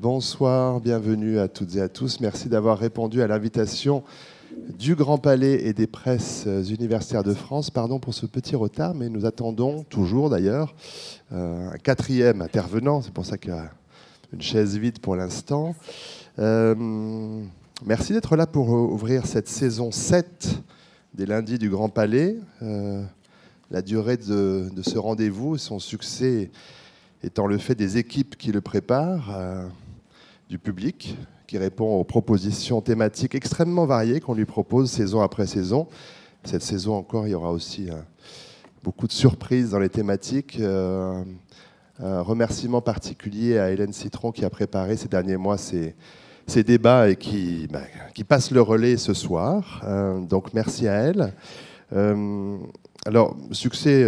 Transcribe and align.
Bonsoir, 0.00 0.80
bienvenue 0.80 1.40
à 1.40 1.48
toutes 1.48 1.74
et 1.74 1.80
à 1.80 1.88
tous. 1.88 2.20
Merci 2.20 2.48
d'avoir 2.48 2.78
répondu 2.78 3.20
à 3.20 3.26
l'invitation 3.26 4.04
du 4.78 4.94
Grand 4.94 5.18
Palais 5.18 5.66
et 5.66 5.72
des 5.72 5.88
presses 5.88 6.46
universitaires 6.46 7.24
de 7.24 7.34
France. 7.34 7.72
Pardon 7.72 7.98
pour 7.98 8.14
ce 8.14 8.24
petit 8.24 8.54
retard, 8.54 8.94
mais 8.94 9.08
nous 9.08 9.26
attendons 9.26 9.82
toujours 9.82 10.30
d'ailleurs 10.30 10.76
euh, 11.32 11.72
un 11.72 11.78
quatrième 11.78 12.42
intervenant. 12.42 13.02
C'est 13.02 13.12
pour 13.12 13.26
ça 13.26 13.38
qu'il 13.38 13.50
y 13.50 13.54
a 13.54 13.72
une 14.32 14.40
chaise 14.40 14.78
vide 14.78 15.00
pour 15.00 15.16
l'instant. 15.16 15.74
Euh, 16.38 17.42
merci 17.84 18.12
d'être 18.12 18.36
là 18.36 18.46
pour 18.46 18.68
ouvrir 18.68 19.26
cette 19.26 19.48
saison 19.48 19.90
7 19.90 20.62
des 21.14 21.26
lundis 21.26 21.58
du 21.58 21.70
Grand 21.70 21.88
Palais. 21.88 22.36
Euh, 22.62 23.02
la 23.72 23.82
durée 23.82 24.16
de, 24.16 24.68
de 24.72 24.82
ce 24.82 24.96
rendez-vous, 24.96 25.58
son 25.58 25.80
succès 25.80 26.52
étant 27.24 27.48
le 27.48 27.58
fait 27.58 27.74
des 27.74 27.98
équipes 27.98 28.36
qui 28.36 28.52
le 28.52 28.60
préparent, 28.60 29.36
du 30.48 30.58
public 30.58 31.16
qui 31.46 31.58
répond 31.58 31.98
aux 31.98 32.04
propositions 32.04 32.80
thématiques 32.80 33.34
extrêmement 33.34 33.86
variées 33.86 34.20
qu'on 34.20 34.34
lui 34.34 34.44
propose 34.44 34.90
saison 34.90 35.20
après 35.20 35.46
saison. 35.46 35.88
Cette 36.44 36.62
saison 36.62 36.94
encore, 36.94 37.26
il 37.26 37.30
y 37.30 37.34
aura 37.34 37.52
aussi 37.52 37.88
beaucoup 38.82 39.06
de 39.06 39.12
surprises 39.12 39.70
dans 39.70 39.78
les 39.78 39.88
thématiques. 39.88 40.58
Euh, 40.60 41.22
un 42.00 42.20
remerciement 42.20 42.80
particulier 42.80 43.58
à 43.58 43.70
Hélène 43.70 43.92
Citron 43.92 44.30
qui 44.30 44.44
a 44.44 44.50
préparé 44.50 44.96
ces 44.96 45.08
derniers 45.08 45.36
mois 45.36 45.58
ces, 45.58 45.94
débats 46.64 47.10
et 47.10 47.16
qui, 47.16 47.66
bah, 47.70 47.82
qui, 48.14 48.24
passe 48.24 48.50
le 48.50 48.62
relais 48.62 48.96
ce 48.96 49.14
soir. 49.14 49.82
Euh, 49.84 50.20
donc 50.20 50.54
merci 50.54 50.86
à 50.86 50.94
elle. 50.94 51.34
Euh, 51.92 52.56
alors, 53.04 53.36
succès, 53.52 54.06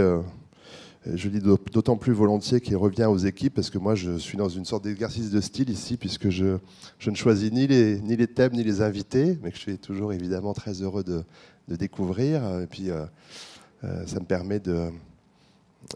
je 1.07 1.29
dis 1.29 1.41
d'autant 1.41 1.97
plus 1.97 2.13
volontiers 2.13 2.61
qu'il 2.61 2.77
revient 2.77 3.07
aux 3.07 3.17
équipes 3.17 3.55
parce 3.55 3.71
que 3.71 3.79
moi 3.79 3.95
je 3.95 4.19
suis 4.19 4.37
dans 4.37 4.51
une 4.51 4.65
sorte 4.65 4.85
d'exercice 4.85 5.31
de 5.31 5.41
style 5.41 5.71
ici 5.71 5.97
puisque 5.97 6.29
je, 6.29 6.59
ne 7.07 7.15
choisis 7.15 7.51
ni 7.51 7.67
les, 7.67 8.27
thèmes 8.27 8.53
ni 8.53 8.63
les 8.63 8.83
invités, 8.83 9.39
mais 9.43 9.51
que 9.51 9.57
je 9.57 9.63
suis 9.63 9.79
toujours 9.79 10.13
évidemment 10.13 10.53
très 10.53 10.83
heureux 10.83 11.05
de, 11.05 11.25
découvrir. 11.69 12.43
Et 12.61 12.67
puis 12.67 12.91
euh, 13.85 14.07
ça 14.07 14.21
me 14.21 14.27
permet 14.27 14.61
de, 14.61 14.91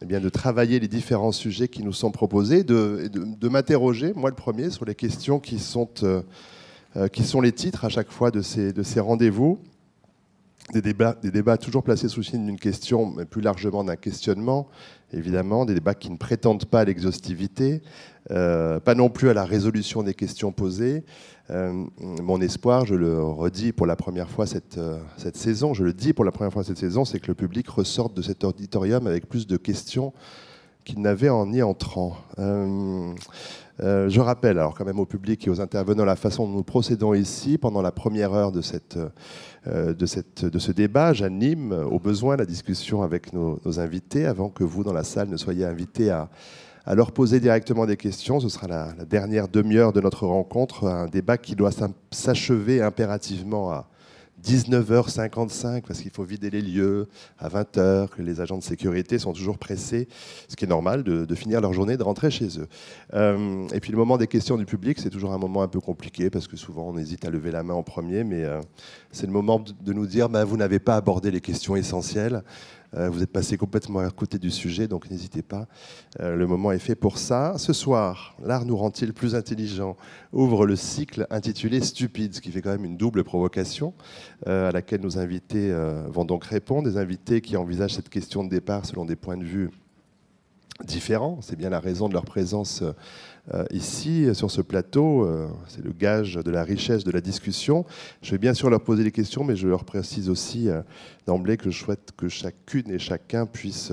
eh 0.01 0.07
bien, 0.07 0.21
de 0.21 0.29
travailler 0.29 0.81
les 0.81 0.89
différents 0.89 1.33
sujets 1.33 1.69
qui 1.69 1.83
nous 1.83 1.93
sont 1.93 2.11
proposés, 2.11 2.65
de, 2.65 3.11
de, 3.13 3.49
m'interroger, 3.49 4.13
moi 4.15 4.31
le 4.31 4.37
premier, 4.37 4.71
sur 4.71 4.85
les 4.85 4.95
questions 4.95 5.39
qui 5.39 5.59
sont, 5.59 5.91
euh, 6.03 6.23
euh, 6.97 7.09
qui 7.09 7.25
sont 7.25 7.41
les 7.41 7.53
titres 7.53 7.85
à 7.85 7.89
chaque 7.91 8.11
fois 8.11 8.31
de 8.31 8.41
ces 8.41 9.01
rendez-vous. 9.01 9.59
Des 10.73 10.81
débats, 10.83 11.59
toujours 11.59 11.83
placés 11.83 12.09
sous 12.09 12.21
le 12.21 12.25
signe 12.25 12.47
d'une 12.47 12.59
question, 12.59 13.13
mais 13.15 13.27
plus 13.27 13.43
largement 13.43 13.85
d'un 13.85 13.97
questionnement, 13.97 14.67
évidemment, 15.13 15.67
des 15.67 15.75
débats 15.75 15.95
qui 15.95 16.11
ne 16.11 16.17
prétendent 16.17 16.65
pas 16.65 16.81
à 16.81 16.85
l'exhaustivité, 16.87 17.83
pas 18.31 18.95
non 18.97 19.11
plus 19.11 19.29
à 19.29 19.35
la 19.35 19.45
résolution 19.45 20.03
des 20.03 20.15
questions 20.15 20.53
posées, 20.53 21.05
euh, 21.51 21.85
mon 22.01 22.41
espoir, 22.41 22.87
je 22.87 22.95
le 22.95 23.23
redis 23.23 23.73
pour 23.73 23.87
la 23.87 23.97
première 23.97 24.31
fois 24.31 24.47
cette, 24.47 24.79
euh, 24.79 24.99
cette 25.19 25.37
saison, 25.37 25.75
je 25.75 25.85
le 25.85 25.93
dis 25.93 26.15
pour 26.15 26.25
la 26.25 26.33
première 26.33 26.53
fois 26.53 26.65
cette 26.65 26.79
saison, 26.79 27.05
c'est 27.05 27.21
que 27.21 27.29
le 27.29 27.35
public 27.35 27.69
ressorte 27.69 28.15
de 28.15 28.23
cet 28.23 28.45
auditorium 28.45 29.07
avec 29.07 29.29
plus 29.29 29.47
de 29.47 29.59
questions 29.59 30.15
qu'il 30.85 31.01
n'avait 31.03 31.29
en 31.29 31.53
y 31.53 31.63
entrant. 31.63 32.17
Euh, 32.39 33.15
je 33.79 34.21
rappelle 34.21 34.59
alors 34.59 34.75
quand 34.75 34.85
même 34.85 35.01
au 35.01 35.07
public 35.07 35.47
et 35.47 35.51
aux 35.51 35.61
intervenants 35.61 36.05
la 36.05 36.17
façon 36.17 36.47
dont 36.47 36.55
nous 36.55 36.63
procédons 36.63 37.13
ici. 37.13 37.59
Pendant 37.59 37.83
la 37.83 37.93
première 37.93 38.33
heure 38.33 38.53
de, 38.53 38.61
cette, 38.61 38.99
de, 39.67 40.07
cette, 40.07 40.45
de 40.45 40.59
ce 40.59 40.73
débat, 40.73 41.13
j'anime 41.13 41.73
au 41.73 41.99
besoin 41.99 42.37
la 42.37 42.45
discussion 42.45 43.03
avec 43.03 43.33
nos, 43.33 43.59
invités 43.79 44.27
avant 44.27 44.49
que 44.49 44.65
vous, 44.65 44.85
dans 44.85 44.93
la 44.93 45.05
salle, 45.05 45.29
ne 45.29 45.37
soyez 45.37 45.65
invités 45.65 46.11
à, 46.11 46.29
à 46.87 46.95
leur 46.95 47.13
poser 47.13 47.41
directement 47.41 47.87
des 47.87 47.97
questions. 47.97 48.41
Ce 48.41 48.49
sera 48.49 48.69
la, 48.69 48.93
dernière 49.05 49.49
demi-heure 49.49 49.93
de 49.93 50.01
notre 50.01 50.27
rencontre, 50.27 50.87
un 50.87 51.07
débat 51.07 51.39
qui 51.39 51.57
doit 51.57 51.71
s'achever 52.11 52.83
impérativement 52.83 53.71
à 53.71 53.87
19h55 54.45 55.83
parce 55.83 56.01
qu'il 56.01 56.11
faut 56.11 56.25
vider 56.25 56.51
les 56.51 56.61
lieux 56.61 57.09
à 57.39 57.49
20h, 57.49 58.09
que 58.09 58.23
les 58.23 58.41
agents 58.41 58.59
de 58.59 58.63
sécurité 58.63 59.19
sont 59.19 59.33
toujours 59.33 59.59
pressés, 59.59 60.09
ce 60.49 60.57
qui 60.57 60.65
est 60.65 60.69
normal 60.69 61.03
de, 61.03 61.35
finir 61.35 61.61
leur 61.61 61.73
journée, 61.73 61.97
de 61.97 62.03
rentrer 62.03 62.31
chez 62.31 62.59
eux. 62.59 62.69
Euh, 63.15 63.67
et 63.73 63.81
puis 63.81 63.91
le 63.91 63.99
moment 63.99 64.19
des 64.19 64.27
questions 64.27 64.57
du 64.57 64.67
public, 64.67 64.99
c'est 65.01 65.11
toujours 65.11 65.33
un 65.33 65.39
moment 65.39 65.63
un 65.63 65.69
peu 65.69 65.81
compliqué 65.81 66.31
parce 66.31 66.47
que 66.47 66.57
souvent 66.57 66.89
on 66.89 66.99
hésite 66.99 67.25
à 67.25 67.31
lever 67.31 67.51
la 67.51 67.63
main 67.63 67.75
en 67.75 67.83
premier, 67.83 68.23
mais 68.23 68.45
euh, 68.45 68.61
c'est 69.11 69.27
le 69.27 69.33
moment 69.33 69.61
de 69.61 69.93
nous 69.93 70.07
dire 70.07 70.29
bah, 70.29 70.45
vous 70.45 70.57
n'avez 70.57 70.79
pas 70.79 70.97
abordé 70.97 71.31
les 71.31 71.41
questions 71.41 71.77
essentielles. 71.77 72.43
Euh, 72.97 73.09
vous 73.11 73.23
êtes 73.23 73.33
passé 73.33 73.57
complètement 73.57 74.01
à 74.01 74.11
côté 74.11 74.39
du 74.39 74.51
sujet, 74.51 74.89
donc 74.89 75.11
n'hésitez 75.11 75.43
pas. 75.43 75.67
Euh, 76.21 76.37
le 76.37 76.47
moment 76.47 76.73
est 76.73 76.79
fait 76.79 76.95
pour 76.95 77.19
ça. 77.19 77.55
Ce 77.59 77.73
soir, 77.73 78.37
l'art 78.43 78.65
nous 78.65 78.77
rend-il 78.77 79.13
plus 79.13 79.35
intelligents 79.35 79.97
ouvre 80.33 80.67
le 80.67 80.77
cycle 80.77 81.27
intitulé 81.31 81.81
Stupide, 81.81 82.35
ce 82.35 82.41
qui 82.41 82.51
fait 82.51 82.63
quand 82.63 82.71
même 82.71 82.85
une 82.85 82.97
double 82.97 83.25
provocation 83.25 83.95
euh, 84.47 84.69
à 84.69 84.73
laquelle 84.73 85.01
nos 85.01 85.19
invités 85.19 85.75
vont 86.09 86.25
donc 86.25 86.45
répondre. 86.45 86.89
Des 86.89 86.97
invités 86.97 87.41
qui 87.41 87.57
envisagent 87.57 87.95
cette 87.95 88.09
question 88.09 88.45
de 88.45 88.49
départ 88.49 88.87
selon 88.87 89.05
des 89.05 89.17
points 89.17 89.37
de 89.37 89.45
vue 89.45 89.71
différents. 90.85 91.39
C'est 91.41 91.57
bien 91.57 91.71
la 91.71 91.81
raison 91.81 92.09
de 92.09 92.15
leur 92.15 92.25
présence 92.25 92.83
euh, 93.53 93.65
ici, 93.71 94.35
sur 94.35 94.51
ce 94.51 94.63
plateau. 94.63 95.27
Euh, 95.27 95.49
c'est 95.69 95.85
le 95.85 95.93
gage 95.93 96.37
de 96.37 96.51
la 96.51 96.65
richesse 96.65 97.05
de 97.05 97.11
la 97.11 97.21
discussion. 97.21 97.85
Je 98.23 98.31
vais 98.31 98.39
bien 98.39 98.55
sûr 98.55 98.71
leur 98.71 98.83
poser 98.83 99.05
des 99.05 99.13
questions, 99.13 99.45
mais 99.45 99.55
je 99.55 99.69
leur 99.69 99.85
précise 99.85 100.31
aussi 100.31 100.71
euh, 100.71 100.81
d'emblée 101.27 101.59
que 101.59 101.71
je 101.71 101.79
souhaite 101.79 102.13
que 102.17 102.29
chacune 102.29 102.91
et 102.91 102.99
chacun 102.99 103.45
puisse, 103.45 103.93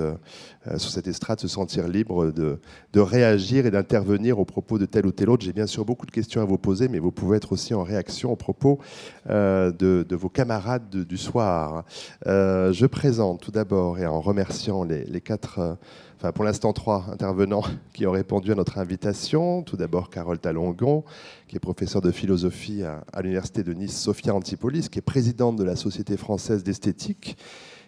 sur 0.77 0.89
cette 0.89 1.07
estrade, 1.07 1.39
se 1.39 1.47
sentir 1.47 1.87
libre 1.87 2.31
de, 2.31 2.59
de 2.93 2.99
réagir 2.99 3.65
et 3.65 3.71
d'intervenir 3.71 4.39
au 4.39 4.45
propos 4.45 4.77
de 4.77 4.85
tel 4.85 5.05
ou 5.05 5.11
tel 5.11 5.29
autre. 5.29 5.43
J'ai 5.43 5.53
bien 5.53 5.67
sûr 5.67 5.85
beaucoup 5.85 6.05
de 6.05 6.11
questions 6.11 6.41
à 6.41 6.45
vous 6.45 6.57
poser, 6.57 6.87
mais 6.87 6.99
vous 6.99 7.11
pouvez 7.11 7.37
être 7.37 7.53
aussi 7.53 7.73
en 7.73 7.83
réaction 7.83 8.31
au 8.33 8.35
propos 8.35 8.79
de, 9.29 9.71
de, 9.71 10.15
vos 10.15 10.27
camarades 10.27 10.89
du 10.89 11.17
soir. 11.17 11.85
je 12.25 12.85
présente 12.85 13.39
tout 13.39 13.51
d'abord, 13.51 13.97
et 13.97 14.05
en 14.05 14.19
remerciant 14.19 14.83
les, 14.83 15.05
les 15.05 15.21
quatre 15.21 15.77
enfin 16.21 16.31
pour 16.31 16.45
l'instant 16.45 16.71
trois 16.71 17.05
intervenants 17.11 17.63
qui 17.93 18.05
ont 18.05 18.11
répondu 18.11 18.51
à 18.51 18.55
notre 18.55 18.77
invitation. 18.77 19.63
Tout 19.63 19.75
d'abord 19.75 20.11
Carole 20.11 20.37
Talongon, 20.37 21.03
qui 21.47 21.55
est 21.55 21.59
professeure 21.59 22.01
de 22.01 22.11
philosophie 22.11 22.83
à, 22.83 23.21
l'Université 23.23 23.63
de 23.63 23.73
Nice, 23.73 23.99
Sophia 23.99 24.35
Antipolis, 24.35 24.87
qui 24.87 24.99
est 24.99 25.01
présidente 25.01 25.55
de 25.55 25.63
la 25.63 25.75
Société 25.75 26.17
française 26.17 26.63
d'esthétique 26.63 27.37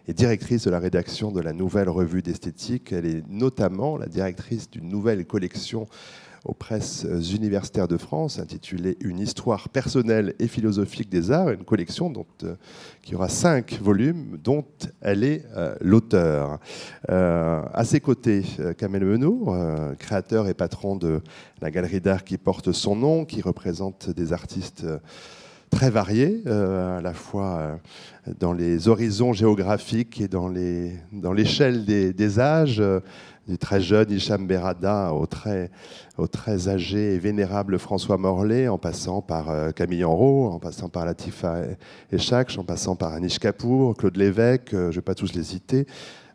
et 0.08 0.14
directrice 0.14 0.64
de 0.64 0.72
la 0.72 0.80
rédaction 0.80 1.32
de 1.32 1.42
la 1.42 1.54
nouvelle 1.54 1.90
revue 1.90 2.24
d'esthétique. 2.24 2.92
Elle 2.92 3.06
est 3.06 3.24
notamment 3.30 3.98
la 3.98 4.08
directrice 4.08 4.68
d'une 4.68 4.90
nouvelle 4.90 5.28
collection 5.28 5.88
aux 6.46 6.54
presses 6.54 7.06
universitaires 7.34 7.88
de 7.88 7.98
France, 7.98 8.38
intitulée 8.40 8.98
Une 9.00 9.20
histoire 9.20 9.70
personnelle 9.70 10.36
et 10.40 10.48
philosophique 10.48 11.10
des 11.10 11.32
arts, 11.32 11.52
une 11.52 11.64
collection 11.64 12.10
dont, 12.10 12.26
euh, 12.44 12.56
qui 13.02 13.16
aura 13.16 13.30
cinq 13.30 13.80
volumes, 13.82 14.38
dont 14.44 14.66
elle 15.02 15.24
est 15.24 15.46
euh, 15.56 15.76
l'auteur. 15.80 16.60
Euh, 17.10 17.62
à 17.74 17.86
ses 17.86 18.02
côtés, 18.02 18.44
Kamel 18.78 19.06
Menou, 19.06 19.54
créateur 20.00 20.48
et 20.48 20.54
patron 20.54 20.98
de 20.98 21.22
la 21.62 21.72
galerie 21.72 22.02
d'art 22.02 22.26
qui 22.26 22.38
porte 22.38 22.74
son 22.74 22.96
nom, 22.96 23.26
qui 23.26 23.42
représente 23.42 24.10
des 24.10 24.34
artistes 24.34 24.86
très 25.70 25.90
variés, 25.90 26.44
à 26.46 27.02
la 27.02 27.14
fois 27.14 27.80
dans 28.40 28.54
les 28.54 28.88
horizons 28.88 29.34
géographiques 29.34 30.22
et 30.22 30.28
dans 30.28 30.48
l'échelle 30.48 31.80
dans 31.80 31.86
des, 31.86 32.14
des, 32.14 32.40
âges 32.40 32.84
du 33.48 33.58
très 33.58 33.82
jeune 33.82 34.10
Hicham 34.10 34.48
Berada 34.48 35.14
au 35.14 35.26
très, 35.26 35.70
âgé 36.68 37.16
et 37.16 37.20
vénérable 37.20 37.78
François 37.78 38.18
Morlaix, 38.18 38.68
en 38.68 38.78
passant 38.78 39.22
par 39.22 39.50
euh, 39.50 39.72
Camille 39.72 40.06
Enrault, 40.06 40.50
en 40.50 40.60
passant 40.60 40.90
par 40.90 41.06
Latifa 41.06 41.62
Echak, 42.12 42.58
en 42.58 42.64
passant 42.64 42.96
par 42.96 43.14
Anish 43.14 43.40
Kapoor, 43.40 43.96
Claude 43.96 44.16
Lévesque, 44.16 44.74
euh, 44.74 44.84
je 44.84 44.88
ne 44.88 44.96
vais 44.96 45.02
pas 45.02 45.16
tous 45.16 45.34
les 45.34 45.44
citer, 45.44 45.88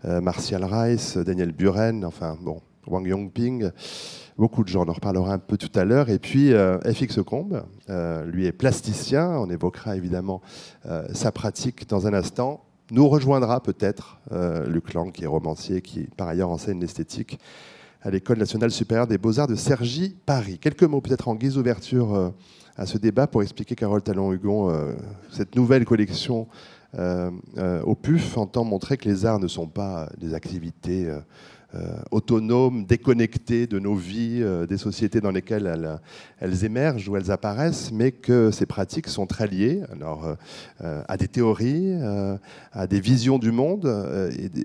euh, 0.05 0.21
Martial 0.21 0.65
Rice, 0.65 1.17
Daniel 1.17 1.53
Buren, 1.53 2.05
enfin 2.05 2.37
bon, 2.43 2.61
Wang 2.87 3.07
Yongping, 3.07 3.71
beaucoup 4.37 4.63
de 4.63 4.69
gens, 4.69 4.85
on 4.85 4.91
en 4.91 4.95
reparlera 4.95 5.33
un 5.33 5.39
peu 5.39 5.57
tout 5.57 5.77
à 5.79 5.85
l'heure. 5.85 6.11
Et 6.11 6.19
puis 6.19 6.53
FX 6.53 7.23
Combe, 7.23 7.65
lui 8.25 8.47
est 8.47 8.53
plasticien, 8.53 9.29
on 9.31 9.51
évoquera 9.51 9.95
évidemment 9.95 10.41
sa 11.13 11.31
pratique 11.31 11.87
dans 11.87 12.07
un 12.07 12.15
instant 12.15 12.68
nous 12.91 13.09
rejoindra 13.09 13.63
peut-être 13.63 14.19
euh, 14.33 14.67
Luc 14.67 14.95
Lang, 14.95 15.13
qui 15.13 15.25
est 15.25 15.27
romancier, 15.27 15.83
qui 15.83 16.09
par 16.17 16.29
ailleurs 16.29 16.51
enseigne 16.51 16.81
l'esthétique 16.81 17.39
à 18.03 18.11
l'École 18.11 18.39
nationale 18.39 18.71
supérieure 18.71 19.07
des 19.07 19.19
beaux-arts 19.19 19.49
de 19.49 19.57
Cergy, 19.57 20.17
Paris. 20.25 20.59
Quelques 20.59 20.85
mots 20.85 21.01
peut-être 21.01 21.29
en 21.29 21.35
guise 21.35 21.55
d'ouverture 21.55 22.15
euh, 22.15 22.31
à 22.77 22.87
ce 22.87 22.97
débat 22.97 23.27
pour 23.27 23.43
expliquer, 23.43 23.75
Carole 23.75 24.03
Talon-Hugon, 24.03 24.71
euh, 24.71 24.95
cette 25.31 25.57
nouvelle 25.57 25.85
collection 25.85 26.47
au 26.97 27.95
PUF 27.95 28.39
entend 28.39 28.65
montrer 28.65 28.97
que 28.97 29.07
les 29.07 29.27
arts 29.27 29.39
ne 29.39 29.47
sont 29.47 29.67
pas 29.67 30.09
des 30.17 30.33
activités 30.33 31.07
autonomes, 32.11 32.87
déconnectées 32.87 33.67
de 33.67 33.79
nos 33.79 33.95
vies, 33.95 34.41
euh, 34.43 34.67
des 34.67 34.79
sociétés 34.79 35.21
dans 35.21 35.31
lesquelles 35.31 36.01
elles, 36.41 36.65
émergent 36.65 37.11
ou 37.11 37.17
elles 37.17 37.31
apparaissent, 37.31 37.93
mais 37.93 38.11
que 38.11 38.51
ces 38.51 38.65
pratiques 38.65 39.09
sont 39.09 39.27
très 39.27 39.47
liées 39.47 39.83
alors, 39.93 40.37
euh, 40.81 41.03
à 41.07 41.17
des 41.19 41.29
théories, 41.29 41.93
à 42.73 42.87
des 42.87 43.01
visions 43.01 43.39
du 43.39 43.53
monde. 43.53 43.87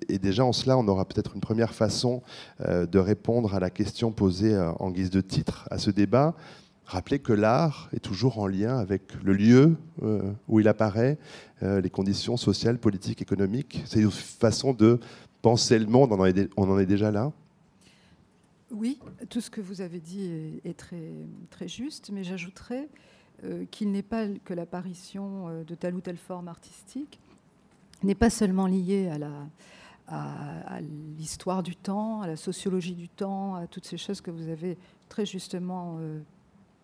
Et, 0.07 0.17
déjà 0.17 0.45
en 0.45 0.53
cela, 0.53 0.77
on 0.77 0.87
aura 0.87 1.05
peut-être 1.05 1.35
une 1.35 1.41
première 1.41 1.73
façon 1.73 2.21
de 2.65 2.99
répondre 2.99 3.53
à 3.53 3.59
la 3.59 3.69
question 3.69 4.11
posée 4.11 4.57
en 4.79 4.89
guise 4.89 5.09
de 5.09 5.21
titre 5.21 5.67
à 5.71 5.77
ce 5.77 5.91
débat. 5.91 6.35
rappeler 6.85 7.19
que 7.19 7.33
l'art 7.33 7.89
est 7.93 7.99
toujours 7.99 8.39
en 8.39 8.47
lien 8.47 8.77
avec 8.77 9.03
le 9.23 9.33
lieu 9.33 9.75
où 10.47 10.59
il 10.59 10.67
apparaît, 10.67 11.17
les 11.61 11.89
conditions 11.89 12.37
sociales, 12.37 12.77
politiques, 12.77 13.21
économiques. 13.21 13.83
C'est 13.85 13.99
une 13.99 14.11
façon 14.11 14.73
de 14.73 14.99
penser 15.43 15.77
le 15.77 15.85
monde, 15.85 16.11
on 16.57 16.69
en 16.69 16.79
est 16.79 16.85
déjà 16.87 17.11
là? 17.11 17.31
Oui, 18.71 18.97
tout 19.29 19.41
ce 19.41 19.51
que 19.51 19.61
vous 19.61 19.81
avez 19.81 19.99
dit 19.99 20.59
est, 20.63 20.75
très, 20.75 21.67
juste, 21.67 22.09
mais 22.11 22.23
j'ajouterais 22.23 22.89
euh, 23.43 23.65
qu'il 23.69 23.91
n'est 23.91 24.01
pas 24.01 24.25
que 24.45 24.53
l'apparition 24.53 25.49
euh, 25.49 25.63
de 25.63 25.75
telle 25.75 25.95
ou 25.95 26.01
telle 26.01 26.17
forme 26.17 26.47
artistique 26.47 27.19
n'est 28.03 28.15
pas 28.15 28.31
seulement 28.31 28.65
liée 28.67 29.11
à, 30.07 30.79
l'histoire 31.17 31.61
du 31.61 31.75
temps, 31.75 32.21
à 32.21 32.27
la 32.27 32.35
sociologie 32.35 32.95
du 32.95 33.09
temps, 33.09 33.55
à 33.55 33.67
toutes 33.67 33.85
ces 33.85 33.97
choses 33.97 34.21
que 34.21 34.31
vous 34.31 34.47
avez 34.47 34.77
très 35.09 35.25
justement 35.25 35.97
euh, 35.99 36.19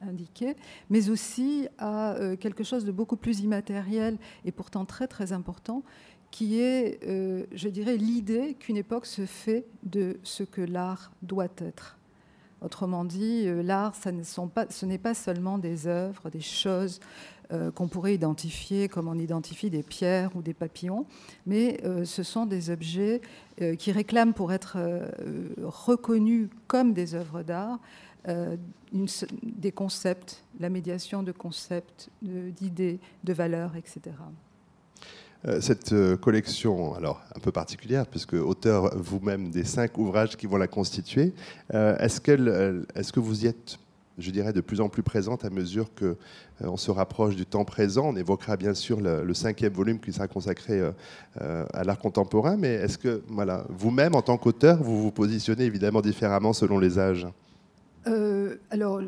indiquées, 0.02 0.56
mais 0.90 1.10
aussi 1.10 1.68
à 1.78 2.16
quelque 2.40 2.64
chose 2.64 2.86
de 2.86 2.92
beaucoup 2.92 3.18
plus 3.18 3.40
immatériel 3.40 4.18
et 4.46 4.52
pourtant 4.52 4.86
très 4.86 5.08
très 5.08 5.34
important, 5.34 5.84
qui 6.32 6.60
est, 6.60 7.00
euh, 7.08 7.46
je 7.52 7.70
dirais, 7.70 7.98
l'idée 7.98 8.56
qu'une 8.60 8.78
époque 8.78 9.06
se 9.06 9.26
fait 9.26 9.66
de 9.84 10.18
ce 10.24 10.44
que 10.44 10.62
l'art 10.62 11.12
doit 11.22 11.48
être. 11.58 11.98
Autrement 12.62 13.06
dit, 13.06 13.44
euh, 13.46 13.64
l'art, 13.64 13.94
ce 13.96 14.86
n'est 14.86 14.98
pas 14.98 15.14
seulement 15.14 15.58
des 15.58 15.88
œuvres, 15.88 16.30
des 16.30 16.42
choses 16.42 17.00
euh, 17.52 17.72
qu'on 17.72 17.88
pourrait 17.88 18.14
identifier 18.14 18.90
comme 18.90 19.08
on 19.08 19.18
identifie 19.18 19.70
des 19.70 19.82
pierres 19.82 20.36
ou 20.36 20.42
des 20.42 20.54
papillons, 20.54 21.06
mais 21.48 21.82
ce 22.06 22.22
sont 22.24 22.46
des 22.46 22.70
objets 22.70 23.22
qui 23.78 23.92
réclament 23.92 24.34
pour 24.34 24.54
être 24.54 24.78
reconnus 25.64 26.50
comme 26.68 26.94
des 26.94 27.16
œuvres 27.16 27.44
d'art 27.44 27.80
des 29.42 29.72
concepts, 29.72 30.44
la 30.60 30.70
médiation 30.70 31.24
de 31.24 31.32
concepts, 31.32 32.10
d'idées, 32.22 33.00
de 33.24 33.34
valeurs, 33.34 33.76
etc. 33.76 34.12
Euh, 35.48 35.62
cette 35.62 35.94
euh, 35.94 36.18
collection, 36.18 36.94
alors 36.96 37.22
un 37.34 37.40
peu 37.40 37.52
particulière, 37.52 38.06
puisque 38.08 38.34
auteur 38.34 38.94
vous-même 38.98 39.52
des 39.52 39.64
cinq 39.64 39.98
ouvrages 39.98 40.36
qui 40.36 40.48
vont 40.48 40.58
la 40.58 40.68
constituer, 40.68 41.34
euh, 41.74 41.98
est-ce, 41.98 42.20
est 42.20 43.12
que 43.12 43.20
vous 43.22 43.46
y 43.46 43.48
êtes, 43.48 43.80
je 44.18 44.32
dirais, 44.32 44.52
de 44.52 44.60
plus 44.60 44.82
en 44.82 44.90
plus 44.90 45.02
présente 45.02 45.46
à 45.46 45.50
mesure 45.50 45.92
qu'on 45.96 46.76
se 46.76 46.92
rapproche 46.92 47.38
du 47.38 47.46
temps 47.46 47.64
présent? 47.64 48.10
On 48.10 48.18
évoquera 48.18 48.58
bien 48.58 48.74
sûr 48.74 49.00
le, 49.00 49.34
cinquième 49.34 49.72
volume 49.72 50.02
qui 50.02 50.12
sera 50.12 50.28
consacré 50.28 50.82
à 51.40 51.84
l'art 51.86 52.00
contemporain, 52.00 52.58
mais 52.58 52.74
est-ce 52.74 52.98
que 52.98 53.24
voilà, 53.30 53.66
vous-même, 53.70 54.16
en 54.16 54.22
tant 54.22 54.38
qu'auteur, 54.38 54.84
vous 54.84 55.02
vous 55.02 55.12
positionnez 55.12 55.64
évidemment 55.64 56.02
différemment 56.02 56.52
selon 56.52 56.80
les 56.80 57.00
âges? 57.00 57.28
Alors, 58.72 59.02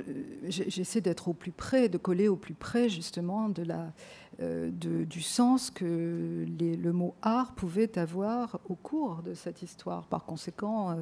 j'essaie 0.48 1.02
d'être 1.02 1.28
au 1.28 1.34
plus 1.34 1.52
près, 1.52 1.90
de 1.90 1.98
coller 1.98 2.30
au 2.30 2.38
plus 2.38 2.54
près 2.54 2.88
justement 2.88 3.50
de 3.50 3.64
la, 3.64 3.92
euh, 4.40 4.72
du 4.72 5.22
sens 5.22 5.70
que 5.70 6.46
le 6.48 6.92
mot 6.94 7.14
art 7.22 7.54
pouvait 7.54 8.00
avoir 8.00 8.60
au 8.70 8.76
cours 8.76 9.22
de 9.24 9.34
cette 9.34 9.62
histoire. 9.62 10.08
Par 10.08 10.24
conséquent, 10.24 10.92
euh, 10.92 10.96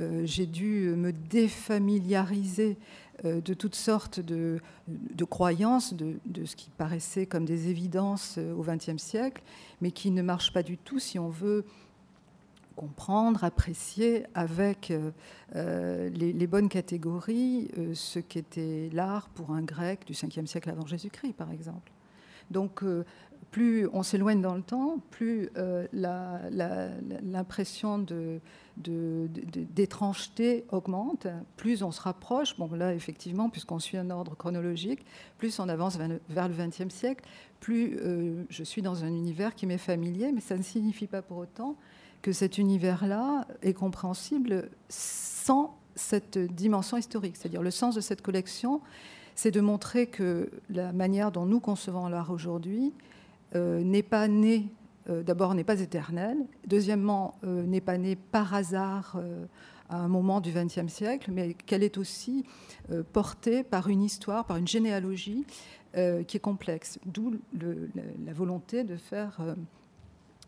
euh, 0.00 0.22
j'ai 0.24 0.46
dû 0.46 0.94
me 0.96 1.12
défamiliariser 1.12 2.76
de 3.24 3.52
toutes 3.52 3.74
sortes 3.74 4.20
de, 4.20 4.60
croyances, 5.28 5.92
de, 5.92 6.44
ce 6.44 6.54
qui 6.54 6.70
paraissait 6.70 7.26
comme 7.26 7.44
des 7.44 7.68
évidences 7.68 8.38
au 8.38 8.62
XXe 8.62 9.02
siècle, 9.02 9.42
mais 9.80 9.90
qui 9.90 10.12
ne 10.12 10.22
marchent 10.22 10.52
pas 10.52 10.62
du 10.62 10.78
tout 10.78 11.00
si 11.00 11.18
on 11.18 11.28
veut 11.28 11.64
comprendre, 12.76 13.42
apprécier 13.42 14.24
avec 14.34 14.92
les, 15.56 16.46
bonnes 16.46 16.68
catégories 16.68 17.68
ce 17.92 18.20
qu'était 18.20 18.88
l'art 18.92 19.30
pour 19.30 19.50
un 19.50 19.62
grec 19.62 20.06
du 20.06 20.12
5e 20.12 20.46
siècle 20.46 20.70
avant 20.70 20.86
Jésus-Christ, 20.86 21.34
par 21.34 21.50
exemple. 21.50 21.90
Donc, 22.50 22.82
euh, 22.82 23.04
plus 23.50 23.88
on 23.92 24.02
s'éloigne 24.02 24.42
dans 24.42 24.54
le 24.54 24.62
temps, 24.62 24.98
plus 25.10 25.48
euh, 25.56 25.86
l'impression 27.22 28.04
d'étrangeté 28.76 30.64
augmente, 30.70 31.26
plus 31.56 31.82
on 31.82 31.90
se 31.90 32.00
rapproche, 32.00 32.58
bon 32.58 32.70
là 32.74 32.94
effectivement, 32.94 33.48
puisqu'on 33.48 33.78
suit 33.78 33.96
un 33.96 34.10
ordre 34.10 34.36
chronologique, 34.36 35.06
plus 35.38 35.58
on 35.60 35.68
avance 35.68 35.96
vers 36.28 36.48
le 36.48 36.54
XXe 36.54 36.94
siècle, 36.94 37.24
plus 37.60 37.98
euh, 38.00 38.44
je 38.50 38.64
suis 38.64 38.82
dans 38.82 39.04
un 39.04 39.08
univers 39.08 39.54
qui 39.54 39.66
m'est 39.66 39.78
familier, 39.78 40.30
mais 40.32 40.40
ça 40.40 40.56
ne 40.56 40.62
signifie 40.62 41.06
pas 41.06 41.22
pour 41.22 41.38
autant 41.38 41.76
que 42.20 42.32
cet 42.32 42.58
univers-là 42.58 43.46
est 43.62 43.74
compréhensible 43.74 44.68
sans 44.88 45.78
cette 45.94 46.38
dimension 46.38 46.96
historique. 46.96 47.36
C'est-à-dire 47.36 47.62
le 47.62 47.70
sens 47.70 47.94
de 47.94 48.00
cette 48.00 48.22
collection, 48.22 48.80
c'est 49.38 49.52
de 49.52 49.60
montrer 49.60 50.08
que 50.08 50.50
la 50.68 50.92
manière 50.92 51.30
dont 51.30 51.46
nous 51.46 51.60
concevons 51.60 52.08
l'art 52.08 52.32
aujourd'hui 52.32 52.92
euh, 53.54 53.84
n'est 53.84 54.02
pas 54.02 54.26
née, 54.26 54.66
euh, 55.08 55.22
d'abord 55.22 55.54
n'est 55.54 55.62
pas 55.62 55.78
éternelle, 55.78 56.38
deuxièmement 56.66 57.36
euh, 57.44 57.62
n'est 57.62 57.80
pas 57.80 57.98
née 57.98 58.16
par 58.16 58.52
hasard 58.52 59.16
à 59.90 59.96
un 59.96 60.08
moment 60.08 60.40
du 60.40 60.50
XXe 60.50 60.92
siècle, 60.92 61.30
mais 61.32 61.54
qu'elle 61.54 61.84
est 61.84 61.98
aussi 61.98 62.44
portée 63.12 63.62
par 63.62 63.86
une 63.86 64.02
histoire, 64.02 64.44
par 64.44 64.56
une 64.56 64.66
généalogie 64.66 65.46
qui 65.94 66.36
est 66.36 66.42
complexe, 66.42 66.98
d'où 67.06 67.32
la 67.54 68.32
volonté 68.32 68.82
de 68.82 68.96
faire 68.96 69.38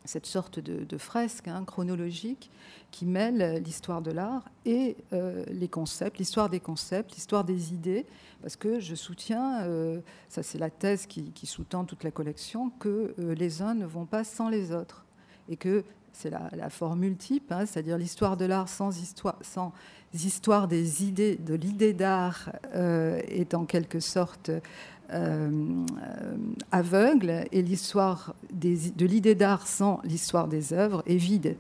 cette 0.05 0.27
sorte 0.27 0.59
de, 0.59 0.99
fresque 0.99 1.49
hein, 1.49 1.65
chronologique 1.65 2.51
qui 2.91 3.07
mêle 3.07 3.63
l'histoire 3.65 4.03
de 4.03 4.11
l'art 4.11 4.45
et 4.65 4.97
euh, 5.13 5.45
les 5.49 5.69
concepts, 5.69 6.19
l'histoire 6.19 6.49
des 6.49 6.61
concepts, 6.61 7.15
l'histoire 7.15 7.45
des 7.45 7.73
idées, 7.73 8.07
parce 8.43 8.57
que 8.57 8.81
je 8.81 8.95
soutiens, 8.95 9.63
euh, 9.63 10.01
ça 10.29 10.43
c'est 10.43 10.59
la 10.59 10.71
thèse 10.71 11.07
qui, 11.07 11.33
sous-tend 11.45 11.85
toute 11.85 12.05
la 12.05 12.11
collection, 12.11 12.71
que 12.81 13.15
euh, 13.19 13.35
les 13.35 13.63
uns 13.63 13.75
ne 13.75 13.87
vont 13.87 14.07
pas 14.07 14.25
sans 14.25 14.49
les 14.49 14.73
autres, 14.73 15.05
et 15.49 15.57
que 15.57 15.85
c'est 16.13 16.31
la, 16.31 16.71
formule 16.71 17.17
type, 17.17 17.53
hein, 17.53 17.67
c'est-à-dire 17.67 17.97
l'histoire 17.97 18.37
de 18.37 18.45
l'art 18.45 18.69
sans 18.69 19.01
histoire, 19.01 19.39
sans 19.43 19.73
histoire 20.13 20.67
des 20.67 21.05
idées, 21.05 21.37
de 21.37 21.55
l'idée 21.55 21.95
d'art 21.95 22.51
est 22.75 23.55
en 23.55 23.65
quelque 23.65 24.01
sorte 24.01 24.51
euh, 24.51 24.61
aveugle 26.71 27.45
et 27.53 27.63
l'histoire 27.63 28.35
de 28.53 29.07
l'idée 29.07 29.35
d'art 29.35 29.67
sans 29.67 30.01
l'histoire 30.05 30.49
des 30.49 30.73
œuvres 30.73 31.03
est 31.07 31.17
vide. 31.17 31.57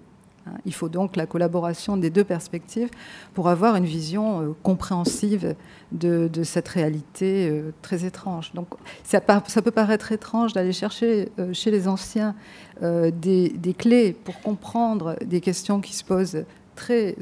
Hein. 0.46 0.52
Il 0.64 0.72
faut 0.72 0.88
donc 0.88 1.16
la 1.16 1.26
collaboration 1.26 1.96
des 1.96 2.10
deux 2.10 2.24
perspectives 2.24 2.90
pour 3.34 3.48
avoir 3.48 3.76
une 3.76 3.84
vision 3.84 4.40
euh, 4.40 4.54
compréhensive 4.62 5.54
de, 5.92 6.30
cette 6.44 6.68
réalité 6.68 7.48
euh, 7.48 7.72
très 7.82 8.04
étrange. 8.04 8.52
Donc 8.54 8.68
ça, 9.02 9.20
peut 9.20 9.70
paraître 9.70 10.12
étrange 10.12 10.52
d'aller 10.52 10.72
chercher 10.72 11.30
chez 11.52 11.70
les 11.70 11.88
anciens 11.88 12.34
des, 12.80 13.74
clés 13.76 14.12
pour 14.12 14.40
comprendre 14.40 15.16
des 15.24 15.40
questions 15.40 15.80
qui 15.80 15.94
se 15.94 16.04
posent 16.04 16.44
très 16.74 17.14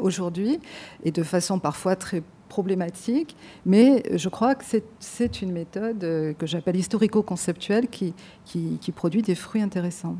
aujourd'hui 0.00 0.58
et 1.04 1.12
de 1.12 1.22
façon 1.22 1.60
parfois 1.60 1.94
très 1.94 2.22
problématique, 2.54 3.34
mais 3.66 4.04
je 4.14 4.28
crois 4.28 4.54
que 4.54 4.64
c'est 5.00 5.42
une 5.42 5.50
méthode 5.50 6.04
euh, 6.04 6.34
que 6.38 6.46
j'appelle 6.46 6.76
historico-conceptuelle 6.76 7.88
qui, 7.88 8.14
produit 8.94 9.22
des 9.22 9.34
fruits 9.34 9.60
intéressants. 9.60 10.16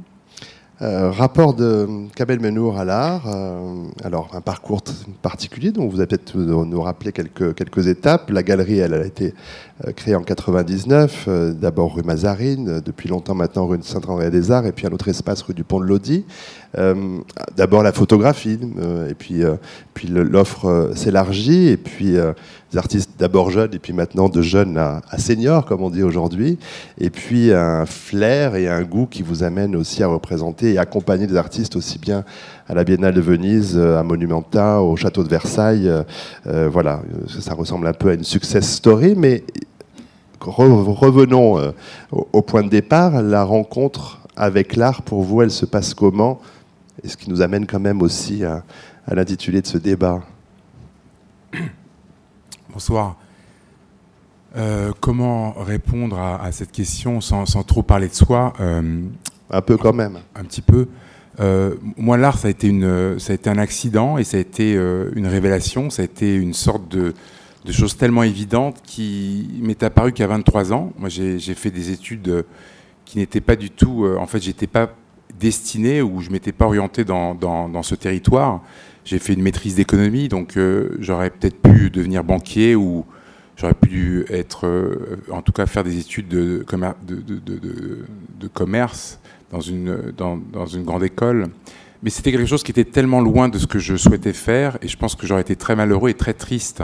Euh, 0.83 1.13
rapport 1.13 1.55
de 1.55 2.09
Kabel 2.17 2.41
Menour 2.41 2.77
à 2.77 2.85
l'art, 2.85 3.29
euh, 3.29 3.85
alors 4.03 4.31
un 4.33 4.41
parcours 4.41 4.83
particulier 5.23 5.71
dont 5.71 5.87
vous 5.87 5.99
allez 5.99 6.09
peut-être 6.09 6.37
nous 6.37 6.83
rappeler 6.83 7.13
quelques 7.13 7.87
étapes. 7.87 8.31
La 8.31 8.43
galerie, 8.43 8.81
elle 8.81 8.95
a 8.95 9.07
été 9.07 9.33
créée 9.97 10.15
en 10.15 10.23
99, 10.23 11.29
d'abord 11.61 11.97
rue 11.97 12.03
Mazarine, 12.03 12.81
depuis 12.81 13.09
longtemps 13.09 13.35
maintenant 13.35 13.67
rue 13.67 13.79
Saint-André-des-Arts, 13.83 14.67
et 14.67 14.73
puis 14.73 14.87
un 14.87 14.93
autre 14.93 15.09
espace 15.09 15.43
rue 15.43 15.55
du 15.55 15.65
Pont 15.65 15.81
de 15.81 15.87
Lodi. 15.87 16.25
d'abord 17.57 17.83
la 17.83 17.93
photographie, 17.93 18.59
et 19.09 19.15
puis, 19.15 19.43
puis 19.95 20.09
l'offre 20.09 20.93
s'élargit, 20.95 21.69
et 21.69 21.77
puis 21.77 22.17
des 22.75 22.79
artistes 22.79 23.11
d'abord 23.19 23.51
jeunes 23.51 23.75
et 23.75 23.79
puis 23.79 23.93
maintenant 23.93 24.29
de 24.29 24.43
jeunes 24.43 24.77
à, 24.77 25.19
seniors, 25.19 25.65
comme 25.65 25.83
on 25.83 25.91
dit 25.91 26.03
aujourd'hui, 26.03 26.59
et 26.99 27.11
puis 27.11 27.53
un 27.53 27.87
flair 27.87 28.57
et 28.57 28.69
un 28.69 28.83
goût 28.83 29.07
qui 29.07 29.23
vous 29.23 29.43
amène 29.43 29.77
aussi 29.77 30.03
à 30.03 30.09
représenter 30.09 30.75
et 30.75 30.79
accompagner 30.79 31.27
des 31.27 31.37
artistes 31.37 31.77
aussi 31.77 31.99
bien 31.99 32.25
à 32.69 32.75
la 32.75 32.85
Biennale 32.85 33.15
de 33.15 33.21
Venise, 33.21 33.79
à 33.79 34.03
Monumenta, 34.03 34.81
au 34.81 34.97
Château 34.97 35.23
de 35.23 35.29
Versailles. 35.29 35.89
Euh, 35.89 36.03
euh, 36.47 36.69
voilà, 36.69 37.03
ça 37.29 37.55
ressemble 37.55 37.87
un 37.87 37.93
peu 37.93 38.11
à 38.11 38.15
une 38.15 38.25
success 38.25 38.69
story, 38.77 39.15
mais 39.17 39.45
revenons 40.41 41.59
euh, 41.59 41.73
au, 42.11 42.43
point 42.43 42.63
de 42.63 42.69
départ. 42.69 43.23
La 43.23 43.45
rencontre 43.45 44.21
avec 44.37 44.77
l'art, 44.77 45.03
pour 45.03 45.23
vous, 45.23 45.43
elle 45.43 45.51
se 45.51 45.67
passe 45.67 45.95
comment? 45.95 46.41
Et 47.03 47.09
ce 47.09 47.17
qui 47.17 47.31
nous 47.31 47.43
amène 47.43 47.67
quand 47.67 47.81
même 47.81 48.03
aussi 48.03 48.45
à, 48.45 48.63
à 49.07 49.15
l'intitulé 49.15 49.61
de 49.61 49.67
ce 49.67 49.79
débat. 49.79 50.23
Bonsoir. 52.73 53.17
Euh, 54.57 54.93
comment 55.01 55.53
répondre 55.53 56.19
à, 56.19 56.53
cette 56.53 56.71
question 56.71 57.21
sans, 57.21 57.45
trop 57.65 57.83
parler 57.83 58.09
de 58.09 58.15
soi? 58.15 58.53
Euh, 58.61 59.03
Un 59.51 59.61
peu 59.63 59.77
quand 59.77 59.93
même. 59.93 60.19
Un 60.35 60.45
petit 60.45 60.63
peu. 60.63 60.89
Euh, 61.41 61.75
moi, 61.97 62.17
l'art, 62.17 62.39
ça 62.39 62.49
a 62.49 62.51
été 62.51 62.69
une, 62.69 63.19
ça 63.19 63.33
a 63.33 63.35
été 63.35 63.51
un 63.51 63.59
accident 63.59 64.19
et 64.19 64.25
ça 64.25 64.37
a 64.37 64.41
été 64.41 64.73
une 64.73 65.27
révélation. 65.27 65.91
Ça 65.91 66.03
a 66.03 66.05
été 66.05 66.35
une 66.35 66.55
sorte 66.55 66.89
de, 66.89 67.15
de 67.65 67.73
choses 67.73 67.97
tellement 67.97 68.23
évidentes 68.23 68.81
qui 68.85 69.49
m'est 69.61 69.83
apparu 69.83 70.13
qu'à 70.13 70.27
23 70.27 70.73
ans. 70.73 70.93
Moi, 70.99 71.09
j'ai 71.09 71.39
fait 71.39 71.71
des 71.71 71.91
études 71.91 72.45
qui 73.05 73.19
n'étaient 73.19 73.41
pas 73.41 73.57
du 73.57 73.71
tout. 73.71 74.07
en 74.19 74.27
fait, 74.27 74.43
j'étais 74.43 74.67
pas 74.67 74.91
destiné 75.39 76.01
ou 76.03 76.21
je 76.21 76.31
m'étais 76.31 76.53
pas 76.53 76.67
orienté 76.67 77.05
dans, 77.05 77.83
ce 77.83 77.95
territoire. 77.95 78.63
J'ai 79.05 79.19
fait 79.19 79.35
une 79.35 79.43
maîtrise 79.43 79.75
d'économie, 79.75 80.29
donc 80.29 80.59
j'aurais 81.01 81.31
peut-être 81.31 81.61
pu 81.61 81.91
devenir 81.91 82.23
banquier 82.23 82.77
ou 82.77 83.05
j'aurais 83.57 83.75
pu 83.75 84.25
être, 84.31 84.69
en 85.31 85.43
tout 85.43 85.53
cas, 85.53 85.67
faire 85.67 85.85
des 85.85 85.99
études 85.99 86.29
de, 86.29 86.65
de, 87.07 87.17
de, 87.21 88.05
de 88.41 88.49
commerce 88.49 89.19
dans 89.55 90.67
une, 90.67 90.83
grande 90.85 91.05
école. 91.05 91.49
Mais 92.03 92.11
c'était 92.11 92.33
quelque 92.33 92.47
chose 92.47 92.63
qui 92.63 92.71
était 92.71 92.85
tellement 92.85 93.21
loin 93.21 93.49
de 93.49 93.59
ce 93.59 93.67
que 93.67 93.79
je 93.79 93.97
souhaitais 93.97 94.33
faire, 94.33 94.79
et 94.83 94.89
je 94.89 94.97
pense 94.97 95.15
que 95.15 95.27
j'aurais 95.27 95.43
été 95.43 95.57
très 95.57 95.77
malheureux 95.77 96.11
et 96.11 96.15
très 96.15 96.35
triste. 96.35 96.83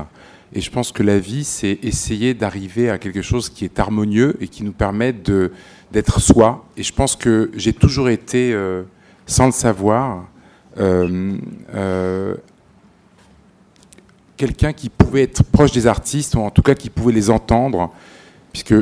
Et 0.52 0.60
je 0.60 0.70
pense 0.70 0.92
que 0.92 1.02
la 1.02 1.18
vie, 1.18 1.44
c'est 1.44 1.78
essayer 1.82 2.34
d'arriver 2.34 2.90
à 2.90 2.98
quelque 2.98 3.22
chose 3.22 3.50
qui 3.50 3.64
est 3.64 3.78
harmonieux 3.78 4.36
et 4.40 4.48
qui 4.48 4.64
nous 4.64 4.72
permet 4.72 5.12
d'être 5.12 6.20
soi. 6.20 6.64
Et 6.76 6.82
je 6.82 6.92
pense 6.92 7.16
que 7.16 7.50
j'ai 7.54 7.72
toujours 7.72 8.08
été, 8.08 8.52
euh, 8.52 8.82
sans 9.26 9.46
le 9.46 9.52
savoir, 9.52 10.26
euh, 10.78 11.36
euh, 11.74 12.34
quelqu'un 14.36 14.72
qui 14.72 14.88
pouvait 14.88 15.22
être 15.22 15.44
proche 15.44 15.72
des 15.72 15.86
artistes, 15.86 16.34
ou 16.34 16.40
en 16.40 16.50
tout 16.50 16.62
cas 16.62 16.74
qui 16.74 16.90
pouvait 16.90 17.12
les 17.12 17.30
entendre, 17.30 17.92
puisque 18.52 18.75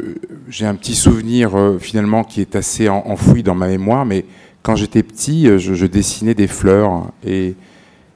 j'ai 0.48 0.66
un 0.66 0.74
petit 0.74 0.94
souvenir 0.94 1.56
euh, 1.56 1.78
finalement 1.78 2.24
qui 2.24 2.40
est 2.40 2.56
assez 2.56 2.88
enfoui 2.88 3.42
dans 3.42 3.54
ma 3.54 3.68
mémoire, 3.68 4.06
mais 4.06 4.24
quand 4.62 4.76
j'étais 4.76 5.02
petit, 5.02 5.48
euh, 5.48 5.58
je, 5.58 5.86
dessinais 5.86 6.34
des 6.34 6.46
fleurs 6.46 7.12
et, 7.24 7.54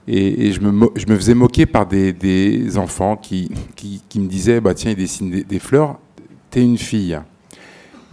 je, 0.09 0.61
me, 0.61 1.17
faisais 1.17 1.35
moquer 1.35 1.67
par 1.67 1.87
des, 1.87 2.77
enfants 2.79 3.17
qui, 3.17 3.51
me 4.17 4.27
disaient 4.27 4.61
bah, 4.61 4.75
Tiens, 4.75 4.91
il 4.91 4.97
dessine 4.97 5.31
des, 5.31 5.45
des 5.45 5.59
fleurs, 5.59 5.99
t'es 6.51 6.63
une 6.63 6.79
fille. 6.79 7.19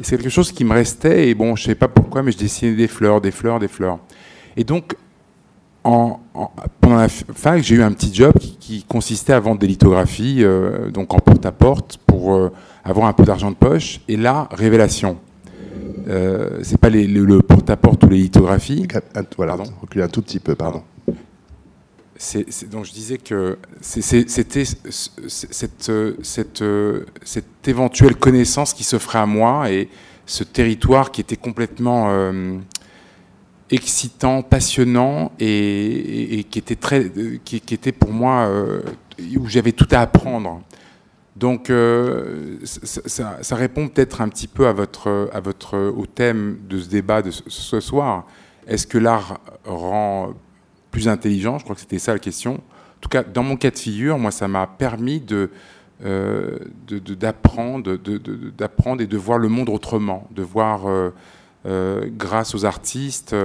C'est 0.02 0.18
quelque 0.18 0.30
chose 0.30 0.52
qui 0.52 0.64
me 0.64 0.72
restait, 0.72 1.30
et 1.30 1.36
bon, 1.36 1.56
je 1.56 1.64
ne 1.64 1.66
sais 1.68 1.76
pas 1.76 1.90
pourquoi, 1.90 2.24
mais 2.24 2.32
je 2.32 2.38
dessinais 2.38 2.74
des 2.74 2.88
fleurs, 2.88 3.20
des 3.20 3.32
fleurs, 3.32 3.60
des 3.60 3.68
fleurs. 3.68 4.00
Et 4.56 4.64
donc, 4.64 4.96
en, 5.84 6.20
pendant 6.82 6.98
la 6.98 7.10
fac, 7.10 7.64
j'ai 7.64 7.76
eu 7.76 7.84
un 7.84 7.92
petit 7.92 8.14
job 8.14 8.34
qui, 8.38 8.84
consistait 8.84 9.34
à 9.34 9.40
vendre 9.40 9.60
des 9.60 9.68
lithographies, 9.68 10.44
euh, 10.44 10.92
donc 10.92 11.14
en 11.14 11.20
porte-à-porte, 11.20 11.98
pour 12.06 12.52
avoir 12.84 13.08
un 13.08 13.14
peu 13.14 13.24
d'argent 13.24 13.52
de 13.52 13.56
poche. 13.56 14.02
Et 14.08 14.18
là, 14.18 14.48
révélation. 14.52 15.18
Euh, 16.08 16.60
c'est 16.64 16.80
pas 16.80 16.90
le, 16.90 17.42
porte-à-porte 17.42 18.04
ou 18.04 18.10
les 18.10 18.18
lithographies. 18.18 18.88
voilà, 19.38 19.58
reculer 19.82 20.04
un 20.04 20.10
tout 20.10 20.22
petit 20.22 20.40
peu, 20.40 20.56
pardon. 20.56 20.84
C'est, 22.22 22.70
donc 22.70 22.84
je 22.84 22.92
disais 22.92 23.18
que 23.18 23.58
c'était 23.80 24.26
cette, 24.28 25.92
cette, 26.22 26.64
cette, 27.24 27.68
éventuelle 27.68 28.16
connaissance 28.16 28.74
qui 28.74 28.84
s'offrait 28.84 29.20
à 29.20 29.26
moi 29.26 29.72
et 29.72 29.88
ce 30.26 30.44
territoire 30.44 31.12
qui 31.12 31.22
était 31.22 31.38
complètement 31.38 32.10
euh, 32.10 32.58
excitant, 33.72 34.42
passionnant 34.42 35.32
et, 35.40 36.46
qui 36.50 36.60
était 36.60 36.76
très, 36.76 37.12
qui, 37.44 37.58
était 37.58 37.92
pour 37.92 38.12
moi 38.12 38.48
euh, 38.48 38.82
où 39.38 39.48
j'avais 39.48 39.72
tout 39.72 39.88
à 39.92 40.00
apprendre. 40.00 40.62
Donc, 41.36 41.70
euh, 41.70 42.58
ça, 42.64 43.56
répond 43.56 43.88
peut-être 43.88 44.22
un 44.22 44.28
petit 44.28 44.48
peu 44.48 44.68
à 44.68 44.74
votre, 44.74 45.30
à 45.34 45.40
votre, 45.40 45.78
au 45.78 46.06
thème 46.06 46.60
de 46.68 46.80
ce 46.80 46.90
débat 46.90 47.22
de 47.22 47.32
ce 47.32 47.80
soir. 47.80 48.26
Est-ce 48.68 48.86
que 48.86 48.98
l'art 48.98 49.40
rend 49.66 50.34
plus 50.92 51.08
intelligent? 51.08 51.58
Je 51.58 51.64
crois 51.64 51.76
que 51.76 51.82
c'était 51.82 52.00
ça 52.00 52.12
la 52.14 52.20
question. 52.20 52.56
En 52.56 53.02
tout 53.02 53.10
cas, 53.10 53.24
dans 53.24 53.44
mon 53.44 53.56
cas 53.56 53.72
de 53.72 53.78
figure, 53.78 54.18
moi, 54.18 54.32
ça 54.32 54.50
m'a 54.50 54.68
permis 54.68 55.22
de, 55.22 55.50
euh, 56.04 56.58
d'apprendre, 56.90 57.98
d'apprendre 58.58 59.02
et 59.02 59.08
de 59.08 59.18
voir 59.18 59.38
le 59.38 59.48
monde 59.48 59.70
autrement, 59.70 60.28
de 60.32 60.44
voir, 60.44 60.82
grâce 62.18 62.56
aux 62.56 62.66
artistes, 62.66 63.36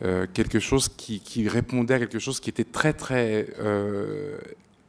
quelque 0.00 0.58
chose 0.60 0.88
qui, 0.88 1.48
répondait 1.48 1.94
à 1.94 1.98
quelque 1.98 2.18
chose 2.18 2.40
qui 2.40 2.50
était 2.50 2.64
très, 2.64 2.92
très 2.92 3.46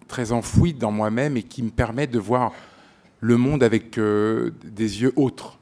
très 0.07 0.31
enfoui 0.31 0.73
dans 0.73 0.91
moi-même 0.91 1.37
et 1.37 1.43
qui 1.43 1.63
me 1.63 1.71
permet 1.71 2.05
de 2.05 2.19
voir 2.19 2.51
le 3.19 3.37
monde 3.37 3.63
avec 3.63 3.97
euh, 3.97 4.51
des 4.63 5.01
yeux 5.01 5.13
autres. 5.15 5.57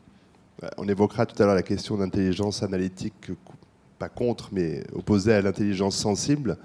On 0.77 0.89
évoquera 0.89 1.25
tout 1.25 1.41
à 1.41 1.45
l'heure 1.45 1.55
la 1.55 1.63
question 1.63 1.97
d'intelligence 1.97 2.61
analytique, 2.61 3.31
pas 3.97 4.09
contre, 4.09 4.49
mais 4.51 4.83
opposée 4.93 5.33
à 5.33 5.41
l'intelligence 5.41 5.95
sensible. 5.95 6.57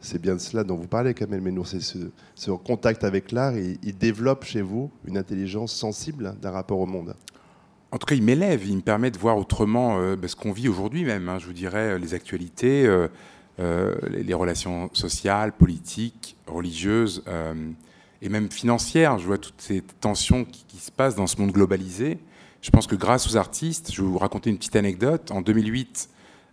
C'est 0.00 0.20
bien 0.20 0.34
de 0.34 0.40
cela 0.40 0.64
dont 0.64 0.76
vous 0.76 0.86
parlez, 0.86 1.12
Kamel 1.12 1.42
Menour. 1.42 1.66
C'est 1.66 1.80
ce, 1.80 2.50
contact 2.50 3.04
avec 3.04 3.30
l'art. 3.30 3.56
Il, 3.56 3.78
il, 3.82 3.96
développe 3.98 4.44
chez 4.44 4.62
vous 4.62 4.90
une 5.04 5.18
intelligence 5.18 5.72
sensible 5.72 6.34
d'un 6.40 6.50
rapport 6.50 6.78
au 6.78 6.86
monde. 6.86 7.14
En 7.94 7.98
tout 7.98 8.06
cas, 8.06 8.16
il 8.16 8.24
m'élève. 8.24 8.66
Il 8.66 8.78
me 8.78 8.82
permet 8.82 9.12
de 9.12 9.18
voir 9.18 9.38
autrement 9.38 10.00
euh, 10.00 10.16
ben, 10.16 10.26
ce 10.26 10.34
qu'on 10.34 10.50
vit 10.50 10.68
aujourd'hui 10.68 11.04
même. 11.04 11.28
Hein. 11.28 11.38
je 11.38 11.46
vous 11.46 11.52
dirais 11.52 11.92
euh, 11.92 11.98
les 11.98 12.12
actualités. 12.12 12.86
Euh, 12.86 13.94
les 14.10 14.34
relations 14.34 14.90
sociales, 14.94 15.52
politiques, 15.52 16.36
religieuses 16.48 17.22
et 18.20 18.28
même 18.28 18.50
financières. 18.50 19.20
Je 19.20 19.26
vois 19.26 19.38
toutes 19.38 19.60
ces 19.60 19.80
tensions 20.00 20.44
qui, 20.44 20.76
se 20.78 20.90
passent 20.90 21.14
dans 21.14 21.28
ce 21.28 21.40
monde 21.40 21.52
globalisé. 21.52 22.18
Je 22.62 22.70
pense 22.70 22.88
que 22.88 22.96
grâce 22.96 23.30
aux 23.30 23.36
artistes, 23.36 23.92
je 23.92 24.02
vais 24.02 24.08
vous 24.08 24.18
raconter 24.18 24.50
une 24.50 24.56
petite 24.56 24.74
anecdote. 24.74 25.30
En 25.30 25.40
2008, 25.40 26.08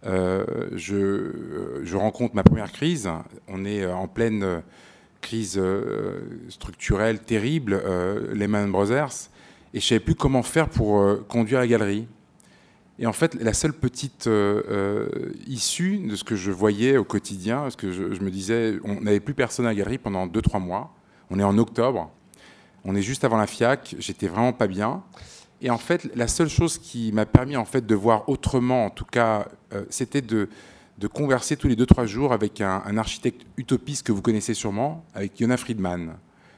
euh, 0.06 0.46
je, 0.76 1.96
rencontre 1.96 2.36
ma 2.36 2.44
première 2.44 2.72
crise. 2.72 3.10
On 3.48 3.66
est 3.66 3.84
en 3.84 4.08
pleine 4.08 4.62
crise 5.22 5.60
structurelle 6.50 7.18
terrible, 7.18 7.82
Lehman 8.32 8.72
Brothers, 8.72 9.32
et 9.74 9.80
je 9.80 9.86
savais 9.86 10.00
plus 10.00 10.16
comment 10.16 10.44
faire 10.44 10.70
pour 10.70 11.28
conduire 11.28 11.60
la 11.60 11.68
galerie. 11.68 12.08
Et 13.02 13.08
en 13.08 13.14
fait, 13.14 13.34
la 13.34 13.54
seule 13.54 13.74
petite 13.74 14.28
euh, 14.28 14.62
euh, 14.70 15.34
issue 15.48 15.98
de 15.98 16.16
ce 16.16 16.24
que 16.24 16.36
je 16.36 16.52
voyais 16.52 16.98
au 16.98 17.04
quotidien, 17.04 17.62
parce 17.62 17.76
que 17.76 17.92
je, 17.92 18.22
me 18.22 18.30
disais, 18.30 18.78
on 18.84 19.02
n'avait 19.02 19.20
plus 19.20 19.34
personne 19.34 19.66
à 19.66 19.70
la 19.70 19.76
galerie 19.76 19.98
pendant 19.98 20.28
2-3 20.28 20.62
mois. 20.62 20.94
On 21.32 21.40
est 21.40 21.44
en 21.44 21.58
octobre, 21.58 22.12
on 22.86 22.96
est 22.96 23.02
juste 23.02 23.24
avant 23.24 23.38
la 23.38 23.48
FIAC, 23.48 23.96
j'étais 23.98 24.28
vraiment 24.28 24.54
pas 24.54 24.68
bien. 24.68 25.02
Et 25.62 25.72
en 25.72 25.80
fait, 25.80 26.16
la 26.16 26.28
seule 26.28 26.50
chose 26.50 26.78
qui 26.78 27.12
m'a 27.12 27.26
permis 27.26 27.58
en 27.58 27.66
fait 27.66 27.88
de 27.88 27.96
voir 27.96 28.30
autrement, 28.30 28.86
en 28.86 28.90
tout 28.92 29.06
cas, 29.06 29.48
euh, 29.74 29.84
c'était 29.90 30.22
de, 30.22 30.48
de, 31.00 31.08
converser 31.08 31.58
tous 31.58 31.68
les 31.68 31.76
2-3 31.76 32.06
jours 32.06 32.34
avec 32.34 32.62
un, 32.62 32.84
un, 32.86 32.98
architecte 32.98 33.48
utopiste 33.58 34.06
que 34.06 34.12
vous 34.12 34.22
connaissez 34.22 34.54
sûrement, 34.54 35.06
avec 35.16 35.40
Yona 35.40 35.58
Friedman, 35.58 36.18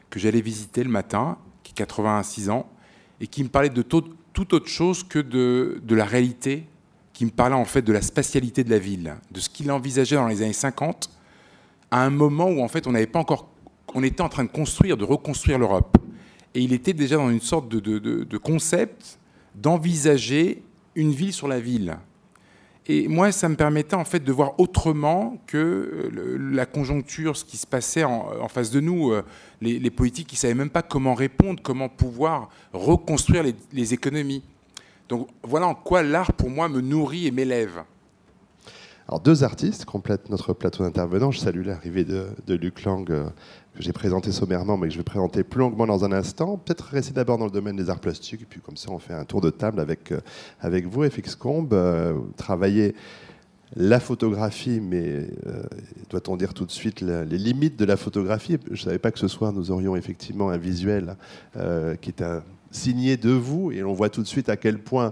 que 0.10 0.20
j'allais 0.20 0.42
visiter 0.42 0.84
le 0.84 0.90
matin, 0.90 1.38
qui 1.64 1.72
a 1.72 1.86
86 1.86 2.50
ans, 2.50 2.70
et 3.24 3.28
qui 3.28 3.42
me 3.42 3.48
parlait 3.48 3.70
de 3.70 3.82
tout 3.82 4.54
autre 4.54 4.68
chose 4.68 5.02
que 5.02 5.18
de, 5.18 5.82
de, 5.82 5.96
la 5.96 6.04
réalité, 6.04 6.66
qui 7.14 7.24
me 7.24 7.30
parlait 7.30 7.56
en 7.56 7.64
fait 7.64 7.82
de 7.82 7.94
la 7.94 8.02
spatialité 8.02 8.66
de 8.66 8.70
la 8.70 8.80
ville, 8.80 9.16
de 9.32 9.40
ce 9.40 9.50
qu'il 9.50 9.72
envisageait 9.72 10.18
dans 10.18 10.28
les 10.28 10.42
années 10.42 10.52
50, 10.52 11.10
à 11.90 12.04
un 12.04 12.10
moment 12.10 12.48
où 12.50 12.62
en 12.62 12.68
fait 12.68 12.86
on 12.86 12.92
n'avait 12.92 13.08
pas 13.08 13.20
encore, 13.20 13.48
on 13.94 14.04
était 14.04 14.20
en 14.20 14.28
train 14.28 14.44
de 14.44 14.50
construire, 14.50 14.98
de 14.98 15.06
reconstruire 15.06 15.58
l'Europe, 15.58 15.98
et 16.54 16.60
il 16.60 16.74
était 16.74 16.92
déjà 16.92 17.16
dans 17.16 17.30
une 17.30 17.40
sorte 17.40 17.70
de, 17.70 17.80
de, 17.80 18.26
de 18.26 18.38
concept 18.38 19.18
d'envisager 19.56 20.62
une 20.94 21.12
ville 21.12 21.32
sur 21.32 21.48
la 21.48 21.62
ville. 21.62 21.98
Et 22.88 23.08
moi, 23.08 23.32
ça 23.32 23.48
me 23.48 23.56
permettait 23.56 23.96
en 23.96 24.04
fait 24.04 24.20
de 24.20 24.32
voir 24.32 24.60
autrement 24.60 25.38
que 25.48 25.58
euh, 25.58 26.38
la 26.52 26.66
conjoncture, 26.66 27.38
ce 27.38 27.46
qui 27.46 27.56
se 27.56 27.66
passait 27.66 28.04
en, 28.04 28.48
face 28.50 28.72
de 28.72 28.82
nous, 28.82 29.12
euh, 29.12 29.24
les, 29.62 29.90
politiques 29.90 30.28
qui 30.28 30.36
ne 30.36 30.40
savaient 30.40 30.54
même 30.54 30.70
pas 30.70 30.82
comment 30.82 31.14
répondre, 31.14 31.62
comment 31.64 31.88
pouvoir 31.88 32.50
reconstruire 32.74 33.44
les, 33.72 33.94
économies. 33.94 34.44
Donc 35.08 35.30
voilà 35.44 35.68
en 35.68 35.76
quoi 35.76 36.04
l'art, 36.04 36.34
pour 36.34 36.50
moi, 36.50 36.68
me 36.68 36.82
nourrit 36.82 37.28
et 37.28 37.32
m'élève. 37.32 37.84
Alors 39.08 39.20
deux 39.20 39.44
artistes 39.44 39.86
complètent 39.86 40.30
notre 40.30 40.54
plateau 40.54 40.84
d'intervenants. 40.84 41.32
Je 41.32 41.40
salue 41.40 41.66
l'arrivée 41.66 42.04
de, 42.04 42.28
de, 42.48 42.56
Luc 42.56 42.84
Lang, 42.84 43.10
euh, 43.12 43.30
que 43.76 43.82
j'ai 43.82 43.94
présenté 43.94 44.32
sommairement, 44.32 44.78
mais 44.78 44.88
que 44.88 44.94
je 44.94 45.00
vais 45.00 45.04
présenter 45.04 45.44
plus 45.44 45.60
longuement 45.60 45.88
dans 45.88 46.06
un 46.06 46.12
instant. 46.12 46.58
Peut-être 46.58 46.86
rester 46.86 47.14
d'abord 47.14 47.38
dans 47.38 47.46
le 47.46 47.52
domaine 47.52 47.76
des 47.76 47.90
arts 47.90 48.00
plastiques, 48.00 48.42
et 48.42 48.46
puis 48.46 48.62
comme 48.62 48.78
ça 48.78 48.92
on 48.92 49.00
fait 49.00 49.14
un 49.14 49.26
tour 49.26 49.42
de 49.42 49.50
table 49.50 49.80
avec, 49.80 50.12
euh, 50.12 50.20
avec 50.60 50.86
vous, 50.86 51.10
FX 51.10 51.36
Combe. 51.36 51.74
Euh, 51.74 52.14
travailler 52.38 52.94
la 53.76 54.00
photographie, 54.00 54.80
mais 54.80 55.28
euh, 55.48 55.64
doit-on 56.12 56.38
dire 56.38 56.54
tout 56.54 56.66
de 56.66 56.72
suite 56.72 57.02
les 57.02 57.26
limites 57.40 57.78
de 57.78 57.86
la 57.86 57.98
photographie? 57.98 58.58
Je 58.68 58.72
ne 58.72 58.78
savais 58.78 59.00
pas 59.00 59.12
que 59.12 59.18
ce 59.18 59.28
soir 59.28 59.52
nous 59.52 59.72
aurions 59.72 59.96
effectivement 59.96 60.50
un 60.50 60.58
visuel 60.58 61.18
qui 62.02 62.12
est 62.12 62.24
signé 62.70 63.18
de 63.18 63.32
vous, 63.32 63.72
et 63.72 63.84
on 63.84 63.94
voit 63.94 64.10
tout 64.10 64.22
de 64.22 64.28
suite 64.28 64.48
à 64.50 64.58
quel 64.58 64.78
point 64.78 65.12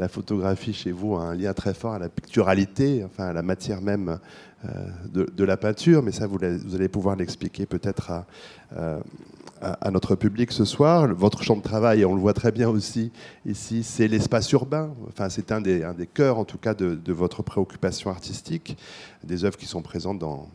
la 0.00 0.08
photographie 0.08 0.72
chez 0.72 0.90
vous 0.90 1.14
a 1.14 1.22
un 1.22 1.36
lien 1.36 1.52
très 1.52 1.74
fort 1.74 1.92
à 1.92 2.00
la 2.00 2.08
picturalité, 2.08 3.04
enfin 3.04 3.26
à 3.26 3.32
la 3.32 3.42
matière 3.42 3.80
même 3.80 4.18
euh, 4.66 4.88
de, 5.12 5.44
la 5.44 5.56
peinture, 5.56 6.02
mais 6.02 6.12
ça 6.12 6.26
vous, 6.26 6.38
allez 6.74 6.88
pouvoir 6.88 7.16
l'expliquer 7.16 7.64
peut-être 7.64 8.10
à, 8.10 8.26
euh, 8.76 9.00
notre 9.90 10.16
public 10.16 10.52
ce 10.52 10.66
soir. 10.66 11.08
Votre 11.14 11.42
champ 11.42 11.56
de 11.56 11.62
travail, 11.62 12.04
on 12.04 12.14
le 12.14 12.20
voit 12.20 12.34
très 12.34 12.52
bien 12.52 12.68
aussi 12.68 13.10
ici, 13.46 13.82
c'est 13.82 14.06
l'espace 14.06 14.52
urbain. 14.52 14.90
Enfin, 15.08 15.30
c'est 15.30 15.50
un 15.50 15.62
des, 15.62 15.82
un 15.82 15.94
des 15.94 16.06
cœurs, 16.06 16.38
en 16.38 16.44
tout 16.44 16.58
cas, 16.58 16.74
de, 16.74 17.12
votre 17.12 17.42
préoccupation 17.42 18.10
artistique. 18.10 18.76
Des 19.22 19.44
œuvres 19.44 19.58
qui 19.58 19.66
sont 19.66 19.82
présentes 19.82 20.18
dans, 20.18 20.48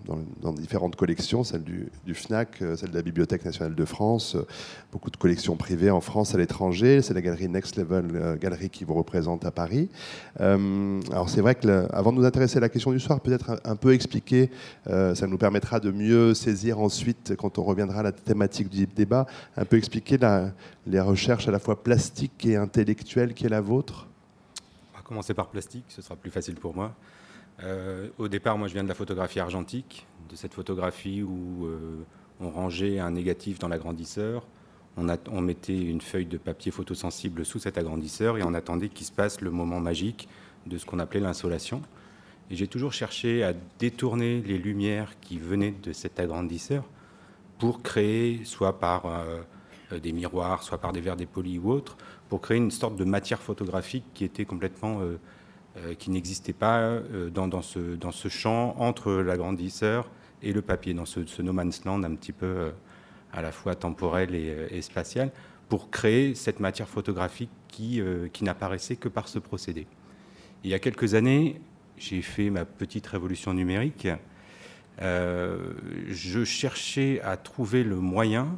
différentes 0.53 0.95
collections, 0.95 1.43
celle 1.43 1.63
du, 1.63 1.87
du, 2.03 2.15
FNAC, 2.15 2.63
euh, 2.63 2.75
celle 2.75 2.89
de 2.89 2.95
la 2.95 3.03
Bibliothèque 3.03 3.45
nationale 3.45 3.75
de 3.75 3.85
France, 3.85 4.35
euh, 4.35 4.47
beaucoup 4.91 5.11
de 5.11 5.17
collections 5.17 5.55
privées 5.55 5.91
en 5.91 6.01
France, 6.01 6.33
à 6.33 6.39
l'étranger. 6.39 7.03
C'est 7.03 7.13
la 7.13 7.21
galerie 7.21 7.47
Next 7.47 7.75
Level, 7.77 8.07
euh, 8.15 8.35
galerie 8.37 8.71
qui 8.71 8.83
vous 8.83 8.95
représente 8.95 9.45
à 9.45 9.51
Paris. 9.51 9.89
alors, 10.39 11.29
c'est 11.29 11.41
vrai 11.41 11.53
que, 11.53 11.87
avant 11.93 12.11
de 12.11 12.17
nous 12.17 12.25
intéresser 12.25 12.57
à 12.57 12.61
la 12.61 12.69
question 12.69 12.91
du 12.91 12.99
soir, 12.99 13.19
peut-être 13.19 13.61
un, 13.63 13.75
peu 13.75 13.93
expliquer, 13.93 14.49
ça 14.85 15.27
nous 15.27 15.37
permettra 15.37 15.79
de 15.79 15.91
mieux 15.91 16.33
saisir 16.33 16.79
ensuite, 16.79 17.35
quand 17.37 17.59
on 17.59 17.63
reviendra 17.63 17.99
à 17.99 18.03
la 18.03 18.11
thématique 18.11 18.69
du 18.69 18.87
débat, 18.87 19.27
un 19.57 19.65
peu 19.65 19.77
expliquer 19.77 20.17
les 20.87 20.99
recherches 20.99 21.47
à 21.47 21.51
la 21.51 21.59
fois 21.59 21.81
plastiques 21.83 22.45
et 22.45 22.55
intellectuelles 22.55 23.33
qui 23.33 23.45
est 23.45 23.49
la 23.49 23.61
vôtre 23.61 24.07
On 24.93 24.97
va 24.97 25.03
commencer 25.03 25.33
par 25.33 25.47
plastique, 25.47 25.85
ce 25.89 26.01
sera 26.01 26.15
plus 26.15 26.31
facile 26.31 26.55
pour 26.55 26.75
moi. 26.75 26.93
Euh, 27.63 28.09
au 28.17 28.27
départ, 28.27 28.57
moi 28.57 28.67
je 28.67 28.73
viens 28.73 28.83
de 28.83 28.89
la 28.89 28.95
photographie 28.95 29.39
argentique, 29.39 30.07
de 30.29 30.35
cette 30.35 30.53
photographie 30.53 31.23
où 31.23 31.65
euh, 31.65 32.03
on 32.39 32.49
rangeait 32.49 32.99
un 32.99 33.11
négatif 33.11 33.59
dans 33.59 33.67
l'agrandisseur, 33.67 34.45
on, 34.97 35.41
mettait 35.41 35.77
une 35.77 35.99
feuille 35.99 36.25
de 36.25 36.37
papier 36.37 36.71
photosensible 36.71 37.45
sous 37.45 37.59
cet 37.59 37.77
agrandisseur 37.77 38.37
et 38.37 38.43
on 38.43 38.53
attendait 38.53 38.87
qu'il 38.87 39.05
se 39.05 39.11
passe 39.11 39.41
le 39.41 39.51
moment 39.51 39.81
magique 39.81 40.29
de 40.65 40.77
ce 40.77 40.85
qu'on 40.85 40.99
appelait 40.99 41.19
l'insolation. 41.19 41.81
Et 42.49 42.55
j'ai 42.55 42.67
toujours 42.67 42.93
cherché 42.93 43.43
à 43.43 43.53
détourner 43.77 44.41
les 44.41 44.57
lumières 44.57 45.19
qui 45.19 45.37
venaient 45.37 45.75
de 45.83 45.91
cet 45.91 46.19
agrandisseur 46.19 46.85
pour 47.57 47.81
créer, 47.81 48.45
soit 48.45 48.79
par 48.79 49.05
euh, 49.05 49.99
des 49.99 50.13
miroirs, 50.13 50.63
soit 50.63 50.77
par 50.77 50.93
des 50.93 51.01
verres 51.01 51.17
dépolis 51.17 51.59
ou 51.59 51.71
autres, 51.71 51.97
pour 52.29 52.39
créer 52.39 52.57
une 52.57 52.71
sorte 52.71 52.95
de 52.95 53.03
matière 53.03 53.41
photographique 53.41 54.05
qui 54.13 54.23
était 54.23 54.45
complètement, 54.45 55.01
qui 55.99 56.09
n'existait 56.09 56.53
pas 56.53 56.99
dans, 57.33 57.47
dans, 57.47 57.61
ce, 57.61 57.97
ce 58.11 58.27
champ 58.29 58.75
entre 58.77 59.11
l'agrandisseur 59.11 60.09
et 60.41 60.53
le 60.53 60.61
papier, 60.61 60.93
dans 60.93 61.05
ce, 61.05 61.41
no 61.41 61.51
man's 61.51 61.83
land 61.83 62.03
un 62.03 62.15
petit 62.15 62.31
peu 62.31 62.71
à 63.33 63.41
la 63.41 63.51
fois 63.51 63.75
temporel 63.75 64.33
et, 64.35 64.81
spatial, 64.81 65.31
pour 65.67 65.89
créer 65.89 66.33
cette 66.33 66.61
matière 66.61 66.87
photographique 66.87 67.49
qui, 67.67 68.01
n'apparaissait 68.41 68.95
que 68.95 69.09
par 69.09 69.27
ce 69.27 69.39
procédé. 69.39 69.85
il 70.63 70.69
y 70.69 70.73
a 70.73 70.79
quelques 70.79 71.13
années, 71.13 71.59
j'ai 71.97 72.21
fait 72.21 72.49
ma 72.49 72.63
petite 72.63 73.07
révolution 73.07 73.53
numérique 73.53 74.07
euh, 75.01 75.73
je 76.07 76.45
cherchais 76.45 77.19
à 77.21 77.37
trouver 77.37 77.83
le 77.83 77.97
moyen 77.97 78.57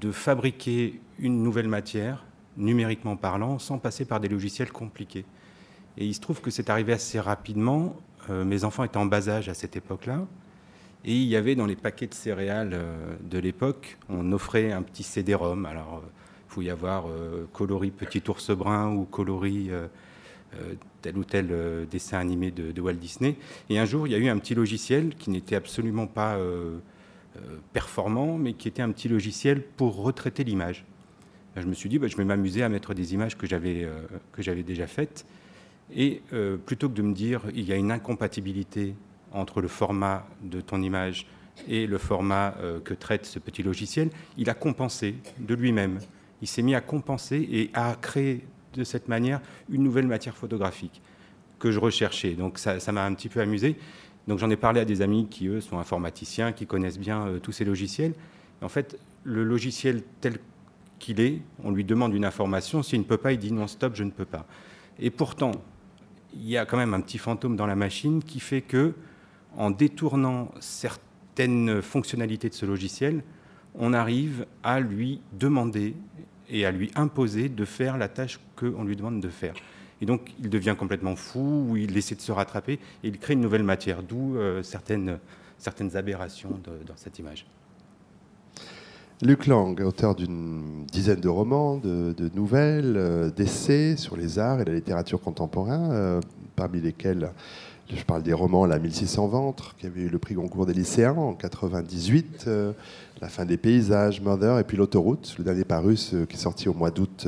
de 0.00 0.12
fabriquer 0.12 1.00
une 1.18 1.42
nouvelle 1.42 1.68
matière, 1.68 2.24
numériquement 2.56 3.16
parlant, 3.16 3.58
sans 3.58 3.78
passer 3.78 4.04
par 4.04 4.20
des 4.20 4.28
logiciels 4.28 4.72
compliqués. 4.72 5.24
Et 5.98 6.06
il 6.06 6.14
se 6.14 6.20
trouve 6.20 6.40
que 6.40 6.50
c'est 6.50 6.70
arrivé 6.70 6.92
assez 6.92 7.20
rapidement. 7.20 7.96
Euh, 8.30 8.44
mes 8.44 8.64
enfants 8.64 8.84
étaient 8.84 8.96
en 8.96 9.06
bas 9.06 9.28
âge 9.28 9.48
à 9.48 9.54
cette 9.54 9.76
époque-là. 9.76 10.26
Et 11.04 11.14
il 11.14 11.28
y 11.28 11.36
avait 11.36 11.54
dans 11.54 11.66
les 11.66 11.76
paquets 11.76 12.06
de 12.06 12.14
céréales 12.14 12.72
euh, 12.74 13.16
de 13.22 13.38
l'époque, 13.38 13.98
on 14.08 14.32
offrait 14.32 14.72
un 14.72 14.82
petit 14.82 15.02
CD-ROM. 15.02 15.64
Alors, 15.66 16.02
il 16.48 16.52
faut 16.52 16.62
y 16.62 16.70
avoir 16.70 17.04
coloris 17.52 17.90
Petit 17.90 18.22
ours 18.28 18.50
brun 18.50 18.90
ou 18.94 19.04
coloris 19.04 19.70
euh, 20.54 20.74
tel 21.02 21.18
ou 21.18 21.24
tel 21.24 21.48
euh, 21.50 21.84
dessin 21.86 22.18
animé 22.18 22.50
de, 22.50 22.80
Walt 22.80 22.94
Disney. 22.94 23.36
Et 23.70 23.78
un 23.78 23.84
jour, 23.84 24.08
il 24.08 24.12
y 24.12 24.14
a 24.16 24.18
eu 24.18 24.28
un 24.28 24.38
petit 24.38 24.54
logiciel 24.54 25.14
qui 25.16 25.30
n'était 25.30 25.54
absolument 25.54 26.06
pas 26.08 26.36
euh, 26.36 26.78
performant, 27.72 28.38
mais 28.38 28.54
qui 28.54 28.66
était 28.66 28.82
un 28.82 28.90
petit 28.90 29.08
logiciel 29.08 29.62
pour 29.62 29.96
retraiter 30.02 30.42
l'image. 30.42 30.84
Je 31.56 31.66
me 31.66 31.74
suis 31.74 31.88
dit, 31.88 31.98
bah, 31.98 32.08
je 32.08 32.16
vais 32.16 32.24
m'amuser 32.24 32.62
à 32.62 32.68
mettre 32.68 32.92
des 32.92 33.14
images 33.14 33.36
que 33.36 33.46
j'avais 33.46 33.88
j'avais 34.38 34.62
déjà 34.62 34.86
faites. 34.86 35.24
Et 35.94 36.22
plutôt 36.66 36.88
que 36.88 36.94
de 36.94 37.02
me 37.02 37.14
dire, 37.14 37.42
il 37.54 37.64
y 37.64 37.72
a 37.72 37.76
une 37.76 37.92
incompatibilité 37.92 38.94
entre 39.32 39.60
le 39.60 39.68
format 39.68 40.26
de 40.42 40.60
ton 40.60 40.82
image 40.82 41.26
et 41.68 41.86
le 41.86 41.98
format 41.98 42.54
que 42.84 42.92
traite 42.92 43.24
ce 43.24 43.38
petit 43.38 43.62
logiciel, 43.62 44.10
il 44.36 44.50
a 44.50 44.54
compensé 44.54 45.14
de 45.38 45.54
lui-même. 45.54 46.00
Il 46.42 46.48
s'est 46.48 46.62
mis 46.62 46.74
à 46.74 46.80
compenser 46.80 47.48
et 47.50 47.70
à 47.72 47.96
créer 48.00 48.44
de 48.74 48.84
cette 48.84 49.08
manière 49.08 49.40
une 49.68 49.82
nouvelle 49.82 50.06
matière 50.06 50.36
photographique 50.36 51.00
que 51.58 51.70
je 51.70 51.78
recherchais. 51.78 52.32
Donc 52.32 52.58
ça 52.58 52.92
m'a 52.92 53.04
un 53.04 53.14
petit 53.14 53.28
peu 53.28 53.40
amusé. 53.40 53.76
Donc 54.26 54.38
j'en 54.38 54.50
ai 54.50 54.56
parlé 54.56 54.80
à 54.80 54.84
des 54.84 55.02
amis 55.02 55.28
qui, 55.30 55.46
eux, 55.46 55.60
sont 55.60 55.78
informaticiens, 55.78 56.52
qui 56.52 56.66
connaissent 56.66 56.98
bien 56.98 57.26
euh, 57.26 57.38
tous 57.38 57.52
ces 57.52 57.64
logiciels. 57.64 58.12
en 58.60 58.68
fait, 58.68 58.98
le 59.22 59.44
logiciel 59.44 60.02
tel 60.20 60.38
qu'il 60.98 61.20
est, 61.20 61.40
on 61.62 61.70
lui 61.70 61.84
demande 61.84 62.14
une 62.14 62.24
information. 62.24 62.82
S'il 62.82 63.00
ne 63.00 63.04
peut 63.04 63.18
pas, 63.18 63.32
il 63.32 63.38
dit 63.38 63.52
non, 63.52 63.66
stop, 63.66 63.94
je 63.94 64.04
ne 64.04 64.10
peux 64.10 64.24
pas. 64.24 64.46
Et 64.98 65.10
pourtant, 65.10 65.52
il 66.40 66.48
y 66.48 66.56
a 66.56 66.66
quand 66.66 66.76
même 66.76 66.94
un 66.94 67.00
petit 67.00 67.18
fantôme 67.18 67.56
dans 67.56 67.66
la 67.66 67.76
machine 67.76 68.22
qui 68.22 68.40
fait 68.40 68.62
que, 68.62 68.94
en 69.56 69.70
détournant 69.70 70.52
certaines 70.60 71.80
fonctionnalités 71.82 72.48
de 72.48 72.54
ce 72.54 72.66
logiciel, 72.66 73.22
on 73.74 73.92
arrive 73.92 74.46
à 74.62 74.80
lui 74.80 75.20
demander 75.32 75.94
et 76.48 76.64
à 76.64 76.70
lui 76.70 76.90
imposer 76.94 77.48
de 77.48 77.64
faire 77.64 77.98
la 77.98 78.08
tâche 78.08 78.38
qu'on 78.54 78.84
lui 78.84 78.96
demande 78.96 79.20
de 79.20 79.28
faire. 79.28 79.54
Et 80.00 80.06
donc, 80.06 80.32
il 80.40 80.50
devient 80.50 80.74
complètement 80.78 81.16
fou, 81.16 81.66
ou 81.70 81.76
il 81.76 81.96
essaie 81.96 82.14
de 82.14 82.20
se 82.20 82.32
rattraper, 82.32 82.74
et 82.74 83.08
il 83.08 83.18
crée 83.18 83.32
une 83.32 83.40
nouvelle 83.40 83.62
matière, 83.62 84.02
d'où 84.02 84.36
euh, 84.36 84.62
certaines, 84.62 85.18
certaines 85.58 85.96
aberrations 85.96 86.60
dans 86.86 86.96
cette 86.96 87.18
image. 87.18 87.46
Luc 89.22 89.46
Lang, 89.46 89.80
auteur 89.80 90.14
d'une 90.14 90.84
dizaine 90.92 91.20
de 91.20 91.28
romans, 91.28 91.78
de, 91.78 92.14
nouvelles, 92.34 92.96
euh, 92.98 93.30
d'essais 93.30 93.96
sur 93.96 94.14
les 94.14 94.38
arts 94.38 94.60
et 94.60 94.64
la 94.66 94.74
littérature 94.74 95.22
contemporaine, 95.22 95.88
euh, 95.90 96.20
parmi 96.54 96.82
lesquels 96.82 97.30
je 97.88 98.02
parle 98.04 98.22
des 98.22 98.34
romans 98.34 98.66
La 98.66 98.78
1600 98.78 99.28
ventres, 99.28 99.74
qui 99.78 99.86
avait 99.86 100.02
eu 100.02 100.08
le 100.08 100.18
prix 100.18 100.34
Goncourt 100.34 100.66
des 100.66 100.74
lycéens 100.74 101.16
en 101.16 101.32
98, 101.32 102.44
euh, 102.46 102.72
La 103.22 103.28
fin 103.28 103.46
des 103.46 103.56
paysages, 103.56 104.20
Mother, 104.20 104.58
et 104.58 104.64
puis 104.64 104.76
L'autoroute, 104.76 105.34
le 105.38 105.44
dernier 105.44 105.64
paru, 105.64 105.94
qui 105.94 106.36
est 106.36 106.36
sorti 106.36 106.68
au 106.68 106.74
mois 106.74 106.90
d'août 106.90 107.26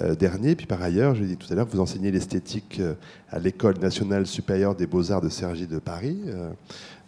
euh, 0.00 0.14
dernier. 0.16 0.56
Puis 0.56 0.66
par 0.66 0.82
ailleurs, 0.82 1.14
je 1.14 1.20
l'ai 1.20 1.28
dit 1.28 1.36
tout 1.36 1.52
à 1.52 1.54
l'heure, 1.54 1.66
vous 1.66 1.78
enseignez 1.78 2.10
l'esthétique 2.10 2.82
à 3.30 3.38
l'École 3.38 3.78
nationale 3.78 4.26
supérieure 4.26 4.74
des 4.74 4.86
beaux-arts 4.86 5.20
de 5.20 5.28
Cergy 5.28 5.68
de 5.68 5.78
Paris 5.78 6.18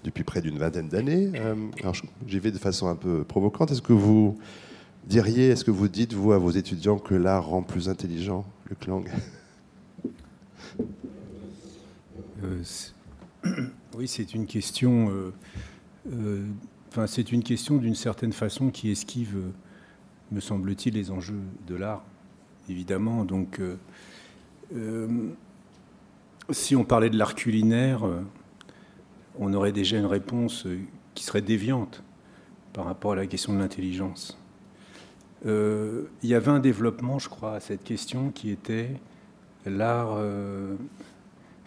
depuis 0.04 0.24
près 0.24 0.40
d'une 0.40 0.58
vingtaine 0.58 0.88
d'années. 0.88 1.30
alors 1.80 1.94
j'y 2.26 2.38
vais 2.38 2.50
de 2.50 2.58
façon 2.58 2.88
un 2.88 2.96
peu 2.96 3.24
provocante. 3.24 3.70
Est-ce 3.70 3.82
que 3.82 3.92
vous 3.92 4.38
diriez, 5.06 5.48
est-ce 5.48 5.64
que 5.64 5.70
vous 5.70 5.88
dites, 5.88 6.12
vous, 6.12 6.32
à 6.32 6.38
vos 6.38 6.50
étudiants, 6.50 6.98
que 6.98 7.14
l'art 7.14 7.46
rend 7.46 7.62
plus 7.62 7.88
intelligent, 7.88 8.44
Luc 8.68 8.86
Lang 8.86 9.08
euh, 12.44 12.62
oui, 13.96 14.08
c'est 14.08 14.34
une 14.34 14.46
question. 14.46 15.10
Euh, 15.10 15.32
euh, 16.12 16.46
enfin, 16.88 17.06
c'est 17.06 17.32
une 17.32 17.42
question 17.42 17.76
d'une 17.76 17.94
certaine 17.94 18.32
façon 18.32 18.70
qui 18.70 18.90
esquive, 18.90 19.36
me 20.30 20.40
semble-t-il, 20.40 20.94
les 20.94 21.10
enjeux 21.10 21.40
de 21.66 21.74
l'art, 21.74 22.04
évidemment. 22.68 23.24
Donc, 23.24 23.60
si 26.50 26.74
on 26.74 26.84
parlait 26.84 27.10
de 27.10 27.18
l'art 27.18 27.34
culinaire, 27.34 28.04
on 29.38 29.52
aurait 29.54 29.72
déjà 29.72 29.98
une 29.98 30.06
réponse 30.06 30.66
qui 31.14 31.24
serait 31.24 31.42
déviante 31.42 32.02
par 32.72 32.84
rapport 32.84 33.12
à 33.12 33.16
la 33.16 33.26
question 33.26 33.52
de 33.52 33.58
l'intelligence. 33.58 34.38
il 35.44 36.06
y 36.22 36.34
avait 36.34 36.50
un 36.50 36.60
développement, 36.60 37.18
je 37.18 37.28
crois, 37.28 37.54
à 37.54 37.60
cette 37.60 37.84
question 37.84 38.30
qui 38.30 38.50
était 38.50 38.90
l'art 39.66 40.18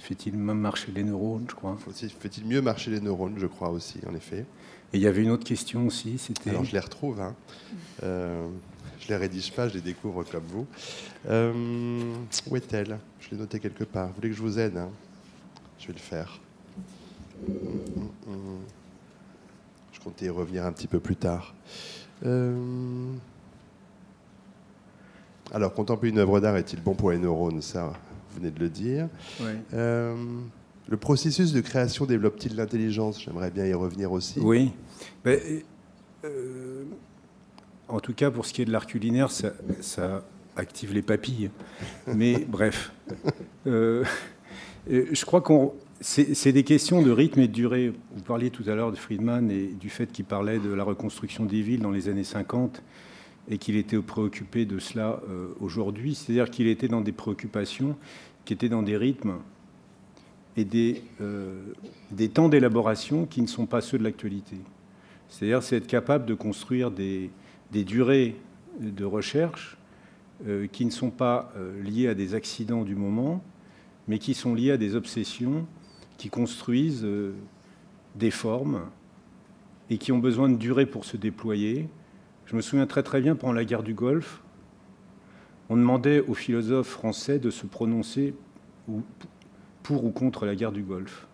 fait-il 0.05 0.37
même 0.37 0.59
marcher 0.59 0.91
les 0.91 1.03
neurones, 1.03 1.45
je 1.49 1.55
crois 1.55 1.77
Fait-il 2.19 2.45
mieux 2.45 2.61
marcher 2.61 2.91
les 2.91 3.01
neurones, 3.01 3.35
je 3.37 3.47
crois 3.47 3.69
aussi, 3.69 3.99
en 4.07 4.13
effet. 4.13 4.45
Et 4.93 4.97
il 4.97 5.01
y 5.01 5.07
avait 5.07 5.23
une 5.23 5.31
autre 5.31 5.43
question 5.43 5.87
aussi, 5.87 6.17
c'était... 6.17 6.51
Alors 6.51 6.63
je 6.63 6.73
les 6.73 6.79
retrouve, 6.79 7.19
hein. 7.21 7.35
Euh, 8.03 8.47
je 8.99 9.07
les 9.07 9.15
rédige 9.15 9.51
pas, 9.51 9.67
je 9.67 9.73
les 9.73 9.81
découvre 9.81 10.23
comme 10.23 10.43
vous. 10.47 10.67
Euh, 11.27 12.13
où 12.47 12.55
est-elle? 12.55 12.99
Je 13.19 13.31
l'ai 13.31 13.37
notée 13.37 13.59
quelque 13.59 13.83
part. 13.83 14.09
Vous 14.09 14.15
voulez 14.15 14.29
que 14.29 14.35
je 14.35 14.41
vous 14.41 14.59
aide 14.59 14.77
hein? 14.77 14.89
Je 15.79 15.87
vais 15.87 15.93
le 15.93 15.99
faire. 15.99 16.39
Je 19.91 19.99
comptais 19.99 20.25
y 20.25 20.29
revenir 20.29 20.65
un 20.65 20.71
petit 20.71 20.87
peu 20.87 20.99
plus 20.99 21.15
tard. 21.15 21.53
Euh, 22.25 23.13
alors, 25.53 25.73
contempler 25.73 26.09
une 26.09 26.17
œuvre 26.17 26.39
d'art 26.39 26.57
est-il 26.57 26.81
bon 26.81 26.95
pour 26.95 27.11
les 27.11 27.17
neurones? 27.17 27.61
Ça, 27.61 27.93
vous 28.29 28.39
venez 28.39 28.51
de 28.51 28.59
le 28.59 28.69
dire. 28.69 29.07
Euh, 29.73 30.15
le 30.87 30.97
processus 30.97 31.53
de 31.53 31.61
création 31.61 32.05
développe-t-il 32.05 32.55
l'intelligence? 32.55 33.21
J'aimerais 33.21 33.51
bien 33.51 33.65
y 33.65 33.73
revenir 33.73 34.11
aussi. 34.11 34.39
Oui. 34.39 34.71
Ben, 35.23 35.39
euh, 36.23 36.83
en 37.87 37.99
tout 37.99 38.13
cas, 38.13 38.31
pour 38.31 38.45
ce 38.45 38.53
qui 38.53 38.61
est 38.61 38.65
de 38.65 38.71
l'art 38.71 38.87
culinaire, 38.87 39.29
ça, 39.31 40.23
active 40.55 40.93
les 40.93 41.01
papilles. 41.01 41.51
Mais 42.07 42.45
bref, 42.47 42.91
euh, 43.67 44.03
je 44.87 45.25
crois 45.25 45.41
qu'on 45.41 45.73
c'est 46.01 46.51
des 46.51 46.63
questions 46.63 47.01
de 47.01 47.09
rythme 47.09 47.39
et 47.39 47.47
de 47.47 47.53
durée. 47.53 47.93
Vous 48.15 48.23
parliez 48.23 48.49
tout 48.49 48.63
à 48.67 48.75
l'heure 48.75 48.91
de 48.91 48.97
Friedman 48.97 49.49
et 49.49 49.67
du 49.67 49.89
fait 49.89 50.11
qu'il 50.11 50.25
parlait 50.25 50.59
de 50.59 50.71
la 50.73 50.83
reconstruction 50.83 51.45
des 51.45 51.61
villes 51.61 51.79
dans 51.79 51.91
les 51.91 52.09
années 52.09 52.25
50 52.25 52.83
et 53.49 53.57
qu'il 53.57 53.77
était 53.77 53.97
préoccupé 53.99 54.65
de 54.65 54.77
cela 54.77 55.21
euh, 55.29 55.47
aujourd'hui. 55.61 56.15
C'est-à-dire 56.15 56.49
qu'il 56.49 56.67
était 56.67 56.89
dans 56.89 57.01
des 57.01 57.13
préoccupations 57.13 57.95
qui 58.43 58.53
étaient 58.53 58.69
dans 58.69 58.81
des 58.81 58.97
rythmes 58.97 59.35
et 60.57 60.65
des, 60.65 61.01
euh, 61.21 61.61
des 62.11 62.27
temps 62.27 62.49
d'élaboration 62.49 63.25
qui 63.25 63.41
ne 63.41 63.47
sont 63.47 63.65
pas 63.65 63.79
ceux 63.79 63.97
de 63.97 64.03
l'actualité. 64.03 64.57
C'est-à-dire 65.29 65.63
c'est 65.63 65.77
être 65.77 65.87
capable 65.87 66.25
de 66.25 66.33
construire 66.33 66.91
des, 66.91 67.29
des 67.71 67.85
durées 67.85 68.35
de 68.81 69.05
recherche 69.05 69.77
euh, 70.45 70.67
qui 70.67 70.85
ne 70.85 70.91
sont 70.91 71.09
pas 71.09 71.53
liées 71.83 72.09
à 72.09 72.15
des 72.15 72.35
accidents 72.35 72.83
du 72.83 72.95
moment, 72.95 73.41
mais 74.09 74.19
qui 74.19 74.33
sont 74.33 74.53
liées 74.53 74.71
à 74.71 74.77
des 74.77 74.95
obsessions 74.95 75.65
qui 76.17 76.29
construisent 76.29 77.07
des 78.15 78.31
formes 78.31 78.81
et 79.89 79.97
qui 79.97 80.11
ont 80.11 80.19
besoin 80.19 80.49
de 80.49 80.55
durée 80.55 80.85
pour 80.85 81.05
se 81.05 81.17
déployer, 81.17 81.87
je 82.45 82.55
me 82.55 82.61
souviens 82.61 82.87
très 82.87 83.03
très 83.03 83.21
bien 83.21 83.35
pendant 83.35 83.53
la 83.53 83.65
guerre 83.65 83.83
du 83.83 83.93
Golfe, 83.93 84.41
on 85.69 85.77
demandait 85.77 86.21
aux 86.21 86.33
philosophes 86.33 86.89
français 86.89 87.39
de 87.39 87.49
se 87.49 87.65
prononcer 87.65 88.35
pour 89.83 90.05
ou 90.05 90.11
contre 90.11 90.45
la 90.45 90.55
guerre 90.55 90.71
du 90.71 90.83
Golfe. 90.83 91.27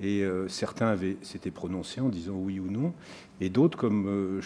Et 0.00 0.22
euh, 0.22 0.46
certains 0.46 0.96
s'étaient 1.22 1.50
prononcés 1.50 2.00
en 2.00 2.08
disant 2.08 2.34
oui 2.34 2.60
ou 2.60 2.70
non, 2.70 2.94
et 3.40 3.50
d'autres, 3.50 3.76
comme 3.76 4.06
euh, 4.06 4.40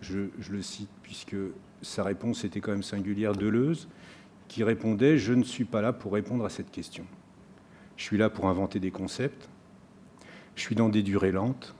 je, 0.00 0.50
le 0.50 0.62
cite, 0.62 0.88
puisque 1.02 1.36
sa 1.82 2.02
réponse 2.04 2.44
était 2.44 2.60
quand 2.60 2.72
même 2.72 2.82
singulière, 2.82 3.34
Deleuze, 3.34 3.88
qui 4.48 4.64
répondait 4.64 5.18
Je 5.18 5.34
ne 5.34 5.42
suis 5.42 5.66
pas 5.66 5.82
là 5.82 5.92
pour 5.92 6.14
répondre 6.14 6.44
à 6.46 6.48
cette 6.48 6.70
question. 6.70 7.04
Je 7.98 8.04
suis 8.04 8.16
là 8.16 8.30
pour 8.30 8.48
inventer 8.48 8.80
des 8.80 8.92
concepts, 8.92 9.50
je 10.54 10.62
suis 10.62 10.76
dans 10.76 10.88
des 10.88 11.02
durées 11.02 11.32
lentes, 11.32 11.74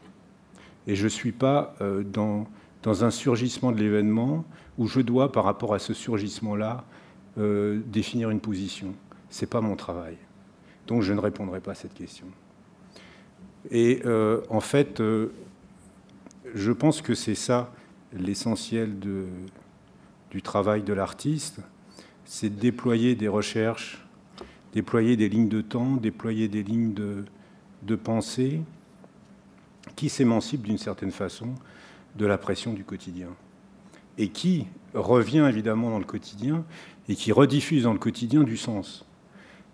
et 0.87 0.94
je 0.96 1.04
ne 1.04 1.09
suis 1.09 1.33
pas 1.33 1.74
euh, 1.81 2.02
dans 2.02 2.46
dans 2.83 3.04
un 3.04 3.11
surgissement 3.11 3.72
de 3.72 3.78
l'événement 3.78 4.44
où 4.78 4.87
je 4.87 5.00
dois, 5.00 5.33
par 5.33 5.44
rapport 5.44 5.74
à 5.74 5.78
ce 5.78 5.92
surgissement-là, 5.94 6.85
euh, 7.37 7.81
définir 7.87 8.31
une 8.31 8.40
position. 8.40 8.94
Ce 9.31 9.44
n'est 9.44 9.48
pas 9.48 9.61
mon 9.61 9.74
travail. 9.74 10.16
Donc 10.87 11.02
je 11.02 11.12
ne 11.12 11.18
répondrai 11.18 11.61
pas 11.61 11.72
à 11.72 11.74
cette 11.74 11.94
question. 11.94 12.26
Et 13.70 14.00
euh, 14.07 14.40
en 14.48 14.61
fait, 14.61 15.02
je 16.54 16.72
pense 16.72 17.02
que 17.02 17.14
c'est 17.14 17.35
ça 17.35 17.72
l'essentiel 18.12 18.98
du 20.31 20.42
travail 20.42 20.83
de 20.83 20.92
l'artiste, 20.92 21.61
c'est 22.24 22.48
de 22.48 22.61
déployer 22.61 23.16
des 23.16 23.28
recherches, 23.28 24.07
déployer 24.72 25.16
des 25.16 25.28
lignes 25.28 25.48
de 25.48 25.61
temps, 25.61 25.96
déployer 25.96 26.48
des 26.48 26.62
lignes 26.62 26.94
de, 26.94 27.96
pensée 27.96 28.61
qui 29.96 30.09
s'émancipent 30.09 30.62
d'une 30.62 30.78
certaine 30.78 31.11
façon 31.11 31.54
de 32.16 32.26
la 32.26 32.38
pression 32.38 32.72
du 32.72 32.85
quotidien. 32.85 33.28
Et 34.18 34.28
qui 34.28 34.66
revient 34.94 35.46
évidemment 35.48 35.90
dans 35.90 35.98
le 35.98 36.04
quotidien 36.04 36.64
et 37.09 37.14
qui 37.14 37.33
rediffuse 37.33 37.85
dans 37.85 37.92
le 37.92 37.98
quotidien 37.98 38.42
du 38.42 38.57
sens. 38.57 39.07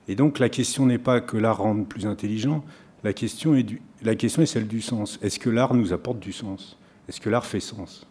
Et 0.07 0.15
donc 0.15 0.39
la 0.39 0.49
question 0.49 0.87
n'est 0.87 0.99
pas 0.99 1.21
que 1.21 1.37
l'art 1.37 1.59
rende 1.59 1.89
plus 1.89 2.07
intelligent, 2.07 2.65
la 3.03 3.13
question 3.13 3.55
est, 3.55 3.67
la 4.03 4.15
question 4.15 4.43
est 4.43 4.47
celle 4.47 4.67
du 4.67 4.81
sens. 4.81 5.19
Est-ce 5.23 5.39
que 5.39 5.51
l'art 5.51 5.75
nous 5.75 5.93
apporte 5.93 6.21
du 6.21 6.33
sens? 6.33 6.79
Est-ce 7.09 7.21
que 7.21 7.31
l'art 7.31 7.47
fait 7.47 7.61
sens? 7.61 8.07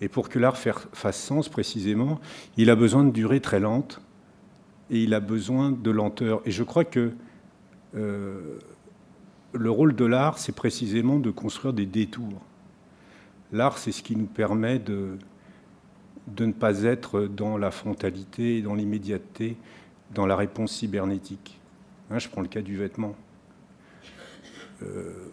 Et 0.00 0.08
pour 0.08 0.28
que 0.28 0.38
l'art 0.38 0.56
fasse 0.56 1.20
sens 1.20 1.48
précisément, 1.48 2.20
il 2.56 2.70
a 2.70 2.76
besoin 2.76 3.04
de 3.04 3.10
durée 3.10 3.40
très 3.40 3.60
lente 3.60 4.00
et 4.90 5.02
il 5.02 5.14
a 5.14 5.20
besoin 5.20 5.70
de 5.70 5.90
lenteur. 5.90 6.40
Et 6.44 6.50
je 6.50 6.62
crois 6.62 6.84
que 6.84 7.12
euh, 7.94 8.58
le 9.52 9.70
rôle 9.70 9.94
de 9.94 10.04
l'art, 10.04 10.38
c'est 10.38 10.52
précisément 10.52 11.18
de 11.18 11.30
construire 11.30 11.72
des 11.72 11.86
détours. 11.86 12.40
L'art, 13.52 13.78
c'est 13.78 13.92
ce 13.92 14.02
qui 14.02 14.16
nous 14.16 14.26
permet 14.26 14.78
de, 14.78 15.18
ne 16.38 16.52
pas 16.52 16.82
être 16.82 17.22
dans 17.22 17.56
la 17.56 17.70
frontalité, 17.70 18.62
dans 18.62 18.74
l'immédiateté, 18.74 19.56
dans 20.14 20.26
la 20.26 20.36
réponse 20.36 20.72
cybernétique. 20.72 21.58
Hein, 22.10 22.18
je 22.18 22.28
prends 22.28 22.42
le 22.42 22.48
cas 22.48 22.62
du 22.62 22.76
vêtement. 22.76 23.14
Euh, 24.82 25.30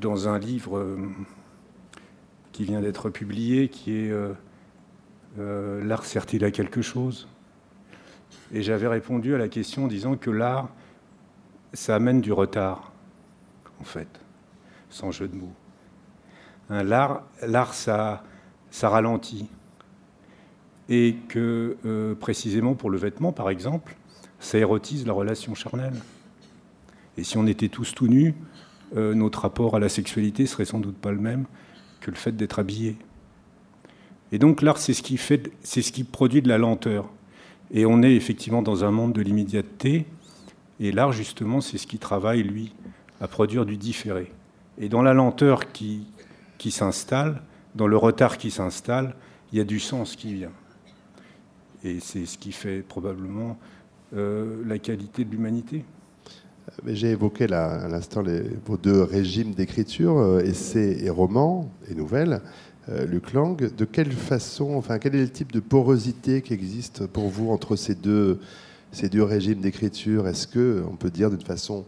dans 0.00 0.28
un 0.28 0.38
livre 0.38 0.78
euh, 0.78 0.96
qui 2.52 2.64
vient 2.64 2.80
d'être 2.80 3.10
publié, 3.10 3.68
qui 3.68 3.92
est 3.92 4.12
L'art 5.36 6.04
sert-il 6.04 6.42
à 6.42 6.50
quelque 6.50 6.82
chose? 6.82 7.28
Et 8.52 8.62
j'avais 8.62 8.86
répondu 8.86 9.34
à 9.34 9.38
la 9.38 9.48
question 9.48 9.84
en 9.84 9.88
disant 9.88 10.16
que 10.16 10.30
l'art, 10.30 10.68
ça 11.72 11.94
amène 11.94 12.20
du 12.20 12.32
retard, 12.32 12.92
en 13.80 13.84
fait, 13.84 14.08
sans 14.88 15.10
jeu 15.10 15.28
de 15.28 15.36
mots. 15.36 15.52
Hein, 16.70 16.82
l'art, 16.82 17.74
ça, 17.74 18.22
ralentit. 18.82 19.48
Et 20.88 21.16
que 21.28 21.76
euh, 21.84 22.14
précisément 22.14 22.74
pour 22.74 22.88
le 22.88 22.96
vêtement, 22.96 23.32
par 23.32 23.50
exemple, 23.50 23.96
ça 24.40 24.56
érotise 24.56 25.06
la 25.06 25.12
relation 25.12 25.54
charnelle. 25.54 26.00
Et 27.18 27.24
si 27.24 27.36
on 27.36 27.46
était 27.46 27.68
tous 27.68 27.94
tout 27.94 28.08
nus, 28.08 28.34
euh, 28.96 29.14
notre 29.14 29.42
rapport 29.42 29.76
à 29.76 29.80
la 29.80 29.90
sexualité 29.90 30.46
serait 30.46 30.64
sans 30.64 30.78
doute 30.78 30.96
pas 30.96 31.12
le 31.12 31.18
même 31.18 31.44
que 32.00 32.10
le 32.10 32.16
fait 32.16 32.32
d'être 32.32 32.58
habillé. 32.58 32.96
Et 34.32 34.38
donc 34.38 34.62
l'art, 34.62 34.78
c'est 34.78 34.94
ce 34.94 35.02
c'est 35.62 35.82
ce 35.82 35.92
qui 35.92 36.04
produit 36.04 36.40
de 36.40 36.48
la 36.48 36.58
lenteur. 36.58 37.10
Et 37.70 37.86
on 37.86 38.02
est 38.02 38.14
effectivement 38.14 38.62
dans 38.62 38.84
un 38.84 38.90
monde 38.90 39.12
de 39.12 39.22
l'immédiateté. 39.22 40.06
Et 40.80 40.92
l'art, 40.92 41.12
justement, 41.12 41.60
c'est 41.60 41.78
ce 41.78 41.86
qui 41.86 41.98
travaille, 41.98 42.42
lui, 42.42 42.74
à 43.20 43.28
produire 43.28 43.66
du 43.66 43.76
différé. 43.76 44.32
Et 44.78 44.88
dans 44.88 45.02
la 45.02 45.12
lenteur 45.12 45.72
qui, 45.72 46.06
qui 46.56 46.70
s'installe, 46.70 47.42
dans 47.74 47.86
le 47.86 47.96
retard 47.96 48.38
qui 48.38 48.50
s'installe, 48.50 49.14
il 49.52 49.58
y 49.58 49.60
a 49.60 49.64
du 49.64 49.80
sens 49.80 50.16
qui 50.16 50.34
vient. 50.34 50.52
Et 51.84 52.00
c'est 52.00 52.26
ce 52.26 52.38
qui 52.38 52.52
fait 52.52 52.82
probablement 52.82 53.56
euh, 54.14 54.62
la 54.66 54.78
qualité 54.78 55.24
de 55.24 55.30
l'humanité. 55.30 55.84
J'ai 56.86 57.10
évoqué 57.10 57.50
à 57.52 57.88
l'instant 57.88 58.22
vos 58.66 58.76
deux 58.76 59.02
régimes 59.02 59.52
d'écriture, 59.52 60.18
euh, 60.18 60.40
essais 60.40 60.98
et 61.02 61.10
romans 61.10 61.70
et 61.90 61.94
nouvelles. 61.94 62.42
Euh, 62.88 63.04
Luc 63.06 63.32
Lang, 63.32 63.56
de 63.56 63.84
quelle 63.84 64.12
façon, 64.12 64.74
enfin, 64.74 64.98
quel 64.98 65.14
est 65.14 65.20
le 65.20 65.30
type 65.30 65.52
de 65.52 65.60
porosité 65.60 66.42
qui 66.42 66.54
existe 66.54 67.06
pour 67.06 67.28
vous 67.28 67.50
entre 67.50 67.76
ces 67.76 67.94
deux, 67.94 68.40
ces 68.92 69.08
deux 69.08 69.22
régimes 69.22 69.60
d'écriture? 69.60 70.26
Est-ce 70.26 70.46
que 70.46 70.82
on 70.90 70.96
peut 70.96 71.10
dire 71.10 71.30
d'une 71.30 71.42
façon 71.42 71.84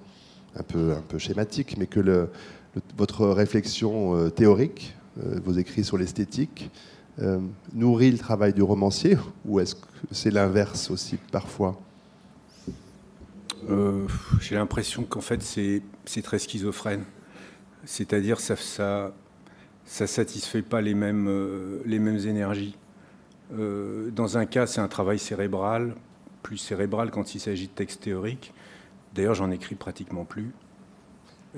un 0.56 0.62
peu, 0.62 0.92
un 0.92 1.02
peu 1.02 1.18
schématique, 1.18 1.76
mais 1.78 1.86
que 1.86 2.28
votre 2.96 3.26
réflexion 3.26 4.16
euh, 4.16 4.30
théorique, 4.30 4.94
euh, 5.18 5.40
vos 5.44 5.52
écrits 5.52 5.84
sur 5.84 5.98
l'esthétique, 5.98 6.70
euh, 7.20 7.40
nourrit 7.72 8.10
le 8.10 8.18
travail 8.18 8.52
du 8.52 8.62
romancier 8.62 9.16
ou 9.44 9.60
est-ce 9.60 9.74
que 9.74 9.86
c'est 10.10 10.30
l'inverse 10.30 10.90
aussi 10.90 11.18
parfois? 11.30 11.80
J'ai 14.40 14.56
l'impression 14.56 15.04
qu'en 15.04 15.20
fait 15.20 15.42
c'est 15.42 16.22
très 16.22 16.38
schizophrène. 16.38 17.04
C'est-à-dire 17.84 18.40
ça, 18.40 18.56
ça 18.56 19.14
ça 19.90 20.06
satisfait 20.06 20.62
pas 20.62 20.80
les 20.80 20.94
mêmes, 20.94 21.28
les 21.84 21.98
mêmes 21.98 22.18
énergies. 22.18 22.76
dans 23.50 24.38
un 24.38 24.46
cas, 24.46 24.66
c'est 24.66 24.80
un 24.80 24.88
travail 24.88 25.18
cérébral, 25.18 25.94
plus 26.42 26.58
cérébral 26.58 27.10
quand 27.10 27.34
il 27.34 27.40
s'agit 27.40 27.66
de 27.66 27.72
textes 27.72 28.02
théoriques. 28.02 28.54
D'ailleurs, 29.14 29.34
j'en 29.34 29.50
écris 29.50 29.74
pratiquement 29.74 30.24
plus. 30.24 30.52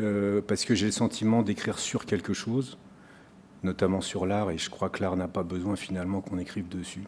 Euh, 0.00 0.40
parce 0.46 0.64
que 0.64 0.74
j'ai 0.74 0.86
le 0.86 0.92
sentiment 0.92 1.42
d'écrire 1.42 1.78
sur 1.78 2.06
quelque 2.06 2.32
chose, 2.32 2.78
notamment 3.62 4.00
sur 4.00 4.24
l'art, 4.24 4.50
et 4.50 4.56
je 4.56 4.70
crois 4.70 4.88
que 4.88 5.02
l'art 5.02 5.16
n'a 5.16 5.28
pas 5.28 5.42
besoin 5.42 5.76
finalement 5.76 6.22
qu'on 6.22 6.38
écrive 6.38 6.68
dessus. 6.68 7.04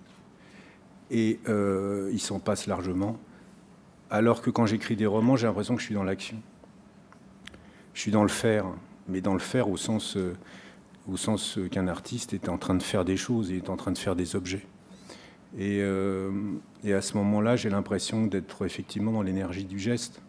Et 1.11 1.41
euh, 1.49 2.11
il 2.13 2.21
s'en 2.21 2.41
passe 2.41 2.67
largement. 2.67 3.19
Alors 4.11 4.43
que 4.43 4.51
quand 4.51 4.67
j'écris 4.67 4.97
des 4.97 5.07
romans, 5.07 5.37
j'ai 5.37 5.47
l'impression 5.47 5.75
que 5.75 5.81
je 5.81 5.87
suis 5.87 5.95
dans 5.95 6.05
l'action. 6.05 6.37
Je 7.95 8.01
suis 8.01 8.11
dans 8.11 8.23
le 8.23 8.29
faire, 8.29 8.67
mais 9.09 9.21
dans 9.21 9.33
le 9.33 9.39
faire 9.39 9.69
au 9.69 9.77
sens, 9.77 10.17
euh, 10.17 10.35
au 11.09 11.17
sens 11.17 11.59
qu'un 11.71 11.89
artiste 11.89 12.33
est 12.33 12.49
en 12.49 12.59
train 12.59 12.75
de 12.75 12.83
faire 12.83 13.05
des 13.05 13.17
choses 13.17 13.51
et 13.51 13.57
est 13.59 13.71
en 13.71 13.77
train 13.77 13.93
de 13.93 13.99
faire 13.99 14.17
des 14.17 14.37
objets. 14.37 14.67
Et, 15.59 15.83
et 16.83 16.93
à 16.93 17.01
ce 17.01 17.17
moment-là, 17.19 17.55
j'ai 17.55 17.71
l'impression 17.71 18.27
d'être 18.27 18.65
effectivement 18.65 19.13
dans 19.13 19.23
l'énergie 19.23 19.65
du 19.65 19.79
geste. 19.79 20.21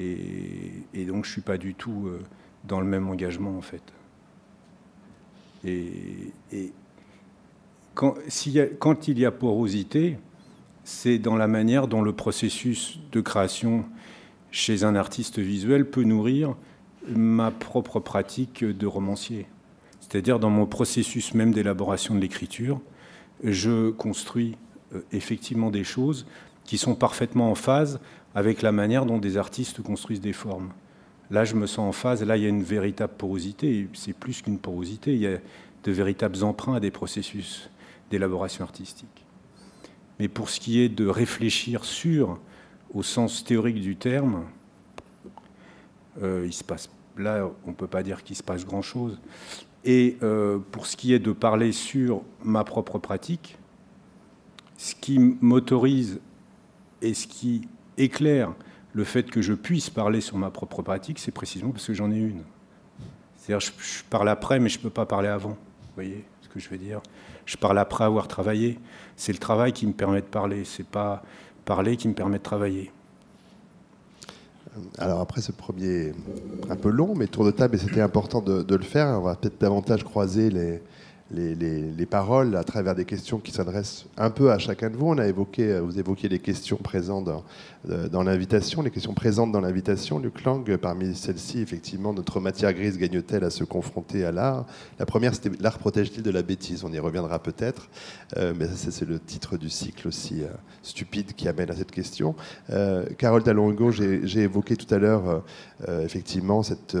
Et, 0.00 1.04
donc, 1.06 1.24
je 1.24 1.30
ne 1.30 1.32
suis 1.32 1.40
pas 1.42 1.58
du 1.58 1.74
tout 1.74 2.06
euh, 2.06 2.20
dans 2.64 2.80
le 2.80 2.86
même 2.86 3.08
engagement, 3.08 3.56
en 3.56 3.60
fait. 3.60 3.82
Et, 5.64 6.32
quand, 7.94 8.16
il 8.44 9.18
y 9.18 9.26
a 9.26 9.30
porosité, 9.30 10.16
c'est 10.84 11.18
dans 11.18 11.36
la 11.36 11.48
manière 11.48 11.86
dont 11.86 12.00
le 12.00 12.14
processus 12.14 12.98
de 13.12 13.20
création 13.20 13.84
chez 14.50 14.84
un 14.84 14.96
artiste 14.96 15.38
visuel 15.38 15.88
peut 15.88 16.02
nourrir 16.02 16.56
ma 17.08 17.50
propre 17.50 18.00
pratique 18.00 18.64
de 18.64 18.86
romancier. 18.86 19.46
C'est-à-dire 20.00 20.38
dans 20.38 20.50
mon 20.50 20.66
processus 20.66 21.34
même 21.34 21.52
d'élaboration 21.52 22.14
de 22.14 22.20
l'écriture, 22.20 22.80
je 23.44 23.90
construis 23.90 24.56
euh, 24.94 25.00
effectivement 25.12 25.70
des 25.70 25.84
choses 25.84 26.26
qui 26.64 26.78
sont 26.78 26.94
parfaitement 26.94 27.50
en 27.50 27.54
phase 27.54 28.00
avec 28.34 28.62
la 28.62 28.72
manière 28.72 29.06
dont 29.06 29.18
des 29.18 29.36
artistes 29.36 29.82
construisent 29.82 30.20
des 30.20 30.32
formes. 30.32 30.70
Là, 31.30 31.44
je 31.44 31.54
me 31.54 31.66
sens 31.66 31.78
en 31.78 31.92
phase. 31.92 32.22
Là, 32.24 32.36
il 32.36 32.42
y 32.42 32.46
a 32.46 32.48
une 32.48 32.62
véritable 32.62 33.12
porosité. 33.16 33.88
C'est 33.92 34.12
plus 34.12 34.42
qu'une 34.42 34.58
porosité. 34.58 35.14
Il 35.14 35.20
y 35.20 35.26
a 35.26 35.38
de 35.84 35.92
véritables 35.92 36.42
emprunts 36.42 36.74
à 36.74 36.80
des 36.80 36.90
processus 36.90 37.70
d'élaboration 38.10 38.64
artistique. 38.64 39.24
Mais 40.18 40.28
pour 40.28 40.50
ce 40.50 40.60
qui 40.60 40.80
est 40.80 40.88
de 40.88 41.06
réfléchir 41.06 41.84
sur, 41.84 42.38
au 42.92 43.02
sens 43.02 43.44
théorique 43.44 43.80
du 43.80 43.96
terme, 43.96 44.44
euh, 46.22 46.44
il 46.46 46.52
se 46.52 46.64
passe 46.64 46.88
là, 47.16 47.50
on 47.66 47.70
ne 47.70 47.74
peut 47.74 47.86
pas 47.86 48.02
dire 48.02 48.22
qu'il 48.22 48.36
se 48.36 48.42
passe 48.42 48.64
grand-chose. 48.64 49.20
Et 49.84 50.16
euh, 50.22 50.58
pour 50.58 50.86
ce 50.86 50.96
qui 50.96 51.14
est 51.14 51.18
de 51.18 51.32
parler 51.32 51.72
sur 51.72 52.22
ma 52.42 52.64
propre 52.64 52.98
pratique, 52.98 53.58
ce 54.76 54.94
qui 54.94 55.18
m'autorise 55.18 56.20
et 57.02 57.14
ce 57.14 57.26
qui 57.26 57.68
éclaire 57.96 58.54
le 58.92 59.04
fait 59.04 59.30
que 59.30 59.40
je 59.42 59.52
puisse 59.52 59.90
parler 59.90 60.20
sur 60.20 60.36
ma 60.36 60.50
propre 60.50 60.82
pratique, 60.82 61.18
c'est 61.18 61.30
précisément 61.30 61.70
parce 61.70 61.86
que 61.86 61.94
j'en 61.94 62.10
ai 62.10 62.18
une. 62.18 62.42
C'est-à-dire, 63.36 63.60
je, 63.60 63.72
je, 63.82 64.02
parle 64.04 64.28
après, 64.28 64.58
mais 64.58 64.68
je 64.68 64.78
ne 64.78 64.82
peux 64.82 64.90
pas 64.90 65.06
parler 65.06 65.28
avant. 65.28 65.50
Vous 65.50 65.94
voyez 65.94 66.24
ce 66.42 66.48
que 66.48 66.60
je 66.60 66.68
veux 66.68 66.78
dire? 66.78 67.00
Je 67.46 67.56
parle 67.56 67.78
après 67.78 68.04
avoir 68.04 68.28
travaillé. 68.28 68.78
C'est 69.16 69.32
le 69.32 69.38
travail 69.38 69.72
qui 69.72 69.86
me 69.86 69.92
permet 69.92 70.20
de 70.20 70.26
parler. 70.26 70.64
C'est 70.64 70.86
pas 70.86 71.22
parler 71.64 71.96
qui 71.96 72.08
me 72.08 72.14
permet 72.14 72.38
de 72.38 72.42
travailler. 72.42 72.90
Alors 74.98 75.20
après 75.20 75.40
ce 75.40 75.52
premier 75.52 76.12
un 76.68 76.76
peu 76.76 76.90
long, 76.90 77.14
mais 77.14 77.26
tour 77.26 77.44
de 77.44 77.50
table, 77.50 77.74
et 77.74 77.78
c'était 77.78 78.00
important 78.00 78.40
de, 78.40 78.74
le 78.74 78.82
faire, 78.84 79.08
on 79.18 79.22
va 79.22 79.34
peut-être 79.34 79.60
davantage 79.60 80.04
croiser 80.04 80.50
les, 80.50 80.80
les, 81.32 81.54
les, 81.54 82.06
paroles 82.06 82.56
à 82.56 82.64
travers 82.64 82.94
des 82.94 83.04
questions 83.04 83.38
qui 83.38 83.52
s'adressent 83.52 84.06
un 84.16 84.30
peu 84.30 84.50
à 84.50 84.58
chacun 84.58 84.90
de 84.90 84.96
vous. 84.96 85.06
On 85.06 85.18
a 85.18 85.26
évoqué, 85.26 85.78
vous 85.80 85.98
évoquiez 85.98 86.28
les 86.28 86.40
questions 86.40 86.76
présentes 86.76 87.24
dans, 87.24 87.44
dans 87.84 88.22
l'invitation, 88.22 88.82
les 88.82 88.90
questions 88.90 89.14
présentes 89.14 89.52
dans 89.52 89.60
l'invitation. 89.60 90.18
Luc 90.18 90.44
Lang, 90.44 90.76
parmi 90.76 91.14
celles-ci, 91.14 91.60
effectivement, 91.60 92.12
notre 92.12 92.40
matière 92.40 92.72
grise 92.72 92.98
gagne-t-elle 92.98 93.44
à 93.44 93.50
se 93.50 93.64
confronter 93.64 94.24
à 94.24 94.32
l'art? 94.32 94.66
La 94.98 95.06
première, 95.06 95.34
c'était 95.34 95.50
l'art 95.60 95.78
protège-t-il 95.78 96.22
de 96.22 96.30
la 96.30 96.42
bêtise? 96.42 96.84
On 96.84 96.92
y 96.92 96.98
reviendra 96.98 97.38
peut-être, 97.38 97.88
euh, 98.36 98.52
mais 98.56 98.66
c'est 98.74 99.06
le 99.06 99.18
titre 99.18 99.56
du 99.56 99.70
cycle 99.70 100.08
aussi 100.08 100.42
euh, 100.42 100.48
stupide 100.82 101.34
qui 101.34 101.48
amène 101.48 101.70
à 101.70 101.76
cette 101.76 101.90
question. 101.90 102.34
Euh, 102.70 103.06
Carole 103.18 103.42
Talongo, 103.42 103.90
j'ai 103.90 104.40
évoqué 104.40 104.76
tout 104.76 104.92
à 104.92 104.98
l'heure, 104.98 105.42
euh, 105.88 106.04
effectivement, 106.04 106.62
cette 106.62 106.96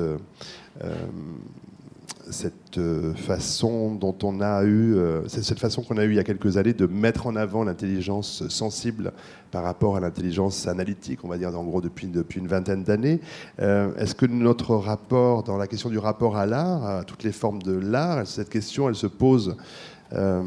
cette 2.30 2.78
euh, 2.78 3.14
façon 3.14 3.94
dont 3.94 4.16
on 4.22 4.40
a 4.40 4.64
eu, 4.64 4.94
euh, 4.94 5.26
cette 5.28 5.58
façon 5.58 5.82
qu'on 5.82 5.96
a 5.96 6.04
eu 6.04 6.10
il 6.10 6.16
y 6.16 6.18
a 6.18 6.24
quelques 6.24 6.56
années 6.56 6.72
de 6.72 6.86
mettre 6.86 7.26
en 7.26 7.36
avant 7.36 7.64
l'intelligence 7.64 8.46
sensible 8.48 9.12
par 9.50 9.64
rapport 9.64 9.96
à 9.96 10.00
l'intelligence 10.00 10.66
analytique, 10.66 11.24
on 11.24 11.28
va 11.28 11.38
dire 11.38 11.56
en 11.58 11.64
gros 11.64 11.80
depuis, 11.80 12.06
depuis 12.06 12.40
une 12.40 12.46
vingtaine 12.46 12.84
d'années. 12.84 13.20
Euh, 13.60 13.94
est-ce 13.96 14.14
que 14.14 14.26
notre 14.26 14.76
rapport, 14.76 15.42
dans 15.42 15.56
la 15.56 15.66
question 15.66 15.90
du 15.90 15.98
rapport 15.98 16.36
à 16.36 16.46
l'art, 16.46 16.84
à 16.86 17.04
toutes 17.04 17.24
les 17.24 17.32
formes 17.32 17.62
de 17.62 17.72
l'art, 17.72 18.26
cette 18.26 18.48
question, 18.48 18.88
elle 18.88 18.94
se 18.94 19.06
pose 19.06 19.56
euh, 20.12 20.42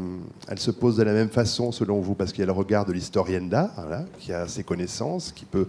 elle 0.48 0.58
se 0.58 0.70
pose 0.70 0.96
de 0.96 1.02
la 1.02 1.12
même 1.12 1.30
façon 1.30 1.72
selon 1.72 2.00
vous 2.00 2.14
parce 2.14 2.32
qu'il 2.32 2.40
y 2.40 2.42
a 2.42 2.46
le 2.46 2.52
regard 2.52 2.84
de 2.84 2.92
l'historienne 2.92 3.48
d'art 3.48 3.86
qui 4.18 4.32
a 4.32 4.46
ses 4.46 4.62
connaissances, 4.62 5.32
qui 5.32 5.44
peut 5.44 5.66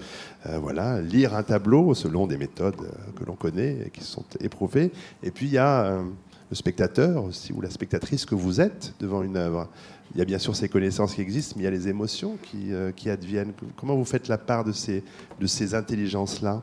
euh, 0.47 0.57
voilà, 0.59 1.01
lire 1.01 1.35
un 1.35 1.43
tableau 1.43 1.93
selon 1.93 2.27
des 2.27 2.37
méthodes 2.37 2.75
euh, 2.81 3.11
que 3.17 3.25
l'on 3.25 3.35
connaît 3.35 3.77
et 3.85 3.89
qui 3.89 4.03
sont 4.03 4.25
éprouvées. 4.41 4.91
Et 5.23 5.31
puis 5.31 5.45
il 5.45 5.53
y 5.53 5.57
a 5.57 6.03
le 6.49 6.55
spectateur 6.55 7.23
aussi 7.23 7.53
ou 7.53 7.61
la 7.61 7.69
spectatrice 7.69 8.25
que 8.25 8.35
vous 8.35 8.59
êtes 8.59 8.93
devant 8.99 9.23
une 9.23 9.37
œuvre. 9.37 9.69
Il 10.13 10.19
y 10.19 10.21
a 10.21 10.25
bien 10.25 10.39
sûr 10.39 10.55
ces 10.55 10.69
connaissances 10.69 11.15
qui 11.15 11.21
existent, 11.21 11.55
mais 11.57 11.63
il 11.63 11.65
y 11.65 11.67
a 11.67 11.71
les 11.71 11.87
émotions 11.87 12.37
qui, 12.43 13.09
adviennent. 13.09 13.53
Comment 13.75 13.95
vous 13.95 14.05
faites 14.05 14.27
la 14.27 14.37
part 14.37 14.63
de 14.63 14.71
ces 14.71 15.73
intelligences-là? 15.73 16.61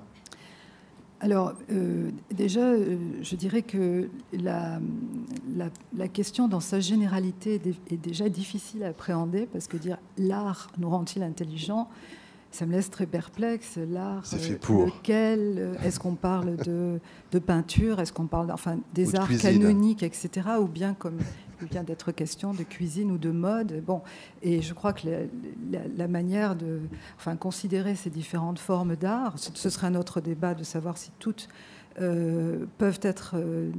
Alors, 1.22 1.54
euh, 1.70 2.11
déjà, 2.35 2.61
euh, 2.61 2.96
je 3.22 3.37
dirais 3.37 3.62
que 3.62 4.11
la, 4.32 4.80
la, 5.56 5.70
la, 5.96 6.08
question 6.08 6.48
dans 6.48 6.58
sa 6.58 6.80
généralité 6.80 7.61
est 7.90 7.96
déjà 7.96 8.28
difficile 8.28 8.82
à 8.82 8.88
appréhender 8.88 9.46
parce 9.52 9.68
que 9.68 9.76
dire 9.76 9.98
l'art 10.18 10.68
nous 10.78 10.90
rend-il 10.90 11.22
intelligent 11.22 11.88
ça 12.52 12.66
me 12.66 12.72
laisse 12.72 12.90
très 12.90 13.06
perplexe. 13.06 13.78
L'art, 13.90 14.24
euh, 14.35 14.85
lequel 14.85 15.56
euh, 15.58 15.74
Est-ce 15.82 15.98
qu'on 15.98 16.14
parle 16.14 16.56
de, 16.56 17.00
de 17.32 17.38
peinture 17.38 17.98
Est-ce 17.98 18.12
qu'on 18.12 18.26
parle 18.26 18.52
enfin, 18.52 18.78
des 18.94 19.16
arts 19.16 19.26
cuisine. 19.26 19.58
canoniques, 19.58 20.02
etc. 20.02 20.30
Ou 20.61 20.66
bien, 20.66 20.92
comme 20.92 21.16
il 21.62 21.68
vient 21.68 21.83
d'être 21.83 22.12
question, 22.12 22.53
de 22.53 22.62
cuisine 22.62 23.11
ou 23.11 23.18
de 23.18 23.31
mode 23.31 23.83
Bon, 23.85 24.03
et 24.42 24.62
je 24.62 24.75
crois 24.75 24.92
que 24.92 25.07
la, 25.96 26.09
manière 26.09 26.57
de 26.57 26.81
enfin, 27.16 27.37
considérer 27.37 27.94
ces 27.94 28.11
différentes 28.11 28.59
formes 28.59 28.96
d'art, 28.96 29.35
ce 29.38 29.70
serait 29.70 29.87
un 29.87 29.94
autre 29.94 30.20
débat 30.20 30.55
de 30.55 30.64
savoir 30.64 30.98
si 30.98 31.11
toutes 31.18 31.48
euh, 32.01 32.64
peuvent 32.79 33.01
être 33.03 33.35
euh, 33.37 33.70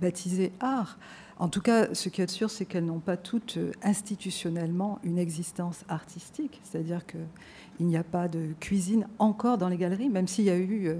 baptisées 0.00 0.52
art. 0.60 0.98
En 1.38 1.48
tout 1.48 1.62
cas, 1.62 1.94
ce 1.94 2.10
qui 2.10 2.20
est 2.20 2.28
sûr, 2.28 2.50
c'est 2.50 2.66
qu'elles 2.66 2.84
n'ont 2.84 2.98
pas 2.98 3.16
toutes 3.16 3.56
euh, 3.56 3.72
institutionnellement 3.82 4.98
une 5.04 5.18
existence 5.18 5.84
artistique, 5.88 6.60
c'est-à-dire 6.64 7.06
qu'il 7.06 7.86
n'y 7.86 7.96
a 7.96 8.04
pas 8.04 8.28
de 8.28 8.48
cuisine 8.60 9.06
encore 9.18 9.56
dans 9.56 9.70
les 9.70 9.78
galeries, 9.78 10.10
même 10.10 10.26
s'il 10.26 10.44
y 10.44 10.50
a 10.50 10.58
eu 10.58 10.96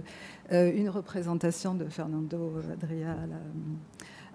une 0.51 0.88
représentation 0.88 1.75
de 1.75 1.85
Fernando 1.85 2.55
Adria 2.73 3.12
à 3.12 3.27
la, 3.27 3.37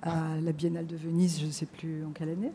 à 0.03 0.35
la 0.41 0.51
Biennale 0.51 0.85
de 0.85 0.97
Venise, 0.97 1.39
je 1.39 1.45
ne 1.45 1.51
sais 1.51 1.65
plus 1.65 2.03
en 2.05 2.09
quelle 2.09 2.29
année. 2.29 2.51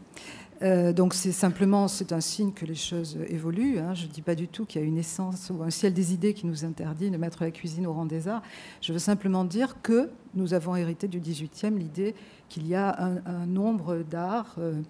Euh, 0.61 0.93
donc 0.93 1.15
c'est 1.15 1.33
simplement 1.33 1.89
c'est 1.89 2.13
un 2.13 2.21
signe 2.21 2.53
que 2.53 2.67
les 2.67 2.75
choses 2.75 3.19
évoluent. 3.29 3.79
Hein. 3.79 3.95
Je 3.95 4.07
ne 4.07 4.11
dis 4.11 4.23
pas 4.23 4.35
du 4.35 4.49
tout 4.49 4.67
qu'il 4.67 4.81
y 4.81 4.85
a 4.85 4.87
une 4.87 4.99
essence 4.99 5.51
ou 5.51 5.63
un 5.63 5.71
ciel 5.71 5.95
des 5.95 6.13
idées 6.13 6.35
qui 6.35 6.47
nous 6.47 6.65
interdit 6.65 7.11
de 7.11 7.17
mettre 7.17 7.43
la 7.43 7.51
cuisine 7.51 7.87
au 7.87 7.93
rang 7.93 8.05
des 8.05 8.29
arts. 8.29 8.43
Je 8.83 8.93
veux 8.93 8.99
simplement 8.99 9.45
dire 9.45 9.81
que 9.83 10.11
nous 10.35 10.53
avons 10.53 10.77
hérité 10.77 11.09
du 11.09 11.21
18e 11.21 11.77
l'idée 11.77 12.15
qu'il 12.49 12.67
y 12.67 12.75
a 12.75 12.99
un, 13.27 13.47
nombre 13.47 13.99
d'arts, 13.99 14.57
euh, 14.59 14.81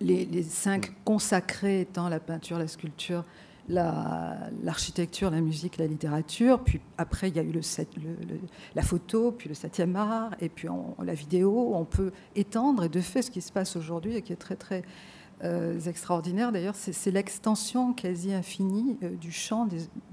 les, 0.00 0.42
cinq 0.42 0.92
consacrés 1.04 1.82
étant 1.82 2.08
la 2.08 2.20
peinture, 2.20 2.58
la 2.58 2.68
sculpture, 2.68 3.24
l'architecture, 3.70 5.30
la, 5.30 5.36
la, 5.36 5.42
musique, 5.42 5.78
la 5.78 5.86
littérature. 5.86 6.62
Puis 6.62 6.80
après, 6.98 7.28
il 7.28 7.36
y 7.36 7.38
a 7.38 7.42
eu 7.42 7.52
le, 7.52 7.60
la 8.74 8.82
photo, 8.82 9.32
puis 9.32 9.48
le 9.48 9.54
septième 9.54 9.96
art, 9.96 10.34
et 10.40 10.48
puis 10.48 10.68
la 11.02 11.14
vidéo. 11.14 11.72
On 11.74 11.84
peut 11.84 12.12
étendre, 12.34 12.84
et 12.84 12.88
de 12.88 13.00
fait, 13.00 13.22
ce 13.22 13.30
qui 13.30 13.40
se 13.40 13.52
passe 13.52 13.76
aujourd'hui, 13.76 14.16
et 14.16 14.22
qui 14.22 14.32
est 14.32 14.36
très, 14.36 14.56
très 14.56 14.82
euh, 15.42 15.80
extraordinaire 15.80 16.52
d'ailleurs, 16.52 16.74
c'est 16.74 17.10
l'extension 17.10 17.94
quasi 17.94 18.34
infinie 18.34 18.98
euh, 19.02 19.16
du 19.16 19.32
champ 19.32 19.66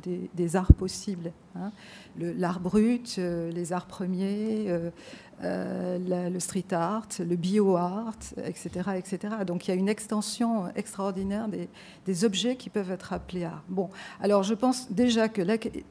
des 0.03 0.55
arts 0.55 0.73
possibles. 0.73 1.33
Hein. 1.55 1.71
L'art 2.17 2.61
brut, 2.61 3.15
euh, 3.17 3.51
les 3.51 3.73
arts 3.73 3.87
premiers, 3.87 4.67
euh, 5.43 6.29
le 6.31 6.39
street 6.39 6.65
art, 6.71 7.07
le 7.19 7.35
bio-art, 7.35 8.17
etc., 8.43 8.89
etc. 8.95 9.35
Donc 9.45 9.67
il 9.67 9.71
y 9.71 9.73
a 9.73 9.77
une 9.77 9.87
extension 9.87 10.73
extraordinaire 10.75 11.47
des, 11.47 12.25
objets 12.25 12.55
qui 12.55 12.71
peuvent 12.71 12.89
être 12.89 13.13
appelés 13.13 13.43
art. 13.43 13.63
Bon, 13.69 13.89
alors 14.19 14.41
je 14.41 14.55
pense 14.55 14.91
déjà 14.91 15.29
que, 15.29 15.41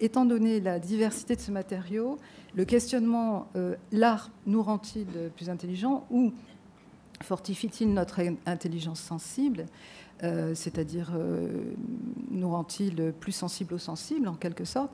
étant 0.01 0.25
donné 0.25 0.59
la 0.59 0.81
diversité 0.81 1.37
de 1.37 1.41
ce 1.41 1.53
matériau, 1.53 2.19
le 2.57 2.65
questionnement, 2.65 3.47
euh, 3.55 3.77
l'art 3.93 4.31
nous 4.47 4.63
rend-il 4.65 5.07
plus 5.37 5.49
intelligents 5.49 6.07
ou 6.11 6.33
fortifie-t-il 7.23 7.95
notre 7.95 8.21
intelligence 8.47 9.01
sensible 9.01 9.67
euh, 10.23 10.55
c'est-à-dire 10.55 11.13
nous 12.31 12.51
rend-il 12.51 13.13
plus 13.21 13.33
sensibles 13.33 13.75
aux 13.75 13.79
sensibles 13.79 14.27
en 14.29 14.35
quelque 14.35 14.65
sorte? 14.65 14.91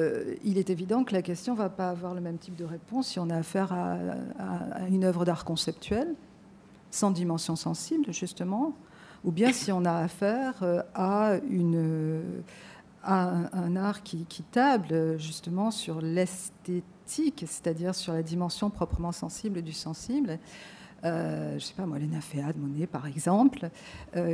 Euh, 0.00 0.34
il 0.44 0.58
est 0.58 0.70
évident 0.70 1.02
que 1.02 1.12
la 1.12 1.22
question 1.22 1.54
ne 1.54 1.58
va 1.58 1.68
pas 1.68 1.90
avoir 1.90 2.14
le 2.14 2.20
même 2.20 2.38
type 2.38 2.54
de 2.54 2.64
réponse 2.64 3.08
si 3.08 3.18
on 3.18 3.30
a 3.30 3.36
affaire 3.36 3.72
à, 3.72 4.86
une 4.88 5.04
œuvre 5.04 5.24
d'art 5.24 5.44
conceptuelle, 5.44 6.14
sans 6.90 7.10
dimension 7.10 7.56
sensible, 7.56 8.12
justement, 8.12 8.74
ou 9.24 9.32
bien 9.32 9.52
si 9.52 9.72
on 9.72 9.84
a 9.84 9.94
affaire 9.94 10.54
euh, 10.62 10.82
à, 10.94 11.32
un, 13.04 13.76
art 13.76 14.02
qui, 14.04 14.24
table 14.52 15.18
justement 15.18 15.72
sur 15.72 16.00
l'esthétique, 16.00 17.44
c'est-à-dire 17.46 17.94
sur 17.94 18.12
la 18.12 18.22
dimension 18.22 18.70
proprement 18.70 19.12
sensible 19.12 19.62
du 19.62 19.72
sensible. 19.72 20.38
Euh, 21.04 21.50
je 21.50 21.54
ne 21.54 21.60
sais 21.60 21.74
pas 21.74 21.86
moi, 21.86 21.98
Léna 21.98 22.20
Féa 22.20 22.52
Monet 22.56 22.86
par 22.86 23.06
exemple, 23.06 23.70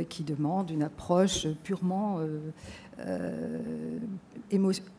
qui 0.09 0.23
demande 0.23 0.69
une 0.69 0.83
approche 0.83 1.47
purement 1.63 2.19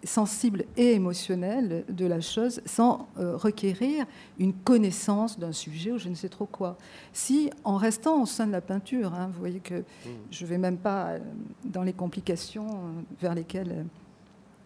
sensible 0.04 0.64
et 0.76 0.92
émotionnelle 0.92 1.84
de 1.88 2.06
la 2.06 2.20
chose 2.20 2.60
sans 2.66 3.08
euh, 3.18 3.36
requérir 3.36 4.06
une 4.38 4.52
connaissance 4.52 5.38
d'un 5.38 5.52
sujet 5.52 5.92
ou 5.92 5.98
je 5.98 6.08
ne 6.08 6.14
sais 6.14 6.28
trop 6.28 6.46
quoi. 6.46 6.76
Si, 7.12 7.50
en 7.64 7.76
restant 7.76 8.22
au 8.22 8.26
sein 8.26 8.46
de 8.46 8.52
la 8.52 8.60
peinture, 8.60 9.14
hein, 9.14 9.30
vous 9.32 9.38
voyez 9.38 9.60
que 9.60 9.80
mmh. 9.80 10.08
je 10.30 10.44
ne 10.44 10.50
vais 10.50 10.58
même 10.58 10.78
pas 10.78 11.06
euh, 11.06 11.18
dans 11.64 11.82
les 11.82 11.92
complications 11.92 12.66
vers 13.20 13.34
lesquelles 13.34 13.86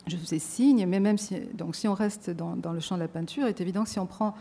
je 0.07 0.17
faisais 0.17 0.39
signe, 0.39 0.87
mais 0.87 1.01
même 1.01 1.19
si, 1.19 1.39
donc, 1.55 1.77
si 1.77 1.87
on 1.87 1.95
reste 1.95 2.31
dans, 2.31 2.57
dans 2.57 2.73
le 2.73 2.81
champ 2.81 2.97
de 2.97 3.01
la 3.01 3.09
peinture, 3.09 3.45
il 3.47 3.51
est 3.51 3.61
évident 3.61 3.85
que 3.85 3.91
si 3.91 3.99
on 3.99 4.07
prend 4.07 4.29
euh, 4.29 4.33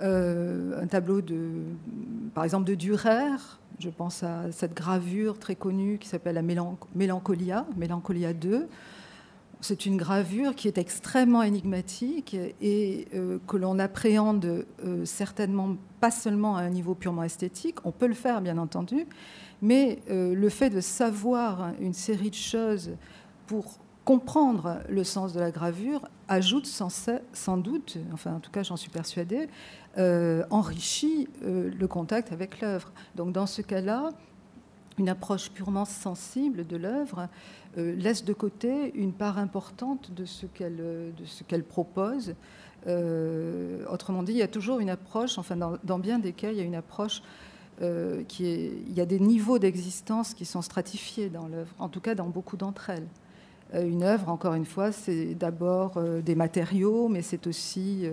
un 0.00 0.86
tableau 0.86 1.20
de, 1.20 1.62
par 2.34 2.44
exemple, 2.44 2.64
de 2.64 2.74
Dürer. 2.74 3.36
Je 3.78 3.90
pense 3.90 4.22
à 4.22 4.50
cette 4.50 4.74
gravure 4.74 5.38
très 5.38 5.54
connue 5.54 5.98
qui 5.98 6.08
s'appelle 6.08 6.34
la 6.34 6.42
Mélancolia, 6.94 7.66
Mélancolia 7.76 8.32
2. 8.32 8.68
c'est 9.60 9.86
une 9.86 9.96
gravure 9.96 10.54
qui 10.56 10.66
est 10.66 10.78
extrêmement 10.78 11.42
énigmatique 11.42 12.36
et 12.60 13.06
euh, 13.14 13.38
que 13.46 13.56
l'on 13.56 13.78
appréhende 13.78 14.66
euh, 14.84 15.04
certainement 15.04 15.76
pas 16.00 16.10
seulement 16.10 16.56
à 16.56 16.62
un 16.62 16.70
niveau 16.70 16.94
purement 16.94 17.22
esthétique, 17.22 17.76
on 17.84 17.92
peut 17.92 18.08
le 18.08 18.14
faire 18.14 18.40
bien 18.40 18.58
entendu, 18.58 19.06
mais 19.62 20.00
euh, 20.10 20.34
le 20.34 20.48
fait 20.48 20.70
de 20.70 20.80
savoir 20.80 21.72
une 21.80 21.94
série 21.94 22.30
de 22.30 22.34
choses 22.34 22.90
pour 23.46 23.78
comprendre 24.08 24.78
le 24.88 25.04
sens 25.04 25.34
de 25.34 25.40
la 25.40 25.50
gravure 25.50 26.08
ajoute 26.28 26.64
sans, 26.64 27.58
doute, 27.58 27.98
enfin 28.14 28.36
en 28.36 28.40
tout 28.40 28.50
cas 28.50 28.62
j'en 28.62 28.78
suis 28.78 28.88
persuadée, 28.88 29.50
enrichit 30.50 31.28
le 31.42 31.86
contact 31.86 32.32
avec 32.32 32.62
l'œuvre. 32.62 32.90
Donc 33.16 33.32
dans 33.32 33.44
ce 33.46 33.60
cas-là, 33.60 34.12
une 34.98 35.08
approche 35.08 35.50
purement 35.50 35.84
sensible 35.84 36.66
de 36.66 36.76
l'œuvre 36.76 37.28
euh, 37.76 37.94
laisse 37.96 38.24
de 38.24 38.32
côté 38.32 38.92
une 38.94 39.12
part 39.12 39.38
importante 39.38 40.12
de 40.12 40.24
ce 40.24 40.46
qu'elle, 40.46 41.64
propose. 41.64 42.34
Euh, 42.86 43.84
autrement 43.90 44.22
dit, 44.22 44.32
il 44.32 44.38
y 44.38 44.42
a 44.42 44.48
toujours 44.48 44.80
une 44.80 44.90
approche, 44.90 45.38
enfin 45.38 45.56
dans, 45.56 45.98
bien 45.98 46.18
des 46.18 46.32
cas, 46.32 46.50
il 46.50 46.58
y 46.58 46.60
a 46.60 46.64
une 46.64 46.74
approche 46.74 47.22
euh, 47.82 48.22
qui 48.24 48.46
est, 48.46 48.72
il 48.86 48.92
y 48.92 49.00
a 49.00 49.06
des 49.06 49.20
niveaux 49.20 49.58
d'existence 49.58 50.34
qui 50.34 50.44
sont 50.44 50.62
stratifiés 50.62 51.28
dans 51.28 51.46
l'œuvre, 51.46 51.74
en 51.78 51.88
tout 51.88 52.00
cas 52.00 52.14
dans 52.14 52.28
beaucoup 52.28 52.56
d'entre 52.56 52.90
elles. 52.90 53.06
Euh, 53.74 53.86
une 53.86 54.02
œuvre, 54.02 54.28
encore 54.28 54.54
une 54.54 54.64
fois, 54.64 54.92
c'est 54.92 55.34
d'abord 55.34 55.94
euh, 55.96 56.22
des 56.22 56.34
matériaux, 56.34 57.08
mais 57.08 57.22
c'est 57.22 57.46
aussi 57.46 58.08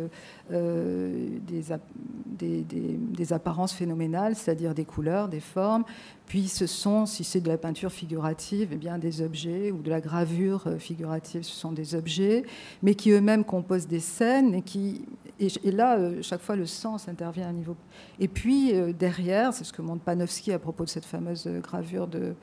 euh, 0.52 1.28
des, 1.48 3.34
apparences 3.34 3.74
phénoménales, 3.74 4.36
c'est-à-dire 4.36 4.74
des 4.74 4.86
couleurs, 4.86 5.30
des 5.30 5.40
formes. 5.40 5.84
Puis 6.28 6.48
ce 6.48 6.68
sont, 6.68 7.06
si 7.06 7.24
c'est 7.24 7.42
de 7.42 7.48
la 7.48 7.58
peinture 7.58 7.92
figurative, 7.92 8.70
eh 8.72 8.76
bien 8.76 8.98
des 8.98 9.22
objets, 9.22 9.72
ou 9.72 9.82
de 9.82 9.90
la 9.90 10.02
gravure 10.02 10.68
figurative, 10.80 11.44
ce 11.44 11.56
sont 11.56 11.72
des 11.72 11.96
objets, 11.96 12.44
mais 12.84 12.96
qui 12.96 13.12
eux-mêmes 13.12 13.46
composent 13.46 13.88
des 13.88 14.00
scènes 14.00 14.54
et 14.56 14.62
qui 14.62 15.06
et, 15.38 15.72
là, 15.72 16.00
chaque 16.22 16.40
fois, 16.40 16.56
le 16.56 16.66
sens 16.66 17.10
intervient 17.10 17.48
à 17.48 17.50
un 17.50 17.54
niveau. 17.54 17.76
Et 18.22 18.30
puis, 18.30 18.72
derrière, 18.98 19.54
c'est 19.54 19.66
ce 19.66 19.74
que 19.74 19.82
montre 19.82 20.02
Panofsky 20.02 20.54
à 20.54 20.60
propos 20.60 20.86
de 20.86 20.90
cette 20.90 21.04
fameuse 21.04 21.46
gravure 21.62 22.08
de, 22.08 22.36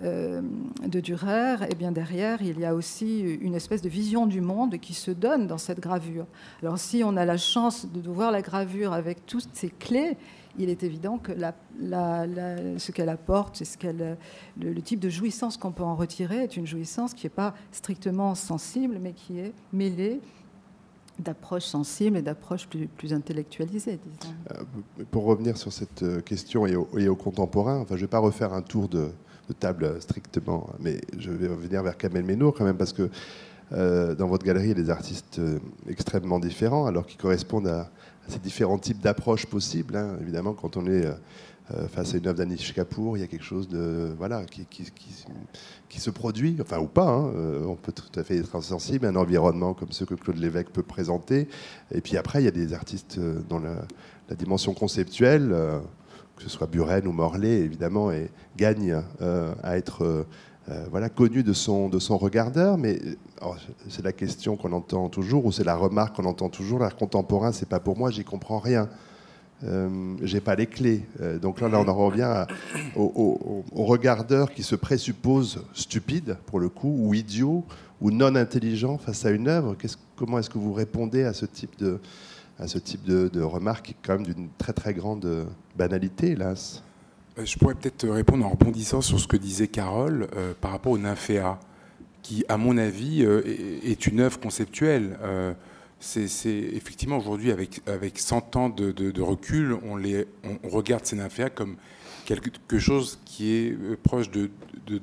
de 0.00 1.00
Dürer, 1.00 1.56
et 1.70 1.74
bien 1.74 1.92
derrière, 1.92 2.42
il 2.42 2.58
y 2.58 2.64
a 2.64 2.74
aussi 2.74 3.20
une 3.20 3.54
espèce 3.54 3.82
de 3.82 3.88
vision 3.88 4.26
du 4.26 4.40
monde 4.40 4.78
qui 4.78 4.94
se 4.94 5.10
donne 5.10 5.46
dans 5.46 5.58
cette 5.58 5.80
gravure. 5.80 6.26
Alors 6.62 6.78
si 6.78 7.02
on 7.04 7.16
a 7.16 7.24
la 7.24 7.36
chance 7.36 7.86
de 7.86 8.10
voir 8.10 8.32
la 8.32 8.42
gravure 8.42 8.92
avec 8.94 9.26
toutes 9.26 9.48
ces 9.52 9.68
clés, 9.68 10.16
il 10.58 10.68
est 10.68 10.82
évident 10.82 11.18
que 11.18 11.32
ce 11.32 12.92
qu'elle 12.92 13.08
apporte, 13.08 13.64
ce 13.64 13.78
qu'elle, 13.78 14.18
le, 14.60 14.82
type 14.82 15.00
de 15.00 15.08
jouissance 15.08 15.56
qu'on 15.56 15.72
peut 15.72 15.82
en 15.82 15.96
retirer 15.96 16.42
est 16.42 16.56
une 16.56 16.66
jouissance 16.66 17.14
qui 17.14 17.26
n'est 17.26 17.30
pas 17.30 17.54
strictement 17.70 18.34
sensible, 18.34 18.98
mais 19.00 19.12
qui 19.12 19.38
est 19.38 19.52
mêlée 19.72 20.20
d'approches 21.18 21.66
sensibles 21.66 22.16
et 22.16 22.22
d'approches 22.22 22.66
plus, 22.68 23.12
intellectualisées. 23.12 24.00
Euh, 24.50 24.64
pour 25.10 25.24
revenir 25.24 25.56
sur 25.56 25.72
cette 25.72 26.02
euh, 26.02 26.20
question 26.20 26.66
et 26.66 26.74
au, 26.74 26.88
et 26.98 27.08
au 27.08 27.16
contemporain, 27.16 27.80
enfin, 27.80 27.96
je 27.96 28.00
ne 28.00 28.06
vais 28.06 28.10
pas 28.10 28.18
refaire 28.18 28.54
un 28.54 28.62
tour 28.62 28.88
de, 28.88 29.10
table 29.54 30.00
strictement. 30.00 30.70
Mais 30.80 31.00
je 31.18 31.30
vais 31.30 31.48
revenir 31.48 31.82
vers 31.82 31.96
Kamel 31.96 32.24
Ménour 32.24 32.54
quand 32.54 32.64
même 32.64 32.76
parce 32.76 32.92
que 32.92 33.10
euh, 33.74 34.14
dans 34.14 34.28
votre 34.28 34.44
galerie, 34.44 34.66
il 34.66 34.68
y 34.68 34.72
a 34.72 34.74
des 34.74 34.90
artistes 34.90 35.38
euh, 35.38 35.58
extrêmement 35.88 36.38
différents, 36.38 36.86
alors 36.86 37.06
qui 37.06 37.16
correspondent 37.16 37.68
à, 37.68 37.90
ces 38.28 38.38
différents 38.38 38.78
types 38.78 39.00
d'approches 39.00 39.46
possibles. 39.46 39.96
Hein. 39.96 40.16
Évidemment, 40.20 40.52
quand 40.52 40.76
on 40.76 40.86
est 40.86 41.06
euh, 41.06 41.88
face 41.88 42.14
à 42.14 42.18
une 42.18 42.26
œuvre 42.26 42.38
d'Anish 42.38 42.74
Kapoor, 42.74 43.16
il 43.16 43.20
y 43.20 43.22
a 43.24 43.26
quelque 43.26 43.44
chose 43.44 43.68
de 43.68 44.14
voilà 44.18 44.44
qui, 44.44 45.98
se 45.98 46.10
produit, 46.10 46.58
enfin 46.60 46.78
ou 46.78 46.86
pas. 46.86 47.08
Hein. 47.08 47.32
on 47.66 47.76
peut 47.76 47.92
tout 47.92 48.20
à 48.20 48.22
fait 48.24 48.36
être 48.36 48.54
insensible 48.54 49.06
à 49.06 49.08
un 49.08 49.16
environnement 49.16 49.72
comme 49.72 49.90
ce 49.90 50.04
que 50.04 50.14
Claude 50.14 50.36
Lévesque 50.36 50.70
peut 50.70 50.82
présenter. 50.82 51.48
Et 51.92 52.00
puis 52.00 52.16
après, 52.16 52.42
il 52.42 52.44
y 52.44 52.48
a 52.48 52.52
des 52.52 52.74
artistes 52.74 53.18
dans 53.48 53.58
la 53.58 54.34
dimension 54.36 54.74
conceptuelle 54.74 55.54
que 56.42 56.50
ce 56.50 56.56
soit 56.56 56.66
Buren 56.66 57.06
ou 57.06 57.12
Morlaix, 57.12 57.60
évidemment, 57.60 58.10
et 58.10 58.28
gagne 58.56 59.00
euh, 59.20 59.54
à 59.62 59.76
être 59.76 60.04
euh, 60.04 60.26
euh, 60.70 60.84
voilà, 60.90 61.08
connu 61.08 61.42
de 61.42 61.52
son, 61.52 61.88
de 61.88 61.98
son 61.98 62.18
regardeur. 62.18 62.78
Mais 62.78 62.98
c'est 63.88 64.04
la 64.04 64.12
question 64.12 64.56
qu'on 64.56 64.72
entend 64.72 65.08
toujours, 65.08 65.46
ou 65.46 65.52
c'est 65.52 65.64
la 65.64 65.76
remarque 65.76 66.16
qu'on 66.16 66.24
entend 66.24 66.48
toujours 66.48 66.80
l'art 66.80 66.96
contemporain, 66.96 67.52
c'est 67.52 67.68
pas 67.68 67.80
pour 67.80 67.96
moi, 67.96 68.10
j'y 68.10 68.24
comprends 68.24 68.58
rien. 68.58 68.88
Euh, 69.64 70.16
j'ai 70.22 70.40
pas 70.40 70.56
les 70.56 70.66
clés. 70.66 71.06
donc 71.40 71.60
là, 71.60 71.68
on 71.72 71.86
en 71.86 71.94
revient 71.94 72.46
au, 72.96 73.64
regardeur 73.72 74.52
qui 74.52 74.64
se 74.64 74.74
présuppose 74.74 75.64
stupide, 75.72 76.36
pour 76.46 76.58
le 76.58 76.68
coup, 76.68 76.92
ou 76.98 77.14
idiot, 77.14 77.64
ou 78.00 78.10
non 78.10 78.34
intelligent 78.34 78.98
face 78.98 79.24
à 79.24 79.30
une 79.30 79.46
œuvre. 79.46 79.76
comment 80.16 80.40
est-ce 80.40 80.50
que 80.50 80.58
vous 80.58 80.72
répondez 80.72 81.22
à 81.22 81.32
ce 81.32 81.46
type 81.46 81.78
de, 81.78 82.00
à 82.58 82.68
ce 82.68 82.78
type 82.78 83.04
de, 83.04 83.28
de 83.28 83.40
remarque, 83.40 83.94
quand 84.02 84.14
même 84.14 84.26
d'une 84.26 84.48
très 84.58 84.72
très 84.72 84.94
grande 84.94 85.46
banalité, 85.76 86.32
hélas. 86.32 86.82
Euh, 87.38 87.44
je 87.44 87.58
pourrais 87.58 87.74
peut-être 87.74 88.08
répondre 88.08 88.44
en 88.44 88.50
rebondissant 88.50 89.00
sur 89.00 89.18
ce 89.18 89.26
que 89.26 89.36
disait 89.36 89.68
Carole 89.68 90.28
euh, 90.36 90.52
par 90.60 90.72
rapport 90.72 90.92
au 90.92 90.98
Nymphéa, 90.98 91.58
qui, 92.22 92.44
à 92.48 92.56
mon 92.56 92.76
avis, 92.76 93.24
euh, 93.24 93.42
est 93.84 94.06
une 94.06 94.20
œuvre 94.20 94.38
conceptuelle. 94.38 95.18
c'est 95.98 96.24
effectivement 96.46 97.16
aujourd'hui, 97.16 97.50
avec, 97.50 97.80
avec 97.86 98.18
100 98.18 98.56
ans 98.56 98.68
de, 98.68 99.20
recul, 99.20 99.76
on, 99.84 100.68
regarde 100.68 101.04
ces 101.04 101.16
Nymphéas 101.16 101.50
comme 101.50 101.76
quelque 102.24 102.78
chose 102.78 103.18
qui 103.24 103.52
est 103.52 103.96
proche 104.02 104.30
de, 104.30 104.50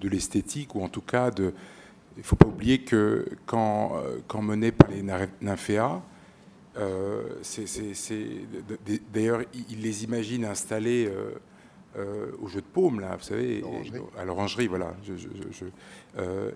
l'esthétique, 0.04 0.76
ou 0.76 0.84
en 0.84 0.90
tout 0.90 1.02
cas, 1.02 1.32
il 1.38 1.52
ne 2.18 2.24
faut 2.24 2.36
pas 2.36 2.48
oublier 2.48 2.80
que 2.80 3.26
quand, 3.46 3.94
quand 4.28 4.42
mené 4.42 4.72
par 4.72 4.90
les 4.90 5.04
Nymphéas, 5.42 6.02
d'ailleurs, 9.14 9.42
il 9.70 9.82
les 9.82 10.04
imagine 10.04 10.46
installés 10.46 11.08
euh, 11.08 11.32
euh, 11.98 12.32
au 12.42 12.48
jeu 12.48 12.62
de 12.62 12.66
paume, 12.66 13.00
là, 13.00 13.16
vous 13.16 13.24
savez, 13.24 13.64
à 14.18 14.26
l'orangerie, 14.26 14.68
voilà. 14.68 14.94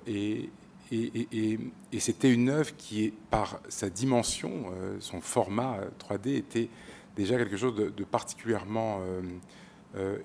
et, 0.07 0.49
et, 0.91 1.59
c'était 1.99 2.31
une 2.31 2.49
œuvre 2.49 2.75
qui, 2.77 3.13
par 3.29 3.59
sa 3.67 3.89
dimension, 3.89 4.65
son 4.99 5.21
format 5.21 5.79
3D, 5.99 6.36
était 6.36 6.69
déjà 7.15 7.38
quelque 7.38 7.57
chose 7.57 7.75
de, 7.75 8.03
particulièrement... 8.03 8.99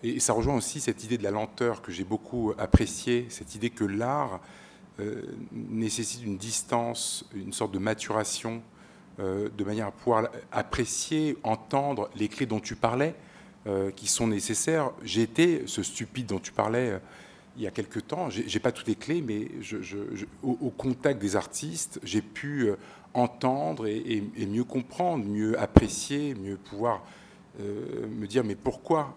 et 0.02 0.20
ça 0.20 0.32
rejoint 0.32 0.56
aussi 0.56 0.80
cette 0.80 1.04
idée 1.04 1.18
de 1.18 1.24
la 1.24 1.30
lenteur 1.30 1.80
que 1.80 1.90
j'ai 1.90 2.04
beaucoup 2.04 2.52
appréciée, 2.58 3.26
cette 3.30 3.54
idée 3.54 3.70
que 3.70 3.84
l'art 3.84 4.40
nécessite 5.52 6.22
une 6.24 6.36
distance, 6.36 7.28
une 7.34 7.52
sorte 7.52 7.72
de 7.72 7.78
maturation 7.78 8.62
euh, 8.62 8.77
de 9.18 9.64
manière 9.64 9.88
à 9.88 9.90
pouvoir 9.90 10.28
apprécier, 10.52 11.36
entendre 11.42 12.08
les 12.14 12.28
clés 12.28 12.46
dont 12.46 12.60
tu 12.60 12.76
parlais, 12.76 13.14
euh, 13.66 13.90
qui 13.90 14.06
sont 14.06 14.28
nécessaires. 14.28 14.92
J'ai 15.02 15.22
été 15.22 15.64
ce 15.66 15.82
stupide 15.82 16.26
dont 16.26 16.38
tu 16.38 16.52
parlais 16.52 16.92
euh, 16.92 16.98
il 17.56 17.64
y 17.64 17.66
a 17.66 17.70
quelque 17.70 17.98
temps. 17.98 18.30
J'ai 18.30 18.60
pas 18.60 18.70
toutes 18.72 18.86
les 18.86 18.94
clés, 18.94 19.20
mais 19.20 19.48
au, 20.44 20.70
contact 20.70 21.20
des 21.20 21.34
artistes, 21.34 21.98
j'ai 22.04 22.22
pu 22.22 22.70
entendre 23.14 23.88
et, 23.88 24.22
mieux 24.46 24.62
comprendre, 24.62 25.24
mieux 25.24 25.58
apprécier, 25.60 26.36
mieux 26.36 26.56
pouvoir 26.56 27.02
me 27.58 28.26
dire 28.26 28.44
mais 28.44 28.54
pourquoi. 28.54 29.16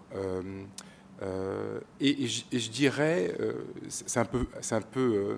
Et, 2.00 2.26
je, 2.26 2.68
dirais, 2.68 3.32
c'est 3.88 4.18
un 4.18 4.24
peu, 4.24 4.48
un 4.72 4.80
peu 4.80 5.36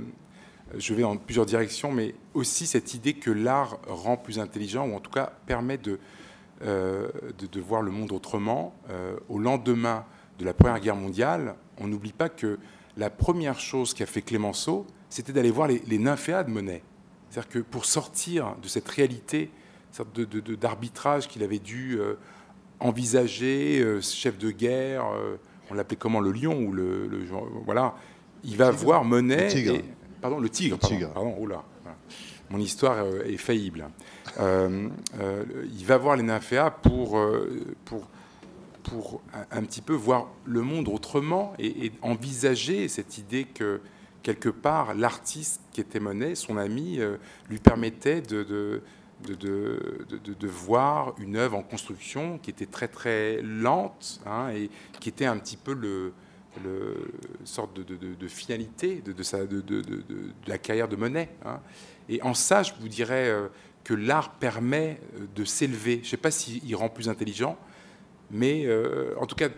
je 0.76 0.94
vais 0.94 1.02
dans 1.02 1.16
plusieurs 1.16 1.46
directions, 1.46 1.92
mais 1.92 2.14
aussi 2.32 2.66
cette 2.66 2.94
idée 2.94 3.14
que 3.14 3.30
l'art 3.30 3.78
rend 3.86 4.16
plus 4.16 4.38
intelligent, 4.38 4.88
ou 4.88 4.94
en 4.94 5.00
tout 5.00 5.10
cas 5.10 5.32
permet 5.46 5.78
de, 5.78 5.98
euh, 6.62 7.08
de, 7.38 7.60
voir 7.60 7.82
le 7.82 7.90
monde 7.90 8.12
autrement. 8.12 8.74
Euh, 8.90 9.16
au 9.28 9.38
lendemain 9.38 10.04
de 10.38 10.44
la 10.44 10.54
Première 10.54 10.80
Guerre 10.80 10.96
mondiale, 10.96 11.54
on 11.78 11.86
n'oublie 11.86 12.12
pas 12.12 12.28
que 12.28 12.58
la 12.96 13.10
première 13.10 13.58
chose 13.58 13.92
qu'a 13.92 14.06
fait 14.06 14.22
Clémenceau, 14.22 14.86
c'était 15.08 15.32
d'aller 15.32 15.50
voir 15.50 15.68
les, 15.68 15.98
nymphéas 15.98 16.44
de 16.44 16.50
Monet. 16.50 16.82
C'est-à-dire 17.28 17.50
que 17.50 17.58
pour 17.58 17.84
sortir 17.84 18.54
de 18.62 18.68
cette 18.68 18.88
réalité 18.88 19.50
d'arbitrage 20.60 21.28
qu'il 21.28 21.42
avait 21.42 21.58
dû 21.58 21.98
euh, 21.98 22.14
envisager, 22.80 24.00
chef 24.00 24.38
de 24.38 24.50
guerre, 24.50 25.04
on 25.70 25.74
l'appelait 25.74 25.96
comment, 25.96 26.20
le 26.20 26.32
lion 26.32 26.58
ou 26.58 26.72
le, 26.72 27.08
voilà, 27.64 27.94
il 28.42 28.56
va 28.56 28.70
voir 28.70 29.04
Monet. 29.04 29.52
Et, 29.56 29.84
Pardon, 30.24 30.40
le 30.40 30.48
tigre. 30.48 30.78
Pardon, 30.78 31.34
Mon 32.48 32.58
histoire 32.58 32.96
euh, 32.96 33.24
est 33.26 33.36
faillible. 33.36 33.90
Euh, 34.40 34.88
euh, 35.20 35.44
il 35.78 35.84
va 35.84 35.98
voir 35.98 36.16
les 36.16 36.22
nymphéas 36.22 36.70
pour, 36.70 37.20
pour, 37.84 38.08
pour 38.84 39.20
un, 39.50 39.62
petit 39.64 39.82
peu 39.82 39.92
voir 39.92 40.28
le 40.46 40.62
monde 40.62 40.88
autrement 40.88 41.52
et, 41.58 41.92
envisager 42.00 42.88
cette 42.88 43.18
idée 43.18 43.44
que, 43.44 43.82
quelque 44.22 44.48
part, 44.48 44.94
l'artiste 44.94 45.60
qui 45.74 45.82
était 45.82 46.00
Monet, 46.00 46.36
son 46.36 46.56
ami, 46.56 47.00
lui 47.50 47.58
permettait 47.58 48.22
de, 48.22 48.44
de 48.44 48.82
de, 49.26 49.36
de, 50.08 50.34
de, 50.34 50.48
voir 50.48 51.14
une 51.18 51.36
œuvre 51.36 51.56
en 51.56 51.62
construction 51.62 52.38
qui 52.38 52.50
était 52.50 52.66
très 52.66 52.88
très 52.88 53.40
lente 53.42 54.20
hein, 54.26 54.50
et 54.50 54.70
qui 55.00 55.08
était 55.08 55.24
un 55.24 55.38
petit 55.38 55.56
peu 55.56 55.72
le, 55.72 56.12
le 56.62 56.94
sorte 57.44 57.74
de, 57.74 58.28
finalité 58.28 59.02
de, 59.04 59.14
la 60.46 60.58
carrière 60.58 60.88
de 60.88 60.96
Monet. 60.96 61.30
Hein. 61.44 61.60
Et 62.08 62.22
en 62.22 62.34
ça, 62.34 62.62
je 62.62 62.72
vous 62.80 62.88
dirais 62.88 63.32
que 63.82 63.94
l'art 63.94 64.32
permet 64.34 65.00
de 65.34 65.44
s'élever. 65.44 65.96
Je 65.96 66.06
ne 66.06 66.10
sais 66.10 66.16
pas 66.16 66.30
s'il 66.30 66.76
rend 66.76 66.88
plus 66.88 67.08
intelligent, 67.08 67.58
mais 68.30 68.66
en 69.18 69.26
tout 69.26 69.36
cas, 69.36 69.48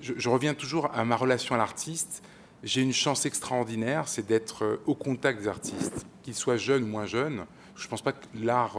je, 0.00 0.28
reviens 0.28 0.54
toujours 0.54 0.90
à 0.94 1.04
ma 1.04 1.16
relation 1.16 1.54
à 1.54 1.58
l'artiste. 1.58 2.22
J'ai 2.62 2.82
une 2.82 2.92
chance 2.92 3.26
extraordinaire, 3.26 4.08
c'est 4.08 4.26
d'être 4.26 4.80
au 4.86 4.94
contact 4.94 5.40
des 5.40 5.48
artistes, 5.48 6.06
qu'ils 6.22 6.34
soient 6.34 6.56
jeunes 6.56 6.84
ou 6.84 6.88
moins 6.88 7.06
jeunes. 7.06 7.44
Je 7.76 7.84
ne 7.84 7.90
pense 7.90 8.02
pas 8.02 8.12
que 8.12 8.26
l'art 8.34 8.78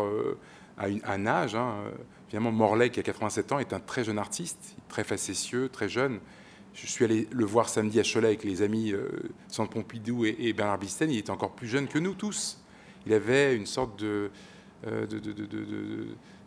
a 0.78 0.86
un 1.12 1.26
âge. 1.28 1.56
Hein. 1.56 1.76
Finalement, 2.28 2.52
Morlaix, 2.52 2.90
qui 2.90 3.00
a 3.00 3.04
87 3.04 3.52
ans, 3.52 3.60
est 3.60 3.74
un 3.74 3.80
très 3.80 4.04
jeune 4.04 4.18
artiste, 4.18 4.76
très 4.90 5.04
facétieux, 5.04 5.70
très 5.70 5.90
jeune. 5.90 6.20
Je 6.76 6.88
suis 6.88 7.06
allé 7.06 7.28
le 7.32 7.46
voir 7.46 7.70
samedi 7.70 8.02
à 8.02 8.04
Cholet 8.04 8.28
avec 8.28 8.44
les 8.44 8.62
amis 8.62 8.92
euh, 8.92 9.08
Sandre 9.48 9.70
Pompidou 9.70 10.26
et, 10.26 10.52
Bernard 10.52 10.78
Bisten. 10.78 11.10
Il 11.10 11.18
était 11.18 11.32
encore 11.32 11.52
plus 11.52 11.68
jeune 11.68 11.88
que 11.88 12.00
nous 12.00 12.14
tous. 12.14 12.60
Il 13.08 13.14
avait 13.14 13.56
une 13.56 13.66
sorte 13.66 14.04
euh, 14.04 14.28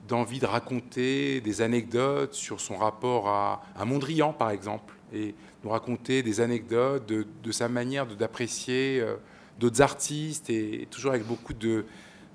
d'envie 0.06 0.38
de, 0.38 0.46
raconter 0.46 1.40
des 1.40 1.62
anecdotes 1.62 2.34
sur 2.34 2.60
son 2.60 2.76
rapport 2.76 3.28
à, 3.28 3.84
Mondrian, 3.86 4.34
par 4.34 4.50
exemple, 4.50 4.94
et 5.14 5.34
nous 5.64 5.70
raconter 5.70 6.22
des 6.22 6.40
anecdotes 6.40 7.06
de, 7.06 7.52
sa 7.52 7.68
manière 7.68 8.06
d'apprécier 8.06 9.00
euh, 9.00 9.16
d'autres 9.58 9.80
artistes, 9.80 10.50
et 10.50 10.86
toujours 10.90 11.12
avec 11.12 11.26
beaucoup 11.26 11.54
de, 11.54 11.86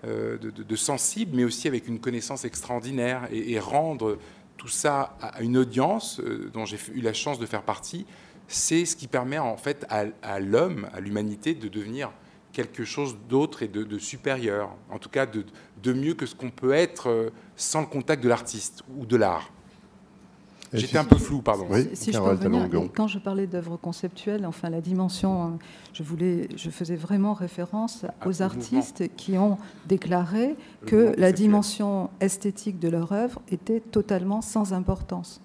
euh, 0.05 0.37
sensible, 0.75 1.35
mais 1.35 1.43
aussi 1.43 1.67
avec 1.67 1.87
une 1.87 1.99
connaissance 1.99 2.43
extraordinaire, 2.43 3.27
et, 3.31 3.59
rendre 3.59 4.17
tout 4.63 4.69
ça 4.69 5.17
à 5.21 5.41
une 5.41 5.57
audience 5.57 6.21
euh, 6.21 6.49
dont 6.53 6.63
j'ai 6.63 6.77
eu 6.93 7.01
la 7.01 7.11
chance 7.11 7.37
de 7.37 7.45
faire 7.45 7.63
partie, 7.63 8.05
c'est 8.47 8.85
ce 8.85 8.95
qui 8.95 9.09
permet 9.09 9.37
en 9.37 9.57
fait 9.57 9.85
à, 9.89 10.39
l'homme, 10.39 10.87
à 10.93 11.01
l'humanité, 11.01 11.53
de 11.53 11.67
devenir 11.67 12.13
quelque 12.53 12.85
chose 12.85 13.17
d'autre 13.27 13.61
et 13.61 13.67
de, 13.67 13.97
supérieur, 13.97 14.73
en 14.89 14.99
tout 14.99 15.09
cas 15.09 15.25
de, 15.25 15.93
mieux 15.93 16.13
que 16.13 16.25
ce 16.25 16.33
qu'on 16.33 16.49
peut 16.49 16.71
être 16.71 17.09
euh, 17.09 17.29
sans 17.57 17.81
le 17.81 17.87
contact 17.87 18.23
de 18.23 18.29
l'artiste 18.29 18.83
ou 18.97 19.05
de 19.05 19.17
l'art. 19.17 19.51
J'étais 20.73 20.97
un 20.97 21.03
peu 21.03 21.17
flou, 21.17 21.41
pardon. 21.41 21.67
si 21.93 22.11
je 22.11 22.19
peux 22.19 22.89
quand 22.93 23.07
je 23.07 23.19
parlais 23.19 23.47
d'œuvres 23.47 23.77
conceptuelles, 23.77 24.45
enfin 24.45 24.69
la 24.69 24.81
dimension, 24.81 25.43
hein, 25.43 25.59
je 25.93 26.03
voulais, 26.03 26.49
je 26.55 26.69
faisais 26.69 26.95
vraiment 26.95 27.33
référence 27.33 28.05
ah, 28.07 28.27
aux 28.27 28.41
artistes 28.41 29.03
qui 29.15 29.37
ont 29.37 29.57
déclaré 29.87 30.55
que 30.85 31.13
la 31.17 31.31
dimension 31.31 32.09
esthétique 32.19 32.79
de 32.79 32.89
leur 32.89 33.11
œuvre 33.11 33.41
était 33.49 33.79
totalement 33.79 34.41
sans 34.41 34.73
importance. 34.73 35.42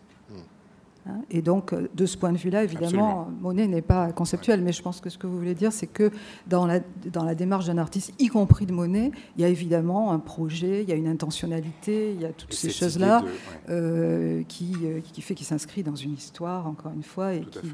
Hein, 1.09 1.23
et 1.31 1.43
donc, 1.43 1.73
euh, 1.73 1.89
de 1.95 2.07
ce 2.07 2.17
point 2.17 2.33
de 2.33 2.37
vue-là, 2.37 2.65
évidemment, 2.65 3.29
Monet 3.41 3.67
n'est 3.67 3.83
pas 3.83 4.13
conceptuel, 4.13 4.61
mais 4.63 4.73
je 4.73 4.83
pense 4.83 5.01
que 5.01 5.09
ce 5.09 5.17
que 5.17 5.27
vous 5.27 5.37
voulez 5.37 5.55
dire, 5.55 5.73
c'est 5.73 5.87
que 5.87 6.11
dans 6.47 6.67
la, 6.67 6.81
dans 7.13 7.25
la 7.25 7.35
démarche 7.35 7.67
d'un 7.67 7.79
artiste, 7.79 8.13
y 8.19 8.29
compris 8.29 8.67
de 8.67 8.73
Monet, 8.73 9.13
il 9.37 9.43
y 9.43 9.45
a 9.45 9.49
évidemment 9.49 10.13
un 10.13 10.19
projet, 10.19 10.83
il 10.83 10.89
y 10.89 10.93
a 10.93 10.97
une 10.97 11.09
intentionnalité, 11.09 12.13
il 12.13 12.21
y 12.21 12.27
a 12.27 12.33
toutes 12.33 12.53
ces 12.53 12.71
choses-là 12.71 13.25
euh, 13.71 14.43
qui, 14.49 14.75
euh, 14.85 15.01
qui 15.01 15.23
fait 15.23 15.35
qu'il 15.35 15.47
s'inscrit 15.47 15.83
dans 15.83 15.97
une 15.97 16.13
histoire, 16.13 16.67
encore 16.67 16.93
une 16.93 17.03
fois. 17.03 17.35
Et 17.35 17.41
qui, 17.41 17.71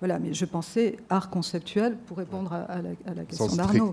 Voilà, 0.00 0.18
mais 0.18 0.32
je 0.32 0.44
pensais 0.44 0.96
art 1.10 1.28
conceptuel 1.28 1.96
pour 2.06 2.16
répondre 2.16 2.52
à, 2.52 2.80
la, 3.14 3.24
question 3.24 3.54
d'Arnaud. 3.54 3.92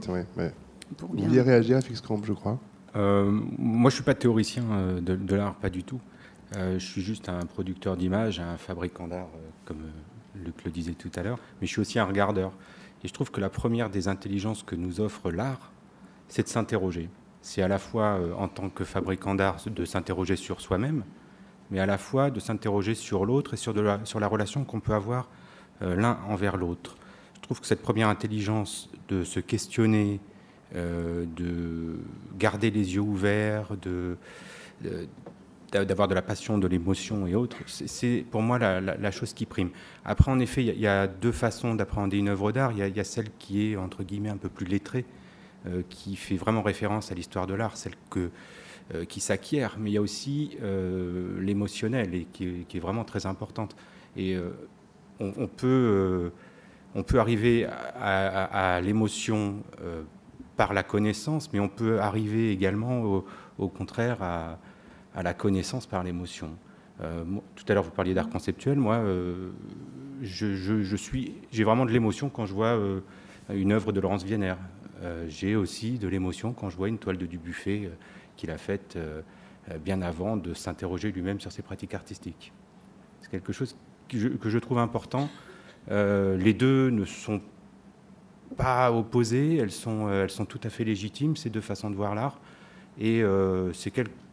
Vous 1.00 1.18
vouliez 1.18 1.42
réagir 1.42 1.78
à 1.78 1.82
Fix 1.82 2.02
je 2.24 2.34
crois 2.34 2.60
Moi, 2.94 3.42
je 3.58 3.86
ne 3.86 3.90
suis 3.90 4.04
pas 4.04 4.14
théoricien 4.14 4.64
de, 5.02 5.16
de 5.16 5.36
l'art, 5.36 5.56
pas 5.56 5.70
du 5.70 5.84
tout. 5.84 6.00
Euh, 6.56 6.80
je 6.80 6.86
suis 6.86 7.02
juste 7.02 7.30
un 7.30 7.46
producteur 7.46 7.98
d'images, 7.98 8.40
un 8.40 8.58
fabricant 8.58 9.08
d'art, 9.08 9.28
euh, 9.36 9.50
comme 9.66 9.82
euh, 9.82 10.44
Luc 10.44 10.64
le 10.64 10.72
disait 10.72 10.94
tout 10.94 11.12
à 11.16 11.24
l'heure, 11.24 11.40
mais 11.60 11.68
je 11.68 11.72
suis 11.72 11.82
aussi 11.82 12.00
un 12.00 12.06
regardeur. 12.06 12.52
Et 13.04 13.08
je 13.08 13.14
trouve 13.14 13.32
que 13.32 13.42
la 13.42 13.50
première 13.50 13.90
des 13.90 14.08
intelligences 14.08 14.64
que 14.64 14.76
nous 14.76 15.02
offre 15.02 15.32
l'art, 15.32 15.72
c'est 16.28 16.44
de 16.44 16.48
s'interroger. 16.48 17.10
C'est 17.42 17.62
à 17.62 17.68
la 17.68 17.78
fois, 17.78 18.20
en 18.40 18.48
tant 18.48 18.70
que 18.70 18.84
fabricant 18.84 19.36
d'art, 19.36 19.58
de 19.68 19.86
s'interroger 19.86 20.36
sur 20.36 20.60
soi-même, 20.62 21.04
mais 21.70 21.80
à 21.80 21.86
la 21.86 22.00
fois 22.00 22.32
de 22.32 22.40
s'interroger 22.40 22.96
sur 22.96 23.26
l'autre 23.26 23.54
et 23.54 23.58
sur, 23.58 23.74
la, 23.74 24.04
sur 24.06 24.20
la 24.20 24.28
relation 24.28 24.64
qu'on 24.64 24.80
peut 24.80 24.94
avoir 24.94 25.30
l'un 25.82 26.18
envers 26.28 26.58
l'autre. 26.58 26.98
Je 27.36 27.42
trouve 27.42 27.62
que 27.62 27.68
cette 27.68 27.84
première 27.84 28.08
intelligence 28.08 28.90
de 29.10 29.24
se 29.24 29.40
questionner, 29.40 30.20
de 30.74 32.00
garder 32.40 32.72
les 32.72 32.96
yeux 32.96 33.02
ouverts, 33.02 33.78
de, 33.78 34.18
d'avoir 35.72 36.08
de 36.08 36.14
la 36.14 36.22
passion, 36.22 36.58
de 36.58 36.68
l'émotion 36.68 37.28
et 37.28 37.36
autres, 37.36 37.58
c'est 37.66 38.26
pour 38.30 38.42
moi 38.42 38.60
la, 38.60 39.12
chose 39.12 39.34
qui 39.34 39.46
prime. 39.46 39.70
Après, 40.04 40.32
en 40.32 40.40
effet, 40.40 40.64
il 40.64 40.80
y, 40.80 40.88
a 40.88 41.08
deux 41.08 41.32
façons 41.32 41.76
d'appréhender 41.76 42.18
une 42.18 42.30
œuvre 42.30 42.52
d'art. 42.52 42.72
Il 42.72 42.96
y, 42.96 43.00
a 43.00 43.04
celle 43.04 43.30
qui 43.40 43.72
est, 43.72 43.76
entre 43.76 44.04
guillemets, 44.04 44.30
un 44.30 44.38
peu 44.38 44.50
plus 44.50 44.66
lettrée, 44.66 45.06
euh, 45.68 45.82
qui 45.90 46.16
fait 46.16 46.38
vraiment 46.38 46.62
référence 46.62 47.12
à 47.12 47.16
l'histoire 47.16 47.48
de 47.48 47.54
l'art, 47.54 47.78
celle 47.78 47.96
que, 48.10 48.30
euh, 48.94 49.06
qui 49.06 49.20
s'acquiert, 49.20 49.78
mais 49.80 49.92
il 49.92 49.94
y 49.94 49.98
a 49.98 50.02
aussi 50.02 50.58
euh, 50.62 51.42
l'émotionnel, 51.42 52.14
et 52.14 52.26
qui 52.32 52.66
est, 52.74 52.80
vraiment 52.80 53.04
très 53.04 53.26
importante. 53.26 53.76
Et 54.16 54.38
on, 55.20 55.48
peut, 55.48 56.32
on 56.94 57.04
peut 57.04 57.20
arriver 57.20 57.68
à, 58.00 58.80
l'émotion 58.82 59.62
par 60.56 60.74
la 60.74 60.84
connaissance, 60.84 61.52
mais 61.52 61.60
on 61.60 61.68
peut 61.68 62.00
arriver 62.00 62.52
également, 62.52 63.24
au 63.58 63.68
contraire, 63.68 64.24
à 64.24 64.58
à 65.16 65.24
la 65.24 65.34
connaissance 65.34 65.88
par 65.88 66.04
l'émotion. 66.04 66.52
Euh, 67.02 67.24
tout 67.56 67.66
à 67.68 67.74
l'heure, 67.74 67.84
vous 67.84 67.92
parliez 67.92 68.14
d'art 68.14 68.30
conceptuel. 68.30 68.78
Moi, 68.78 68.96
euh, 68.96 69.52
j'ai 70.22 71.64
vraiment 71.64 71.86
de 71.86 71.92
l'émotion 71.92 72.30
quand 72.30 72.46
je 72.46 72.54
vois 72.54 72.78
euh, 72.78 73.00
une 73.50 73.72
œuvre 73.72 73.92
de 73.92 74.00
Laurence 74.00 74.24
Wiener. 74.24 74.56
j'ai 75.28 75.56
aussi 75.56 76.00
de 76.00 76.08
l'émotion 76.08 76.54
quand 76.54 76.70
je 76.70 76.78
vois 76.78 76.88
une 76.88 76.98
toile 76.98 77.18
de 77.18 77.26
Dubuffet 77.26 77.92
qu'il 78.38 78.50
a 78.50 78.58
faite 78.58 78.98
bien 79.84 80.02
avant 80.02 80.36
de 80.36 80.54
s'interroger 80.54 81.12
lui-même 81.12 81.40
sur 81.40 81.52
ses 81.52 81.62
pratiques 81.62 81.94
artistiques. 81.94 82.54
C'est 83.22 83.30
quelque 83.30 83.54
chose 83.54 83.76
que 84.10 84.18
je, 84.18 84.30
que 84.30 84.50
je 84.50 84.58
trouve 84.58 84.80
important. 84.80 85.30
les 85.90 86.54
deux 86.54 86.90
ne 86.90 87.06
sont 87.06 87.42
pas 88.58 88.92
opposées, 88.92 89.58
elles 89.58 89.72
sont, 89.72 90.10
elles 90.10 90.32
sont 90.32 90.46
tout 90.46 90.62
à 90.64 90.70
fait 90.70 90.86
légitimes, 90.86 91.36
ces 91.36 91.52
deux 91.52 91.62
façons 91.62 91.92
de 91.92 91.96
voir 91.96 92.16
l'art. 92.16 92.40
Et 92.98 93.22
c'est 93.74 93.92
quelque 93.92 94.25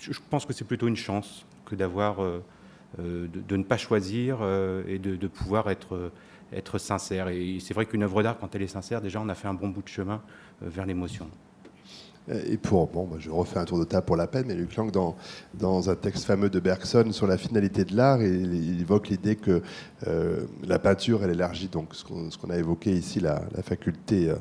je 0.00 0.18
pense 0.30 0.46
que 0.46 0.52
c'est 0.52 0.64
plutôt 0.64 0.88
une 0.88 0.96
chance 0.96 1.46
que 1.64 1.74
d'avoir, 1.74 2.22
euh, 2.22 2.42
euh, 2.98 3.26
de, 3.28 3.56
ne 3.56 3.62
pas 3.62 3.76
choisir 3.76 4.38
euh, 4.40 4.82
et 4.86 4.98
de, 4.98 5.26
pouvoir 5.26 5.70
être, 5.70 6.12
être 6.52 6.78
sincère. 6.78 7.28
Et 7.28 7.58
c'est 7.60 7.74
vrai 7.74 7.86
qu'une 7.86 8.02
œuvre 8.02 8.22
d'art, 8.22 8.38
quand 8.38 8.54
elle 8.54 8.62
est 8.62 8.68
sincère, 8.68 9.00
déjà, 9.00 9.20
on 9.20 9.28
a 9.28 9.34
fait 9.34 9.48
un 9.48 9.54
bon 9.54 9.68
bout 9.68 9.82
de 9.82 9.88
chemin 9.88 10.22
vers 10.60 10.86
l'émotion. 10.86 11.28
Et 12.28 12.56
pour, 12.56 12.88
bon, 12.88 13.08
je 13.18 13.30
refais 13.30 13.58
un 13.58 13.64
tour 13.64 13.78
de 13.78 13.84
table 13.84 14.04
pour 14.04 14.16
la 14.16 14.26
peine, 14.26 14.46
mais 14.48 14.54
Luc 14.54 14.74
Lang, 14.76 14.90
dans, 14.90 15.14
dans 15.54 15.90
un 15.90 15.94
texte 15.94 16.24
fameux 16.24 16.50
de 16.50 16.58
Bergson 16.58 17.12
sur 17.12 17.26
la 17.26 17.38
finalité 17.38 17.84
de 17.84 17.96
l'art, 17.96 18.20
il, 18.20 18.80
évoque 18.80 19.08
l'idée 19.08 19.36
que 19.36 19.62
la 20.64 20.78
peinture, 20.80 21.22
elle 21.22 21.30
élargit 21.30 21.68
donc 21.68 21.94
ce 21.94 22.04
qu'on 22.04 22.50
a 22.50 22.56
évoqué 22.56 22.90
ici, 22.90 23.20
la, 23.20 23.40
faculté 23.62 24.32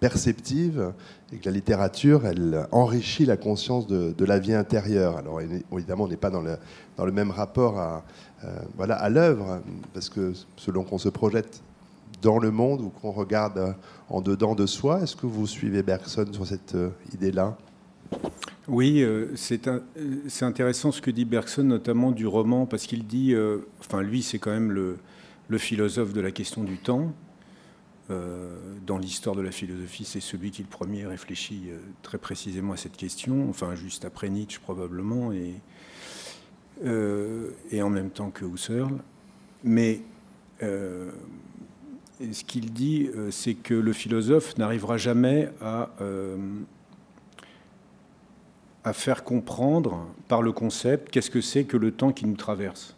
perceptive, 0.00 0.92
et 1.32 1.36
que 1.36 1.44
la 1.44 1.52
littérature, 1.52 2.26
elle 2.26 2.66
enrichit 2.72 3.26
la 3.26 3.36
conscience 3.36 3.86
de, 3.86 4.24
la 4.24 4.38
vie 4.38 4.54
intérieure. 4.54 5.18
Alors 5.18 5.40
évidemment, 5.40 6.04
on 6.04 6.08
n'est 6.08 6.16
pas 6.16 6.30
dans 6.30 6.40
le, 6.40 6.56
dans 6.96 7.04
le 7.04 7.12
même 7.12 7.30
rapport 7.30 7.78
à, 7.78 8.04
euh, 8.44 8.48
voilà, 8.76 8.96
à 8.96 9.08
l'œuvre, 9.08 9.60
parce 9.92 10.08
que 10.08 10.32
selon 10.56 10.84
qu'on 10.84 10.98
se 10.98 11.08
projette 11.08 11.62
dans 12.24 12.38
le 12.38 12.50
monde 12.50 12.80
ou 12.80 12.88
qu'on 12.88 13.12
regarde 13.12 13.76
en 14.08 14.20
dedans 14.20 14.56
de 14.56 14.66
soi, 14.66 15.02
est-ce 15.02 15.14
que 15.14 15.26
vous 15.26 15.46
suivez 15.46 15.82
Bergson 15.82 16.26
sur 16.32 16.46
cette 16.46 16.74
euh, 16.74 16.90
idée-là? 17.12 17.56
Oui, 18.66 19.02
euh, 19.02 19.28
c'est 19.36 20.42
intéressant 20.42 20.90
ce 20.90 21.00
que 21.00 21.10
dit 21.10 21.24
Bergson, 21.24 21.64
notamment 21.64 22.10
du 22.10 22.26
roman, 22.26 22.66
parce 22.66 22.86
qu'il 22.86 23.06
dit, 23.06 23.34
enfin 23.80 24.02
lui, 24.02 24.22
c'est 24.22 24.38
quand 24.38 24.50
même 24.50 24.72
le, 24.72 24.98
philosophe 25.58 26.12
de 26.12 26.20
la 26.20 26.32
question 26.32 26.64
du 26.64 26.78
temps, 26.78 27.12
euh, 28.10 28.58
dans 28.86 28.98
l'histoire 28.98 29.34
de 29.34 29.40
la 29.40 29.50
philosophie, 29.50 30.04
c'est 30.04 30.20
celui 30.20 30.50
qui 30.50 30.60
le 30.60 30.68
premier 30.68 31.06
réfléchit 31.06 31.68
euh, 31.68 31.78
très 32.02 32.18
précisément 32.18 32.74
à 32.74 32.76
cette 32.76 32.98
question, 32.98 33.48
enfin 33.48 33.74
juste 33.76 34.04
après 34.04 34.28
Nietzsche 34.28 34.60
probablement, 34.60 35.32
et, 35.32 35.54
euh, 36.84 37.52
et 37.70 37.80
en 37.80 37.88
même 37.88 38.10
temps 38.10 38.30
que 38.30 38.44
Husserl. 38.44 38.98
Mais 39.62 40.02
ce 42.32 42.44
qu'il 42.44 42.72
dit, 42.72 43.10
c'est 43.30 43.54
que 43.54 43.74
le 43.74 43.92
philosophe 43.92 44.56
n'arrivera 44.58 44.96
jamais 44.96 45.50
à, 45.60 45.90
à 48.84 48.92
faire 48.92 49.24
comprendre 49.24 50.06
par 50.28 50.42
le 50.42 50.52
concept 50.52 51.10
qu'est-ce 51.10 51.30
que 51.30 51.40
c'est 51.40 51.64
que 51.64 51.76
le 51.76 51.90
temps 51.90 52.12
qui 52.12 52.26
nous 52.26 52.36
traverse 52.36 52.96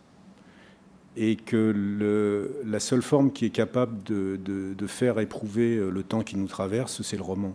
et 1.16 1.36
que 1.36 2.54
la 2.64 2.80
seule 2.80 3.02
forme 3.02 3.32
qui 3.32 3.46
est 3.46 3.50
capable 3.50 4.02
de, 4.04 4.86
faire 4.86 5.18
éprouver 5.18 5.76
le 5.76 6.02
temps 6.02 6.22
qui 6.22 6.36
nous 6.36 6.46
traverse, 6.46 7.02
c'est 7.02 7.16
le 7.16 7.22
roman. 7.22 7.54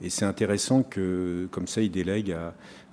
Et 0.00 0.10
c'est 0.10 0.24
intéressant 0.24 0.82
que, 0.82 1.48
comme 1.50 1.66
ça, 1.66 1.80
il 1.82 1.90
délègue 1.90 2.36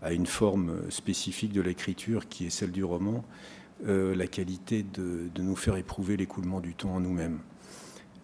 à, 0.02 0.12
une 0.12 0.26
forme 0.26 0.90
spécifique 0.90 1.54
de 1.54 1.62
l'écriture 1.62 2.28
qui 2.28 2.48
est 2.48 2.50
celle 2.50 2.72
du 2.72 2.84
roman, 2.84 3.24
la 3.86 4.28
qualité 4.28 4.84
de, 4.84 5.30
nous 5.38 5.56
faire 5.56 5.78
éprouver 5.78 6.18
l'écoulement 6.18 6.62
du 6.62 6.74
temps 6.74 6.96
en 6.96 7.00
nous-mêmes. 7.00 7.40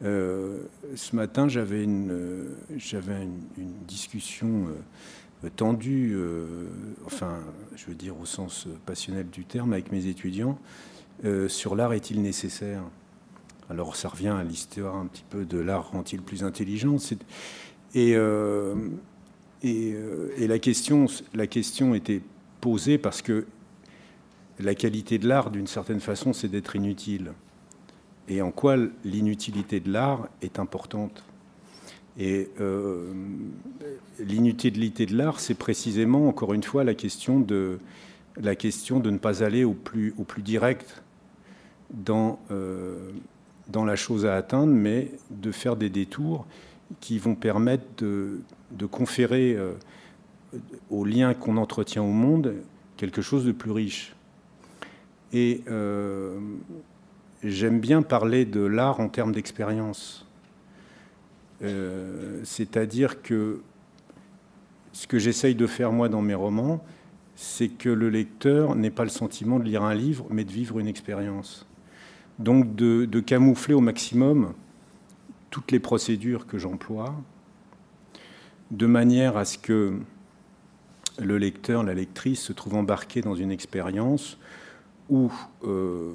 Ce 0.01 1.15
matin, 1.15 1.47
j'avais 1.47 1.83
une, 1.83 2.49
une, 2.69 3.73
discussion 3.87 4.67
tendue, 5.55 6.17
enfin, 7.05 7.39
je 7.75 7.85
veux 7.85 7.95
dire 7.95 8.19
au 8.19 8.25
sens 8.25 8.67
passionnel 8.85 9.29
du 9.29 9.45
terme, 9.45 9.73
avec 9.73 9.91
mes 9.91 10.07
étudiants, 10.07 10.59
sur 11.47 11.75
l'art 11.75 11.93
est-il 11.93 12.21
nécessaire? 12.21 12.83
Alors 13.69 13.95
ça 13.95 14.09
revient 14.09 14.27
à 14.27 14.43
l'histoire 14.43 14.95
un 14.95 15.07
petit 15.07 15.23
peu 15.29 15.45
de 15.45 15.57
l'art 15.57 15.91
rend-il 15.91 16.21
plus 16.21 16.43
intelligent? 16.43 16.97
Et, 17.95 18.15
euh, 18.15 18.75
euh, 19.63 20.29
et, 20.37 20.47
la, 20.47 20.59
question, 20.59 21.07
la 21.33 21.47
question 21.47 21.95
était 21.95 22.21
posée 22.61 22.97
parce 22.97 23.21
que 23.21 23.45
la 24.59 24.75
qualité 24.75 25.17
de 25.17 25.27
l'art, 25.27 25.49
d'une 25.49 25.67
certaine 25.67 25.99
façon, 25.99 26.33
c'est 26.33 26.47
d'être 26.47 26.75
inutile. 26.75 27.33
Et 28.27 28.41
en 28.41 28.51
quoi 28.51 28.75
l'inutilité 29.03 29.79
de 29.79 29.91
l'art 29.91 30.27
est 30.41 30.59
importante 30.59 31.23
Et 32.17 32.49
euh, 32.59 33.13
l'inutilité 34.19 35.05
de 35.05 35.15
l'art, 35.15 35.39
c'est 35.39 35.55
précisément, 35.55 36.27
encore 36.27 36.53
une 36.53 36.63
fois, 36.63 36.83
la 36.83 36.95
question 36.95 37.39
de, 37.39 37.79
la 38.37 38.55
question 38.55 38.99
de 38.99 39.09
ne 39.11 39.17
pas 39.17 39.43
aller 39.43 39.63
au 39.63 39.73
plus, 39.73 40.13
direct 40.39 41.03
dans, 41.91 42.39
dans 43.69 43.85
la 43.85 43.95
chose 43.95 44.25
à 44.25 44.35
atteindre, 44.35 44.73
mais 44.73 45.11
de 45.29 45.51
faire 45.51 45.75
des 45.75 45.89
détours 45.89 46.45
qui 46.99 47.17
vont 47.17 47.35
permettre 47.35 47.85
de, 47.97 48.41
conférer 48.89 49.55
euh, 49.55 49.73
au 50.89 51.05
lien 51.05 51.33
qu'on 51.33 51.57
entretient 51.57 52.03
au 52.03 52.11
monde 52.11 52.53
quelque 52.97 53.21
chose 53.21 53.45
de 53.45 53.51
plus 53.51 53.71
riche. 53.71 54.15
Et 55.33 55.63
euh, 55.67 56.39
j'aime 57.45 57.79
bien 57.79 58.01
parler 58.01 58.45
de 58.45 58.61
l'art 58.61 58.99
en 58.99 59.07
termes 59.07 59.31
d'expérience. 59.31 60.25
Euh, 61.61 62.41
c'est-à-dire 62.43 63.21
que 63.21 63.61
ce 64.91 65.07
que 65.07 65.19
j'essaye 65.19 65.55
de 65.55 65.67
faire 65.67 65.91
moi 65.91 66.09
dans 66.09 66.21
mes 66.21 66.33
romans, 66.33 66.83
c'est 67.35 67.67
que 67.69 67.89
le 67.89 68.09
lecteur 68.09 68.75
n'ait 68.75 68.89
pas 68.89 69.03
le 69.03 69.09
sentiment 69.09 69.59
de 69.59 69.65
lire 69.65 69.83
un 69.83 69.93
livre, 69.93 70.25
mais 70.29 70.43
de 70.43 70.51
vivre 70.51 70.79
une 70.79 70.87
expérience. 70.87 71.67
Donc 72.39 72.75
de, 72.75 73.19
camoufler 73.19 73.73
au 73.73 73.81
maximum 73.81 74.53
toutes 75.49 75.71
les 75.71 75.79
procédures 75.79 76.47
que 76.47 76.57
j'emploie, 76.57 77.15
de 78.71 78.85
manière 78.85 79.37
à 79.37 79.45
ce 79.45 79.57
que 79.57 79.99
le 81.19 81.37
lecteur, 81.37 81.83
la 81.83 81.93
lectrice 81.93 82.41
se 82.41 82.51
trouve 82.51 82.75
embarqué 82.75 83.21
dans 83.21 83.35
une 83.35 83.51
expérience 83.51 84.37
où 85.09 85.31
euh, 85.63 86.11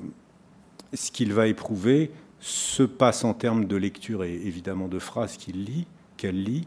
ce 0.93 1.11
qu'il 1.11 1.32
va 1.32 1.47
éprouver 1.47 2.11
se 2.41 2.82
passe 2.82 3.24
en 3.24 3.34
termes 3.34 3.66
de 3.66 3.76
lecture 3.76 4.24
et 4.24 4.34
évidemment 4.34 4.88
de 4.88 4.99
phrases 4.99 5.36
qu'il 5.36 5.64
lit, 5.64 5.86
qu'elle 6.16 6.43
lit, 6.43 6.66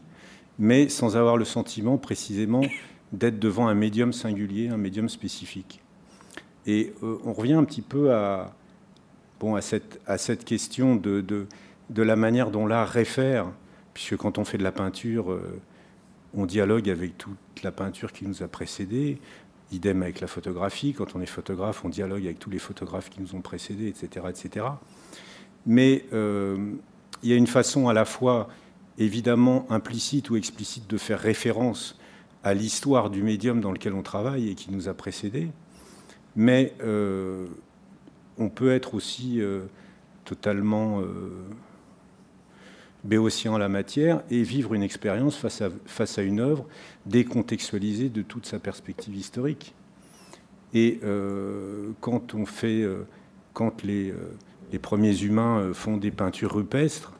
mais 0.58 0.88
sans 0.88 1.16
avoir 1.16 1.36
le 1.36 1.44
sentiment 1.44 1.98
précisément 1.98 2.62
d'être 3.12 3.38
devant 3.38 3.68
un 3.68 3.74
médium 3.74 4.12
singulier, 4.12 4.68
un 4.68 4.76
médium 4.76 5.08
spécifique. 5.08 5.80
Et 6.66 6.94
euh, 7.02 7.18
on 7.24 7.32
revient 7.32 7.54
un 7.54 7.64
petit 7.64 7.82
peu 7.82 8.12
à, 8.12 8.54
bon, 9.40 9.54
à, 9.54 9.60
cette, 9.60 10.00
à 10.06 10.18
cette 10.18 10.44
question 10.44 10.96
de, 10.96 11.20
de, 11.20 12.02
la 12.02 12.16
manière 12.16 12.50
dont 12.50 12.66
l'art 12.66 12.88
réfère, 12.88 13.46
puisque 13.92 14.16
quand 14.16 14.38
on 14.38 14.44
fait 14.44 14.58
de 14.58 14.62
la 14.62 14.72
peinture, 14.72 15.32
euh, 15.32 15.60
on 16.34 16.46
dialogue 16.46 16.88
avec 16.88 17.18
toute 17.18 17.62
la 17.62 17.70
peinture 17.70 18.12
qui 18.12 18.26
nous 18.26 18.42
a 18.42 18.48
précédés, 18.48 19.18
idem 19.74 20.02
avec 20.02 20.20
la 20.20 20.26
photographie, 20.26 20.92
quand 20.92 21.14
on 21.14 21.20
est 21.20 21.26
photographe, 21.26 21.84
on 21.84 21.88
dialogue 21.88 22.24
avec 22.24 22.38
tous 22.38 22.50
les 22.50 22.58
photographes 22.58 23.10
qui 23.10 23.20
nous 23.20 23.34
ont 23.34 23.40
précédés, 23.40 23.88
etc. 23.88 24.26
etc. 24.28 24.66
Mais 25.66 26.04
euh, 26.12 26.72
il 27.22 27.30
y 27.30 27.32
a 27.32 27.36
une 27.36 27.46
façon 27.46 27.88
à 27.88 27.92
la 27.92 28.04
fois 28.04 28.48
évidemment 28.98 29.66
implicite 29.70 30.30
ou 30.30 30.36
explicite 30.36 30.88
de 30.88 30.96
faire 30.96 31.18
référence 31.18 31.98
à 32.42 32.54
l'histoire 32.54 33.10
du 33.10 33.22
médium 33.22 33.60
dans 33.60 33.72
lequel 33.72 33.94
on 33.94 34.02
travaille 34.02 34.50
et 34.50 34.54
qui 34.54 34.70
nous 34.70 34.88
a 34.88 34.94
précédés, 34.94 35.48
mais 36.36 36.74
euh, 36.82 37.46
on 38.38 38.50
peut 38.50 38.72
être 38.72 38.94
aussi 38.94 39.40
euh, 39.40 39.62
totalement 40.24 41.00
béotien 43.04 43.52
en 43.52 43.58
la 43.58 43.68
matière 43.68 44.22
et 44.30 44.42
vivre 44.42 44.74
une 44.74 44.82
expérience 44.82 45.36
face 45.36 46.18
à, 46.18 46.22
une 46.22 46.40
œuvre 46.40 46.66
décontextualisée 47.06 48.08
de 48.08 48.22
toute 48.22 48.46
sa 48.46 48.58
perspective 48.58 49.14
historique. 49.14 49.74
Et 50.72 50.98
euh, 51.04 51.90
quand 52.00 52.34
on 52.34 52.46
fait, 52.46 52.84
quand 53.52 53.84
les, 53.84 54.12
les, 54.72 54.78
premiers 54.78 55.22
humains 55.22 55.72
font 55.72 55.96
des 55.96 56.10
peintures 56.10 56.54
rupestres, 56.54 57.12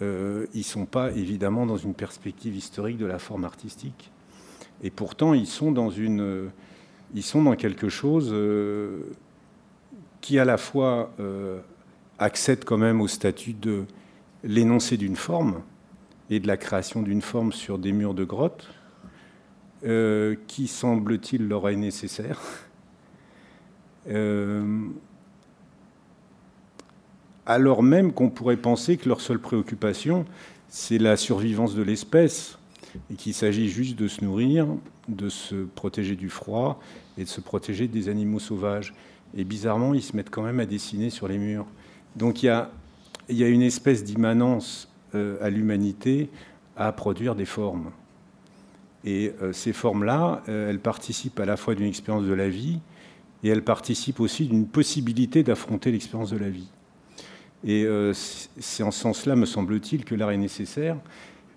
ils 0.00 0.06
ne 0.54 0.62
sont 0.62 0.84
pas 0.84 1.10
évidemment 1.12 1.64
dans 1.64 1.78
une 1.78 1.94
perspective 1.94 2.54
historique 2.54 2.98
de 2.98 3.06
la 3.06 3.18
forme 3.18 3.44
artistique. 3.44 4.10
Et 4.82 4.90
pourtant, 4.90 5.32
ils 5.32 5.46
sont 5.46 5.72
ils 7.14 7.22
sont 7.22 7.42
dans 7.42 7.56
quelque 7.56 7.88
chose 7.88 8.34
qui 10.20 10.38
à 10.38 10.44
la 10.44 10.56
fois 10.56 11.12
euh, 11.20 11.60
accède 12.18 12.64
quand 12.64 12.78
même 12.78 13.00
au 13.00 13.08
statut 13.08 13.54
de 13.54 13.84
l'énoncé 14.44 14.96
d'une 14.96 15.16
forme 15.16 15.62
et 16.30 16.40
de 16.40 16.46
la 16.46 16.56
création 16.56 17.02
d'une 17.02 17.22
forme 17.22 17.52
sur 17.52 17.78
des 17.78 17.92
murs 17.92 18.14
de 18.14 18.24
grotte, 18.24 18.68
euh, 19.84 20.36
qui 20.46 20.66
semble-t-il 20.66 21.48
leur 21.48 21.68
est 21.68 21.76
nécessaire. 21.76 22.40
Euh, 24.08 24.88
alors 27.46 27.82
même 27.82 28.12
qu'on 28.12 28.30
pourrait 28.30 28.56
penser 28.56 28.96
que 28.96 29.08
leur 29.08 29.20
seule 29.20 29.38
préoccupation, 29.38 30.24
c'est 30.68 30.98
la 30.98 31.16
survivance 31.16 31.74
de 31.74 31.82
l'espèce, 31.82 32.58
et 33.10 33.14
qu'il 33.14 33.34
s'agit 33.34 33.68
juste 33.68 33.96
de 33.96 34.08
se 34.08 34.24
nourrir, 34.24 34.66
de 35.08 35.28
se 35.28 35.54
protéger 35.54 36.16
du 36.16 36.28
froid 36.28 36.80
et 37.16 37.24
de 37.24 37.28
se 37.28 37.40
protéger 37.40 37.88
des 37.88 38.08
animaux 38.08 38.38
sauvages. 38.38 38.94
Et 39.36 39.44
bizarrement, 39.44 39.94
ils 39.94 40.02
se 40.02 40.16
mettent 40.16 40.30
quand 40.30 40.42
même 40.42 40.60
à 40.60 40.66
dessiner 40.66 41.10
sur 41.10 41.28
les 41.28 41.38
murs. 41.38 41.66
Donc 42.16 42.42
il 42.42 42.46
y 42.46 42.48
a, 42.50 42.70
y 43.36 43.44
a 43.44 43.48
une 43.48 43.62
espèce 43.62 44.04
d'immanence 44.04 44.88
euh, 45.14 45.36
à 45.40 45.50
l'humanité 45.50 46.28
à 46.76 46.92
produire 46.92 47.34
des 47.34 47.44
formes. 47.44 47.90
Et 49.04 49.32
euh, 49.42 49.52
ces 49.52 49.72
formes-là, 49.72 50.42
euh, 50.48 50.70
elles 50.70 50.80
participent 50.80 51.40
à 51.40 51.46
la 51.46 51.56
fois 51.56 51.74
d'une 51.74 51.86
expérience 51.86 52.24
de 52.24 52.34
la 52.34 52.48
vie 52.48 52.80
et 53.42 53.48
elles 53.48 53.64
participent 53.64 54.20
aussi 54.20 54.46
d'une 54.46 54.66
possibilité 54.66 55.42
d'affronter 55.42 55.90
l'expérience 55.90 56.30
de 56.30 56.38
la 56.38 56.50
vie. 56.50 56.68
Et 57.64 57.88
c'est 58.60 58.84
en 58.84 58.92
ce 58.92 59.00
sens-là, 59.00 59.34
me 59.34 59.44
semble-t-il, 59.44 60.04
que 60.04 60.14
l'art 60.14 60.30
est 60.30 60.36
nécessaire. 60.36 60.96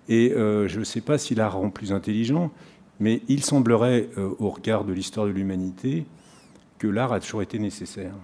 Et 0.08 0.32
je 0.34 0.78
ne 0.78 0.82
sais 0.82 1.00
pas 1.00 1.16
si 1.16 1.36
l'art 1.36 1.56
rend 1.56 1.70
plus 1.70 1.92
intelligent, 1.92 2.50
mais 2.98 3.22
il 3.28 3.44
semblerait, 3.44 4.08
au 4.16 4.50
regard 4.50 4.84
de 4.84 4.92
l'histoire 4.92 5.26
de 5.26 5.30
l'humanité, 5.30 6.04
que 6.78 6.88
l'art 6.88 7.12
a 7.12 7.20
toujours 7.20 7.42
été 7.42 7.60
nécessaire. 7.60 8.14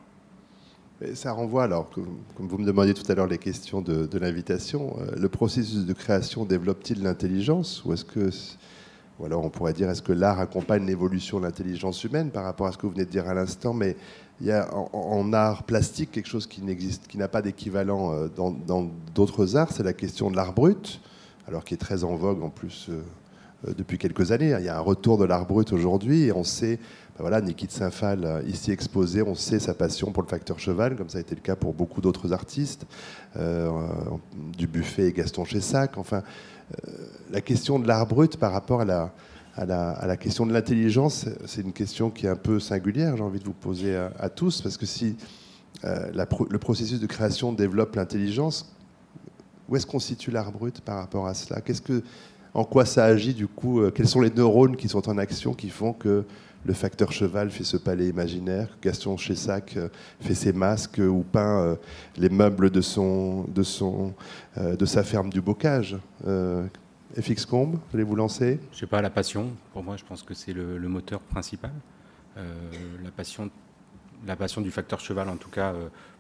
Ça 1.14 1.32
renvoie, 1.32 1.64
alors, 1.64 1.88
comme 1.90 2.48
vous 2.48 2.58
me 2.58 2.66
demandiez 2.66 2.94
tout 2.94 3.10
à 3.10 3.14
l'heure 3.14 3.28
les 3.28 3.38
questions 3.38 3.80
de, 3.80 4.18
l'invitation, 4.18 4.96
euh, 5.00 5.12
le 5.16 5.28
processus 5.28 5.86
de 5.86 5.92
création 5.92 6.44
développe-t-il 6.44 7.02
l'intelligence 7.02 7.84
Ou 7.84 7.94
ou 9.18 9.24
alors 9.24 9.44
on 9.44 9.50
pourrait 9.50 9.72
dire, 9.72 9.90
est-ce 9.90 10.02
que 10.02 10.12
l'art 10.12 10.38
accompagne 10.38 10.86
l'évolution 10.86 11.40
de 11.40 11.44
l'intelligence 11.44 12.04
humaine 12.04 12.30
par 12.30 12.44
rapport 12.44 12.68
à 12.68 12.72
ce 12.72 12.78
que 12.78 12.86
vous 12.86 12.92
venez 12.92 13.04
de 13.04 13.10
dire 13.10 13.28
à 13.28 13.34
l'instant 13.34 13.74
Mais 13.74 13.96
il 14.40 14.46
y 14.46 14.52
a 14.52 14.72
en, 14.72 15.32
art 15.32 15.64
plastique 15.64 16.12
quelque 16.12 16.28
chose 16.28 16.46
qui 16.46 16.62
qui 17.08 17.18
n'a 17.18 17.26
pas 17.26 17.42
d'équivalent 17.42 18.12
euh, 18.12 18.28
dans 18.28 18.90
d'autres 19.14 19.56
arts, 19.56 19.72
c'est 19.72 19.82
la 19.82 19.92
question 19.92 20.30
de 20.30 20.36
l'art 20.36 20.52
brut, 20.52 21.00
alors 21.48 21.64
qui 21.64 21.74
est 21.74 21.78
très 21.78 22.04
en 22.04 22.14
vogue 22.14 22.42
en 22.42 22.50
plus 22.50 22.90
euh, 22.90 23.74
depuis 23.76 23.98
quelques 23.98 24.30
années. 24.30 24.54
Il 24.56 24.64
y 24.64 24.68
a 24.68 24.76
un 24.76 24.80
retour 24.80 25.18
de 25.18 25.24
l'art 25.24 25.46
brut 25.46 25.72
aujourd'hui 25.72 26.24
et 26.24 26.32
on 26.32 26.44
sait 26.44 26.78
ben 27.18 27.22
voilà, 27.22 27.40
Niki 27.40 27.66
de 27.66 27.72
Saint-Phal, 27.72 28.24
euh, 28.24 28.42
ici 28.46 28.70
exposé, 28.70 29.22
on 29.22 29.34
sait 29.34 29.58
sa 29.58 29.74
passion 29.74 30.12
pour 30.12 30.22
le 30.22 30.28
facteur 30.28 30.60
cheval, 30.60 30.94
comme 30.94 31.08
ça 31.08 31.18
a 31.18 31.20
été 31.20 31.34
le 31.34 31.40
cas 31.40 31.56
pour 31.56 31.74
beaucoup 31.74 32.00
d'autres 32.00 32.32
artistes, 32.32 32.86
euh, 33.36 33.72
du 34.56 34.68
Buffet 34.68 35.08
et 35.08 35.12
Gaston 35.12 35.44
Chessac. 35.44 35.98
Enfin, 35.98 36.22
euh, 36.86 36.92
la 37.32 37.40
question 37.40 37.80
de 37.80 37.88
l'art 37.88 38.06
brut 38.06 38.36
par 38.36 38.52
rapport 38.52 38.82
à 38.82 38.84
la, 38.84 40.16
question 40.16 40.46
de 40.46 40.52
l'intelligence, 40.52 41.26
c'est 41.46 41.62
une 41.62 41.72
question 41.72 42.10
qui 42.10 42.26
est 42.26 42.28
un 42.28 42.36
peu 42.36 42.60
singulière, 42.60 43.16
j'ai 43.16 43.24
envie 43.24 43.40
de 43.40 43.46
vous 43.46 43.52
poser 43.52 43.96
à, 43.96 44.28
tous, 44.28 44.62
parce 44.62 44.76
que 44.76 44.86
si 44.86 45.16
le 45.82 46.58
processus 46.58 47.00
de 47.00 47.06
création 47.06 47.52
développe 47.52 47.96
l'intelligence, 47.96 48.72
où 49.68 49.74
est-ce 49.74 49.86
qu'on 49.86 49.98
situe 49.98 50.30
l'art 50.30 50.52
brut 50.52 50.80
par 50.82 50.98
rapport 50.98 51.26
à 51.26 51.34
cela? 51.34 51.60
Qu'est-ce 51.62 51.82
que, 51.82 52.04
En 52.54 52.64
quoi 52.64 52.84
ça 52.84 53.04
agit 53.04 53.34
du 53.34 53.46
coup 53.46 53.82
Quels 53.94 54.08
sont 54.08 54.20
les 54.20 54.30
neurones 54.30 54.76
qui 54.76 54.88
sont 54.88 55.08
en 55.08 55.18
action 55.18 55.54
qui 55.54 55.68
font 55.68 55.92
que 55.92 56.24
le 56.64 56.74
facteur 56.74 57.12
cheval 57.12 57.50
fait 57.50 57.64
ce 57.64 57.76
palais 57.76 58.08
imaginaire, 58.08 58.68
Gaston 58.82 59.16
Chessac 59.16 59.76
euh, 59.76 59.88
fait 60.20 60.34
ses 60.34 60.52
masques 60.52 60.98
ou 60.98 61.22
peint 61.22 61.62
euh, 61.62 61.76
les 62.16 62.28
meubles 62.28 62.70
de, 62.70 62.80
son, 62.80 63.44
de, 63.44 63.62
son, 63.62 64.14
euh, 64.58 64.76
de 64.76 64.84
sa 64.84 65.02
ferme 65.02 65.30
du 65.30 65.40
Bocage. 65.40 65.96
FX 67.18 67.46
Combe, 67.46 67.78
voulez-vous 67.90 68.14
lancer? 68.14 68.60
Je 68.70 68.80
sais 68.80 68.86
pas, 68.86 69.00
la 69.00 69.08
passion, 69.08 69.50
pour 69.72 69.82
moi, 69.82 69.96
je 69.96 70.04
pense 70.04 70.22
que 70.22 70.34
c'est 70.34 70.52
le, 70.52 70.78
moteur 70.88 71.20
principal. 71.20 71.72
la 72.36 73.10
passion 73.16 73.50
la 74.26 74.36
passion 74.36 74.60
du 74.60 74.70
facteur 74.70 75.00
cheval, 75.00 75.28
en 75.28 75.36
tout 75.36 75.48
cas, 75.48 75.72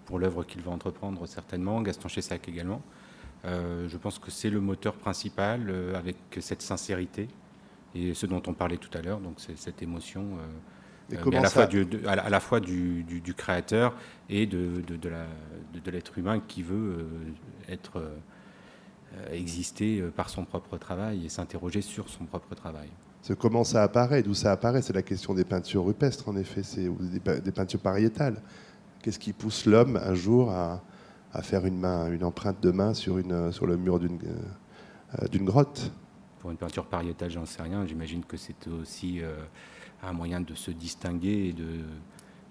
pour 0.06 0.18
l'œuvre 0.18 0.44
qu'il 0.44 0.62
va 0.62 0.70
entreprendre, 0.70 1.26
certainement. 1.26 1.82
Gaston 1.82 2.08
Chessac 2.08 2.48
également. 2.48 2.80
Je 3.44 3.96
pense 3.96 4.18
que 4.18 4.30
c'est 4.30 4.50
le 4.50 4.60
moteur 4.60 4.94
principal, 4.94 5.72
avec 5.94 6.16
cette 6.40 6.62
sincérité 6.62 7.28
et 7.94 8.14
ce 8.14 8.26
dont 8.26 8.42
on 8.46 8.52
parlait 8.52 8.76
tout 8.76 8.90
à 8.96 9.00
l'heure, 9.00 9.20
donc 9.20 9.34
c'est 9.38 9.56
cette 9.56 9.82
émotion. 9.82 10.38
à, 11.12 11.30
la 11.30 11.48
fois 11.48 11.66
du, 11.66 11.86
à, 12.06 12.28
la 12.28 12.40
fois 12.40 12.60
du, 12.60 13.34
créateur 13.36 13.94
et 14.28 14.46
de, 14.46 14.82
de 14.86 15.90
l'être 15.90 16.18
humain 16.18 16.40
qui 16.46 16.62
veut 16.62 17.06
être 17.68 18.02
exister 19.30 20.02
par 20.16 20.28
son 20.28 20.44
propre 20.44 20.76
travail 20.76 21.24
et 21.24 21.28
s'interroger 21.28 21.80
sur 21.80 22.08
son 22.08 22.26
propre 22.26 22.54
travail 22.54 22.90
comment 23.34 23.64
ça 23.64 23.82
apparaît, 23.82 24.22
d'où 24.22 24.34
ça 24.34 24.52
apparaît, 24.52 24.82
c'est 24.82 24.92
la 24.92 25.02
question 25.02 25.34
des 25.34 25.44
peintures 25.44 25.84
rupestres, 25.84 26.28
en 26.28 26.36
effet, 26.36 26.62
c'est 26.62 26.88
des, 26.88 27.52
peintures 27.52 27.80
pariétales. 27.80 28.40
Qu'est-ce 29.02 29.18
qui 29.18 29.32
pousse 29.32 29.66
l'homme 29.66 29.96
un 29.96 30.14
jour 30.14 30.50
à, 30.50 30.82
faire 31.42 31.66
une, 31.66 31.78
main, 31.78 32.10
une 32.10 32.24
empreinte 32.24 32.60
de 32.62 32.70
main 32.70 32.94
sur, 32.94 33.18
une, 33.18 33.52
sur 33.52 33.66
le 33.66 33.76
mur 33.76 33.98
d'une 33.98 34.18
euh, 35.18 35.26
d'une 35.28 35.44
grotte 35.44 35.90
Pour 36.40 36.50
une 36.50 36.56
peinture 36.56 36.86
pariétale, 36.86 37.30
j'en 37.30 37.46
sais 37.46 37.62
rien. 37.62 37.86
J'imagine 37.86 38.24
que 38.24 38.36
c'est 38.36 38.66
aussi 38.68 39.22
euh, 39.22 39.36
un 40.02 40.12
moyen 40.12 40.40
de 40.40 40.54
se 40.54 40.70
distinguer 40.70 41.48
et 41.48 41.52
de, 41.52 41.80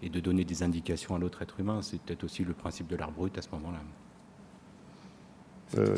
et 0.02 0.10
de 0.10 0.20
donner 0.20 0.44
des 0.44 0.64
indications 0.64 1.16
à 1.16 1.20
l'autre 1.20 1.42
être 1.42 1.60
humain. 1.60 1.82
C'est 1.82 2.02
peut-être 2.02 2.24
aussi 2.24 2.44
le 2.44 2.54
principe 2.54 2.88
de 2.88 2.96
l'art 2.96 3.12
brut 3.12 3.38
à 3.38 3.42
ce 3.42 3.50
moment-là. 3.52 3.80
Euh, 5.78 5.98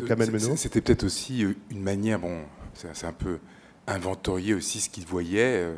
C'était 0.55 0.82
peut-être 0.82 1.03
aussi 1.03 1.45
une 1.69 1.82
manière, 1.82 2.19
bon, 2.19 2.41
c'est 2.73 3.05
un 3.05 3.13
peu 3.13 3.39
inventorier 3.88 4.53
aussi 4.53 4.80
ce 4.80 4.89
qu'il 4.89 5.05
voyait. 5.05 5.77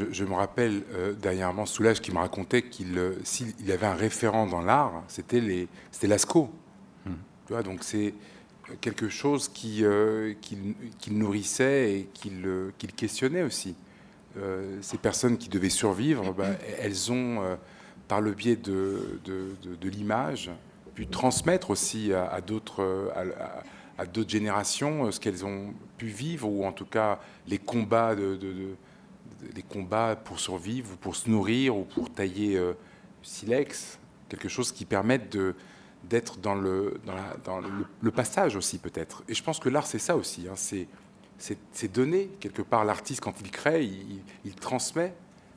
Euh, 0.00 0.06
je, 0.10 0.24
me 0.24 0.34
rappelle 0.34 0.82
euh, 0.94 1.12
dernièrement 1.12 1.66
Soulage 1.66 2.00
qui 2.00 2.12
me 2.12 2.18
racontait 2.18 2.62
qu'il 2.62 2.98
euh, 2.98 3.14
s'il 3.24 3.70
avait 3.70 3.86
un 3.86 3.94
référent 3.94 4.46
dans 4.46 4.60
l'art, 4.60 5.02
c'était 5.08 5.40
les 5.40 5.68
c'était 5.90 6.06
Lascaux. 6.06 6.50
Hmm. 7.06 7.14
Tu 7.46 7.52
vois, 7.52 7.62
donc 7.62 7.82
c'est 7.82 8.14
quelque 8.80 9.08
chose 9.08 9.48
qui 9.48 9.84
qu'il 10.40 11.18
nourrissait 11.18 11.92
et 11.92 12.08
qu'il 12.14 12.46
qu'il 12.78 12.92
questionnait 12.92 13.42
aussi. 13.42 13.74
ces 14.80 14.96
personnes 14.96 15.36
qui 15.36 15.48
devaient 15.48 15.68
survivre, 15.68 16.32
bah, 16.32 16.52
elles 16.78 17.12
ont, 17.12 17.58
par 18.08 18.20
le 18.20 18.32
biais 18.32 18.56
de, 18.56 19.20
de, 19.24 19.56
de, 19.62 19.88
l'image, 19.90 20.50
pu 20.94 21.06
transmettre 21.06 21.70
aussi 21.70 22.14
à, 22.14 22.40
d'autres 22.40 23.12
à 23.98 24.06
d'autres 24.06 24.30
générations 24.30 25.10
ce 25.10 25.20
qu'elles 25.20 25.44
ont 25.44 25.74
pu 25.98 26.06
vivre, 26.06 26.48
ou 26.48 26.64
en 26.64 26.72
tout 26.72 26.86
cas 26.86 27.18
les 27.48 27.58
combats, 27.58 28.14
de, 28.14 28.38
les 29.54 29.62
combats 29.62 30.16
pour 30.16 30.40
survivre, 30.40 30.92
ou 30.92 30.96
pour 30.96 31.16
se 31.16 31.28
nourrir, 31.28 31.76
ou 31.76 31.84
pour 31.84 32.10
tailler 32.10 32.56
euh, 32.56 32.74
silex, 33.22 33.98
quelque 34.28 34.48
chose 34.48 34.72
qui 34.72 34.84
permette 34.84 35.32
de, 35.32 35.54
d'être 36.08 36.38
dans, 36.38 36.54
le, 36.54 37.00
dans, 37.06 37.14
la, 37.14 37.36
dans 37.44 37.60
le, 37.60 38.10
passage 38.10 38.56
aussi 38.56 38.78
peut-être. 38.78 39.22
Et 39.28 39.34
je 39.34 39.42
pense 39.42 39.58
que 39.58 39.68
l'art, 39.68 39.86
c'est 39.86 39.98
ça 39.98 40.16
aussi, 40.16 40.46
hein, 40.48 40.54
c'est, 40.56 40.86
c'est, 41.38 41.92
donner 41.92 42.28
quelque 42.40 42.62
part 42.62 42.84
l'artiste 42.84 43.20
quand 43.20 43.34
il 43.40 43.50
crée, 43.50 43.84
il, 44.44 44.54
transmet 44.54 45.14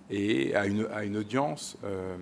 et 0.09 0.55
à 0.55 0.65
une, 0.65 0.88
à 0.93 1.03
une 1.03 1.17
audience. 1.17 1.77
Euh... 1.83 2.17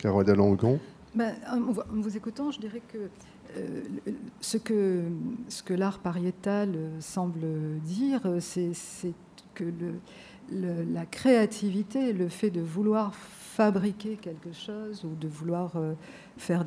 Carole 0.00 0.24
Dallongon 0.24 0.80
ben, 1.14 1.34
en 1.50 1.60
vous 1.60 2.14
écoutant, 2.14 2.50
je 2.50 2.60
dirais 2.60 2.82
que 2.92 2.98
euh, 2.98 3.08
ce 4.40 4.56
que, 4.56 5.04
ce 5.48 5.62
que 5.62 5.74
l'art 5.74 5.98
pariétal 5.98 6.72
euh, 6.74 7.00
semble 7.00 7.78
dire, 7.80 8.20
euh, 8.26 8.40
c'est 8.40 9.14
que 9.54 9.64
la 10.50 11.06
créativité, 11.06 12.12
le 12.12 12.28
fait 12.28 12.50
de 12.50 12.60
vouloir 12.60 13.14
fabriquer 13.14 14.16
quelque 14.16 14.52
chose 14.52 15.04
ou 15.04 15.14
de 15.18 15.26
vouloir 15.26 15.72
faire 16.36 16.62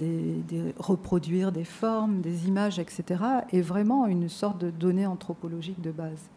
reproduire 0.78 1.52
des 1.52 1.64
formes, 1.64 2.20
des 2.20 2.48
images, 2.48 2.80
etc., 2.80 3.24
est 3.54 3.62
vraiment 3.62 4.08
une 4.08 4.28
sorte 4.28 4.60
de 4.60 4.72
donnée 4.72 5.06
anthropologique 5.06 5.80
de 5.82 5.92
base. 5.92 6.30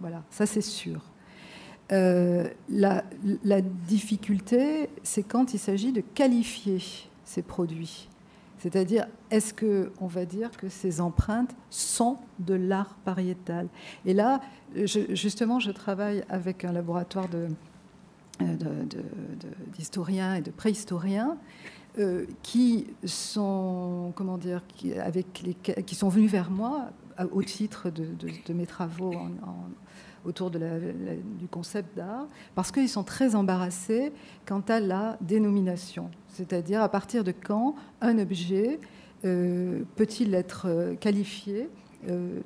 Voilà, 0.00 0.22
ça 0.28 0.44
c'est 0.44 0.60
sûr. 0.60 1.00
la 1.88 3.60
difficulté, 3.86 4.90
c'est 5.04 5.22
quand 5.22 5.54
il 5.54 5.58
s'agit 5.58 5.92
de 5.92 6.02
qualifier 6.02 6.78
ces 7.24 7.42
produits. 7.42 8.08
C'est-à-dire, 8.64 9.06
est-ce 9.30 9.52
qu'on 9.52 10.06
va 10.06 10.24
dire 10.24 10.50
que 10.52 10.70
ces 10.70 11.02
empreintes 11.02 11.54
sont 11.68 12.16
de 12.38 12.54
l'art 12.54 12.96
pariétal? 13.04 13.68
Et 14.06 14.14
là, 14.14 14.40
justement, 14.74 15.60
je 15.60 15.70
travaille 15.70 16.24
avec 16.30 16.64
un 16.64 16.72
laboratoire 16.72 17.28
d'historiens 19.76 20.32
de, 20.32 20.38
et 20.38 20.40
de 20.40 20.50
préhistoriens 20.50 21.36
euh, 21.98 22.24
qui 22.42 22.86
sont, 23.04 24.14
comment 24.16 24.38
dire, 24.38 24.62
qui, 24.66 24.94
avec 24.94 25.42
les, 25.42 25.52
qui 25.82 25.94
sont 25.94 26.08
venus 26.08 26.30
vers 26.30 26.50
moi 26.50 26.86
au 27.32 27.42
titre 27.42 27.90
de, 27.90 28.54
mes 28.54 28.66
travaux 28.66 29.14
autour 30.24 30.50
du 30.50 31.46
concept 31.50 31.96
d'art, 31.96 32.26
parce 32.54 32.70
qu'ils 32.72 32.88
sont 32.88 33.04
très 33.04 33.34
embarrassés 33.34 34.12
quant 34.46 34.62
à 34.68 34.80
la 34.80 35.16
dénomination 35.20 36.10
c'est-à-dire 36.34 36.82
à 36.82 36.88
partir 36.88 37.24
de 37.24 37.32
quand 37.32 37.74
un 38.00 38.18
objet 38.18 38.80
euh, 39.24 39.82
peut-il 39.96 40.34
être 40.34 40.66
euh, 40.66 40.94
qualifié 40.96 41.70
euh, 42.08 42.40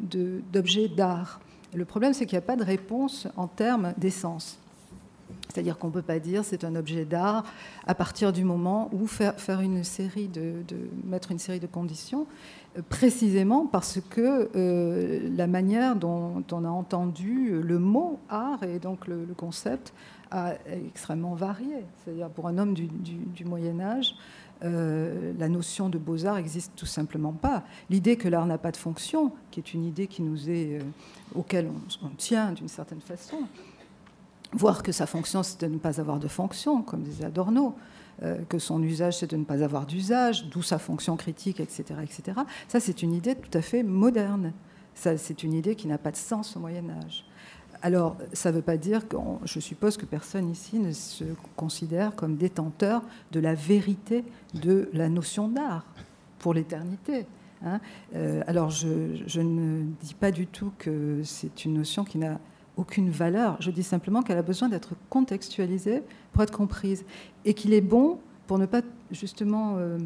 d'objet 0.53 0.89
d'art? 0.89 1.41
Le 1.75 1.85
problème, 1.85 2.13
c'est 2.13 2.27
qu'il 2.27 2.37
n'y 2.37 2.45
a 2.45 2.47
pas 2.47 2.57
de 2.57 2.65
réponse 2.65 3.27
en 3.37 3.49
termes 3.49 3.95
d'essence. 3.99 4.59
C'est-à-dire 5.49 5.79
qu'on 5.79 5.89
ne 5.89 5.93
peut 5.93 6.03
pas 6.03 6.19
dire 6.19 6.45
c'est 6.45 6.65
un 6.65 6.77
objet 6.77 7.05
d'art 7.05 7.45
à 7.87 7.95
partir 7.95 8.33
du 8.33 8.45
moment 8.45 8.91
où 8.93 9.07
faire, 9.07 9.39
faire 9.41 9.61
une 9.61 9.85
série 9.85 10.29
de, 10.29 10.53
mettre 11.05 11.33
une 11.33 11.39
série 11.39 11.61
de 11.61 11.67
conditions, 11.67 12.27
précisément 12.89 13.67
parce 13.67 13.99
que 14.11 14.51
la 15.37 15.47
manière 15.47 15.97
dont 15.97 16.45
on 16.53 16.65
a 16.65 16.69
entendu 16.69 17.61
le 17.63 17.79
mot 17.79 18.19
art 18.29 18.63
et 18.63 18.79
donc 18.79 19.07
le 19.07 19.27
concept 19.37 19.93
a 20.31 20.55
extrêmement 20.87 21.35
varié. 21.35 21.85
C'est-à-dire 21.97 22.29
pour 22.31 22.49
un 22.49 22.59
homme 22.59 22.75
du, 22.75 23.45
Moyen 23.45 23.81
Âge, 23.81 24.15
euh, 24.65 25.33
la 25.39 25.49
notion 25.49 25.89
de 25.89 25.99
beaux-arts 25.99 26.37
n'existe 26.37 26.73
tout 26.77 26.87
simplement 26.87 27.33
pas. 27.33 27.63
L'idée 27.91 28.17
que 28.17 28.29
l'art 28.29 28.47
n'a 28.47 28.59
pas 28.59 28.73
de 28.73 28.77
fonction, 28.77 29.33
qui 29.51 29.61
est 29.61 29.73
une 29.73 29.85
idée 29.85 30.07
qui 30.07 30.23
nous 30.23 30.51
est, 30.51 30.79
euh, 30.79 30.83
auquel 31.35 31.71
on, 32.03 32.09
tient 32.17 32.53
d'une 32.53 32.69
certaine 32.69 33.01
façon, 33.01 33.37
voir 34.53 34.83
que 34.83 34.93
sa 34.93 35.07
fonction 35.07 35.43
c'est 35.43 35.61
de 35.61 35.67
ne 35.67 35.79
pas 35.79 36.01
avoir 36.01 36.19
de 36.19 36.29
fonction, 36.29 36.83
comme 36.83 37.03
disait 37.03 37.25
Adorno, 37.25 37.75
euh, 38.23 38.39
que 38.49 38.59
son 38.59 38.83
usage 38.83 39.19
c'est 39.19 39.31
de 39.31 39.37
ne 39.37 39.45
pas 39.45 39.63
avoir 39.63 39.87
d'usage, 39.87 40.47
d'où 40.47 40.63
sa 40.63 40.79
fonction 40.79 41.17
critique, 41.17 41.61
etc., 41.61 41.85
etc. 42.03 42.41
Ça 42.69 42.81
c'est 42.81 43.03
une 43.03 43.13
idée 43.13 43.35
tout 43.35 43.57
à 43.57 43.63
fait 43.63 43.83
moderne. 43.83 44.53
C'est 44.95 45.45
une 45.45 45.55
idée 45.55 45.77
qui 45.77 45.87
n'a 45.87 45.97
pas 45.97 46.11
de 46.11 46.17
sens 46.17 46.57
au 46.57 46.61
Moyen 46.61 46.91
Âge. 46.91 47.25
Alors, 47.83 48.17
ça 48.33 48.51
ne 48.51 48.57
veut 48.57 48.63
pas 48.63 48.77
dire 48.77 49.07
que 49.07 49.17
je 49.45 49.61
suppose 49.61 49.97
que 49.97 50.07
personne 50.07 50.51
ici 50.51 50.79
ne 50.79 50.93
se 50.93 51.25
considère 51.57 52.17
comme 52.17 52.37
détenteur 52.37 53.03
de 53.31 53.39
la 53.39 53.55
vérité 53.55 54.25
de 54.55 54.91
la 54.93 55.09
notion 55.09 55.49
d'art 55.49 55.85
pour 56.41 56.55
l'éternité. 56.55 57.27
Hein. 57.65 57.81
Euh, 58.17 58.43
alors, 58.47 58.71
je, 58.71 59.41
ne 59.41 59.85
dis 60.03 60.15
pas 60.15 60.33
du 60.33 60.47
tout 60.47 60.73
que 60.79 61.21
c'est 61.25 61.65
une 61.65 61.75
notion 61.75 62.05
qui 62.05 62.19
n'a 62.19 62.41
aucune 62.79 63.11
valeur. 63.11 63.57
Je 63.61 63.71
dis 63.71 63.83
simplement 63.83 64.23
qu'elle 64.23 64.39
a 64.39 64.43
besoin 64.43 64.69
d'être 64.69 64.95
contextualisée 65.11 66.03
pour 66.33 66.43
être 66.43 66.57
comprise 66.57 67.05
et 67.45 67.53
qu'il 67.53 67.75
est 67.75 67.83
bon 67.83 68.19
pour 68.47 68.59
ne 68.59 68.67
pas 68.67 68.83
justement 69.11 69.75
euh, 69.77 69.99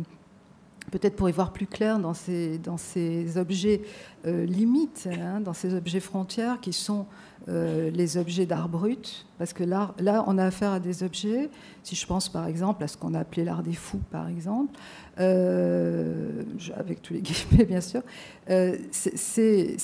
peut-être 0.91 1.15
pour 1.15 1.29
y 1.29 1.33
voir 1.33 1.53
plus 1.53 1.67
clair 1.67 1.99
dans 1.99 2.15
ces, 2.15 2.59
dans 2.59 2.79
ces 2.79 3.37
objets 3.37 3.83
euh, 4.27 4.47
limites, 4.47 5.09
hein, 5.13 5.41
dans 5.41 5.53
ces 5.53 5.75
objets 5.75 6.01
frontières 6.01 6.61
qui 6.61 6.73
sont 6.73 7.07
euh, 7.49 7.91
les 7.91 8.17
objets 8.17 8.47
d'art 8.47 8.69
brut, 8.69 9.27
parce 9.39 9.53
que 9.53 9.65
là, 9.65 9.95
on 10.27 10.39
a 10.39 10.45
affaire 10.45 10.73
à 10.73 10.81
des 10.81 11.03
objets, 11.03 11.51
si 11.83 11.95
je 11.95 12.07
pense 12.07 12.29
par 12.29 12.47
exemple 12.47 12.83
à 12.85 12.89
ce 12.89 12.97
qu'on 12.97 13.15
a 13.15 13.21
appelé 13.21 13.45
l'art 13.45 13.63
des 13.63 13.75
fous, 13.75 14.01
par 14.11 14.29
exemple, 14.29 14.79
avec 15.17 17.03
tous 17.03 17.13
les 17.13 17.21
guillemets 17.23 17.65
bien 17.65 17.81
sûr, 17.81 18.03
c'est 18.47 19.77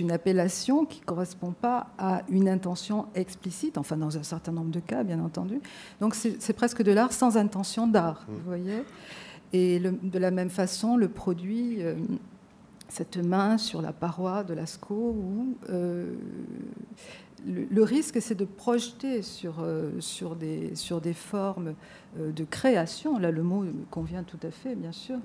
une 0.00 0.10
appellation 0.10 0.84
qui 0.84 1.00
ne 1.00 1.04
correspond 1.04 1.52
pas 1.52 1.88
à 1.98 2.22
une 2.28 2.48
intention 2.48 3.06
explicite, 3.14 3.78
enfin 3.78 3.96
dans 3.96 4.16
un 4.16 4.22
certain 4.22 4.52
nombre 4.52 4.70
de 4.70 4.80
cas, 4.80 5.02
bien 5.02 5.20
entendu. 5.20 5.60
Donc 6.00 6.14
c'est 6.14 6.52
presque 6.52 6.82
de 6.82 6.92
l'art 6.92 7.12
sans 7.12 7.36
intention 7.36 7.86
d'art, 7.86 8.24
vous 8.28 8.40
voyez. 8.46 8.84
Et 9.52 9.78
de 9.80 10.18
la 10.18 10.30
même 10.30 10.50
façon, 10.50 10.96
le 10.96 11.08
produit, 11.08 11.76
euh, 11.80 11.94
cette 12.88 13.16
main 13.16 13.56
sur 13.56 13.82
la 13.82 13.92
paroi 13.92 14.42
de 14.42 14.52
Lascaux, 14.52 15.16
où 15.16 15.56
euh, 15.70 16.14
le, 17.46 17.82
risque, 17.82 18.20
c'est 18.20 18.34
de 18.34 18.44
projeter 18.44 19.22
sur, 19.22 19.64
sur, 20.00 20.34
des, 20.34 20.74
sur 20.74 21.00
des 21.00 21.12
formes 21.12 21.74
de 22.16 22.44
création, 22.44 23.18
là 23.18 23.30
le 23.30 23.42
mot 23.42 23.64
convient 23.90 24.22
tout 24.22 24.38
à 24.42 24.50
fait, 24.50 24.74
bien 24.74 24.92
sûr, 24.92 25.18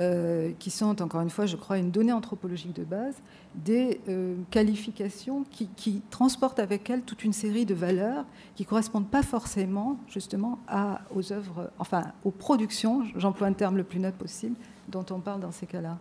euh, 0.00 0.50
qui 0.58 0.70
sont, 0.70 1.00
encore 1.02 1.20
une 1.20 1.30
fois, 1.30 1.46
je 1.46 1.56
crois, 1.56 1.78
une 1.78 1.92
donnée 1.92 2.12
anthropologique 2.12 2.74
de 2.74 2.82
base, 2.82 3.14
des 3.54 4.00
euh, 4.08 4.34
qualifications 4.50 5.44
qui, 5.50 6.02
transportent 6.10 6.58
avec 6.58 6.90
elles 6.90 7.02
toute 7.02 7.22
une 7.22 7.32
série 7.32 7.64
de 7.64 7.74
valeurs 7.74 8.24
qui 8.56 8.64
ne 8.64 8.68
correspondent 8.68 9.08
pas 9.08 9.22
forcément, 9.22 9.96
justement, 10.08 10.58
à, 10.66 11.02
aux 11.14 11.32
œuvres, 11.32 11.70
enfin, 11.78 12.12
aux 12.24 12.32
productions, 12.32 13.04
j'emploie 13.16 13.46
un 13.46 13.52
terme 13.52 13.76
le 13.76 13.84
plus 13.84 14.00
neutre 14.00 14.16
possible, 14.16 14.56
dont 14.88 15.06
on 15.10 15.20
parle 15.20 15.40
dans 15.40 15.52
ces 15.52 15.66
cas-là. 15.66 15.98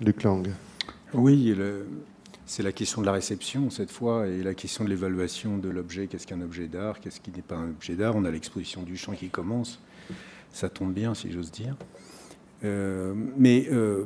Luc 0.00 0.22
Lang. 0.22 0.48
Oui, 1.12 1.54
c'est 2.46 2.62
la 2.62 2.72
question 2.72 3.02
de 3.02 3.06
la 3.06 3.12
réception, 3.12 3.68
cette 3.68 3.90
fois, 3.90 4.26
et 4.26 4.42
la 4.42 4.54
question 4.54 4.84
de 4.84 4.88
l'évaluation 4.88 5.58
de 5.58 5.68
l'objet. 5.68 6.06
Qu'est-ce 6.06 6.26
qu'un 6.26 6.40
objet 6.40 6.66
d'art? 6.66 6.98
Qu'est-ce 6.98 7.20
qui 7.20 7.30
n'est 7.30 7.42
pas 7.42 7.56
un 7.56 7.68
objet 7.68 7.94
d'art? 7.94 8.16
On 8.16 8.24
a 8.24 8.30
l'exposition 8.30 8.82
du 8.82 8.96
champ 8.96 9.12
qui 9.12 9.28
commence. 9.28 9.80
Ça 10.50 10.70
tombe 10.70 10.94
bien, 10.94 11.14
si 11.14 11.30
j'ose 11.30 11.50
dire. 11.50 11.76
Euh, 12.64 13.14
mais 13.36 13.66
euh, 13.70 14.04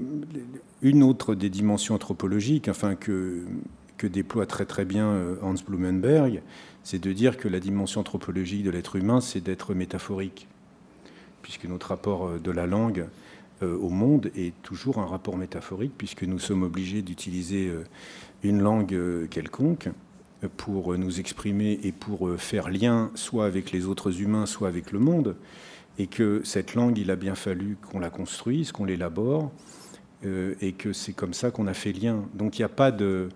une 0.82 1.02
autre 1.02 1.34
des 1.34 1.50
dimensions 1.50 1.94
anthropologiques, 1.94 2.68
enfin 2.68 2.94
que, 2.96 3.44
déploie 4.02 4.46
très 4.46 4.64
très 4.64 4.84
bien 4.84 5.09
euh, 5.09 5.36
Hans 5.42 5.54
Blumenberg, 5.66 6.42
c'est 6.82 6.98
de 6.98 7.12
dire 7.12 7.36
que 7.36 7.48
la 7.48 7.61
dimension 7.61 8.00
anthropologique 8.00 8.64
de 8.64 8.70
l'être 8.70 8.96
humain, 8.96 9.20
c'est 9.20 9.40
d'être 9.40 9.74
métaphorique, 9.74 10.48
puisque 11.42 11.66
notre 11.66 11.88
rapport 11.88 12.40
de 12.40 12.50
la 12.50 12.66
langue 12.66 13.06
au 13.61 13.88
monde 13.88 14.30
est 14.36 14.54
toujours 14.62 14.98
un 14.98 15.04
rapport 15.04 15.36
métaphorique, 15.36 15.92
puisque 15.98 16.22
nous 16.22 16.38
sommes 16.38 16.62
obligés 16.62 17.02
d'utiliser 17.02 17.72
une 18.44 18.62
langue 18.62 18.96
quelconque 19.30 19.88
pour 20.56 20.96
nous 20.96 21.18
exprimer 21.18 21.80
et 21.82 21.90
pour 21.90 22.30
faire 22.38 22.70
lien 22.70 23.11
soit 23.14 23.46
avec 23.46 23.72
les 23.72 23.86
autres 23.86 24.22
humains, 24.22 24.46
soit 24.46 24.68
avec 24.68 24.92
le 24.92 25.00
monde 25.00 25.34
et 25.99 26.07
que 26.07 26.40
cette 26.44 26.74
langue, 26.74 26.96
il 26.96 27.11
a 27.11 27.16
bien 27.16 27.34
fallu 27.34 27.76
qu'on 27.90 27.99
la 27.99 28.11
construise, 28.11 28.72
qu'on 28.72 28.84
l'élabore, 28.84 29.51
euh, 30.24 30.55
et 30.61 30.72
que 30.72 30.92
c'est 30.92 31.12
comme 31.12 31.34
ça 31.34 31.51
qu'on 31.51 31.66
a 31.66 31.74
fait 31.74 31.92
lien. 31.92 32.24
Donc 32.34 32.59
il 32.59 32.62
n'y 32.62 32.66
a 32.66 32.70
pas 32.70 32.92
de, 32.92 33.28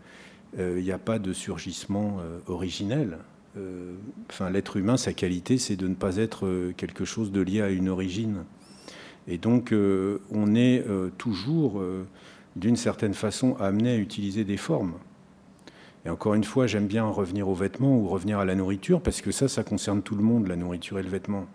euh, 0.58 0.80
il 0.80 0.90
a 0.92 0.98
pas 0.98 1.18
de 1.18 1.32
surgissement 1.32 2.18
euh, 2.20 2.38
originel. 2.46 3.18
Enfin, 4.30 4.48
l'être 4.48 4.78
humain, 4.78 4.96
sa 4.96 5.12
qualité, 5.12 5.58
c'est 5.58 5.76
de 5.76 5.86
ne 5.86 5.94
pas 5.94 6.16
être 6.16 6.72
quelque 6.78 7.04
chose 7.04 7.32
de 7.32 7.42
lié 7.42 7.60
à 7.60 7.68
une 7.68 7.90
origine. 7.90 8.44
Et 9.28 9.36
donc, 9.36 9.74
on 10.30 10.54
est 10.54 10.86
toujours, 11.18 11.82
d'une 12.56 12.76
certaine 12.76 13.12
façon, 13.12 13.54
amené 13.60 13.90
à 13.90 13.96
utiliser 13.98 14.44
des 14.44 14.56
formes. 14.56 14.94
Et 16.06 16.08
encore 16.08 16.32
une 16.32 16.44
fois, 16.44 16.66
j'aime 16.66 16.86
bien 16.86 17.04
revenir 17.04 17.46
aux 17.46 17.54
vêtements 17.54 17.94
ou 17.94 18.08
revenir 18.08 18.38
à 18.38 18.46
la 18.46 18.54
nourriture, 18.54 19.02
parce 19.02 19.20
que 19.20 19.32
ça, 19.32 19.48
ça 19.48 19.64
concerne 19.64 20.00
tout 20.00 20.14
le 20.14 20.22
monde, 20.22 20.46
la 20.46 20.56
nourriture 20.56 20.98
et 20.98 21.02
le 21.02 21.10
vêtement. 21.10 21.46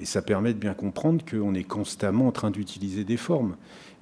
Et 0.00 0.04
ça 0.04 0.22
permet 0.22 0.52
de 0.54 0.58
bien 0.58 0.74
comprendre 0.74 1.24
qu'on 1.24 1.54
est 1.54 1.64
constamment 1.64 2.28
en 2.28 2.32
train 2.32 2.50
d'utiliser 2.50 3.04
des 3.04 3.16
formes. 3.16 3.56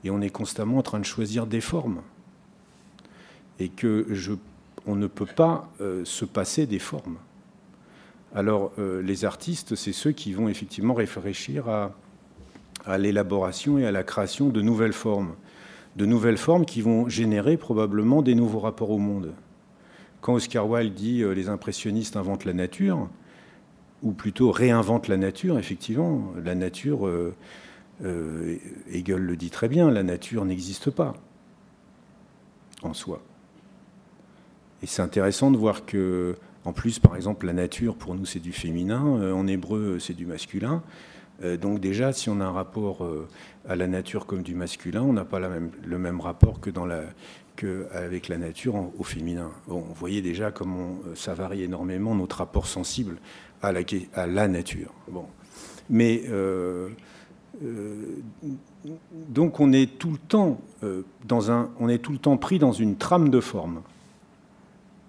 Et 0.05 0.11
on 0.11 0.21
est 0.21 0.31
constamment 0.31 0.79
en 0.79 0.83
train 0.83 0.99
de 0.99 1.05
choisir 1.05 1.47
des 1.47 1.61
formes. 1.61 2.03
Et 3.59 3.69
que 3.69 4.07
je, 4.11 4.33
on 4.87 4.95
ne 4.95 5.07
peut 5.07 5.27
pas 5.27 5.71
euh, 5.81 6.05
se 6.05 6.25
passer 6.25 6.67
des 6.67 6.79
formes. 6.79 7.17
Alors 8.35 8.73
euh, 8.79 9.01
les 9.03 9.25
artistes, 9.25 9.75
c'est 9.75 9.93
ceux 9.93 10.13
qui 10.13 10.33
vont 10.33 10.49
effectivement 10.49 10.95
réfléchir 10.95 11.69
à, 11.69 11.93
l'élaboration 12.99 13.79
et 13.79 13.87
à 13.87 13.91
la 13.91 14.05
création 14.05 14.49
de 14.49 14.61
nouvelles 14.61 14.93
formes. 14.93 15.35
De 15.97 16.07
nouvelles 16.07 16.37
formes 16.37 16.67
qui 16.67 16.83
vont 16.83 17.09
générer 17.09 17.57
probablement 17.57 18.23
des 18.23 18.35
nouveaux 18.35 18.61
rapports 18.61 18.91
au 18.91 18.99
monde. 18.99 19.33
Quand 20.21 20.35
Oscar 20.35 20.69
Wilde 20.69 20.95
dit 20.95 21.23
euh, 21.23 21.33
les 21.33 21.49
impressionnistes 21.49 22.17
inventent 22.17 22.45
la 22.45 22.53
nature, 22.53 23.09
ou 24.03 24.13
plutôt 24.13 24.51
réinvente 24.51 25.09
la 25.09 25.17
nature, 25.17 25.59
effectivement. 25.59 26.33
La 26.43 26.55
nature, 26.55 27.07
euh, 27.07 27.35
euh, 28.05 28.57
Hegel 28.91 29.21
le 29.21 29.37
dit 29.37 29.51
très 29.51 29.69
bien, 29.69 29.91
la 29.91 30.03
nature 30.03 30.45
n'existe 30.45 30.91
pas 30.91 31.15
en 32.83 32.95
soi. 32.95 33.23
Et 34.83 34.87
c'est 34.87 35.03
intéressant 35.03 35.51
de 35.51 35.57
voir 35.57 35.87
que, 35.87 36.37
en 36.65 36.73
plus, 36.73 36.99
par 36.99 37.17
exemple, 37.17 37.47
la 37.47 37.55
nature, 37.55 37.97
pour 37.97 38.15
nous, 38.15 38.27
c'est 38.27 38.41
du 38.41 38.53
féminin, 38.53 39.19
euh, 39.19 39.33
en 39.33 39.47
hébreu, 39.47 39.99
c'est 39.99 40.15
du 40.15 40.27
masculin. 40.27 40.83
donc 41.61 41.81
déjà, 41.81 42.15
si 42.15 42.31
on 42.31 42.41
a 42.41 42.45
un 42.45 42.53
rapport 42.53 43.07
à 43.69 43.77
la 43.77 43.87
nature 43.87 44.25
comme 44.25 44.43
du 44.43 44.55
masculin, 44.55 45.03
on 45.03 45.13
n'a 45.13 45.27
pas 45.27 45.39
le 45.39 45.99
même 45.99 46.21
rapport 46.21 46.61
que, 46.61 46.71
la, 46.71 47.03
avec 47.93 48.29
la 48.29 48.39
nature 48.39 48.75
au 48.99 49.05
féminin. 49.05 49.51
Bon, 49.69 49.81
vous 49.81 49.95
voyez 49.95 50.23
déjà 50.23 50.51
comment 50.51 50.99
ça 51.15 51.35
varie 51.35 51.63
énormément 51.63 52.15
notre 52.15 52.39
rapport 52.39 52.67
sensible 52.67 53.19
à 53.63 53.73
la, 53.73 54.49
nature. 54.49 54.93
Bon. 55.09 55.27
Mais 55.89 56.23
euh, 56.29 56.89
euh, 57.65 58.23
donc 59.29 59.61
on 59.61 59.73
est 59.73 59.99
tout 59.99 60.11
le 60.11 60.19
temps 60.19 60.61
euh, 60.83 61.03
dans 61.25 61.51
un, 61.51 61.71
on 61.79 61.89
est 61.89 61.99
tout 61.99 62.13
le 62.13 62.19
temps 62.19 62.37
pris 62.37 62.59
dans 62.59 62.73
une 62.73 62.97
trame 62.97 63.31
de 63.31 63.41
forme. 63.41 63.83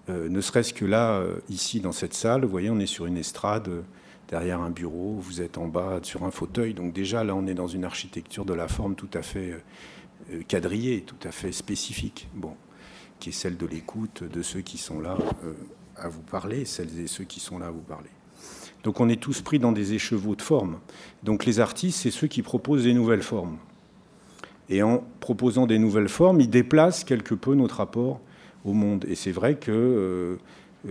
ne 0.08 0.40
serait-ce 0.40 0.72
que 0.72 0.86
là, 0.86 1.22
ici 1.50 1.80
dans 1.80 1.92
cette 1.92 2.14
salle, 2.14 2.42
vous 2.42 2.50
voyez, 2.50 2.70
on 2.70 2.78
est 2.78 2.86
sur 2.86 3.06
une 3.06 3.18
estrade 3.18 3.68
derrière 4.28 4.60
un 4.60 4.70
bureau, 4.70 5.16
vous 5.18 5.42
êtes 5.42 5.58
en 5.58 5.68
bas 5.68 6.00
sur 6.02 6.24
un 6.24 6.30
fauteuil, 6.30 6.74
donc 6.74 6.92
déjà 6.92 7.24
là 7.24 7.34
on 7.34 7.46
est 7.46 7.54
dans 7.54 7.66
une 7.66 7.84
architecture 7.84 8.44
de 8.44 8.54
la 8.54 8.68
forme 8.68 8.94
tout 8.94 9.10
à 9.12 9.22
fait 9.22 9.62
quadrillée, 10.48 11.02
tout 11.02 11.28
à 11.28 11.30
fait 11.30 11.52
spécifique, 11.52 12.28
bon, 12.34 12.54
qui 13.20 13.30
est 13.30 13.32
celle 13.32 13.58
de 13.58 13.66
l'écoute 13.66 14.24
de 14.24 14.42
ceux 14.42 14.62
qui 14.62 14.78
sont 14.78 15.00
là 15.00 15.18
à 15.96 16.08
vous 16.08 16.22
parler, 16.22 16.64
celles 16.64 16.98
et 16.98 17.06
ceux 17.06 17.24
qui 17.24 17.40
sont 17.40 17.58
là 17.58 17.66
à 17.66 17.70
vous 17.70 17.80
parler. 17.80 18.10
Donc 18.84 19.00
on 19.00 19.08
est 19.08 19.20
tous 19.20 19.40
pris 19.40 19.58
dans 19.58 19.72
des 19.72 19.94
écheveaux 19.94 20.34
de 20.34 20.42
formes. 20.42 20.78
Donc 21.22 21.44
les 21.44 21.60
artistes, 21.60 22.00
c'est 22.02 22.10
ceux 22.10 22.26
qui 22.26 22.42
proposent 22.42 22.84
des 22.84 22.94
nouvelles 22.94 23.22
formes. 23.22 23.56
Et 24.70 24.82
en 24.82 25.02
proposant 25.20 25.66
des 25.66 25.78
nouvelles 25.78 26.08
formes, 26.08 26.40
ils 26.40 26.50
déplacent 26.50 27.04
quelque 27.04 27.34
peu 27.34 27.54
notre 27.54 27.76
rapport 27.76 28.20
au 28.64 28.72
monde. 28.72 29.04
Et 29.08 29.14
c'est 29.14 29.32
vrai 29.32 29.56
que 29.56 29.70
euh, 29.70 30.36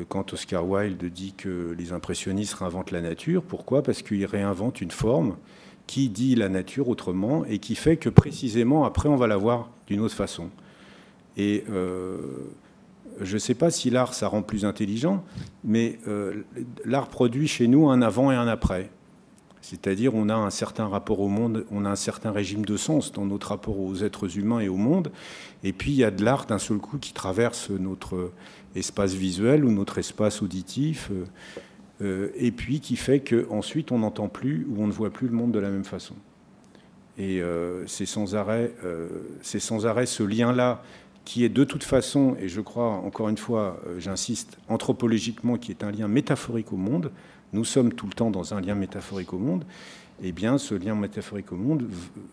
quand 0.09 0.33
Oscar 0.33 0.67
Wilde 0.67 1.05
dit 1.05 1.33
que 1.33 1.75
les 1.77 1.93
impressionnistes 1.93 2.55
réinventent 2.55 2.91
la 2.91 3.01
nature, 3.01 3.43
pourquoi? 3.43 3.83
Parce 3.83 4.01
qu'ils 4.01 4.25
réinventent 4.25 4.81
une 4.81 4.91
forme 4.91 5.37
qui 5.85 6.09
dit 6.09 6.35
la 6.35 6.49
nature 6.49 6.89
autrement 6.89 7.45
et 7.45 7.59
qui 7.59 7.75
fait 7.75 7.95
que 7.97 8.09
précisément 8.09 8.83
après 8.83 9.07
on 9.07 9.15
va 9.15 9.27
la 9.27 9.37
voir 9.37 9.69
d'une 9.87 10.01
autre 10.01 10.15
façon. 10.15 10.49
Euh, 11.39 12.17
je 13.21 13.33
ne 13.33 13.39
sais 13.39 13.55
pas 13.55 13.71
si 13.71 13.89
l'art, 13.89 14.13
ça 14.13 14.27
rend 14.27 14.41
plus 14.41 14.65
intelligent, 14.65 15.23
mais 15.63 15.99
euh, 16.07 16.43
l'art 16.85 17.07
produit 17.07 17.47
chez 17.47 17.67
nous 17.67 17.89
un 17.89 18.01
avant 18.01 18.31
et 18.31 18.35
un 18.35 18.47
après. 18.47 18.89
C'est-à-dire 19.61 20.15
on 20.15 20.29
a 20.29 20.35
un 20.35 20.49
certain 20.49 20.87
rapport 20.87 21.19
au 21.19 21.27
monde, 21.27 21.65
on 21.71 21.83
a 21.85 21.89
un 21.89 21.95
certain 21.95 22.31
régime 22.31 22.63
de 22.63 22.77
sens 22.77 23.11
dans 23.11 23.25
notre 23.25 23.49
rapport 23.49 23.79
aux 23.79 23.95
êtres 23.95 24.37
humains 24.37 24.59
et 24.59 24.69
au 24.69 24.77
monde. 24.77 25.11
Et 25.63 25.73
puis 25.73 25.91
il 25.91 25.97
y 25.97 26.03
a 26.03 26.11
de 26.11 26.23
l'art 26.23 26.45
d'un 26.45 26.59
seul 26.59 26.77
coup 26.77 26.97
qui 26.97 27.13
traverse 27.13 27.69
notre 27.71 28.31
espace 28.75 29.13
visuel 29.13 29.65
ou 29.65 29.71
notre 29.71 29.97
espace 29.97 30.41
auditif, 30.41 31.09
euh, 31.11 31.25
euh, 32.01 32.29
et 32.35 32.51
puis 32.51 32.79
qui 32.79 32.95
fait 32.95 33.19
qu'ensuite 33.19 33.91
on 33.91 33.99
n'entend 33.99 34.29
plus 34.29 34.67
ou 34.69 34.83
on 34.83 34.87
ne 34.87 34.91
voit 34.91 35.09
plus 35.09 35.27
le 35.27 35.33
monde 35.33 35.51
de 35.51 35.59
la 35.59 35.69
même 35.69 35.85
façon. 35.85 36.15
Et 37.19 37.41
c'est 37.87 38.05
sans 38.05 38.35
arrêt, 38.35 38.71
c'est 39.41 39.57
sans 39.57 39.87
arrêt 39.87 40.05
ce 40.05 40.21
lien-là 40.21 40.83
qui 41.27 41.43
est 41.43 41.49
de 41.49 41.65
toute 41.65 41.83
façon, 41.83 42.37
et 42.39 42.47
je 42.47 42.61
crois 42.61 42.87
encore 42.87 43.27
une 43.27 43.37
fois, 43.37 43.81
euh, 43.85 43.99
j'insiste, 43.99 44.57
anthropologiquement, 44.69 45.57
qui 45.57 45.71
est 45.71 45.83
un 45.83 45.91
lien 45.91 46.07
métaphorique 46.07 46.71
au 46.71 46.77
monde, 46.77 47.11
nous 47.51 47.65
sommes 47.65 47.91
tout 47.91 48.05
le 48.05 48.13
temps 48.13 48.31
dans 48.31 48.53
un 48.53 48.61
lien 48.61 48.75
métaphorique 48.75 49.33
au 49.33 49.37
monde, 49.37 49.65
eh 50.23 50.31
bien 50.31 50.57
ce 50.57 50.73
lien 50.73 50.95
métaphorique 50.95 51.51
au 51.51 51.57
monde 51.57 51.89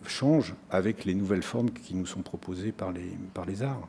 change 0.06 0.54
avec 0.70 1.04
les 1.04 1.14
nouvelles 1.14 1.42
formes 1.42 1.70
qui 1.70 1.96
nous 1.96 2.06
sont 2.06 2.22
proposées 2.22 2.70
par 2.70 2.92
les, 2.92 3.62
arts. 3.64 3.88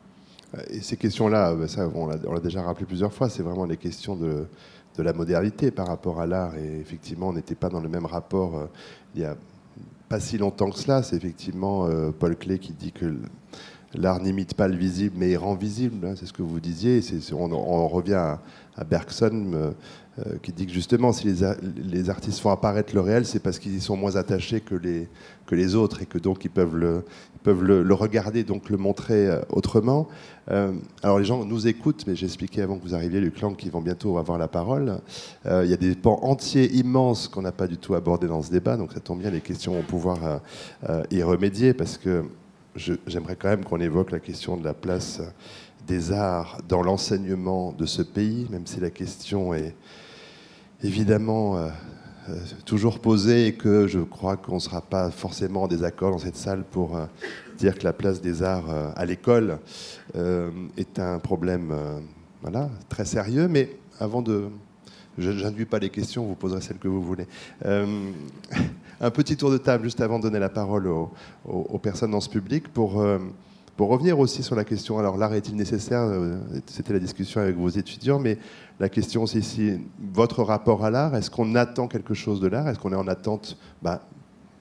Et 0.71 0.81
ces 0.81 0.97
questions-là, 0.97 1.53
bah, 1.53 1.67
ça, 1.67 1.87
on 1.93 2.07
l'a 2.07 2.39
déjà 2.39 2.63
rappelé 2.63 2.87
plusieurs 2.87 3.13
fois, 3.13 3.29
c'est 3.29 3.43
vraiment 3.43 3.65
les 3.65 3.77
questions 3.77 4.15
de, 4.15 4.47
la 4.97 5.13
modernité 5.13 5.69
par 5.69 5.85
rapport 5.85 6.19
à 6.19 6.25
l'art. 6.25 6.55
Et 6.55 6.79
effectivement, 6.79 7.27
on 7.27 7.33
n'était 7.33 7.53
pas 7.53 7.69
dans 7.69 7.79
le 7.79 7.89
même 7.89 8.07
rapport 8.07 8.57
euh, 8.57 8.65
il 9.13 9.21
n'y 9.21 9.27
a 9.27 9.37
pas 10.09 10.19
si 10.19 10.39
longtemps 10.39 10.71
que 10.71 10.79
cela. 10.79 11.03
C'est 11.03 11.15
effectivement 11.15 11.85
euh, 11.85 12.09
Paul 12.09 12.35
Klee 12.35 12.57
qui 12.57 12.73
dit 12.73 12.91
que 12.91 13.13
l'art 13.97 14.21
n'imite 14.21 14.53
pas 14.53 14.67
le 14.67 14.75
visible, 14.75 15.15
mais 15.17 15.31
il 15.31 15.37
rend 15.37 15.55
visible. 15.55 16.05
Hein, 16.05 16.13
c'est 16.17 16.25
ce 16.25 16.33
que 16.33 16.41
vous 16.41 16.59
disiez. 16.59 17.01
on, 17.33 17.87
revient 17.87 18.37
à, 18.77 18.83
Bergson 18.83 19.51
euh, 19.53 19.71
euh, 20.19 20.35
qui 20.41 20.51
dit 20.51 20.65
que 20.65 20.71
justement, 20.71 21.11
si 21.11 21.27
les, 21.27 22.09
artistes 22.09 22.39
font 22.39 22.51
apparaître 22.51 22.93
le 22.93 23.01
réel, 23.01 23.25
c'est 23.25 23.39
parce 23.39 23.59
qu'ils 23.59 23.75
y 23.75 23.81
sont 23.81 23.95
moins 23.95 24.15
attachés 24.15 24.61
que 24.61 24.75
les, 24.75 25.75
autres 25.75 26.01
et 26.01 26.05
que 26.05 26.17
donc 26.17 26.43
ils 26.45 26.49
peuvent 26.49 26.75
le, 26.75 27.03
peuvent 27.43 27.63
le, 27.63 27.93
regarder, 27.93 28.43
donc 28.43 28.69
le 28.69 28.77
montrer 28.77 29.27
euh, 29.27 29.41
autrement. 29.49 30.07
alors 30.47 31.19
les 31.19 31.25
gens 31.25 31.45
nous 31.45 31.67
écoutent, 31.67 32.05
mais 32.07 32.15
j'expliquais 32.15 32.61
avant 32.61 32.77
que 32.77 32.83
vous 32.83 32.95
arriviez, 32.95 33.19
Luc 33.21 33.39
Lang, 33.41 33.55
qui 33.55 33.69
vont 33.69 33.81
bientôt 33.81 34.17
avoir 34.17 34.37
la 34.37 34.47
parole. 34.47 34.99
il 35.45 35.69
y 35.69 35.73
a 35.73 35.77
des 35.77 35.95
pans 35.95 36.19
entiers 36.21 36.71
immenses 36.75 37.27
qu'on 37.27 37.41
n'a 37.41 37.51
pas 37.51 37.67
du 37.67 37.77
tout 37.77 37.95
abordés 37.95 38.27
dans 38.27 38.41
ce 38.41 38.51
débat, 38.51 38.77
donc 38.77 38.93
ça 38.93 38.99
tombe 38.99 39.19
bien, 39.19 39.31
les 39.31 39.41
questions 39.41 39.73
vont 39.73 39.83
pouvoir 39.83 40.41
y 41.11 41.23
remédier 41.23 41.73
parce 41.73 41.97
que 41.97 42.25
j'aimerais 42.75 43.35
quand 43.35 43.49
même 43.49 43.63
qu'on 43.63 43.79
évoque 43.79 44.11
la 44.11 44.19
question 44.19 44.57
de 44.57 44.63
la 44.63 44.73
place 44.73 45.21
des 45.87 46.11
arts 46.11 46.59
dans 46.67 46.81
l'enseignement 46.81 47.71
de 47.71 47.85
ce 47.85 48.01
pays, 48.01 48.47
même 48.49 48.65
si 48.65 48.79
la 48.79 48.89
question 48.89 49.53
est 49.53 49.75
évidemment 50.83 51.57
euh, 51.57 51.69
euh, 52.29 52.39
toujours 52.65 52.99
posée 52.99 53.47
et 53.47 53.53
que 53.53 53.87
je 53.87 53.99
crois 53.99 54.37
qu'on 54.37 54.55
ne 54.55 54.59
sera 54.59 54.81
pas 54.81 55.11
forcément 55.11 55.63
en 55.63 55.67
désaccord 55.67 56.11
dans 56.11 56.17
cette 56.17 56.35
salle 56.35 56.63
pour 56.63 56.97
euh, 56.97 57.05
dire 57.57 57.77
que 57.77 57.83
la 57.83 57.93
place 57.93 58.21
des 58.21 58.43
arts 58.43 58.93
à 58.95 59.05
l'école 59.05 59.59
est 60.13 60.99
un 60.99 61.19
problème 61.19 61.73
voilà, 62.41 62.69
très 62.89 63.05
sérieux. 63.05 63.47
Mais 63.47 63.77
avant 63.99 64.21
de... 64.21 64.49
Je 65.17 65.31
n'induis 65.31 65.65
pas 65.65 65.79
les 65.79 65.89
questions, 65.89 66.25
vous 66.25 66.35
poserez 66.35 66.59
celles 66.59 66.79
que 66.79 66.89
vous 66.89 67.01
voulez. 67.01 67.27
un 69.05 69.11
petit 69.11 69.37
tour 69.37 69.51
de 69.51 69.57
table 69.57 69.83
juste 69.83 70.01
avant 70.01 70.17
de 70.19 70.23
donner 70.23 70.39
la 70.39 70.49
parole 70.49 70.87
aux, 70.87 71.79
personnes 71.79 72.11
dans 72.11 72.21
ce 72.21 72.29
public 72.29 72.67
pour 72.69 73.03
pour 73.77 73.89
revenir 73.89 74.19
aussi 74.19 74.41
sur 74.41 74.55
la 74.55 74.63
question, 74.63 74.99
alors 74.99 75.17
l'art 75.17 75.33
est-il 75.33 75.55
nécessaire? 75.55 76.01
Euh, 76.01 76.37
C'était 76.65 76.93
la 76.93 76.99
discussion 76.99 77.41
avec 77.41 77.57
vos 77.57 77.67
étudiants, 77.67 78.19
mais 78.19 78.37
la 78.79 78.87
question 78.87 79.25
c'est 79.25 79.39
ici, 79.39 79.81
votre 80.13 80.43
rapport 80.43 80.85
à 80.85 80.89
l'art, 80.89 81.13
est-ce 81.15 81.29
qu'on 81.29 81.55
attend 81.55 81.87
quelque 81.87 82.13
chose 82.13 82.39
de 82.39 82.47
l'art? 82.47 82.69
Est-ce 82.69 82.79
qu'on 82.79 82.93
est 82.93 82.97
en 82.97 83.07
attente 83.07 83.57
bah, 83.81 84.01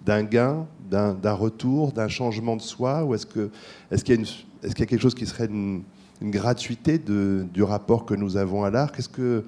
d'un 0.05 0.25
gain, 0.25 0.67
d'un 0.91 1.33
retour, 1.33 1.93
d'un 1.93 2.09
changement 2.09 2.57
de 2.57 2.63
soi? 2.63 3.05
Ou 3.05 3.15
est-ce 3.15 3.27
qu'il 3.27 3.51
est 3.93 4.03
qu'il 4.03 4.19
y, 4.21 4.83
a 4.83 4.87
quelque 4.87 5.01
chose 5.01 5.15
qui 5.15 5.27
serait 5.27 5.47
une, 5.47 5.83
gratuité 6.23 6.99
du 6.99 7.63
rapport 7.63 8.07
que 8.07 8.15
nous 8.15 8.37
avons 8.37 8.65
à 8.65 8.71
l'art? 8.71 8.91
Qu'est-ce 8.91 9.09
que 9.09 9.45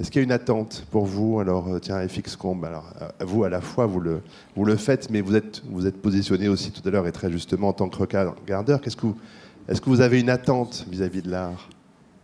est-ce 0.00 0.12
qu'il 0.12 0.20
y 0.20 0.22
a 0.22 0.24
une 0.24 0.32
attente 0.32 0.86
pour 0.92 1.06
vous 1.06 1.40
Alors, 1.40 1.66
euh, 1.68 1.80
tiens, 1.80 2.06
FX 2.06 2.36
Combe, 2.36 2.64
alors, 2.64 2.92
euh, 3.02 3.08
vous, 3.24 3.42
à 3.42 3.48
la 3.48 3.60
fois, 3.60 3.86
vous 3.86 3.98
le, 3.98 4.22
vous 4.54 4.64
le 4.64 4.76
faites, 4.76 5.10
mais 5.10 5.20
vous 5.20 5.34
êtes, 5.34 5.62
vous 5.66 5.86
êtes 5.88 6.00
positionné 6.00 6.48
aussi 6.48 6.70
tout 6.70 6.86
à 6.86 6.92
l'heure 6.92 7.08
et 7.08 7.12
très 7.12 7.32
justement 7.32 7.68
en 7.68 7.72
tant 7.72 7.88
que 7.88 7.96
regardeur. 7.96 8.80
Qu'est-ce 8.80 8.96
que 8.96 9.06
vous, 9.06 9.18
est-ce 9.66 9.80
que 9.80 9.90
vous 9.90 10.00
avez 10.00 10.20
une 10.20 10.30
attente 10.30 10.86
vis-à-vis 10.88 11.22
de 11.22 11.30
l'art? 11.30 11.68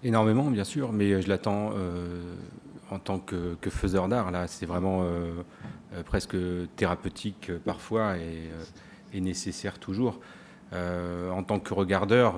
Énormément, 0.05 0.51
bien 0.51 0.63
sûr, 0.63 0.93
mais 0.93 1.21
je 1.21 1.29
l'attends 1.29 1.73
euh, 1.75 2.23
en 2.93 3.01
tant 3.01 3.19
que, 3.19 3.57
faiseur 3.71 4.07
d'art. 4.07 4.31
Là, 4.31 4.47
c'est 4.47 4.67
vraiment 4.67 5.05
presque 6.05 6.37
thérapeutique 6.77 7.51
parfois 7.65 8.15
et, 8.19 9.21
nécessaire 9.21 9.79
toujours. 9.79 10.21
en 10.73 11.43
tant 11.43 11.59
que 11.59 11.73
regardeur, 11.73 12.35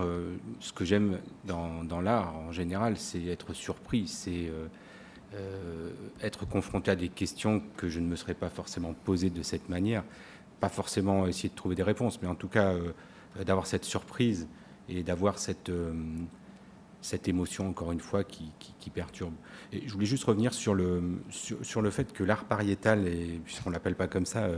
ce 0.61 0.73
que 0.73 0.85
j'aime 0.85 1.19
dans, 1.45 1.83
dans 1.83 2.01
l'art 2.01 2.35
en 2.37 2.53
général, 2.53 2.97
c'est 2.97 3.25
être 3.27 3.53
surpris, 3.53 4.07
c'est 4.07 4.51
euh, 5.35 5.91
être 6.23 6.47
confronté 6.47 6.91
à 6.91 6.97
des 6.97 7.09
questions 7.09 7.61
que 7.77 7.89
je 7.89 7.99
ne 7.99 8.07
me 8.07 8.17
serais 8.17 8.35
pas 8.35 8.49
forcément 8.49 8.95
posées 8.95 9.31
de 9.31 9.43
cette 9.43 9.69
manière. 9.69 10.05
Pas 10.61 10.69
forcément 10.69 11.27
essayer 11.27 11.49
de 11.49 11.55
trouver 11.55 11.75
des 11.75 11.83
réponses, 11.83 12.23
mais 12.23 12.29
en 12.29 12.37
tout 12.37 12.49
cas 12.49 12.73
euh, 12.73 12.93
d'avoir 13.45 13.67
cette 13.67 13.85
surprise 13.85 14.49
et 14.89 15.03
d'avoir 15.03 15.39
cette, 15.39 15.69
euh, 15.69 15.93
cette 17.03 17.27
émotion, 17.29 17.69
encore 17.69 17.91
une 17.91 18.01
fois, 18.01 18.23
qui, 18.23 18.53
perturbe. 18.95 19.35
Je 19.73 19.93
voulais 19.93 20.07
juste 20.07 20.25
revenir 20.25 20.55
sur 20.55 20.75
le, 20.75 21.21
sur, 21.29 21.83
le 21.83 21.91
fait 21.91 22.13
que 22.13 22.23
l'art 22.23 22.45
pariétal, 22.45 23.05
puisqu'on 23.45 23.71
ne 23.71 23.75
l'appelle 23.75 23.97
pas 23.97 24.07
comme 24.07 24.25
ça, 24.25 24.49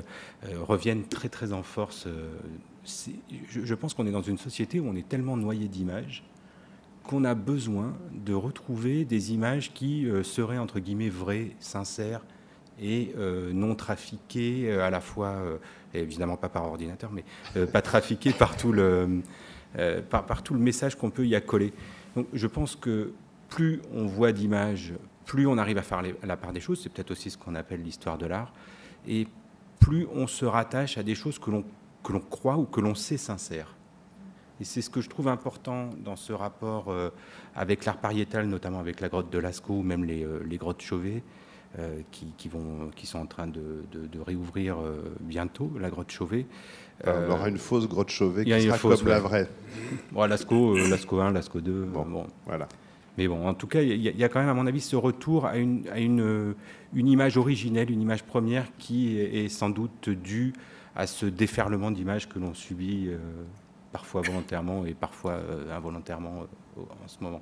revienne 0.61 1.09
très 1.09 1.31
très 1.31 1.55
en 1.55 1.63
force. 1.63 2.07
Je, 2.85 3.65
je, 3.65 3.75
pense 3.75 3.95
qu'on 3.95 4.07
est 4.07 4.13
dans 4.13 4.23
une 4.23 4.37
société 4.37 4.81
où 4.81 4.87
on 4.87 4.95
est 4.95 5.09
tellement 5.09 5.39
noyé 5.39 5.67
d'images 5.67 6.28
qu'on 7.09 7.25
a 7.25 7.35
besoin 7.35 7.97
de 8.13 8.35
retrouver 8.35 9.07
des 9.07 9.33
images 9.33 9.73
qui 9.73 10.07
euh, 10.07 10.23
seraient 10.23 10.59
entre 10.59 10.79
guillemets 10.79 11.09
vraies, 11.09 11.57
sincères 11.59 12.21
et 12.79 13.15
euh, 13.17 13.51
non 13.53 13.75
trafiquées 13.75 14.71
euh, 14.71 14.87
à 14.87 14.91
la 14.91 15.01
fois, 15.01 15.37
évidemment 15.95 16.37
pas 16.37 16.51
par 16.51 16.67
ordinateur, 16.67 17.11
mais 17.11 17.25
pas 17.67 17.81
trafiquées 17.81 18.33
par 18.33 18.57
tout 18.57 18.73
le, 18.73 19.23
par, 20.11 20.43
tout 20.43 20.53
le 20.53 20.61
message 20.61 20.97
qu'on 20.97 21.11
peut 21.11 21.27
y 21.27 21.35
accoler. 21.35 21.73
Donc 22.15 22.27
je 22.35 22.47
pense 22.47 22.77
que 22.77 23.13
plus 23.49 23.81
on 23.95 24.07
voit 24.07 24.33
d'images, 24.33 24.93
plus 25.25 25.47
on 25.47 25.57
arrive 25.57 25.79
à 25.79 25.83
faire 25.83 26.03
la 26.23 26.37
part 26.37 26.53
des 26.53 26.61
choses, 26.61 26.81
c'est 26.83 26.93
peut-être 26.93 27.11
aussi 27.11 27.31
ce 27.31 27.39
qu'on 27.39 27.55
appelle 27.55 27.83
l'histoire 27.83 28.19
de 28.19 28.27
l'art, 28.27 28.53
et 29.09 29.27
plus 29.81 30.07
on 30.15 30.27
se 30.27 30.45
rattache 30.45 30.99
à 30.99 31.03
des 31.03 31.15
choses 31.15 31.39
que 31.39 31.51
l'on 31.51 31.65
que 32.03 32.13
l'on 32.13 32.21
croit 32.21 32.59
ou 32.59 32.65
que 32.65 32.81
l'on 32.81 32.95
sait 32.95 33.17
sincères. 33.17 33.78
Et 34.61 34.65
c'est 34.65 34.83
ce 34.83 34.91
que 34.91 35.01
je 35.01 35.09
trouve 35.09 35.29
important 35.29 35.91
dans 36.05 36.17
ce 36.17 36.33
rapport 36.33 36.89
euh, 36.89 37.11
avec 37.55 37.85
l'art 37.85 37.99
pariétal, 37.99 38.47
notamment 38.47 38.81
avec 38.81 39.01
la 39.01 39.09
grotte 39.09 39.31
de 39.31 39.39
Lascaux 39.39 39.75
ou 39.75 39.83
même 39.83 40.05
les, 40.05 40.25
euh, 40.25 40.41
grottes 40.53 40.83
Chauvet, 40.83 41.23
euh, 41.79 42.01
qui, 42.11 42.49
vont, 42.49 42.91
qui 42.97 43.07
sont 43.07 43.21
en 43.21 43.27
train 43.27 43.47
de, 43.47 43.85
réouvrir 44.27 44.79
bientôt, 45.21 45.71
la 45.79 45.91
grotte 45.91 46.11
Chauvet. 46.11 46.47
on 47.07 47.31
aura 47.31 47.49
une 47.49 47.59
fausse 47.59 47.89
grotte 47.89 48.11
Chauvet 48.11 48.45
qui 48.45 48.63
sera 48.63 48.79
comme 48.79 49.09
la 49.09 49.21
vraie. 49.21 49.49
Bon, 50.13 50.25
Lascaux, 50.25 50.77
Lascaux 50.77 51.21
1, 51.21 51.31
Lascaux 51.31 51.61
2. 51.61 51.85
Bon, 51.85 52.27
voilà. 52.47 52.69
Mais 53.17 53.27
bon, 53.27 53.49
en 53.49 53.55
tout 53.55 53.67
cas, 53.67 53.83
il 53.83 54.01
y, 54.01 54.25
a 54.25 54.29
quand 54.29 54.39
même, 54.39 54.49
à 54.49 54.55
mon 54.55 54.67
avis, 54.67 54.81
ce 54.81 54.95
retour 54.95 55.45
à 55.45 55.57
une, 55.57 55.89
à 55.89 55.99
une, 55.99 56.55
une 56.95 57.09
image 57.09 57.37
originelle, 57.37 57.91
une 57.91 58.01
image 58.01 58.23
première 58.23 58.65
qui 58.79 59.19
est, 59.19 59.49
sans 59.49 59.71
doute 59.71 60.09
due 60.09 60.53
à 60.95 61.07
ce 61.07 61.27
déferlement 61.27 61.91
d'images 61.91 62.29
que 62.29 62.39
l'on 62.39 62.55
subit 62.55 63.11
parfois 63.93 64.23
volontairement 64.23 64.85
et 64.87 64.95
parfois 64.95 65.33
euh, 65.33 65.77
involontairement 65.77 66.43
euh, 66.79 66.81
en 66.81 67.09
ce 67.09 67.17
moment. 67.21 67.41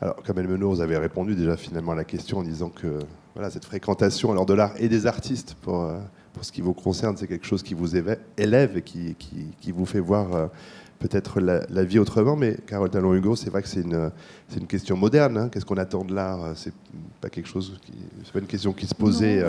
Alors, 0.00 0.22
Kamel 0.22 0.48
Menot, 0.48 0.70
vous 0.70 0.80
avez 0.80 0.96
répondu 0.96 1.34
déjà 1.34 1.56
finalement 1.56 1.92
à 1.92 1.96
la 1.96 2.04
question 2.04 2.38
en 2.38 2.42
disant 2.42 2.70
que 2.70 3.00
voilà, 3.34 3.50
cette 3.50 3.64
fréquentation 3.64 4.32
alors 4.32 4.46
de 4.46 4.54
l'art 4.54 4.72
et 4.78 4.88
des 4.88 5.06
artistes, 5.06 5.54
pour, 5.60 5.82
euh, 5.82 5.98
pour 6.32 6.44
ce 6.44 6.52
qui 6.52 6.62
vous 6.62 6.72
concerne, 6.72 7.16
c'est 7.16 7.26
quelque 7.26 7.46
chose 7.46 7.62
qui 7.62 7.74
vous 7.74 7.96
élève 7.96 8.76
et 8.76 8.82
qui, 8.82 9.14
qui, 9.16 9.72
vous 9.72 9.84
fait 9.84 10.00
voir 10.00 10.50
peut-être 10.98 11.40
la, 11.40 11.84
vie 11.84 11.98
autrement. 11.98 12.34
Mais 12.34 12.56
Carole 12.66 12.88
Talon-Hugo, 12.88 13.36
c'est 13.36 13.50
vrai 13.50 13.60
que 13.62 13.68
c'est 13.68 13.82
une, 13.82 14.10
une 14.56 14.66
question 14.66 14.96
moderne. 14.96 15.36
Hein. 15.36 15.48
Qu'est-ce 15.50 15.66
qu'on 15.66 15.76
attend 15.76 16.04
de 16.04 16.14
l'art? 16.14 16.52
C'est 16.56 16.72
pas 17.20 17.28
quelque 17.28 17.48
chose 17.48 17.78
qui, 17.82 17.92
c'est 18.24 18.32
pas 18.32 18.38
une 18.38 18.46
question 18.46 18.72
qui 18.72 18.86
se 18.86 18.94
posait 18.94 19.44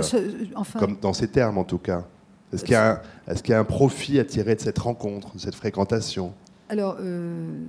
comme 0.77 0.97
dans 0.99 1.13
ces 1.13 1.29
termes 1.29 1.57
en 1.57 1.63
tout 1.63 1.77
cas. 1.77 2.05
Est-ce 2.53 2.63
qu'il 2.63 2.73
y, 3.51 3.53
a 3.53 3.59
un 3.59 3.63
profit 3.63 4.19
à 4.19 4.25
tirer 4.25 4.55
de 4.55 4.61
cette 4.61 4.79
rencontre, 4.79 5.33
de 5.33 5.39
cette 5.39 5.55
fréquentation? 5.55 6.33
Alors, 6.67 6.97
euh, 6.99 7.65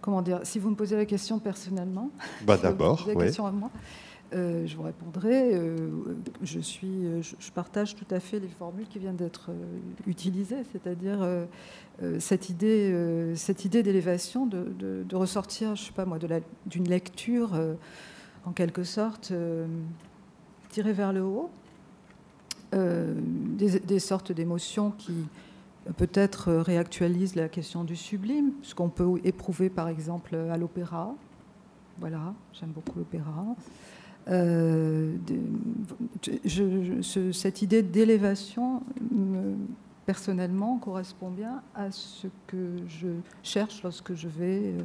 comment 0.00 0.22
dire 0.22 0.40
Si 0.44 0.58
vous 0.58 0.70
me 0.70 0.76
posez 0.76 0.96
la 0.96 1.04
question 1.04 1.38
personnellement, 1.38 2.10
bah 2.44 2.56
d'abord, 2.56 3.04
la 3.08 3.14
question 3.14 3.46
à 3.46 3.50
moi, 3.50 3.70
euh, 4.34 4.66
je 4.66 4.76
vous 4.76 4.82
répondrai. 4.82 5.54
Euh, 5.54 5.76
je, 6.42 6.60
suis, 6.60 7.06
je, 7.22 7.50
partage 7.50 7.96
tout 7.96 8.06
à 8.12 8.20
fait 8.20 8.38
les 8.38 8.48
formules 8.48 8.86
qui 8.86 9.00
viennent 9.00 9.16
d'être 9.16 9.50
utilisées, 10.06 10.62
c'est-à-dire 10.72 11.26
cette 12.20 12.50
idée, 12.50 13.32
cette 13.34 13.64
idée 13.64 13.82
d'élévation, 13.82 14.46
de, 14.46 14.68
de, 14.78 15.16
ressortir, 15.16 15.74
je 15.74 15.86
sais 15.86 15.92
pas 15.92 16.04
moi, 16.04 16.18
d'une 16.66 16.88
lecture 16.88 17.50
en 18.44 18.52
quelque 18.52 18.84
sorte 18.84 19.32
tirée 20.70 20.92
vers 20.92 21.12
le 21.12 21.22
haut 21.22 21.50
euh, 22.74 23.14
des, 23.18 23.98
sortes 23.98 24.32
d'émotions 24.32 24.90
qui 24.90 25.14
peut-être 25.96 26.52
réactualisent 26.52 27.34
la 27.34 27.48
question 27.48 27.84
du 27.84 27.96
sublime, 27.96 28.52
ce 28.62 28.74
qu'on 28.74 28.88
peut 28.88 29.08
éprouver 29.24 29.70
par 29.70 29.88
exemple 29.88 30.34
à 30.34 30.56
l'opéra. 30.56 31.14
Voilà, 31.98 32.34
j'aime 32.52 32.70
beaucoup 32.70 32.98
l'opéra. 32.98 33.44
Euh, 34.28 35.16
cette 37.32 37.62
idée 37.62 37.82
d'élévation, 37.82 38.82
personnellement, 40.08 40.78
correspond 40.78 41.30
bien 41.30 41.62
à 41.74 41.90
ce 41.90 42.28
que 42.46 42.76
je 42.88 43.08
cherche 43.42 43.82
lorsque 43.82 44.14
je 44.14 44.28
vais 44.28 44.72
euh, 44.72 44.80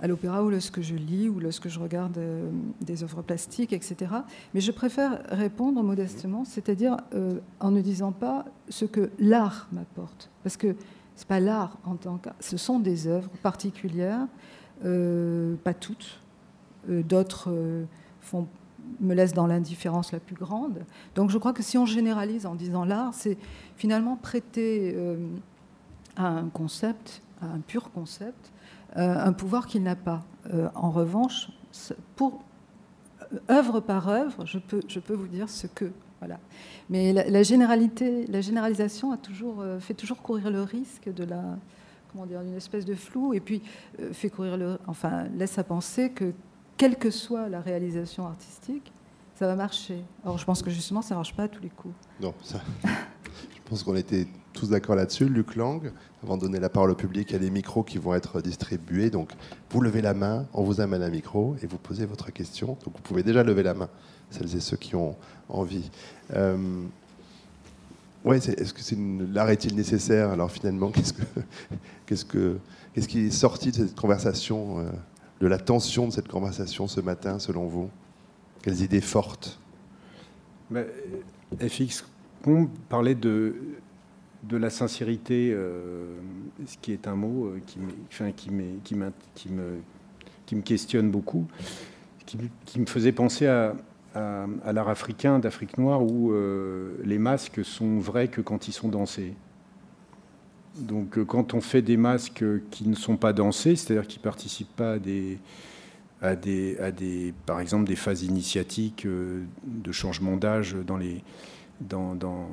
à 0.00 0.06
l'opéra 0.06 0.42
ou 0.42 0.50
lorsque 0.50 0.80
je 0.80 0.94
lis 0.94 1.28
ou 1.28 1.40
lorsque 1.40 1.68
je 1.68 1.78
regarde 1.78 2.16
euh, 2.18 2.50
des 2.80 3.02
œuvres 3.02 3.22
plastiques, 3.22 3.72
etc. 3.72 4.12
Mais 4.54 4.60
je 4.60 4.72
préfère 4.72 5.22
répondre 5.28 5.82
modestement, 5.82 6.44
c'est-à-dire 6.44 6.96
euh, 7.14 7.38
en 7.60 7.70
ne 7.70 7.80
disant 7.80 8.12
pas 8.12 8.46
ce 8.68 8.86
que 8.86 9.10
l'art 9.18 9.68
m'apporte. 9.72 10.30
Parce 10.42 10.56
que 10.56 10.74
ce 11.16 11.22
n'est 11.22 11.28
pas 11.28 11.40
l'art 11.40 11.76
en 11.84 11.96
tant 11.96 12.16
que... 12.16 12.30
Ce 12.40 12.56
sont 12.56 12.80
des 12.80 13.06
œuvres 13.06 13.30
particulières, 13.42 14.26
euh, 14.84 15.54
pas 15.62 15.74
toutes. 15.74 16.18
D'autres 16.88 17.50
me 19.00 19.14
laissent 19.14 19.34
dans 19.34 19.46
l'indifférence 19.46 20.12
la 20.12 20.18
plus 20.18 20.34
grande. 20.34 20.82
Donc 21.14 21.28
je 21.28 21.36
crois 21.36 21.52
que 21.52 21.62
si 21.62 21.76
on 21.76 21.84
généralise 21.84 22.46
en 22.46 22.54
disant 22.54 22.86
l'art, 22.86 23.12
c'est 23.12 23.36
finalement 23.76 24.16
prêter 24.16 24.96
à 26.16 26.26
un 26.26 26.48
concept, 26.48 27.20
à 27.42 27.46
un 27.46 27.58
pur 27.58 27.90
concept, 27.92 28.50
un 28.96 29.32
pouvoir 29.32 29.66
qu'il 29.66 29.82
n'a 29.82 29.96
pas. 29.96 30.24
Euh, 30.52 30.68
en 30.74 30.90
revanche, 30.90 31.50
pour 32.16 32.42
euh, 33.32 33.38
œuvre 33.50 33.80
par 33.80 34.08
œuvre, 34.08 34.46
je 34.46 34.58
peux, 34.58 34.80
je 34.88 34.98
peux 35.00 35.14
vous 35.14 35.28
dire 35.28 35.48
ce 35.48 35.66
que. 35.66 35.90
Voilà. 36.20 36.38
Mais 36.90 37.12
la, 37.12 37.42
généralité, 37.42 38.26
la 38.26 38.42
généralisation 38.42 39.10
a 39.10 39.16
toujours, 39.16 39.64
fait 39.78 39.94
toujours 39.94 40.20
courir 40.20 40.50
le 40.50 40.60
risque 40.60 41.10
de 41.10 41.24
la, 41.24 41.42
comment 42.12 42.26
dire, 42.26 42.42
d'une 42.42 42.56
espèce 42.56 42.84
de 42.84 42.94
flou, 42.94 43.32
et 43.32 43.40
puis 43.40 43.62
fait 44.12 44.28
courir 44.28 44.58
le, 44.58 44.78
enfin, 44.86 45.24
laisse 45.34 45.58
à 45.58 45.64
penser 45.64 46.10
que 46.10 46.34
quelle 46.76 46.96
que 46.96 47.10
soit 47.10 47.48
la 47.48 47.62
réalisation 47.62 48.26
artistique, 48.26 48.92
ça 49.34 49.46
va 49.46 49.56
marcher. 49.56 50.04
Or, 50.26 50.36
je 50.36 50.44
pense 50.44 50.62
que 50.62 50.68
justement, 50.68 51.00
ça 51.00 51.14
ne 51.14 51.20
marche 51.20 51.34
pas 51.34 51.44
à 51.44 51.48
tous 51.48 51.62
les 51.62 51.70
coups. 51.70 51.94
Non, 52.20 52.34
ça, 52.42 52.60
pense 53.70 53.84
qu'on 53.84 53.94
était 53.94 54.26
tous 54.52 54.70
d'accord 54.70 54.96
là-dessus. 54.96 55.26
Luc 55.26 55.54
Lang, 55.54 55.92
avant 56.24 56.36
de 56.36 56.42
donner 56.42 56.58
la 56.58 56.68
parole 56.68 56.90
au 56.90 56.96
public, 56.96 57.30
il 57.30 57.34
y 57.34 57.36
a 57.36 57.38
des 57.38 57.50
micros 57.50 57.84
qui 57.84 57.98
vont 57.98 58.14
être 58.14 58.40
distribués. 58.42 59.10
Donc, 59.10 59.30
vous 59.70 59.80
levez 59.80 60.02
la 60.02 60.12
main, 60.12 60.46
on 60.52 60.64
vous 60.64 60.80
amène 60.80 61.02
un 61.02 61.08
micro 61.08 61.54
et 61.62 61.66
vous 61.68 61.78
posez 61.78 62.04
votre 62.04 62.32
question. 62.32 62.76
Donc, 62.84 62.96
vous 62.96 63.02
pouvez 63.02 63.22
déjà 63.22 63.44
lever 63.44 63.62
la 63.62 63.74
main, 63.74 63.88
celles 64.28 64.56
et 64.56 64.60
ceux 64.60 64.76
qui 64.76 64.96
ont 64.96 65.14
envie. 65.48 65.88
Euh, 66.34 66.82
ouais, 68.24 68.38
est-ce 68.38 68.74
que 68.74 68.82
c'est 68.82 68.98
l'art 68.98 69.50
est-il 69.50 69.76
nécessaire? 69.76 70.30
Alors, 70.30 70.50
finalement, 70.50 70.90
qu'est-ce 70.90 71.12
que, 71.12 71.22
qu'est-ce 72.06 72.24
que, 72.24 72.58
qu'est-ce 72.92 73.06
qui 73.06 73.20
est 73.20 73.30
sorti 73.30 73.70
de 73.70 73.76
cette 73.76 73.94
conversation, 73.94 74.80
euh, 74.80 74.90
de 75.40 75.46
la 75.46 75.58
tension 75.58 76.08
de 76.08 76.12
cette 76.12 76.28
conversation 76.28 76.88
ce 76.88 77.00
matin, 77.00 77.38
selon 77.38 77.68
vous? 77.68 77.88
Quelles 78.62 78.82
idées 78.82 79.00
fortes? 79.00 79.60
Ben, 80.70 80.86
FX 81.60 82.04
on 82.46 82.66
parlait 82.88 83.14
de, 83.14 83.54
de 84.44 84.56
la 84.56 84.70
sincérité, 84.70 85.50
euh, 85.52 86.16
ce 86.66 86.76
qui 86.78 86.92
est 86.92 87.06
un 87.06 87.14
mot 87.14 87.46
euh, 87.46 87.60
qui, 87.66 87.78
qui, 88.34 88.50
qui, 89.34 89.48
me, 89.48 89.78
qui 90.46 90.54
me 90.54 90.62
questionne 90.62 91.10
beaucoup, 91.10 91.46
qui, 92.26 92.38
qui 92.64 92.80
me 92.80 92.86
faisait 92.86 93.12
penser 93.12 93.46
à, 93.46 93.74
à, 94.14 94.72
l'art 94.72 94.88
africain 94.88 95.38
d'Afrique 95.38 95.78
noire 95.78 96.02
où 96.02 96.32
euh, 96.32 96.96
les 97.04 97.18
masques 97.18 97.64
sont 97.64 97.98
vrais 97.98 98.28
que 98.28 98.40
quand 98.40 98.68
ils 98.68 98.72
sont 98.72 98.88
dansés. 98.88 99.34
Donc 100.78 101.22
quand 101.24 101.52
on 101.52 101.60
fait 101.60 101.82
des 101.82 101.96
masques 101.96 102.44
qui 102.70 102.88
ne 102.88 102.94
sont 102.94 103.16
pas 103.16 103.32
dansés, 103.32 103.76
c'est-à-dire 103.76 104.06
qui 104.06 104.18
ne 104.18 104.22
participent 104.22 104.74
pas 104.76 104.92
à 104.92 104.98
des, 104.98 105.38
à 106.22 106.36
des, 106.36 106.78
à 106.78 106.92
des, 106.92 107.34
par 107.44 107.60
exemple 107.60 107.88
des 107.88 107.96
phases 107.96 108.22
initiatiques 108.22 109.06
de 109.06 109.92
changement 109.92 110.36
d'âge 110.36 110.76
dans 110.86 110.96
les, 110.96 111.22
dans, 111.80 112.48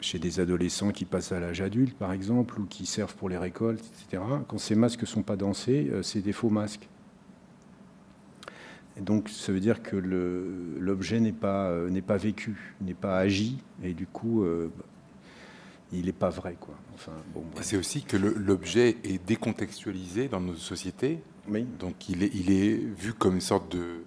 chez 0.00 0.18
des 0.18 0.40
adolescents 0.40 0.92
qui 0.92 1.04
passent 1.04 1.32
à 1.32 1.40
l'âge 1.40 1.60
adulte, 1.60 1.96
par 1.96 2.12
exemple, 2.12 2.60
ou 2.60 2.66
qui 2.66 2.86
servent 2.86 3.14
pour 3.14 3.28
les 3.28 3.36
récoltes, 3.36 3.84
etc. 3.84 4.22
Quand 4.48 4.58
ces 4.58 4.74
masques 4.74 5.02
ne 5.02 5.06
sont 5.06 5.22
pas 5.22 5.36
dansés, 5.36 5.90
euh, 5.92 6.02
c'est 6.02 6.20
des 6.20 6.32
faux 6.32 6.50
masques. 6.50 6.88
Et 8.96 9.02
donc, 9.02 9.28
ça 9.28 9.52
veut 9.52 9.60
dire 9.60 9.82
que 9.82 9.96
l'objet 9.96 11.20
n'est 11.20 11.32
pas, 11.32 11.68
euh, 11.70 12.00
pas 12.00 12.16
vécu, 12.16 12.74
n'est 12.80 12.94
pas 12.94 13.18
agi, 13.18 13.58
et 13.82 13.94
du 13.94 14.06
coup, 14.06 14.42
euh, 14.42 14.70
il 15.92 16.06
n'est 16.06 16.12
pas 16.12 16.30
vrai. 16.30 16.56
Quoi. 16.58 16.74
Enfin, 16.94 17.12
bon, 17.34 17.44
c'est 17.60 17.76
aussi 17.76 18.02
que 18.02 18.16
l'objet 18.16 18.96
est 19.04 19.24
décontextualisé 19.24 20.28
dans 20.28 20.40
nos 20.40 20.54
sociétés. 20.54 21.22
Oui. 21.48 21.66
Donc, 21.78 22.08
il 22.08 22.22
est, 22.22 22.30
il 22.34 22.50
est 22.50 22.74
vu 22.74 23.12
comme 23.12 23.34
une 23.34 23.40
sorte 23.40 23.70
de, 23.72 24.02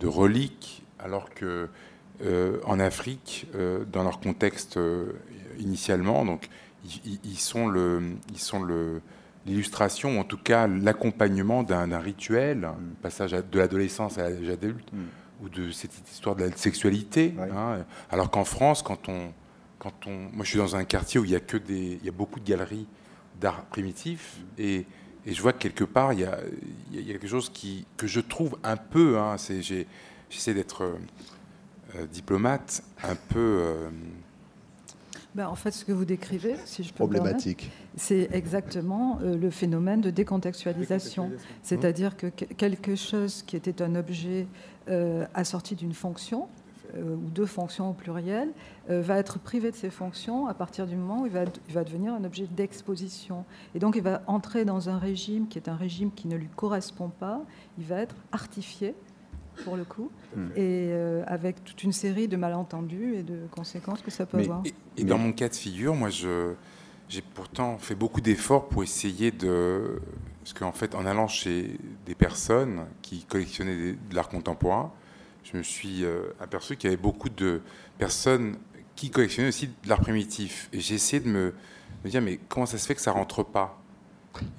de 0.00 0.06
relique, 0.06 0.84
alors 0.98 1.30
que 1.30 1.68
en 2.64 2.80
Afrique, 2.80 3.46
euh, 3.54 3.84
dans 3.90 4.02
leur 4.02 4.20
contexte 4.20 4.76
euh, 4.76 5.12
initialement. 5.58 6.24
Donc, 6.24 6.48
ils, 7.04 7.38
sont 7.38 7.66
le, 7.66 8.00
ils 8.32 8.38
sont 8.38 8.62
le, 8.62 9.00
l'illustration, 9.44 10.20
en 10.20 10.24
tout 10.24 10.38
cas 10.38 10.68
l'accompagnement 10.68 11.64
d'un, 11.64 11.98
rituel, 11.98 12.64
un 12.64 12.76
passage 13.02 13.32
de 13.32 13.58
l'adolescence 13.58 14.18
à 14.18 14.30
l'âge 14.30 14.48
adulte, 14.48 14.92
mm. 14.92 15.44
ou 15.44 15.48
de 15.48 15.70
cette 15.72 15.92
histoire 16.10 16.36
de 16.36 16.44
la 16.44 16.56
sexualité. 16.56 17.34
Hein. 17.40 17.84
Alors 18.10 18.30
qu'en 18.30 18.44
France, 18.44 18.82
quand 18.82 19.08
on, 19.08 19.32
quand 19.80 20.06
on, 20.06 20.12
moi 20.32 20.44
je 20.44 20.50
suis 20.50 20.58
dans 20.58 20.76
un 20.76 20.84
quartier 20.84 21.18
où 21.18 21.24
il 21.24 21.32
y 21.32 21.36
a 21.36 21.40
que 21.40 21.56
des, 21.56 21.98
il 22.00 22.04
y 22.04 22.08
a 22.08 22.12
beaucoup 22.12 22.38
de 22.38 22.48
galeries 22.48 22.86
d'art 23.40 23.64
primitif 23.64 24.36
mm. 24.38 24.60
et, 24.60 24.86
et, 25.26 25.34
je 25.34 25.42
vois 25.42 25.52
que 25.52 25.58
quelque 25.58 25.84
part 25.84 26.12
il 26.12 26.20
y 26.20 26.24
a, 26.24 26.38
il 26.92 27.00
y 27.00 27.10
a 27.10 27.12
quelque 27.14 27.26
chose 27.26 27.50
qui, 27.50 27.84
que 27.96 28.06
je 28.06 28.20
trouve 28.20 28.56
un 28.62 28.76
peu, 28.76 29.18
hein, 29.18 29.36
c'est, 29.38 29.60
j'essaie 30.30 30.54
d'être 30.54 30.84
euh, 30.84 30.98
diplomate 32.04 32.82
un 33.02 33.14
peu. 33.14 33.38
Euh, 33.60 33.88
ben, 35.34 35.48
en 35.48 35.54
fait, 35.54 35.70
ce 35.70 35.84
que 35.84 35.92
vous 35.92 36.04
décrivez, 36.04 36.56
si 36.64 36.82
je 36.82 36.90
peux 36.90 36.96
problématique, 36.96 37.70
c'est 37.96 38.28
exactement 38.32 39.18
euh, 39.22 39.36
le 39.36 39.50
phénomène 39.50 40.00
de 40.00 40.10
décontextualisation. 40.10 41.30
C'est-à-dire 41.62 42.16
que 42.16 42.26
quelque 42.28 42.96
chose 42.96 43.42
qui 43.42 43.56
était 43.56 43.82
un 43.82 43.94
objet 43.94 44.46
assorti 45.34 45.74
d'une 45.74 45.94
fonction, 45.94 46.46
ou 46.96 47.28
deux 47.30 47.46
fonctions 47.46 47.90
au 47.90 47.92
pluriel, 47.92 48.50
va 48.88 49.18
être 49.18 49.40
privé 49.40 49.72
de 49.72 49.76
ses 49.76 49.90
fonctions 49.90 50.46
à 50.46 50.54
partir 50.54 50.86
du 50.86 50.94
moment 50.94 51.22
où 51.22 51.26
il 51.26 51.32
va, 51.32 51.42
il 51.68 51.74
va 51.74 51.82
devenir 51.82 52.14
un 52.14 52.22
objet 52.22 52.46
d'exposition. 52.46 53.44
Et 53.74 53.80
donc 53.80 53.96
il 53.96 54.02
va 54.02 54.22
entrer 54.28 54.64
dans 54.64 54.88
un 54.88 54.96
régime 54.96 55.48
qui 55.48 55.58
est 55.58 55.68
un 55.68 55.74
régime 55.74 56.12
qui 56.12 56.28
ne 56.28 56.36
lui 56.36 56.48
correspond 56.54 57.08
pas, 57.08 57.42
il 57.78 57.84
va 57.84 57.98
être 58.00 58.14
artifié 58.30 58.94
pour 59.64 59.76
le 59.76 59.84
coup, 59.84 60.10
hmm. 60.34 60.48
et 60.56 60.88
euh, 60.90 61.22
avec 61.26 61.64
toute 61.64 61.82
une 61.82 61.92
série 61.92 62.28
de 62.28 62.36
malentendus 62.36 63.14
et 63.16 63.22
de 63.22 63.46
conséquences 63.50 64.02
que 64.02 64.10
ça 64.10 64.26
peut 64.26 64.38
avoir. 64.38 64.62
Et, 64.96 65.04
dans 65.04 65.18
mon 65.18 65.32
cas 65.32 65.48
de 65.48 65.54
figure, 65.54 65.94
moi, 65.94 66.08
j'ai 66.10 67.22
pourtant 67.34 67.78
fait 67.78 67.94
beaucoup 67.94 68.20
d'efforts 68.20 68.68
pour 68.68 68.82
essayer 68.82 69.30
de... 69.30 70.00
Parce 70.40 70.52
qu'en 70.52 70.72
fait, 70.72 70.94
en 70.94 71.06
allant 71.06 71.26
chez 71.26 71.78
des 72.04 72.14
personnes 72.14 72.84
qui 73.02 73.24
collectionnaient 73.24 73.92
de 73.92 74.14
l'art 74.14 74.28
contemporain, 74.28 74.92
je 75.42 75.56
me 75.56 75.62
suis 75.62 76.04
euh, 76.04 76.22
aperçu 76.40 76.76
qu'il 76.76 76.90
y 76.90 76.92
avait 76.92 77.02
beaucoup 77.02 77.28
de 77.28 77.62
personnes 77.98 78.56
qui 78.94 79.10
collectionnaient 79.10 79.48
aussi 79.48 79.68
de 79.68 79.88
l'art 79.88 80.00
primitif. 80.00 80.68
Et 80.72 80.80
j'ai 80.80 80.94
essayé 80.94 81.20
de 81.20 81.28
me, 81.28 81.54
me 82.04 82.10
dire, 82.10 82.22
mais 82.22 82.38
comment 82.48 82.66
ça 82.66 82.78
se 82.78 82.86
fait 82.86 82.94
que 82.94 83.00
ça 83.00 83.12
rentre 83.12 83.42
pas? 83.42 83.80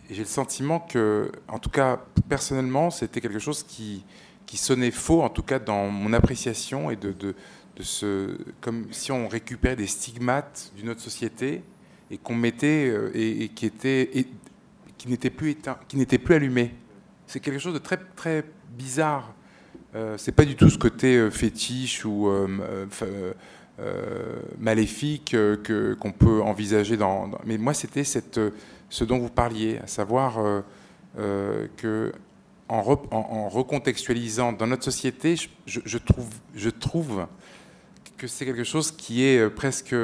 Et 0.09 0.13
j'ai 0.13 0.23
le 0.23 0.27
sentiment 0.27 0.79
que, 0.79 1.31
en 1.47 1.59
tout 1.59 1.69
cas, 1.69 2.01
personnellement, 2.29 2.89
c'était 2.89 3.21
quelque 3.21 3.39
chose 3.39 3.63
qui, 3.63 4.03
qui 4.47 4.57
sonnait 4.57 4.89
faux, 4.89 5.21
en 5.21 5.29
tout 5.29 5.43
cas 5.43 5.59
dans 5.59 5.89
mon 5.89 6.13
appréciation, 6.13 6.89
et 6.89 6.95
de, 6.95 7.11
de, 7.11 7.35
ce, 7.81 8.35
comme 8.59 8.87
si 8.91 9.11
on 9.11 9.27
récupérait 9.27 9.75
des 9.75 9.85
stigmates 9.85 10.71
d'une 10.75 10.89
autre 10.89 11.01
société 11.01 11.61
et 12.09 12.17
qu'on 12.17 12.33
mettait 12.33 12.89
euh, 12.89 13.11
et, 13.13 13.49
qui 13.49 13.67
était 13.67 14.17
et, 14.17 14.27
qui 14.97 15.09
n'était 15.09 15.29
plus 15.29 15.51
éteint, 15.51 15.77
qui 15.87 15.97
n'était 15.97 16.17
plus 16.17 16.33
allumé. 16.33 16.73
C'est 17.27 17.39
quelque 17.39 17.59
chose 17.59 17.75
de 17.75 17.79
très 17.79 17.97
très 18.15 18.43
bizarre. 18.75 19.35
Euh, 19.95 20.15
c'est 20.17 20.31
pas 20.31 20.45
du 20.45 20.55
tout 20.55 20.69
ce 20.69 20.77
côté 20.77 21.15
euh, 21.15 21.31
fétiche 21.31 22.05
ou 22.05 22.27
euh, 22.29 23.33
maléfique 24.59 25.31
que 25.31 25.95
qu'on 25.99 26.11
peut 26.11 26.41
envisager 26.41 26.97
dans, 26.97 27.29
Mais 27.45 27.57
moi, 27.57 27.73
c'était 27.73 28.03
cette 28.03 28.39
ce 28.89 29.03
dont 29.03 29.19
vous 29.19 29.29
parliez, 29.29 29.79
à 29.83 29.87
savoir 29.87 30.63
que 31.15 32.11
en, 32.69 33.49
recontextualisant 33.49 34.53
dans 34.53 34.67
notre 34.67 34.83
société, 34.83 35.35
je, 35.65 35.97
trouve, 35.97 36.29
je 36.55 36.69
trouve 36.69 37.27
que 38.17 38.27
c'est 38.27 38.45
quelque 38.45 38.63
chose 38.63 38.91
qui 38.91 39.23
est 39.23 39.39
euh, 39.39 39.49
presque 39.49 39.95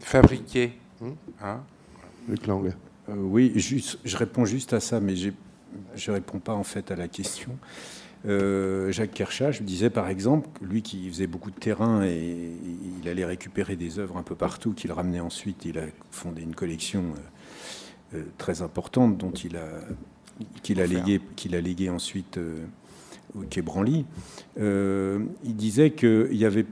fabriqué. 0.00 0.72
Mmh. 1.00 1.10
Hein? 1.42 1.60
Luc 2.28 2.46
Lang. 2.46 2.72
Euh, 3.08 3.14
oui, 3.16 3.52
je 3.56 4.16
réponds 4.16 4.44
juste 4.44 4.72
à 4.72 4.80
ça, 4.80 4.98
mais 4.98 5.14
je 5.14 5.30
ne 5.30 6.14
réponds 6.14 6.38
pas 6.38 6.54
en 6.54 6.64
fait 6.64 6.90
à 6.90 6.96
la 6.96 7.06
question. 7.06 7.56
Euh, 8.26 8.90
Jacques 8.90 9.12
Kershaw, 9.12 9.52
je 9.52 9.62
disais 9.62 9.90
par 9.90 10.08
exemple, 10.08 10.48
lui 10.62 10.80
qui 10.80 11.08
faisait 11.10 11.26
beaucoup 11.26 11.50
de 11.50 11.58
terrain 11.58 12.02
et 12.02 12.52
il 13.02 13.08
allait 13.08 13.26
récupérer 13.26 13.76
des 13.76 13.98
œuvres 13.98 14.16
un 14.16 14.22
peu 14.22 14.34
partout, 14.34 14.72
qu'il 14.72 14.90
ramenait 14.92 15.20
ensuite, 15.20 15.66
il 15.66 15.78
a 15.78 15.84
fondé 16.10 16.42
une 16.42 16.54
collection 16.54 17.04
très 18.38 18.62
importante 18.62 19.18
dont 19.18 19.32
il 19.32 19.56
a 19.56 19.68
qu'il 20.62 20.80
a, 20.80 20.86
légué, 20.86 21.20
qu'il 21.36 21.54
a 21.54 21.60
légué 21.60 21.90
ensuite 21.90 22.38
euh, 22.38 22.64
au 23.36 23.42
Quai 23.42 23.62
Branly, 23.62 24.04
euh, 24.58 25.20
il 25.44 25.56
disait 25.56 25.90
qu'il 25.90 26.30
n'y 26.32 26.44
avait, 26.44 26.66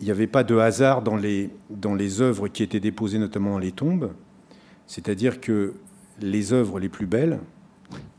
il 0.00 0.10
avait 0.10 0.26
pas 0.26 0.44
de 0.44 0.56
hasard 0.56 1.02
dans 1.02 1.16
les, 1.16 1.50
dans 1.70 1.94
les 1.94 2.20
œuvres 2.20 2.48
qui 2.48 2.62
étaient 2.62 2.80
déposées 2.80 3.18
notamment 3.18 3.52
dans 3.52 3.58
les 3.58 3.72
tombes, 3.72 4.12
c'est-à-dire 4.86 5.40
que 5.40 5.74
les 6.20 6.52
œuvres 6.52 6.78
les 6.78 6.88
plus 6.88 7.06
belles, 7.06 7.40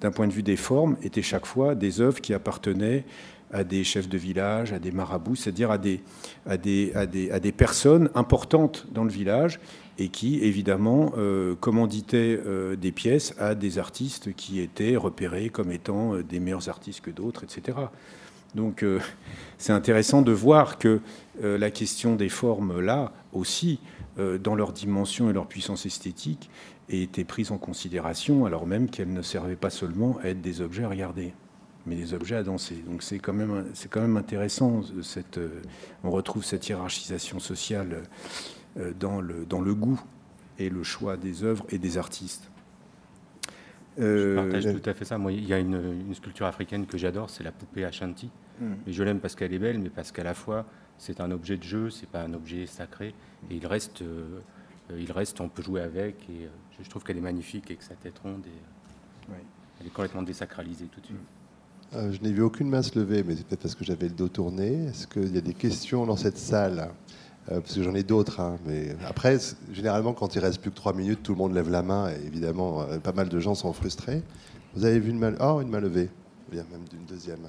d'un 0.02 0.12
point 0.12 0.28
de 0.28 0.34
vue 0.34 0.44
des 0.44 0.56
formes, 0.56 0.98
étaient 1.02 1.22
chaque 1.22 1.46
fois 1.46 1.76
des 1.76 2.00
œuvres 2.02 2.22
qui 2.22 2.34
appartenaient 2.34 3.06
à 3.52 3.64
des 3.64 3.84
chefs 3.84 4.10
de 4.10 4.18
village, 4.18 4.74
à 4.74 4.80
des 4.80 4.92
marabouts, 4.92 5.36
c'est-à-dire 5.36 5.72
à 5.72 5.78
des, 5.78 6.02
à, 6.46 6.58
des, 6.58 6.92
à, 6.96 7.06
des, 7.06 7.32
à 7.32 7.40
des 7.40 7.52
personnes 7.52 8.10
importantes 8.14 8.88
dans 8.92 9.04
le 9.04 9.10
village 9.10 9.60
et 9.98 10.10
qui, 10.10 10.40
évidemment, 10.44 11.14
euh, 11.18 11.56
commanditaient 11.56 12.40
euh, 12.46 12.76
des 12.76 12.92
pièces 12.92 13.34
à 13.40 13.56
des 13.56 13.80
artistes 13.80 14.34
qui 14.36 14.60
étaient 14.60 14.96
repérés 14.96 15.50
comme 15.50 15.72
étant 15.72 16.14
euh, 16.14 16.24
des 16.24 16.40
meilleurs 16.40 16.70
artistes 16.70 17.02
que 17.02 17.12
d'autres, 17.12 17.44
etc. 17.44 17.78
Donc 18.56 18.84
c'est 19.58 19.74
intéressant 19.74 20.22
de 20.22 20.32
voir 20.32 20.78
que 20.78 21.02
la 21.42 21.70
question 21.70 22.16
des 22.16 22.30
formes, 22.30 22.80
là 22.80 23.12
aussi, 23.34 23.80
dans 24.18 24.56
leur 24.56 24.72
dimension 24.72 25.30
et 25.30 25.34
leur 25.34 25.46
puissance 25.48 25.86
esthétique, 25.86 26.50
était 26.90 27.26
prise 27.26 27.52
en 27.52 27.58
considération, 27.58 28.46
alors 28.46 28.66
même 28.66 28.90
qu'elles 28.90 29.14
ne 29.14 29.22
servaient 29.22 29.58
pas 29.58 29.70
seulement 29.70 30.18
à 30.24 30.30
être 30.30 30.42
des 30.42 30.62
objets 30.62 30.86
à 30.86 30.90
regarder 30.90 31.34
mais 31.88 31.96
des 31.96 32.14
objets 32.14 32.36
à 32.36 32.44
danser. 32.44 32.84
Donc 32.86 33.02
c'est 33.02 33.18
quand 33.18 33.34
même, 33.34 33.66
quand 33.90 34.02
même 34.02 34.18
intéressant. 34.18 34.82
On 36.04 36.12
retrouve 36.12 36.44
cette 36.44 36.68
hiérarchisation 36.68 37.40
sociale 37.40 37.94
euh, 37.94 38.04
dans 39.00 39.22
le, 39.22 39.46
dans 39.46 39.62
le 39.62 39.74
goût 39.74 40.02
et 40.60 40.70
le 40.70 40.84
choix 40.84 41.18
des 41.18 41.44
œuvres 41.44 41.66
et 41.70 41.78
des 41.78 41.98
artistes. 41.98 42.50
Je 43.98 44.04
euh, 44.04 44.36
partage 44.36 44.82
tout 44.82 44.90
à 44.90 44.94
fait 44.94 45.06
ça. 45.06 45.18
Moi, 45.18 45.32
il 45.32 45.46
y 45.46 45.54
a 45.54 45.60
une, 45.60 46.14
sculpture 46.14 46.46
africaine 46.46 46.86
que 46.86 46.98
j'adore, 46.98 47.30
c'est 47.30 47.44
la 47.44 47.52
poupée 47.52 47.84
Ashanti. 47.84 48.30
Hmm. 48.60 48.74
Et 48.86 48.94
je 48.94 49.04
l'aime 49.04 49.20
parce 49.20 49.36
qu'elle 49.36 49.54
est 49.54 49.60
belle, 49.60 49.80
mais 49.80 49.90
parce 49.90 50.12
qu'à 50.12 50.24
la 50.24 50.34
fois, 50.34 50.66
c'est 50.98 51.20
un 51.20 51.32
objet 51.32 51.58
de 51.58 51.64
jeu, 51.64 51.90
c'est 51.90 52.10
pas 52.10 52.22
un 52.22 52.34
objet 52.34 52.66
sacré. 52.68 53.14
Et 53.50 53.56
il 53.56 53.66
reste, 53.66 54.02
euh, 54.02 54.40
il 54.98 55.12
reste, 55.12 55.42
on 55.42 55.50
peut 55.50 55.64
jouer 55.64 55.82
avec. 55.82 56.30
Et 56.30 56.48
je 56.82 56.90
trouve 56.90 57.04
qu'elle 57.04 57.18
est 57.18 57.22
magnifique 57.22 57.72
et 57.72 57.76
que 57.76 57.84
sa 57.84 57.96
tête 57.96 58.20
ronde, 58.20 58.46
et, 58.46 59.34
elle 59.80 59.88
est 59.88 59.92
complètement 59.92 60.24
désacralisée 60.24 60.86
tout 60.86 61.02
de 61.02 61.06
suite. 61.06 61.18
je 61.92 62.22
n'ai 62.24 62.34
vu 62.34 62.42
aucune 62.42 62.68
main 62.68 62.82
se 62.82 62.98
lever, 62.98 63.24
mais 63.24 63.36
c'est 63.36 63.46
peut-être 63.46 63.62
parce 63.62 63.76
que 63.76 63.84
j'avais 63.84 64.08
le 64.08 64.16
dos 64.16 64.28
tourné. 64.28 64.86
Est-ce 64.86 65.06
qu'il 65.06 65.36
y 65.36 65.38
a 65.38 65.42
des 65.42 65.54
questions 65.54 66.06
dans 66.06 66.16
cette 66.16 66.38
salle? 66.38 66.90
Parce 67.48 67.76
que 67.76 67.82
j'en 67.84 67.96
ai 67.96 68.04
d'autres. 68.04 68.40
Hein, 68.40 68.58
mais 68.66 68.96
après, 69.08 69.38
généralement, 69.72 70.14
quand 70.14 70.36
il 70.36 70.40
reste 70.40 70.62
plus 70.62 70.72
que 70.72 70.76
trois 70.76 70.94
minutes, 70.94 71.24
tout 71.24 71.32
le 71.32 71.38
monde 71.38 71.54
lève 71.54 71.70
la 71.70 71.82
main. 71.82 72.10
Et 72.10 72.26
évidemment, 72.26 72.86
pas 73.02 73.14
mal 73.14 73.30
de 73.30 73.40
gens 73.40 73.56
sont 73.56 73.72
frustrés. 73.74 74.22
Vous 74.76 74.86
avez 74.86 75.00
vu 75.00 75.12
une 75.12 75.20
main, 75.20 75.34
oh, 75.40 75.62
une 75.62 75.70
main 75.70 75.80
levée. 75.80 76.10
Bien, 76.52 76.66
même 76.72 76.88
d'une 76.90 77.06
deuxième. 77.06 77.40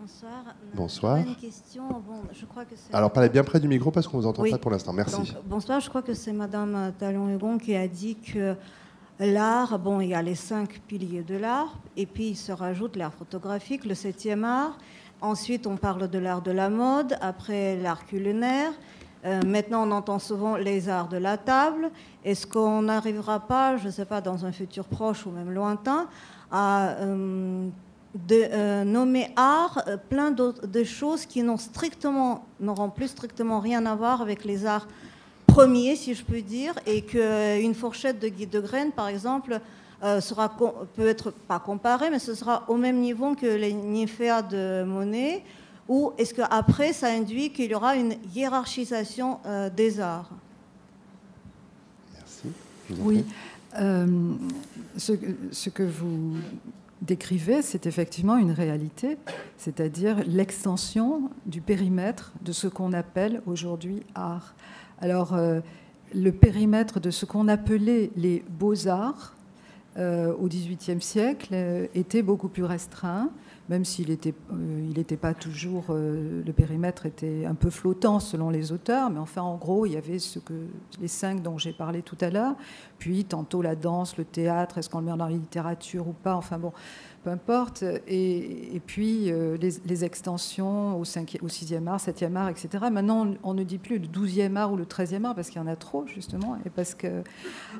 bonsoir. 0.00 0.54
Bonsoir. 0.74 1.16
Une 1.18 1.34
question. 1.34 1.88
Bon, 1.88 2.22
je 2.32 2.44
crois 2.44 2.64
que 2.64 2.74
Alors, 2.92 3.12
parlez 3.12 3.28
bien 3.28 3.44
près 3.44 3.60
du 3.60 3.68
micro 3.68 3.90
parce 3.90 4.06
qu'on 4.06 4.18
ne 4.18 4.22
vous 4.22 4.28
entend 4.28 4.44
pas 4.48 4.58
pour 4.58 4.70
l'instant. 4.70 4.92
Merci. 4.92 5.34
bonsoir, 5.44 5.80
je 5.80 5.88
crois 5.88 6.02
que 6.02 6.14
c'est 6.14 6.32
Madame 6.32 6.92
Talon-Hugon 6.98 7.58
qui 7.58 7.74
a 7.74 7.88
dit 7.88 8.16
que 8.16 8.54
l'art, 9.18 9.78
bon, 9.78 10.00
il 10.00 10.10
y 10.10 10.14
a 10.14 10.22
les 10.22 10.34
cinq 10.34 10.80
piliers 10.86 11.22
de 11.22 11.36
l'art, 11.36 11.76
et 11.96 12.06
puis 12.06 12.28
il 12.28 12.36
se 12.36 12.52
rajoute 12.52 12.96
l'art 12.96 13.12
photographique, 13.12 13.84
le 13.84 13.94
septième 13.94 14.44
art. 14.44 14.78
Ensuite, 15.20 15.66
on 15.66 15.76
parle 15.76 16.08
de 16.08 16.18
l'art 16.18 16.42
de 16.42 16.52
la 16.52 16.70
mode, 16.70 17.18
après 17.20 17.76
l'art 17.76 18.06
culinaire. 18.06 18.70
Euh, 19.24 19.40
maintenant, 19.44 19.86
on 19.86 19.90
entend 19.90 20.20
souvent 20.20 20.56
les 20.56 20.88
arts 20.88 21.08
de 21.08 21.16
la 21.16 21.36
table. 21.36 21.90
Est-ce 22.24 22.46
qu'on 22.46 22.82
n'arrivera 22.82 23.40
pas, 23.40 23.76
je 23.76 23.86
ne 23.86 23.90
sais 23.90 24.04
pas, 24.04 24.20
dans 24.20 24.46
un 24.46 24.52
futur 24.52 24.84
proche 24.84 25.26
ou 25.26 25.30
même 25.30 25.50
lointain, 25.50 26.06
à 26.52 26.90
euh, 27.00 27.68
euh, 28.30 28.84
nommer 28.84 29.30
art 29.34 29.82
plein 30.08 30.30
de 30.30 30.84
choses 30.84 31.26
qui 31.26 31.42
n'ont 31.42 31.56
strictement, 31.56 32.44
n'auront 32.60 32.90
plus 32.90 33.08
strictement 33.08 33.58
rien 33.58 33.86
à 33.86 33.96
voir 33.96 34.22
avec 34.22 34.44
les 34.44 34.66
arts 34.66 34.86
premiers, 35.48 35.96
si 35.96 36.14
je 36.14 36.24
peux 36.24 36.42
dire, 36.42 36.74
et 36.86 37.02
qu'une 37.02 37.74
fourchette 37.74 38.20
de 38.20 38.28
guide 38.28 38.50
de 38.50 38.60
graines, 38.60 38.92
par 38.92 39.08
exemple, 39.08 39.60
sera, 40.02 40.56
peut 40.94 41.08
être 41.08 41.30
pas 41.30 41.58
comparée, 41.58 42.10
mais 42.10 42.18
ce 42.18 42.34
sera 42.34 42.64
au 42.68 42.76
même 42.76 43.00
niveau 43.00 43.34
que 43.34 43.46
les 43.46 43.72
Niféas 43.72 44.42
de 44.42 44.84
Monet 44.84 45.44
ou 45.88 46.12
est-ce 46.18 46.34
qu'après, 46.34 46.92
ça 46.92 47.08
induit 47.08 47.50
qu'il 47.50 47.70
y 47.70 47.74
aura 47.74 47.96
une 47.96 48.14
hiérarchisation 48.34 49.38
euh, 49.46 49.70
des 49.70 50.00
arts? 50.00 50.30
Merci. 52.14 52.48
Oui. 53.00 53.24
Euh, 53.78 54.34
ce, 54.98 55.68
que 55.70 55.82
vous 55.82 56.34
décrivez, 57.00 57.62
c'est 57.62 57.86
effectivement 57.86 58.36
une 58.36 58.50
réalité, 58.50 59.16
c'est-à-dire 59.56 60.22
l'extension 60.26 61.30
du 61.46 61.62
périmètre 61.62 62.32
de 62.42 62.52
ce 62.52 62.66
qu'on 62.66 62.92
appelle 62.92 63.40
aujourd'hui 63.46 64.02
art. 64.14 64.54
Alors, 65.00 65.34
euh, 65.34 65.60
le 66.14 66.32
périmètre 66.32 67.00
de 67.00 67.10
ce 67.10 67.24
qu'on 67.24 67.48
appelait 67.48 68.10
les 68.16 68.44
beaux-arts 68.48 69.34
au 69.98 70.46
XVIIIe 70.48 71.00
siècle 71.00 71.54
était 71.94 72.22
beaucoup 72.22 72.48
plus 72.48 72.64
restreint 72.64 73.30
même 73.68 73.84
s'il 73.84 74.08
n'était 74.08 74.34
euh, 74.52 74.90
il 74.96 75.16
pas 75.18 75.34
toujours, 75.34 75.86
euh, 75.90 76.42
le 76.44 76.52
périmètre 76.52 77.06
était 77.06 77.44
un 77.44 77.54
peu 77.54 77.70
flottant 77.70 78.18
selon 78.20 78.50
les 78.50 78.72
auteurs, 78.72 79.10
mais 79.10 79.18
enfin 79.18 79.42
en 79.42 79.56
gros 79.56 79.84
il 79.86 79.92
y 79.92 79.96
avait 79.96 80.18
ce 80.18 80.38
que, 80.38 80.54
les 81.00 81.08
cinq 81.08 81.42
dont 81.42 81.58
j'ai 81.58 81.72
parlé 81.72 82.02
tout 82.02 82.16
à 82.20 82.30
l'heure, 82.30 82.54
puis 82.98 83.24
tantôt 83.24 83.62
la 83.62 83.74
danse, 83.74 84.16
le 84.16 84.24
théâtre, 84.24 84.78
est-ce 84.78 84.88
qu'on 84.88 85.00
le 85.00 85.06
met 85.06 85.16
dans 85.16 85.26
la 85.26 85.32
littérature 85.32 86.08
ou 86.08 86.12
pas, 86.12 86.34
enfin 86.34 86.58
bon, 86.58 86.72
peu 87.22 87.30
importe. 87.30 87.84
Et, 88.06 88.80
puis 88.86 89.30
euh, 89.30 89.56
les, 89.56 90.04
extensions 90.04 90.98
au, 90.98 91.04
5 91.04 91.38
au 91.42 91.48
6e 91.48 91.86
art, 91.86 91.98
7e 91.98 92.36
art, 92.36 92.48
etc. 92.48 92.86
Maintenant, 92.90 93.34
on, 93.42 93.54
ne 93.54 93.64
dit 93.64 93.78
plus 93.78 93.98
le 93.98 94.06
12e 94.06 94.56
art 94.56 94.72
ou 94.72 94.76
le 94.76 94.84
13e 94.84 95.24
art 95.24 95.34
parce 95.34 95.50
qu'il 95.50 95.60
y 95.60 95.64
en 95.64 95.66
a 95.66 95.76
trop, 95.76 96.06
justement. 96.06 96.58
Et 96.64 96.70
parce 96.70 96.94
que... 96.94 97.22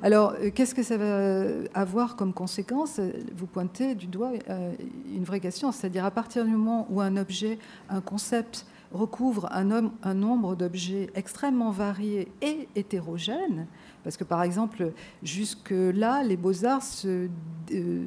Alors, 0.03 0.35
euh, 0.41 0.51
qu'est-ce 0.55 0.75
que 0.75 0.83
ça 0.83 0.97
va 0.97 1.45
avoir 1.75 2.17
comme 2.17 2.33
conséquence? 2.33 3.01
Vous 3.37 3.47
pointez 3.47 3.95
du 3.95 4.07
doigt 4.07 4.33
euh, 4.49 4.73
une 5.15 5.25
vraie 5.25 5.41
question, 5.41 5.73
c'est-à-dire 5.73 6.05
à 6.05 6.11
partir 6.11 6.45
du 6.45 6.51
moment 6.51 6.87
où 6.91 7.01
un 7.01 7.17
objet, 7.17 7.59
un 7.89 8.01
concept, 8.01 8.67
recouvre 8.93 9.49
un, 9.53 9.91
un 10.03 10.15
nombre 10.15 10.57
d'objets 10.57 11.11
extrêmement 11.15 11.71
variés 11.71 12.29
et 12.41 12.69
hétérogènes, 12.75 13.67
parce 14.05 14.17
que 14.17 14.25
par 14.25 14.43
exemple, 14.43 14.93
jusque-là, 15.23 16.23
les 16.23 16.37
beaux-arts 16.37 16.83
euh, 17.05 17.29
euh, 17.73 18.05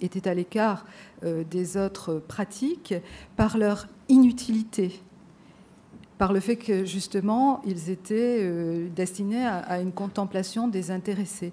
étaient 0.00 0.28
à 0.28 0.34
l'écart 0.34 0.84
euh, 1.24 1.44
des 1.44 1.76
autres 1.76 2.22
pratiques 2.26 2.94
par 3.36 3.58
leur 3.58 3.88
inutilité, 4.08 5.00
par 6.18 6.32
le 6.32 6.40
fait 6.40 6.56
que 6.56 6.84
justement 6.84 7.60
ils 7.64 7.90
étaient 7.90 8.50
destinés 8.94 9.46
à, 9.46 9.80
une 9.80 9.92
contemplation 9.92 10.66
désintéressée. 10.66 11.52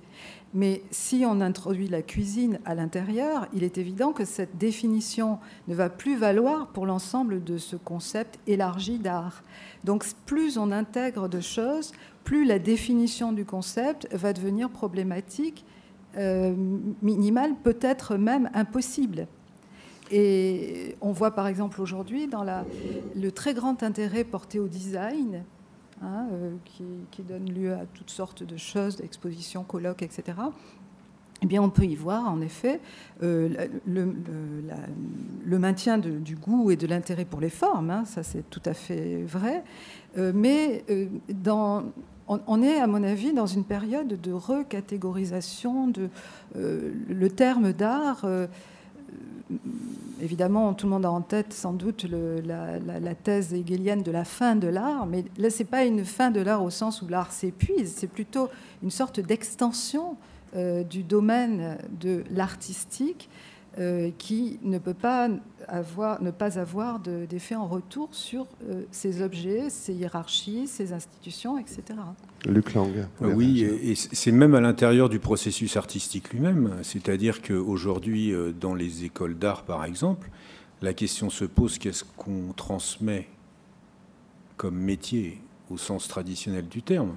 Mais 0.56 0.84
si 0.90 1.26
on 1.28 1.42
introduit 1.42 1.90
la 1.90 2.02
cuisine 2.02 2.60
à 2.64 2.76
l'intérieur, 2.76 3.46
il 3.54 3.66
est 3.66 3.78
évident 3.78 4.14
que 4.14 4.24
cette 4.24 4.58
définition 4.58 5.38
ne 5.68 5.76
va 5.76 5.90
plus 5.90 6.16
valoir 6.16 6.68
pour 6.68 6.86
l'ensemble 6.86 7.44
de 7.44 7.58
ce 7.58 7.76
concept 7.76 8.40
élargi 8.48 8.98
d'art. 8.98 9.44
Donc 9.84 10.06
plus 10.26 10.58
on 10.58 10.72
intègre 10.72 11.28
de 11.28 11.42
choses, 11.42 11.92
plus 12.24 12.46
la 12.46 12.58
définition 12.58 13.34
du 13.34 13.44
concept 13.44 14.08
va 14.14 14.32
devenir 14.32 14.70
problématique, 14.70 15.66
euh, 16.16 16.56
minimale, 17.02 17.52
peut-être 17.62 18.16
même 18.16 18.50
impossible. 18.54 19.28
Et 20.10 20.96
on 21.02 21.12
voit 21.12 21.32
par 21.32 21.48
exemple 21.48 21.82
aujourd'hui 21.82 22.28
dans 22.28 22.46
le 23.16 23.32
très 23.34 23.54
grand 23.54 23.84
intérêt 23.84 24.24
porté 24.24 24.60
au 24.60 24.70
design, 24.70 25.44
hein, 26.02 26.28
euh, 26.32 26.52
qui, 27.12 27.24
donne 27.24 27.52
lieu 27.52 27.74
à 27.74 27.86
toutes 27.94 28.10
sortes 28.10 28.44
de 28.44 28.58
choses, 28.58 28.98
d'expositions, 28.98 29.64
colloques, 29.64 30.04
etc. 30.04 30.38
Eh 31.42 31.48
bien, 31.48 31.62
on 31.62 31.70
peut 31.70 31.86
y 31.86 31.96
voir, 31.96 32.28
en 32.30 32.42
effet, 32.42 32.80
euh, 33.24 33.68
le, 33.86 35.60
maintien 35.60 35.98
du 35.98 36.36
goût 36.36 36.72
et 36.72 36.76
de 36.76 36.88
l'intérêt 36.88 37.26
pour 37.26 37.42
les 37.42 37.50
formes, 37.50 37.90
hein, 37.90 38.06
ça 38.06 38.24
c'est 38.24 38.50
tout 38.50 38.62
à 38.66 38.74
fait 38.74 39.24
vrai, 39.24 39.64
euh, 40.18 40.32
mais 40.34 40.86
dans, 41.30 41.84
on, 42.28 42.62
est, 42.62 42.80
à 42.80 42.88
mon 42.88 43.04
avis, 43.04 43.34
dans 43.34 43.48
une 43.48 43.66
période 43.66 44.20
de 44.20 44.32
recatégorisation 44.32 45.88
de 45.88 46.10
le 46.56 47.28
terme 47.30 47.74
d'art. 47.74 48.26
Évidemment, 50.22 50.74
tout 50.74 50.86
le 50.86 50.92
monde 50.92 51.06
a 51.06 51.12
en 51.12 51.22
tête 51.22 51.54
sans 51.54 51.74
doute 51.74 52.06
la, 52.06 53.16
thèse 53.16 53.54
hegelienne 53.54 54.04
de 54.04 54.12
la 54.12 54.26
fin 54.26 54.56
de 54.56 54.68
l'art, 54.68 55.06
mais 55.06 55.26
là, 55.38 55.50
c'est 55.50 55.64
pas 55.64 55.86
une 55.86 56.06
fin 56.06 56.32
de 56.32 56.42
l'art 56.42 56.64
au 56.64 56.70
sens 56.70 57.02
où 57.02 57.08
l'art 57.08 57.32
s'épuise, 57.32 57.94
c'est 57.96 58.08
plutôt 58.08 58.50
une 58.84 58.92
sorte 58.92 59.20
d'extension 59.20 60.16
euh, 60.56 60.84
du 60.84 61.04
domaine 61.04 61.78
de 62.00 62.24
l'artistique 62.32 63.30
euh, 63.78 64.12
qui 64.18 64.60
ne 64.64 64.78
peut 64.78 64.94
pas 64.94 65.30
avoir, 65.68 66.22
ne 66.22 66.32
pas 66.32 66.60
avoir 66.60 67.00
d'effet 67.00 67.56
en 67.56 67.68
retour 67.68 68.10
sur 68.12 68.48
euh, 68.70 68.84
ces 68.92 69.22
objets, 69.22 69.70
ces 69.70 69.94
hiérarchies, 69.94 70.68
ces 70.68 70.94
institutions, 70.94 71.58
etc. 71.58 71.84
Luc 72.46 72.74
Lang. 72.74 72.92
Oui, 73.22 73.64
et 73.64 73.96
c'est 73.96 74.32
même 74.32 74.56
à 74.56 74.62
l'intérieur 74.62 75.10
du 75.10 75.20
processus 75.20 75.78
artistique 75.78 76.32
lui-même. 76.32 76.72
C'est-à-dire 76.84 77.42
qu'aujourd'hui, 77.42 78.34
dans 78.60 78.76
les 78.76 79.04
écoles 79.04 79.38
d'art, 79.38 79.64
par 79.64 79.84
exemple, 79.84 80.30
la 80.82 80.94
question 80.94 81.30
se 81.30 81.46
pose 81.46 81.78
qu'est-ce 81.80 82.04
qu'on 82.18 82.54
transmet 82.56 83.28
comme 84.58 84.78
métier 84.78 85.40
au 85.70 85.78
sens 85.78 86.08
traditionnel 86.08 86.68
du 86.68 86.82
terme? 86.82 87.16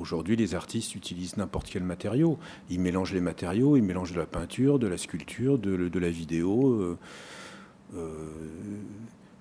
Aujourd'hui, 0.00 0.34
les 0.34 0.54
artistes 0.54 0.94
utilisent 0.94 1.36
n'importe 1.36 1.68
quel 1.70 1.82
matériau. 1.82 2.38
Ils 2.70 2.80
mélangent 2.80 3.12
les 3.12 3.20
matériaux, 3.20 3.76
ils 3.76 3.82
mélangent 3.82 4.14
de 4.14 4.18
la 4.18 4.26
peinture, 4.26 4.78
de 4.78 4.86
la 4.86 4.96
sculpture, 4.96 5.58
de, 5.58 5.98
la 5.98 6.08
vidéo, 6.08 6.72
euh, 6.72 6.98
euh, 7.94 8.30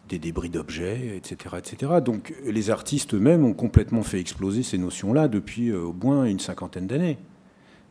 des 0.09 0.19
débris 0.19 0.49
d'objets, 0.49 1.15
etc., 1.15 1.55
etc. 1.57 1.93
Donc 2.03 2.35
les 2.43 2.71
artistes 2.71 3.13
eux-mêmes 3.13 3.45
ont 3.45 3.53
complètement 3.53 4.03
fait 4.03 4.19
exploser 4.19 4.61
ces 4.61 4.77
notions-là 4.77 5.29
depuis 5.29 5.69
euh, 5.69 5.79
au 5.79 5.93
moins 5.93 6.25
une 6.25 6.39
cinquantaine 6.39 6.87
d'années. 6.87 7.17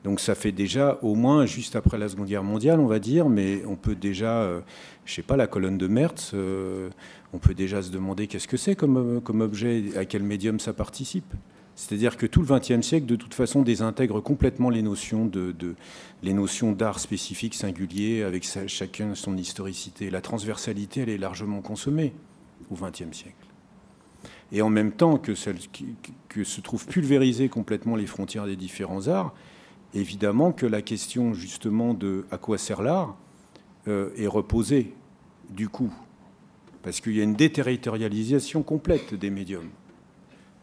Donc 0.04 0.20
ça 0.20 0.34
fait 0.34 0.52
déjà 0.52 0.98
au 1.00 1.14
moins 1.14 1.46
juste 1.46 1.74
après 1.74 1.96
la 1.96 2.08
Seconde 2.08 2.28
Guerre 2.28 2.44
mondiale, 2.44 2.80
on 2.80 2.86
va 2.86 2.98
dire, 2.98 3.30
mais 3.30 3.64
on 3.66 3.76
peut 3.76 3.96
déjà, 3.96 4.48
je 5.04 5.12
sais 5.12 5.22
pas, 5.22 5.36
la 5.36 5.48
colonne 5.48 5.76
de 5.76 5.88
Mertz, 5.88 6.34
on 7.32 7.38
peut 7.38 7.52
déjà 7.52 7.82
se 7.82 7.90
demander 7.90 8.28
qu'est-ce 8.28 8.46
que 8.46 8.56
c'est 8.56 8.76
comme, 8.76 9.20
comme 9.20 9.40
objet, 9.40 9.86
à 9.96 10.04
quel 10.04 10.22
médium 10.22 10.60
ça 10.60 10.72
participe. 10.72 11.34
C'est-à-dire 11.78 12.16
que 12.16 12.26
tout 12.26 12.42
le 12.42 12.46
XXe 12.58 12.84
siècle, 12.84 13.06
de 13.06 13.14
toute 13.14 13.34
façon, 13.34 13.62
désintègre 13.62 14.20
complètement 14.20 14.68
les 14.68 14.82
notions 14.82 16.72
d'art 16.72 16.98
spécifique, 16.98 17.54
singulier, 17.54 18.24
avec 18.24 18.44
chacun 18.66 19.14
son 19.14 19.36
historicité. 19.36 20.10
La 20.10 20.20
transversalité, 20.20 21.02
elle 21.02 21.08
est 21.08 21.18
largement 21.18 21.60
consommée 21.60 22.14
au 22.68 22.74
XXe 22.74 23.16
siècle. 23.16 23.46
Et 24.50 24.60
en 24.60 24.70
même 24.70 24.90
temps 24.90 25.18
que, 25.18 25.34
que 26.28 26.42
se 26.42 26.60
trouvent 26.60 26.86
pulvérisées 26.86 27.48
complètement 27.48 27.94
les 27.94 28.06
frontières 28.06 28.46
des 28.46 28.56
différents 28.56 29.06
arts, 29.06 29.32
évidemment 29.94 30.50
que 30.50 30.66
la 30.66 30.82
question 30.82 31.32
justement 31.32 31.94
de 31.94 32.26
à 32.32 32.38
quoi 32.38 32.58
sert 32.58 32.82
l'art 32.82 33.16
euh, 33.86 34.10
est 34.16 34.26
reposée, 34.26 34.96
du 35.48 35.68
coup, 35.68 35.94
parce 36.82 37.00
qu'il 37.00 37.16
y 37.16 37.20
a 37.20 37.24
une 37.24 37.36
déterritorialisation 37.36 38.64
complète 38.64 39.14
des 39.14 39.30
médiums. 39.30 39.70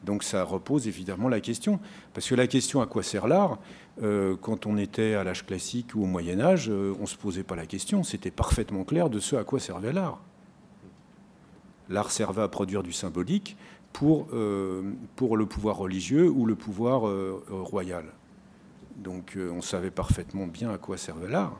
Donc 0.06 0.23
ça 0.23 0.44
repose 0.44 0.88
évidemment 0.88 1.27
la 1.27 1.41
question. 1.41 1.80
Parce 2.14 2.30
que 2.30 2.36
la 2.36 2.48
question 2.48 2.82
à 2.82 2.86
quoi 2.86 3.03
sert 3.03 3.27
l'art, 3.27 3.57
euh, 4.02 4.36
quand 4.40 4.68
on 4.68 4.77
était 4.77 5.15
à 5.15 5.23
l'âge 5.23 5.45
classique 5.45 5.95
ou 5.95 6.03
au 6.03 6.06
Moyen 6.06 6.40
Âge, 6.40 6.69
euh, 6.69 6.94
on 6.99 7.03
ne 7.03 7.07
se 7.07 7.18
posait 7.18 7.44
pas 7.44 7.56
la 7.56 7.65
question. 7.65 8.03
C'était 8.03 8.32
parfaitement 8.32 8.84
clair 8.84 9.10
de 9.10 9.19
ce 9.19 9.36
à 9.36 9.44
quoi 9.44 9.60
servait 9.60 9.91
l'art. 9.91 10.22
L'art 11.90 12.11
servait 12.11 12.44
à 12.44 12.48
produire 12.48 12.84
du 12.84 12.94
symbolique 12.94 13.57
pour, 13.94 14.27
euh, 14.34 14.94
pour 15.15 15.38
le 15.38 15.45
pouvoir 15.45 15.77
religieux 15.77 16.30
ou 16.30 16.45
le 16.45 16.56
pouvoir 16.56 17.11
royal. 17.49 18.06
Donc 18.98 19.38
on 19.38 19.61
savait 19.61 19.91
parfaitement 19.91 20.48
bien 20.48 20.72
à 20.72 20.77
quoi 20.77 20.98
servait 20.98 21.30
l'art. 21.30 21.60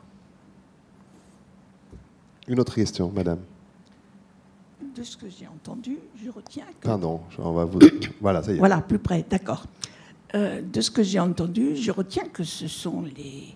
Une 2.48 2.60
autre 2.60 2.74
question, 2.74 3.10
madame 3.12 3.40
de 4.96 5.02
ce 5.02 5.16
que 5.16 5.28
j'ai 5.28 5.46
entendu, 5.46 5.98
je 6.22 6.30
retiens 6.30 6.64
que... 6.80 6.86
Pardon, 6.86 7.20
on 7.38 7.52
va 7.52 7.64
vous... 7.66 7.78
voilà, 8.20 8.42
ça 8.42 8.52
y 8.52 8.54
est. 8.54 8.58
Voilà, 8.58 8.80
plus 8.80 8.98
près, 8.98 9.24
d'accord. 9.28 9.66
Euh, 10.34 10.62
de 10.62 10.80
ce 10.80 10.90
que 10.90 11.02
j'ai 11.02 11.20
entendu, 11.20 11.76
je 11.76 11.90
retiens 11.90 12.24
que 12.24 12.44
ce 12.44 12.66
sont 12.66 13.02
les 13.02 13.54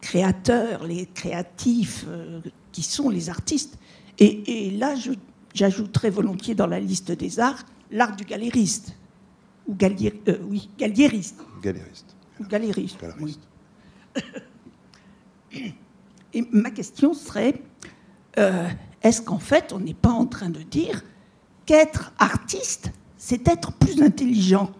créateurs, 0.00 0.84
les 0.84 1.06
créatifs 1.06 2.06
euh, 2.08 2.40
qui 2.72 2.82
sont 2.82 3.10
les 3.10 3.28
artistes. 3.28 3.78
Et, 4.18 4.70
là, 4.70 4.94
j'ajouterais 5.54 6.10
volontiers 6.10 6.54
dans 6.54 6.66
la 6.66 6.80
liste 6.80 7.12
des 7.12 7.40
arts 7.40 7.64
l'art 7.90 8.16
du 8.16 8.24
galériste. 8.24 8.96
Ou 9.66 9.74
galier, 9.74 10.22
euh, 10.28 10.38
oui, 10.48 10.70
galériste. 10.78 11.40
Galériste. 11.62 12.16
Ou 12.40 12.44
galériste, 12.44 13.04
Oui. 13.20 13.38
Et 16.34 16.46
ma 16.50 16.70
question 16.70 17.12
serait 17.12 17.60
est-ce 19.02 19.22
qu'en 19.22 19.38
fait, 19.38 19.72
on 19.72 19.80
n'est 19.80 19.94
pas 19.94 20.10
en 20.10 20.26
train 20.26 20.48
de 20.48 20.62
dire 20.62 21.02
qu'être 21.66 22.12
artiste, 22.18 22.92
c'est 23.16 23.46
être 23.48 23.72
plus 23.72 24.02
intelligent? 24.02 24.70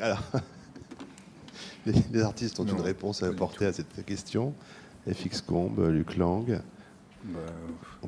Alors, 0.00 0.22
les, 1.86 2.22
artistes 2.22 2.60
ont 2.60 2.66
une 2.66 2.80
réponse 2.80 3.22
à 3.22 3.26
apporter 3.26 3.66
à 3.66 3.72
cette 3.72 4.04
question. 4.04 4.54
FX 5.10 5.40
Combe, 5.40 5.88
Luc 5.88 6.16
Lang. 6.16 6.60
Bah, 7.24 7.40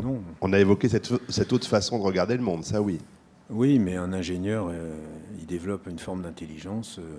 non. 0.01 0.23
On 0.41 0.53
a 0.53 0.59
évoqué 0.59 0.89
cette, 0.89 1.53
autre 1.53 1.67
façon 1.67 1.99
de 1.99 2.03
regarder 2.03 2.37
le 2.37 2.43
monde, 2.43 2.65
ça 2.65 2.83
oui. 2.83 2.99
Oui, 3.51 3.79
mais 3.79 3.97
un 3.97 4.13
ingénieur, 4.13 4.69
euh, 4.71 4.95
il 5.39 5.47
développe 5.47 5.87
une 5.87 5.99
forme 5.99 6.23
d'intelligence 6.23 6.99
euh, 6.99 7.19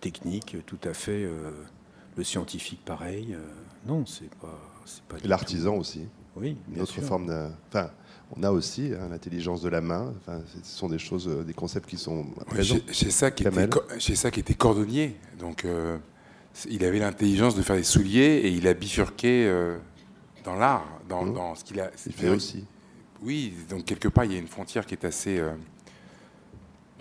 technique 0.00 0.56
tout 0.66 0.78
à 0.84 0.92
fait 0.92 1.24
euh, 1.24 1.50
le 2.16 2.24
scientifique, 2.24 2.84
pareil. 2.84 3.34
Euh, 3.34 3.42
non, 3.86 4.04
c'est 4.06 4.32
pas. 4.36 4.58
pas 5.08 5.16
L'artisan 5.24 5.76
aussi. 5.76 6.06
Oui, 6.36 6.56
une 6.74 6.80
autre 6.80 7.00
forme 7.00 7.26
de. 7.26 7.48
Enfin, 7.68 7.90
on 8.36 8.42
a 8.42 8.50
aussi 8.50 8.92
hein, 8.94 9.08
l'intelligence 9.10 9.62
de 9.62 9.68
la 9.68 9.80
main. 9.80 10.14
Enfin, 10.20 10.40
ce 10.62 10.78
sont 10.78 10.88
des 10.88 10.98
choses, 10.98 11.28
euh, 11.28 11.44
des 11.44 11.52
concepts 11.52 11.88
qui 11.88 11.98
sont 11.98 12.24
présents. 12.46 12.76
Chez 12.90 13.10
ça 13.10 13.30
qui 13.30 13.44
était, 13.44 14.16
ça 14.16 14.30
qui 14.30 14.40
était 14.40 14.54
cordonnier, 14.54 15.16
donc 15.38 15.64
euh, 15.64 15.98
il 16.68 16.84
avait 16.84 16.98
l'intelligence 16.98 17.54
de 17.54 17.62
faire 17.62 17.76
des 17.76 17.82
souliers 17.82 18.40
et 18.44 18.48
il 18.48 18.66
a 18.66 18.74
bifurqué 18.74 19.50
dans 20.44 20.54
l'art, 20.54 20.86
dans, 21.08 21.24
mmh. 21.24 21.34
dans, 21.34 21.54
ce 21.54 21.64
qu'il 21.64 21.80
a. 21.80 21.90
Il 22.06 22.12
fait 22.12 22.30
aussi. 22.30 22.64
Oui, 23.22 23.54
donc 23.68 23.84
quelque 23.84 24.08
part 24.08 24.24
il 24.24 24.32
y 24.32 24.36
a 24.36 24.38
une 24.38 24.48
frontière 24.48 24.86
qui 24.86 24.94
est 24.94 25.04
assez. 25.04 25.40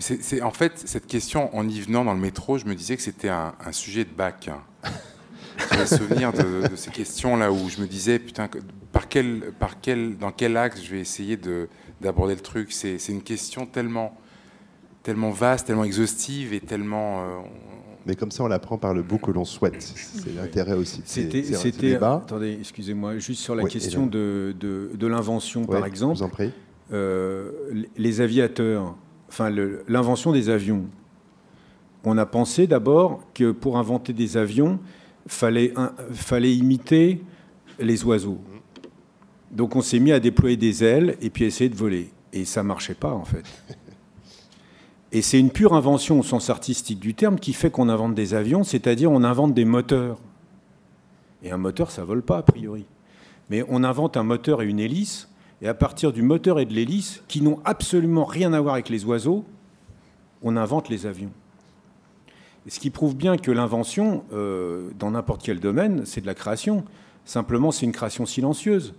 C'est 0.01 0.41
en 0.41 0.51
fait 0.51 0.73
cette 0.85 1.05
question 1.05 1.55
en 1.55 1.67
y 1.67 1.79
venant 1.79 2.03
dans 2.03 2.13
le 2.13 2.19
métro, 2.19 2.57
je 2.57 2.65
me 2.65 2.75
disais 2.75 2.95
que 2.97 3.03
c'était 3.03 3.29
un, 3.29 3.53
sujet 3.71 4.03
de 4.03 4.09
bac. 4.09 4.49
J'ai 5.71 5.77
le 5.77 5.85
souvenir 5.85 6.33
de, 6.33 6.75
ces 6.75 6.89
questions-là 6.89 7.51
où 7.51 7.69
je 7.69 7.81
me 7.81 7.85
disais, 7.85 8.17
putain, 8.17 8.49
par 8.91 9.07
quel, 9.07 9.51
par 9.59 9.79
quel, 9.79 10.17
dans 10.17 10.31
quel 10.31 10.57
axe 10.57 10.81
je 10.81 10.91
vais 10.91 10.99
essayer 10.99 11.37
d'aborder 11.99 12.33
le 12.33 12.41
truc? 12.41 12.71
C'est 12.71 12.97
une 13.09 13.21
question 13.21 13.67
tellement, 13.67 14.17
tellement 15.03 15.29
vaste, 15.29 15.67
tellement 15.67 15.83
exhaustive 15.83 16.53
et 16.53 16.61
tellement. 16.61 17.21
Euh, 17.21 17.39
mais 18.07 18.15
comme 18.15 18.31
ça, 18.31 18.43
on 18.43 18.47
l'apprend 18.47 18.79
par 18.79 18.95
le 18.95 19.03
bout 19.03 19.19
que 19.19 19.29
l'on 19.29 19.45
souhaite. 19.45 19.81
C'est 19.81 20.33
l'intérêt 20.33 20.73
aussi. 20.73 21.03
C'était. 21.05 21.95
Attendez, 22.01 22.57
excusez-moi, 22.59 23.19
juste 23.19 23.41
sur 23.41 23.53
la 23.53 23.65
question 23.65 24.07
de, 24.07 24.55
de, 24.59 25.07
l'invention, 25.07 25.65
par 25.65 25.85
exemple. 25.85 26.15
vous 26.15 26.23
en 26.23 26.29
prie. 26.29 26.51
Euh, 26.91 27.51
les 27.97 28.19
aviateurs, 28.19 28.95
enfin 29.31 29.49
l'invention 29.87 30.33
des 30.33 30.49
avions. 30.49 30.83
On 32.03 32.17
a 32.17 32.25
pensé 32.25 32.67
d'abord 32.67 33.23
que 33.33 33.51
pour 33.51 33.77
inventer 33.77 34.11
des 34.11 34.35
avions, 34.35 34.77
fallait, 35.25 35.73
fallait 36.11 36.53
imiter 36.53 37.23
les 37.79 38.03
oiseaux. 38.03 38.39
Donc 39.51 39.77
on 39.77 39.81
s'est 39.81 39.99
mis 39.99 40.11
à 40.11 40.19
déployer 40.19 40.57
des 40.57 40.83
ailes 40.83 41.17
et 41.21 41.29
puis 41.29 41.45
essayer 41.45 41.69
de 41.69 41.75
voler. 41.75 42.11
Et 42.33 42.43
ça 42.43 42.61
marchait 42.61 42.93
pas 42.93 43.13
en 43.13 43.23
fait. 43.23 43.45
Et 45.13 45.21
c'est 45.21 45.39
une 45.39 45.49
pure 45.49 45.73
invention 45.73 46.19
au 46.19 46.23
sens 46.23 46.49
artistique 46.49 46.99
du 46.99 47.13
terme 47.13 47.37
qui 47.37 47.51
fait 47.51 47.69
qu'on 47.69 47.89
invente 47.89 48.15
des 48.15 48.33
avions, 48.33 48.63
c'est-à-dire 48.63 49.11
on 49.11 49.25
invente 49.25 49.53
des 49.53 49.65
moteurs. 49.65 50.17
Et 51.43 51.51
un 51.51 51.57
moteur, 51.57 51.91
ça 51.91 52.05
vole 52.05 52.21
pas 52.21 52.37
a 52.37 52.43
priori. 52.43 52.85
Mais 53.49 53.65
on 53.67 53.83
invente 53.83 54.15
un 54.15 54.23
moteur 54.23 54.61
et 54.61 54.65
une 54.65 54.79
hélice, 54.79 55.29
et 55.61 55.67
à 55.67 55.73
partir 55.73 56.11
du 56.11 56.21
moteur 56.21 56.59
et 56.59 56.65
de 56.65 56.73
l'hélice, 56.73 57.23
qui 57.27 57.41
n'ont 57.41 57.59
absolument 57.65 58.25
rien 58.25 58.53
à 58.53 58.59
voir 58.59 58.73
avec 58.73 58.89
les 58.89 59.05
oiseaux, 59.05 59.45
on 60.41 60.57
invente 60.57 60.89
les 60.89 61.05
avions. 61.05 61.31
Ce 62.67 62.79
qui 62.79 62.89
prouve 62.89 63.15
bien 63.15 63.37
que 63.37 63.51
l'invention, 63.51 64.23
euh, 64.33 64.89
dans 64.99 65.11
n'importe 65.11 65.41
quel 65.43 65.59
domaine, 65.59 66.05
c'est 66.05 66.21
de 66.21 66.27
la 66.27 66.35
création. 66.35 66.83
Simplement, 67.25 67.71
c'est 67.71 67.85
une 67.85 67.91
création 67.91 68.25
silencieuse. 68.25 68.93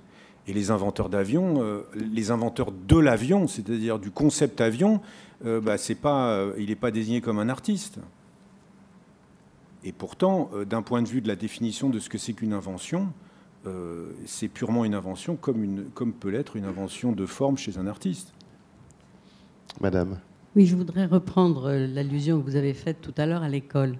Et 0.49 0.53
les 0.53 0.73
inventeurs 0.73 1.09
d'avions, 1.09 1.63
euh, 1.63 1.83
les 1.95 2.33
inventeurs 2.33 2.73
de 2.73 2.99
l'avion, 2.99 3.47
c'est-à-dire 3.47 4.01
du 4.01 4.11
concept 4.11 4.61
avion, 4.61 5.01
euh, 5.45 5.61
bah, 5.61 5.77
pas, 6.01 6.47
il 6.59 6.67
n'est 6.67 6.77
pas 6.77 6.91
désigné 6.91 7.21
comme 7.21 7.39
un 7.39 7.49
artiste. 7.49 7.99
Et 9.85 9.93
pourtant, 9.93 10.51
d'un 10.69 10.83
point 10.83 11.03
de 11.03 11.09
vue 11.09 11.21
de 11.21 11.29
la 11.29 11.35
définition 11.35 11.91
de 11.91 11.99
ce 11.99 12.09
que 12.09 12.19
c'est 12.19 12.35
qu'une 12.35 12.53
invention, 12.53 13.09
c'est 14.27 14.49
purement 14.49 14.85
une 14.85 14.95
invention 14.95 15.37
comme, 15.37 15.63
une, 15.63 15.85
comme 15.95 16.13
peut 16.13 16.31
l'être 16.31 16.57
une 16.57 16.65
invention 16.65 17.13
de 17.13 17.27
forme 17.27 17.57
chez 17.57 17.79
un 17.79 17.87
artiste. 17.87 18.33
Madame. 19.81 20.19
Oui, 20.55 20.67
je 20.67 20.77
voudrais 20.77 21.07
reprendre 21.07 21.73
l'allusion 21.73 22.39
que 22.41 22.45
vous 22.45 22.57
avez 22.57 22.75
faite 22.75 23.01
tout 23.01 23.15
à 23.17 23.25
l'heure 23.25 23.43
à 23.43 23.49
l'école. 23.49 23.97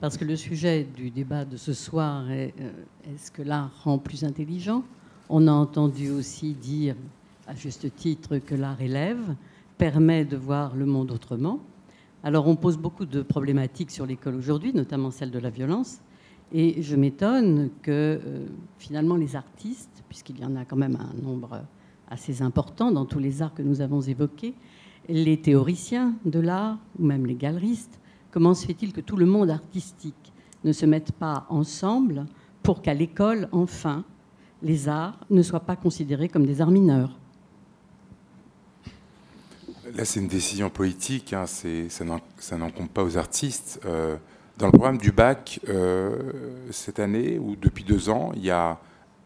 Parce 0.00 0.16
que 0.16 0.24
le 0.24 0.36
sujet 0.36 0.84
du 0.96 1.10
débat 1.10 1.44
de 1.44 1.56
ce 1.56 1.72
soir 1.72 2.28
est 2.30 2.54
euh, 2.60 2.70
est-ce 3.12 3.30
que 3.30 3.42
l'art 3.42 3.70
rend 3.84 3.98
plus 3.98 4.24
intelligent? 4.24 4.84
On 5.28 5.46
a 5.46 5.52
entendu 5.52 6.10
aussi 6.10 6.54
dire, 6.54 6.96
à 7.46 7.54
juste 7.54 7.94
titre, 7.94 8.38
que 8.38 8.54
l'art 8.54 8.80
élève, 8.80 9.36
permet 9.78 10.24
de 10.24 10.36
voir 10.36 10.74
le 10.74 10.86
monde 10.86 11.10
autrement. 11.10 11.60
Alors 12.24 12.48
on 12.48 12.56
pose 12.56 12.78
beaucoup 12.78 13.04
de 13.04 13.22
problématiques 13.22 13.90
sur 13.90 14.06
l'école 14.06 14.34
aujourd'hui, 14.34 14.72
notamment 14.72 15.10
celle 15.10 15.30
de 15.30 15.38
la 15.38 15.50
violence. 15.50 16.00
Et 16.52 16.82
je 16.82 16.96
m'étonne 16.96 17.70
que 17.82 18.20
euh, 18.22 18.46
finalement 18.78 19.16
les 19.16 19.36
artistes, 19.36 20.04
puisqu'il 20.08 20.38
y 20.38 20.44
en 20.44 20.54
a 20.56 20.64
quand 20.64 20.76
même 20.76 20.96
un 20.96 21.22
nombre 21.22 21.62
assez 22.10 22.42
important 22.42 22.90
dans 22.90 23.06
tous 23.06 23.18
les 23.18 23.40
arts 23.40 23.54
que 23.54 23.62
nous 23.62 23.80
avons 23.80 24.02
évoqués, 24.02 24.54
les 25.08 25.40
théoriciens 25.40 26.14
de 26.26 26.38
l'art, 26.38 26.78
ou 26.98 27.04
même 27.04 27.24
les 27.24 27.34
galeristes, 27.34 27.98
comment 28.30 28.54
se 28.54 28.66
fait-il 28.66 28.92
que 28.92 29.00
tout 29.00 29.16
le 29.16 29.24
monde 29.24 29.50
artistique 29.50 30.32
ne 30.64 30.72
se 30.72 30.84
mette 30.84 31.12
pas 31.12 31.46
ensemble 31.48 32.26
pour 32.62 32.82
qu'à 32.82 32.94
l'école, 32.94 33.48
enfin, 33.50 34.04
les 34.62 34.88
arts 34.88 35.18
ne 35.30 35.42
soient 35.42 35.60
pas 35.60 35.76
considérés 35.76 36.28
comme 36.28 36.46
des 36.46 36.60
arts 36.60 36.70
mineurs? 36.70 37.18
Là, 39.96 40.04
c'est 40.04 40.20
une 40.20 40.28
décision 40.28 40.70
politique, 40.70 41.32
hein, 41.32 41.46
ça 41.46 42.56
n'encombe 42.56 42.88
pas 42.88 43.02
aux 43.02 43.16
artistes. 43.16 43.80
Euh, 43.84 44.16
dans 44.58 44.66
le 44.66 44.72
programme 44.72 44.98
du 44.98 45.12
bac, 45.12 45.60
euh, 45.68 46.32
cette 46.70 46.98
année, 46.98 47.38
ou 47.38 47.56
depuis 47.56 47.84
deux 47.84 48.10
ans, 48.10 48.32
il 48.34 48.44
y 48.44 48.50
a 48.50 48.78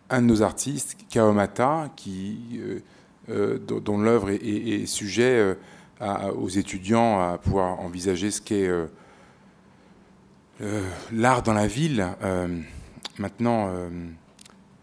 un 0.08 0.22
de 0.22 0.26
nos 0.26 0.42
artistes, 0.42 0.96
Kawamata, 1.08 1.90
qui... 1.96 2.60
Euh, 2.62 2.80
euh, 3.28 3.58
dont 3.58 3.98
l'œuvre 3.98 4.30
est, 4.30 4.86
sujet 4.86 5.56
aux 6.00 6.48
étudiants 6.48 7.18
à 7.18 7.38
pouvoir 7.38 7.80
envisager 7.80 8.30
ce 8.30 8.40
qu'est 8.40 8.70
l'art 11.10 11.42
dans 11.42 11.52
la 11.52 11.66
ville. 11.66 12.06
maintenant, 13.18 13.68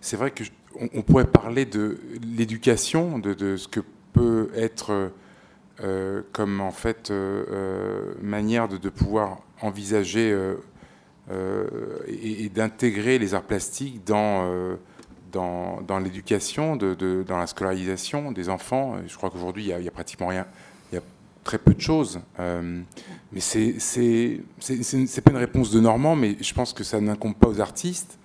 c'est 0.01 0.17
vrai 0.17 0.31
que 0.31 0.43
on, 0.93 1.03
pourrait 1.03 1.23
parler 1.23 1.63
de 1.63 2.01
l'éducation, 2.21 3.17
de, 3.17 3.55
ce 3.55 3.69
que 3.69 3.79
peut 4.11 4.51
être 4.57 5.13
comme 6.33 6.59
en 6.59 6.71
fait 6.71 7.13
manière 8.21 8.67
de, 8.67 8.89
pouvoir 8.89 9.39
envisager 9.63 10.37
et 11.29 12.49
d'intégrer 12.49 13.17
les 13.17 13.33
arts 13.33 13.43
plastiques 13.43 14.03
dans 14.05 14.77
dans, 15.33 15.99
l'éducation, 15.99 16.75
dans 16.75 17.37
la 17.37 17.47
scolarisation 17.47 18.31
des 18.31 18.49
enfants. 18.49 18.95
Je 19.07 19.15
crois 19.15 19.29
qu'aujourd'hui, 19.29 19.69
il 19.69 19.77
n'y 19.77 19.87
a, 19.87 19.91
pratiquement 19.91 20.27
rien. 20.27 20.45
Il 20.91 20.95
y 20.95 20.97
a 20.97 21.01
très 21.43 21.57
peu 21.57 21.73
de 21.73 21.81
choses. 21.81 22.19
Euh, 22.39 22.81
mais 23.31 23.39
c'est 23.39 23.75
n'est 24.61 25.21
pas 25.23 25.31
une 25.31 25.37
réponse 25.37 25.71
de 25.71 25.79
Normand, 25.79 26.15
mais 26.15 26.37
je 26.39 26.53
pense 26.53 26.73
que 26.73 26.83
ça 26.83 27.01
n'incombe 27.01 27.35
pas 27.35 27.47
aux 27.47 27.59
artistes. 27.59 28.17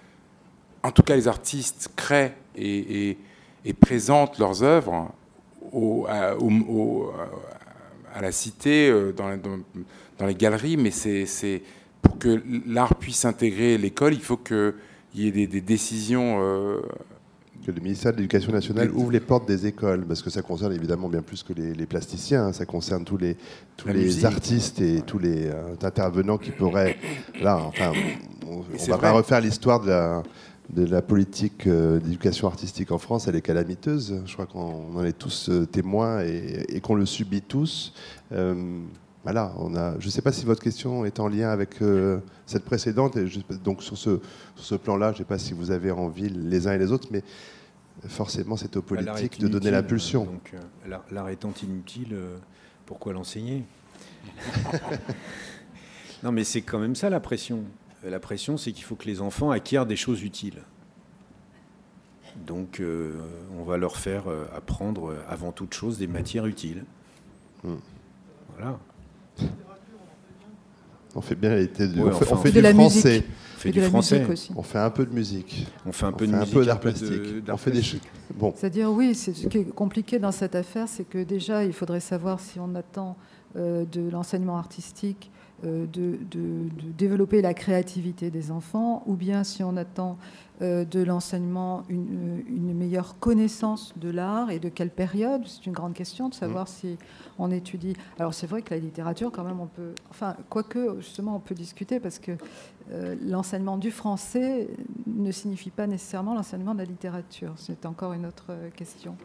en 0.82 0.90
tout 0.90 1.02
cas 1.02 1.16
les 1.16 1.28
artistes 1.28 1.90
créent 1.96 2.34
et, 2.56 3.16
présentent 3.80 4.38
leurs 4.38 4.62
œuvres 4.62 5.12
à, 6.08 6.34
la 8.20 8.32
cité, 8.32 8.90
dans, 9.16 9.36
dans, 9.36 9.60
les 10.26 10.34
galeries, 10.34 10.76
mais 10.76 10.90
c'est 10.90 11.62
pour 12.02 12.18
que 12.18 12.42
l'art 12.66 12.94
puisse 12.96 13.24
intégrer 13.24 13.78
l'école, 13.78 14.14
il 14.14 14.20
faut 14.20 14.36
qu'il 14.36 14.74
y 15.14 15.26
ait 15.26 15.32
des, 15.32 15.46
des 15.46 15.60
décisions 15.60 16.38
que 17.64 17.72
le 17.72 17.80
ministère 17.82 18.12
de 18.12 18.16
l'Éducation 18.16 18.52
nationale 18.52 18.90
ouvre 18.92 19.10
les 19.10 19.20
portes 19.20 19.46
des 19.46 19.66
écoles, 19.66 20.04
parce 20.06 20.22
que 20.22 20.30
ça 20.30 20.42
concerne 20.42 20.72
évidemment 20.72 21.08
bien 21.08 21.22
plus 21.22 21.42
que 21.42 21.52
les, 21.52 21.86
plasticiens, 21.86 22.46
hein. 22.46 22.52
ça 22.52 22.64
concerne 22.64 23.04
tous 23.04 23.18
les, 23.18 23.36
tous 23.76 23.88
les 23.88 24.24
artistes 24.24 24.80
et 24.80 25.02
tous 25.02 25.18
les 25.18 25.46
euh, 25.46 25.74
intervenants 25.82 26.38
qui 26.38 26.50
pourraient... 26.50 26.96
Là, 27.42 27.58
enfin, 27.58 27.92
on 28.46 28.58
ne 28.60 28.90
va 28.90 28.98
pas 28.98 29.12
refaire 29.12 29.40
l'histoire 29.40 29.80
de 29.80 29.88
la, 29.88 30.22
de 30.70 30.86
la 30.86 31.02
politique 31.02 31.66
euh, 31.66 31.98
d'éducation 31.98 32.48
artistique 32.48 32.90
en 32.90 32.98
France, 32.98 33.28
elle 33.28 33.36
est 33.36 33.42
calamiteuse. 33.42 34.22
Je 34.24 34.32
crois 34.32 34.46
qu'on 34.46 34.96
en 34.96 35.04
est 35.04 35.18
tous 35.18 35.50
euh, 35.50 35.66
témoins 35.66 36.20
et, 36.22 36.80
qu'on 36.80 36.94
le 36.94 37.06
subit 37.06 37.42
tous. 37.42 37.92
Voilà, 39.30 39.52
on 39.58 39.76
a, 39.76 39.98
je 40.00 40.06
ne 40.06 40.10
sais 40.10 40.22
pas 40.22 40.32
si 40.32 40.46
votre 40.46 40.62
question 40.62 41.04
est 41.04 41.20
en 41.20 41.28
lien 41.28 41.50
avec 41.50 41.76
cette 42.46 42.64
précédente. 42.64 43.16
Et 43.16 43.26
donc 43.62 43.82
sur 43.82 43.98
ce, 43.98 44.20
sur 44.56 44.64
ce 44.64 44.74
plan-là, 44.74 45.08
je 45.08 45.14
ne 45.14 45.18
sais 45.18 45.24
pas 45.24 45.38
si 45.38 45.52
vous 45.52 45.70
avez 45.70 45.90
envie 45.90 46.30
les 46.30 46.66
uns 46.66 46.72
et 46.72 46.78
les 46.78 46.92
autres, 46.92 47.08
mais 47.10 47.22
forcément 48.06 48.56
c'est 48.56 48.76
aux 48.76 48.82
politiques 48.82 49.40
de 49.40 49.48
donner 49.48 49.70
l'impulsion. 49.70 50.24
Donc 50.24 50.54
euh, 50.54 50.98
l'art 51.10 51.28
étant 51.28 51.52
inutile, 51.62 52.10
euh, 52.12 52.36
pourquoi 52.86 53.12
l'enseigner? 53.12 53.64
Non 56.24 56.32
mais 56.32 56.42
c'est 56.42 56.62
quand 56.62 56.80
même 56.80 56.96
ça 56.96 57.10
la 57.10 57.20
pression. 57.20 57.62
La 58.02 58.18
pression 58.18 58.56
c'est 58.56 58.72
qu'il 58.72 58.82
faut 58.82 58.96
que 58.96 59.04
les 59.04 59.20
enfants 59.20 59.52
acquièrent 59.52 59.86
des 59.86 59.94
choses 59.94 60.24
utiles. 60.24 60.62
Donc 62.44 62.80
euh, 62.80 63.14
on 63.56 63.62
va 63.62 63.76
leur 63.76 63.96
faire 63.96 64.24
apprendre 64.52 65.14
avant 65.28 65.52
toute 65.52 65.74
chose 65.74 65.96
des 65.96 66.08
matières 66.08 66.46
utiles. 66.46 66.84
Hmm. 67.62 67.76
Voilà. 68.56 68.80
On 71.18 71.20
fait 71.20 71.34
bien 71.34 71.56
l'été 71.56 71.88
du, 71.88 72.00
on 72.00 72.12
fait, 72.12 72.52
du 72.52 72.62
français. 72.62 73.24
On 73.56 73.58
fait 73.58 73.70
du 73.72 73.82
français. 73.82 74.24
Aussi. 74.30 74.52
On 74.54 74.62
fait 74.62 74.78
un 74.78 74.90
peu 74.90 75.04
de 75.04 75.12
musique. 75.12 75.66
On 75.84 75.90
fait 75.90 76.06
un 76.06 76.12
peu 76.12 76.28
de 76.28 76.32
musique. 76.32 76.48
Un 76.48 76.54
peu 76.54 76.64
d'art 76.64 76.78
plastique. 76.78 77.22
on 77.48 77.56
fait 77.56 77.72
des 77.72 77.82
Bon. 78.36 78.54
C'est-à-dire, 78.56 78.88
oui, 78.92 79.16
ce 79.16 79.32
qui 79.32 79.58
est 79.58 79.64
compliqué 79.64 80.20
dans 80.20 80.30
cette 80.30 80.54
affaire, 80.54 80.86
c'est 80.86 81.02
que 81.02 81.24
déjà, 81.24 81.64
il 81.64 81.72
faudrait 81.72 81.98
savoir 81.98 82.38
si 82.38 82.60
on 82.60 82.76
attend 82.76 83.16
euh, 83.56 83.84
de 83.84 84.08
l'enseignement 84.08 84.58
artistique 84.58 85.32
euh, 85.64 85.86
de, 85.92 86.16
développer 86.96 87.42
la 87.42 87.52
créativité 87.52 88.30
des 88.30 88.52
enfants, 88.52 89.02
ou 89.06 89.16
bien 89.16 89.42
si 89.42 89.64
on 89.64 89.76
attend 89.76 90.12
euh, 90.12 90.16
de 90.60 91.02
l'enseignement 91.02 91.84
une, 91.88 92.74
meilleure 92.74 93.18
connaissance 93.18 93.94
de 93.96 94.10
l'art 94.10 94.50
et 94.50 94.58
de 94.58 94.68
quelle 94.68 94.90
période? 94.90 95.42
C'est 95.46 95.66
une 95.66 95.72
grande 95.72 95.94
question 95.94 96.28
de 96.28 96.34
savoir 96.34 96.64
mm. 96.64 96.68
si 96.68 96.98
on 97.38 97.50
étudie. 97.50 97.94
Alors 98.18 98.34
c'est 98.34 98.46
vrai 98.46 98.62
que 98.62 98.74
la 98.74 98.80
littérature, 98.80 99.30
quand 99.32 99.44
même, 99.44 99.60
on 99.60 99.66
peut. 99.66 99.92
Enfin, 100.10 100.36
quoique, 100.48 100.96
justement, 101.00 101.36
on 101.36 101.40
peut 101.40 101.54
discuter 101.54 102.00
parce 102.00 102.18
que 102.18 102.32
euh, 102.90 103.16
l'enseignement 103.22 103.76
du 103.76 103.90
français 103.90 104.68
ne 105.06 105.30
signifie 105.30 105.70
pas 105.70 105.86
nécessairement 105.86 106.34
l'enseignement 106.34 106.74
de 106.74 106.78
la 106.78 106.86
littérature. 106.86 107.52
C'est 107.56 107.84
encore 107.84 108.14
une 108.14 108.24
autre 108.24 108.52
question. 108.76 109.16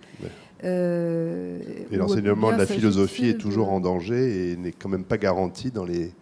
Euh, 0.64 1.60
et 1.92 1.96
l'enseignement 1.96 2.52
de 2.52 2.58
la 2.58 2.66
philosophie 2.66 3.28
est 3.28 3.38
toujours 3.38 3.72
en 3.72 3.80
danger 3.80 4.52
et 4.52 4.56
n'est 4.58 4.72
quand 4.74 4.90
même 4.90 5.06
pas 5.06 5.18
garanti 5.18 5.72
dans 5.72 5.86
les 5.86 6.14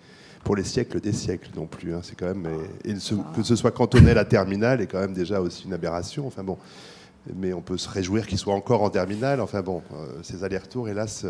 pour 0.44 0.56
les 0.56 0.64
siècles 0.64 1.00
des 1.00 1.14
siècles 1.14 1.50
non 1.56 1.66
plus. 1.66 1.94
Hein. 1.94 2.02
C'est 2.04 2.16
quand 2.16 2.28
même 2.28 2.48
et, 2.84 2.94
que 2.94 3.44
ce 3.44 3.56
soit 3.56 3.72
cantonné 3.72 4.12
à 4.12 4.16
la 4.16 4.26
terminale 4.26 4.82
est 4.82 4.88
quand 4.88 5.00
même 5.00 5.14
déjà 5.14 5.42
aussi 5.42 5.66
une 5.66 5.74
aberration. 5.74 6.28
Enfin 6.28 6.44
bon, 6.44 6.58
mais 7.36 7.54
on 7.54 7.62
peut 7.62 7.78
se 7.78 7.90
réjouir 7.90 8.28
qu'il 8.28 8.38
soit 8.38 8.54
encore 8.54 8.82
en 8.82 8.90
terminale. 8.90 9.42
Enfin 9.42 9.62
bon, 9.62 9.82
euh, 9.94 10.20
ces 10.24 10.44
allers-retours, 10.44 10.90
hélas. 10.90 11.26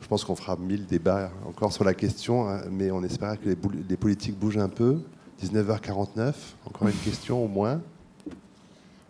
Je 0.00 0.08
pense 0.08 0.24
qu'on 0.24 0.36
fera 0.36 0.56
mille 0.56 0.84
débats 0.86 1.30
encore 1.46 1.72
sur 1.72 1.84
la 1.84 1.94
question, 1.94 2.48
hein, 2.48 2.60
mais 2.70 2.90
on 2.90 3.02
espère 3.02 3.40
que 3.40 3.48
les, 3.48 3.96
politiques 3.96 4.38
bougent 4.38 4.58
un 4.58 4.68
peu. 4.68 5.00
19h49, 5.42 6.34
encore 6.66 6.88
une 6.88 6.94
question 6.94 7.42
au 7.42 7.48
moins. 7.48 7.80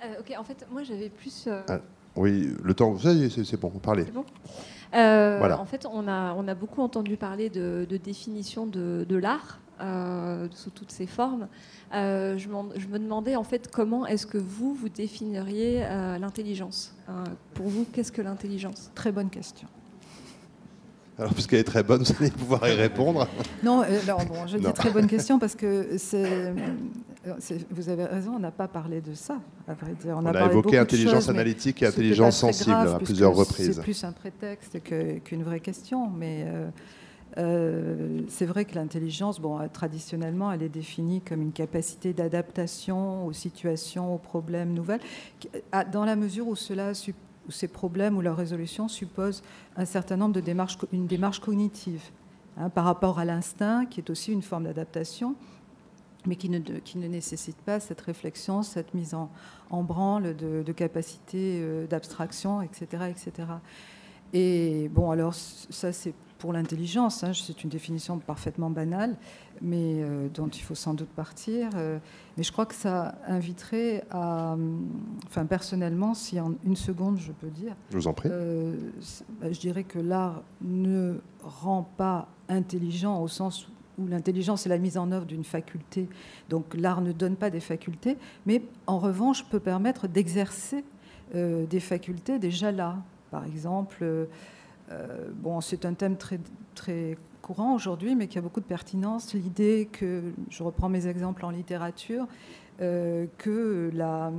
Euh, 0.05 0.21
ok, 0.21 0.35
en 0.39 0.45
fait, 0.45 0.67
moi 0.71 0.83
j'avais 0.85 1.09
plus. 1.09 1.47
Euh, 1.49 1.61
ah, 1.69 1.81
oui, 2.17 2.55
le 2.63 2.75
temps, 2.75 2.97
c'est 2.99 3.61
bon, 3.61 3.71
parlez. 3.71 4.05
Bon? 4.05 4.25
Euh, 4.95 5.37
voilà. 5.39 5.61
En 5.61 5.65
fait, 5.65 5.87
on 5.91 6.09
a, 6.09 6.35
on 6.35 6.47
a 6.49 6.55
beaucoup 6.55 6.83
entendu 6.83 7.17
parler 7.17 7.51
de, 7.51 7.87
définition 8.03 8.67
de, 8.67 9.07
de 9.09 9.17
l'art 9.17 9.61
sous 10.53 10.71
toutes 10.71 10.93
ses 10.93 11.07
formes. 11.07 11.49
je, 11.93 12.37
je, 12.37 12.87
me 12.89 12.99
demandais 12.99 13.37
en 13.37 13.45
fait 13.45 13.71
comment 13.71 14.07
est-ce 14.07 14.27
que 14.27 14.39
vous, 14.39 14.75
vous 14.75 14.89
définiriez 14.89 15.81
l'intelligence? 16.21 16.95
Pour 17.55 17.67
vous, 17.67 17.85
qu'est-ce 17.93 18.13
que 18.13 18.23
l'intelligence? 18.23 18.91
Très 18.95 19.13
bonne 19.13 19.31
question. 19.31 19.69
Alors, 21.19 21.33
puisqu'elle 21.33 21.61
est 21.61 21.65
très 21.65 21.83
bonne, 21.83 22.03
vous 22.05 22.15
allez 22.21 22.31
pouvoir 22.31 22.69
y 22.69 22.73
répondre. 22.73 23.29
Non, 23.63 23.83
euh, 23.83 24.01
bon, 24.07 24.47
je 24.47 24.59
dis 24.59 24.73
très 24.73 24.91
bonne 24.91 25.07
question 25.07 25.39
parce 25.39 25.55
que 25.55 25.97
c'est, 25.97 26.53
vous 27.71 27.89
avez 27.89 28.05
raison, 28.05 28.33
on 28.37 28.41
n'a 28.41 28.51
pas 28.51 28.69
parlé 28.69 29.01
de 29.01 29.15
ça, 29.15 29.39
à 29.69 29.75
vrai 29.75 29.93
dire. 30.01 30.19
On, 30.21 30.27
a, 30.27 30.47
évoqué 30.47 30.79
intelligence 30.79 31.29
analytique 31.29 31.83
et 31.83 31.87
intelligence 31.87 32.39
sensible 32.39 32.73
à 32.73 32.99
plusieurs 32.99 33.35
reprises. 33.35 33.77
C'est 33.77 33.83
plus 33.83 34.05
un 34.05 34.13
prétexte 34.13 34.79
qu'une 34.83 35.45
vraie 35.45 35.61
question, 35.61 36.11
mais 36.11 36.45
euh, 36.47 36.69
euh, 37.39 38.21
c'est 38.29 38.47
vrai 38.47 38.65
que 38.65 38.75
l'intelligence, 38.75 39.41
bon, 39.41 39.59
traditionnellement, 39.73 40.51
elle 40.51 40.63
est 40.63 40.69
définie 40.69 41.21
comme 41.21 41.43
une 41.43 41.53
capacité 41.53 42.13
d'adaptation 42.13 43.27
aux 43.27 43.33
situations, 43.33 44.15
aux 44.15 44.19
problèmes 44.19 44.73
nouvelles, 44.73 45.01
dans 45.93 46.05
la 46.05 46.17
mesure 46.17 46.49
où 46.49 46.57
cela 46.57 46.93
suppose 46.93 47.21
où 47.49 47.51
ces 47.51 47.69
problèmes 47.69 48.17
ou 48.17 48.21
leur 48.21 48.37
résolution 48.37 48.89
supposent 48.89 49.43
un 49.77 49.85
certain 49.85 50.17
nombre 50.17 50.35
de 50.35 50.41
démarches, 50.41 50.79
une 50.93 51.07
démarche 51.07 51.41
cognitive 51.41 52.03
hein, 52.57 52.71
par 52.71 52.85
rapport 52.85 53.19
à 53.19 53.25
l'instinct, 53.25 53.87
qui 53.87 54.01
est 54.01 54.11
aussi 54.11 54.33
une 54.33 54.43
forme 54.43 54.65
d'adaptation, 54.65 55.35
mais 56.27 56.37
qui 56.37 56.49
ne, 56.49 56.59
qui 56.59 56.99
ne, 56.99 57.07
nécessite 57.07 57.57
pas 57.59 57.81
cette 57.81 58.01
réflexion, 58.01 58.63
cette 58.63 58.95
mise 58.95 59.15
en, 59.15 59.31
en 59.71 59.83
branle 59.83 60.37
de, 60.37 60.63
de 60.63 60.73
capacité 60.73 61.61
euh, 61.61 61.87
d'abstraction, 61.87 62.63
etc., 62.63 63.05
etc. 63.11 63.49
Et 64.33 64.89
bon, 64.89 65.11
alors 65.11 65.35
ça 65.35 65.93
c'est 65.93 66.15
pour 66.39 66.53
l'intelligence. 66.53 67.25
Hein, 67.25 67.33
c'est 67.35 67.65
une 67.65 67.71
définition 67.71 68.19
parfaitement 68.19 68.69
banale, 68.69 69.17
mais 69.61 70.03
euh, 70.03 70.29
dont 70.33 70.49
il 70.49 70.61
faut 70.61 70.75
sans 70.75 70.95
doute 70.95 71.09
partir. 71.09 71.71
Euh, 71.75 71.99
mais 72.37 72.43
je 72.43 72.53
crois 72.53 72.67
que 72.67 72.75
ça 72.75 73.17
inviterait 73.27 74.05
à. 74.11 74.57
Enfin, 75.27 75.47
personnellement, 75.47 76.15
si 76.15 76.41
en 76.41 76.55
une 76.65 76.77
seconde 76.77 77.19
je 77.19 77.33
peux 77.33 77.49
dire. 77.49 77.75
Je 77.91 77.97
vous 77.97 78.07
en 78.07 78.13
prie. 78.13 78.29
Euh, 78.33 78.77
bah, 79.41 79.53
je 79.53 79.61
dirais 79.61 79.85
que 79.85 79.99
l'art 79.99 80.43
ne 80.63 81.19
rend 81.43 81.89
pas 81.97 82.29
intelligent 82.49 83.21
au 83.21 83.29
sens 83.29 83.69
où 83.99 84.07
l'intelligence 84.07 84.67
est 84.67 84.69
la 84.69 84.79
mise 84.79 84.99
en 84.99 85.13
œuvre 85.13 85.27
d'une 85.27 85.45
faculté. 85.45 86.09
Donc 86.49 86.75
l'art 86.75 87.01
ne 87.01 87.13
donne 87.13 87.37
pas 87.37 87.51
des 87.51 87.61
facultés, 87.61 88.19
mais 88.47 88.63
en 88.87 88.99
revanche 88.99 89.45
peut 89.49 89.61
permettre 89.61 90.09
d'exercer 90.09 90.85
des 91.33 91.81
facultés 91.81 92.39
déjà 92.39 92.71
là. 92.71 92.99
Par 93.31 93.45
exemple, 93.45 94.05
bon, 95.37 95.61
c'est 95.61 95.85
un 95.85 95.95
thème 95.95 96.17
très, 96.17 96.39
très 96.75 97.17
courant 97.45 97.75
aujourd'hui, 97.75 98.17
mais 98.17 98.27
qui 98.27 98.39
a 98.39 98.41
beaucoup 98.41 98.61
de 98.61 98.65
pertinence. 98.65 99.35
L'idée 99.35 99.87
que, 99.93 100.23
je 100.49 100.63
reprends 100.63 100.89
mes 100.89 101.07
exemples 101.07 101.45
en 101.45 101.51
littérature, 101.51 102.27
euh, 102.81 103.27
que 103.37 103.91
la, 103.93 104.33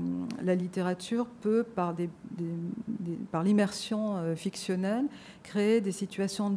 littérature 0.56 1.27
peut, 1.41 1.64
par, 1.64 1.94
des, 1.94 2.10
par 3.32 3.44
l'immersion 3.44 4.18
euh, 4.18 4.36
fictionnelle, 4.36 5.06
créer 5.44 5.82
des 5.82 5.91
situations 5.91 6.49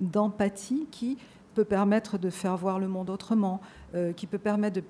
d'empathie 0.00 0.86
qui 0.92 1.18
peut 1.54 1.64
permettre 1.64 2.18
de 2.18 2.30
faire 2.30 2.56
voir 2.56 2.78
le 2.78 2.86
monde 2.86 3.10
autrement, 3.10 3.60
qui 4.14 4.28
peut 4.28 4.38
permettre 4.38 4.76
de 4.76 4.84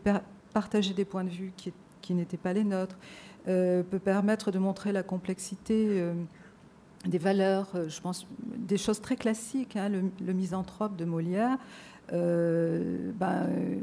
partager 0.53 0.93
des 0.93 1.07
points 1.07 1.25
de 1.25 1.31
vue 1.31 1.55
qui 2.03 2.15
n'étaient 2.15 2.37
pas 2.37 2.53
les 2.53 2.65
nôtres, 2.65 2.99
peut 3.47 3.99
permettre 4.05 4.51
de 4.51 4.59
montrer 4.59 4.93
la 4.93 5.03
complexité 5.03 6.05
des 7.07 7.19
valeurs, 7.19 7.69
euh, 7.75 7.89
je 7.89 8.01
pense, 8.01 8.27
des 8.57 8.77
choses 8.77 9.01
très 9.01 9.17
classiques. 9.17 9.77
Hein, 9.77 9.89
le, 9.89 10.33
misanthrope 10.33 10.97
de 10.97 11.05
Molière, 11.05 11.57
euh, 12.13 13.11
ben, 13.15 13.47
euh, 13.49 13.77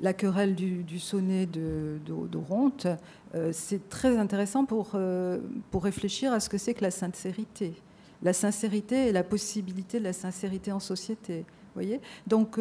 la 0.00 0.12
querelle 0.12 0.54
du, 0.54 0.98
sonnet 0.98 1.46
de, 1.46 1.98
d'Oronte, 2.06 2.86
c'est 3.52 3.88
très 3.88 4.16
intéressant 4.16 4.64
pour, 4.64 4.98
pour 5.70 5.84
réfléchir 5.84 6.32
à 6.32 6.40
ce 6.40 6.48
que 6.48 6.58
c'est 6.58 6.74
que 6.74 6.82
la 6.82 6.90
sincérité. 6.90 7.74
La 8.22 8.32
sincérité 8.32 9.08
et 9.08 9.12
la 9.12 9.22
possibilité 9.22 9.98
de 9.98 10.04
la 10.04 10.12
sincérité 10.12 10.72
en 10.72 10.80
société. 10.80 11.44
Voyez 11.74 12.00
Donc 12.26 12.58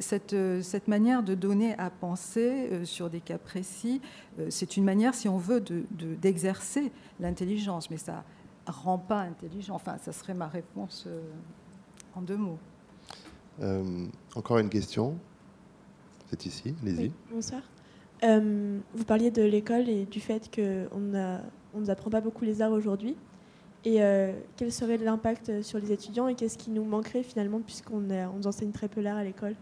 cette, 0.00 0.34
cette, 0.62 0.88
manière 0.88 1.22
de 1.22 1.34
donner 1.34 1.74
à 1.78 1.88
penser 1.88 2.68
sur 2.84 3.08
des 3.08 3.20
cas 3.20 3.38
précis, 3.38 4.00
c'est 4.48 4.76
une 4.76 4.84
manière, 4.84 5.14
si 5.14 5.28
on 5.28 5.38
veut, 5.38 5.60
de, 5.60 5.84
d'exercer 6.20 6.90
l'intelligence. 7.20 7.90
Mais 7.90 7.96
ça, 7.96 8.24
rend 8.70 8.98
pas 8.98 9.20
intelligent. 9.20 9.74
Enfin, 9.74 9.96
ça 9.98 10.12
serait 10.12 10.34
ma 10.34 10.48
réponse 10.48 11.04
euh, 11.06 11.20
en 12.14 12.22
deux 12.22 12.36
mots. 12.36 12.58
Euh, 13.60 14.06
encore 14.36 14.58
une 14.58 14.68
question 14.68 15.16
C'est 16.30 16.46
ici, 16.46 16.74
allez-y. 16.82 17.10
bonsoir. 17.30 17.62
vous 18.22 19.04
parliez 19.06 19.30
de 19.30 19.42
l'école 19.42 19.88
et 19.88 20.04
du 20.04 20.20
fait 20.20 20.50
qu'on 20.54 21.00
ne 21.00 21.38
nous 21.74 21.90
apprend 21.90 22.10
pas 22.10 22.20
beaucoup 22.20 22.44
les 22.44 22.62
arts 22.62 22.72
aujourd'hui. 22.72 23.16
Et 23.84 24.00
quel 24.56 24.70
serait 24.70 24.98
l'impact 24.98 25.62
sur 25.62 25.78
les 25.78 25.92
étudiants 25.92 26.28
et 26.28 26.34
qu'est-ce 26.34 26.58
qui 26.58 26.70
nous 26.70 26.84
manquerait 26.84 27.22
finalement 27.22 27.60
puisqu'on 27.60 28.10
on 28.10 28.36
nous 28.36 28.46
enseigne 28.46 28.70
très 28.70 28.88
peu 28.88 29.00
l'art 29.00 29.16
à 29.16 29.24
l'école? 29.24 29.54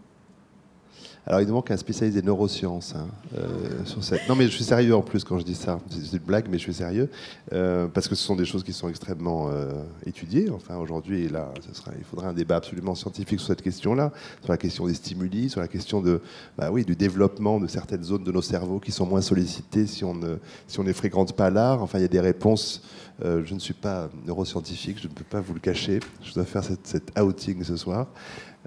Alors, 1.27 1.41
il 1.41 1.47
nous 1.47 1.55
manque 1.55 1.71
un 1.71 1.77
spécialiste 1.77 2.17
des 2.17 2.25
neurosciences. 2.25 2.95
Hein, 2.95 3.09
euh, 3.37 3.83
sur 3.83 4.01
cette... 4.01 4.29
Non, 4.29 4.35
mais 4.35 4.45
je 4.45 4.51
suis 4.51 4.63
sérieux 4.63 4.95
en 4.95 5.01
plus 5.01 5.25
quand 5.25 5.37
je 5.37 5.43
dis 5.43 5.55
ça. 5.55 5.81
C'est 5.89 6.15
une 6.15 6.23
blague, 6.23 6.45
mais 6.49 6.57
je 6.57 6.63
suis 6.63 6.73
sérieux. 6.73 7.09
Euh, 7.51 7.87
parce 7.87 8.07
que 8.07 8.15
ce 8.15 8.23
sont 8.23 8.37
des 8.37 8.45
choses 8.45 8.63
qui 8.63 8.71
sont 8.71 8.87
extrêmement 8.87 9.49
euh, 9.49 9.73
étudiées. 10.05 10.49
Enfin, 10.49 10.77
aujourd'hui, 10.77 11.27
là, 11.27 11.51
il 11.97 12.05
faudrait 12.05 12.27
un 12.27 12.33
débat 12.33 12.55
absolument 12.55 12.95
scientifique 12.95 13.39
sur 13.39 13.49
cette 13.49 13.61
question-là, 13.61 14.13
sur 14.41 14.53
la 14.53 14.57
question 14.57 14.87
des 14.87 14.93
stimuli, 14.93 15.49
sur 15.49 15.59
la 15.59 15.67
question 15.67 15.99
de, 15.99 16.21
bah, 16.57 16.71
oui, 16.71 16.85
du 16.85 16.95
développement 16.95 17.59
de 17.59 17.67
certaines 17.67 18.05
zones 18.05 18.23
de 18.23 18.31
nos 18.31 18.41
cerveaux 18.41 18.79
qui 18.79 18.93
sont 18.93 19.05
moins 19.05 19.21
sollicitées 19.21 19.85
si 19.85 20.05
on 20.05 20.13
ne, 20.13 20.37
si 20.65 20.79
on 20.79 20.83
ne 20.85 20.93
fréquente 20.93 21.33
pas 21.33 21.49
l'art. 21.49 21.83
Enfin, 21.83 21.99
il 21.99 22.03
y 22.03 22.05
a 22.05 22.07
des 22.07 22.21
réponses. 22.21 22.83
je 23.21 23.53
ne 23.53 23.59
suis 23.59 23.73
pas 23.73 24.09
neuroscientifique, 24.25 24.97
je 25.01 25.09
ne 25.09 25.13
peux 25.13 25.25
pas 25.25 25.41
vous 25.41 25.53
le 25.53 25.59
cacher. 25.59 25.99
Je 26.23 26.33
dois 26.33 26.45
faire 26.45 26.63
cette, 26.63 26.87
cette 26.87 27.19
outing 27.19 27.65
ce 27.65 27.75
soir. 27.75 28.07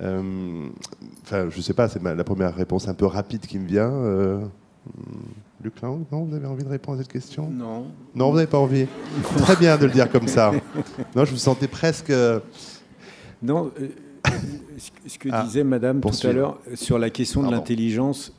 Euh, 0.02 0.68
enfin, 1.22 1.48
je 1.50 1.60
sais 1.60 1.74
pas, 1.74 1.88
c'est 1.88 2.02
la 2.02 2.24
première 2.24 2.54
réponse 2.54 2.88
un 2.88 2.94
peu 2.94 3.06
rapide 3.06 3.42
qui 3.42 3.58
me 3.58 3.66
vient. 3.66 3.90
Euh, 3.90 4.40
Luc 5.62 5.80
Lang, 5.82 6.04
non, 6.10 6.24
vous 6.24 6.34
avez 6.34 6.46
envie 6.46 6.64
de 6.64 6.68
répondre 6.68 6.98
à 6.98 7.02
cette 7.02 7.12
question? 7.12 7.50
Non. 7.50 7.86
Non, 8.14 8.30
vous 8.30 8.36
n'avez 8.36 8.46
pas 8.46 8.58
envie? 8.58 8.86
Très 9.38 9.56
bien 9.56 9.76
de 9.76 9.86
le 9.86 9.92
dire 9.92 10.10
comme 10.10 10.26
ça. 10.26 10.52
Non, 11.14 11.24
je 11.24 11.32
vous 11.32 11.36
sentais 11.36 11.68
presque. 11.68 12.12
Non, 13.42 13.70
euh, 13.80 13.88
ce 15.06 15.18
que 15.18 15.28
ah, 15.30 15.42
disait 15.44 15.64
Madame 15.64 16.00
tout 16.00 16.26
à 16.26 16.32
l'heure 16.32 16.58
sur 16.74 16.98
la 16.98 17.10
question 17.10 17.42
de 17.42 17.50
l'intelligence, 17.50 18.32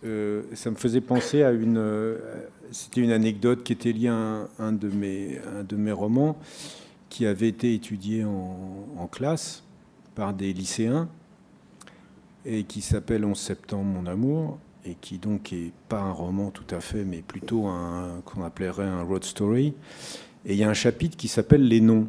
ça 0.54 0.72
me 0.72 0.76
faisait 0.76 1.02
penser 1.02 1.44
à 1.44 1.52
une. 1.52 2.18
C'était 2.72 3.02
une 3.02 3.12
anecdote 3.12 3.64
qui 3.64 3.74
était 3.74 3.92
liée 3.92 4.08
à 4.08 4.48
un, 4.58 4.72
de, 4.72 4.88
mes, 4.88 5.42
un 5.54 5.64
de 5.64 5.76
mes 5.76 5.92
romans 5.92 6.38
qui 7.10 7.26
avait 7.26 7.50
été 7.50 7.74
étudié 7.74 8.24
en, 8.24 8.56
en 8.98 9.08
classe 9.08 9.64
par 10.16 10.34
des 10.34 10.54
lycéens 10.54 11.10
et 12.46 12.64
qui 12.64 12.82
s'appelle 12.82 13.26
11 13.26 13.38
septembre, 13.38 13.86
mon 13.86 14.06
amour, 14.08 14.58
et 14.86 14.96
qui 15.00 15.18
donc 15.18 15.54
est 15.54 15.72
pas 15.90 16.00
un 16.00 16.12
roman 16.12 16.50
tout 16.50 16.76
à 16.76 16.80
fait, 16.80 17.04
mais 17.04 17.22
plutôt 17.22 17.68
un 17.68 18.22
qu'on 18.26 18.44
appellerait 18.44 18.88
un 18.88 19.04
road 19.04 19.24
story. 19.24 19.74
Et 20.46 20.54
il 20.54 20.56
y 20.56 20.64
a 20.64 20.70
un 20.70 20.74
chapitre 20.74 21.18
qui 21.18 21.28
s'appelle 21.28 21.68
Les 21.68 21.82
noms. 21.82 22.08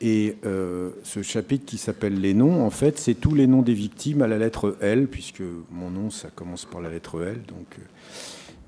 Et 0.00 0.36
euh, 0.44 0.90
ce 1.02 1.22
chapitre 1.22 1.64
qui 1.64 1.78
s'appelle 1.78 2.20
Les 2.20 2.34
noms, 2.34 2.64
en 2.64 2.70
fait, 2.70 2.98
c'est 2.98 3.14
tous 3.14 3.34
les 3.34 3.46
noms 3.46 3.62
des 3.62 3.72
victimes 3.72 4.20
à 4.20 4.26
la 4.26 4.36
lettre 4.36 4.76
L, 4.80 5.08
puisque 5.08 5.42
mon 5.70 5.90
nom, 5.90 6.10
ça 6.10 6.28
commence 6.28 6.66
par 6.66 6.82
la 6.82 6.90
lettre 6.90 7.22
L. 7.22 7.40
Donc, 7.48 7.78
euh, 7.78 7.82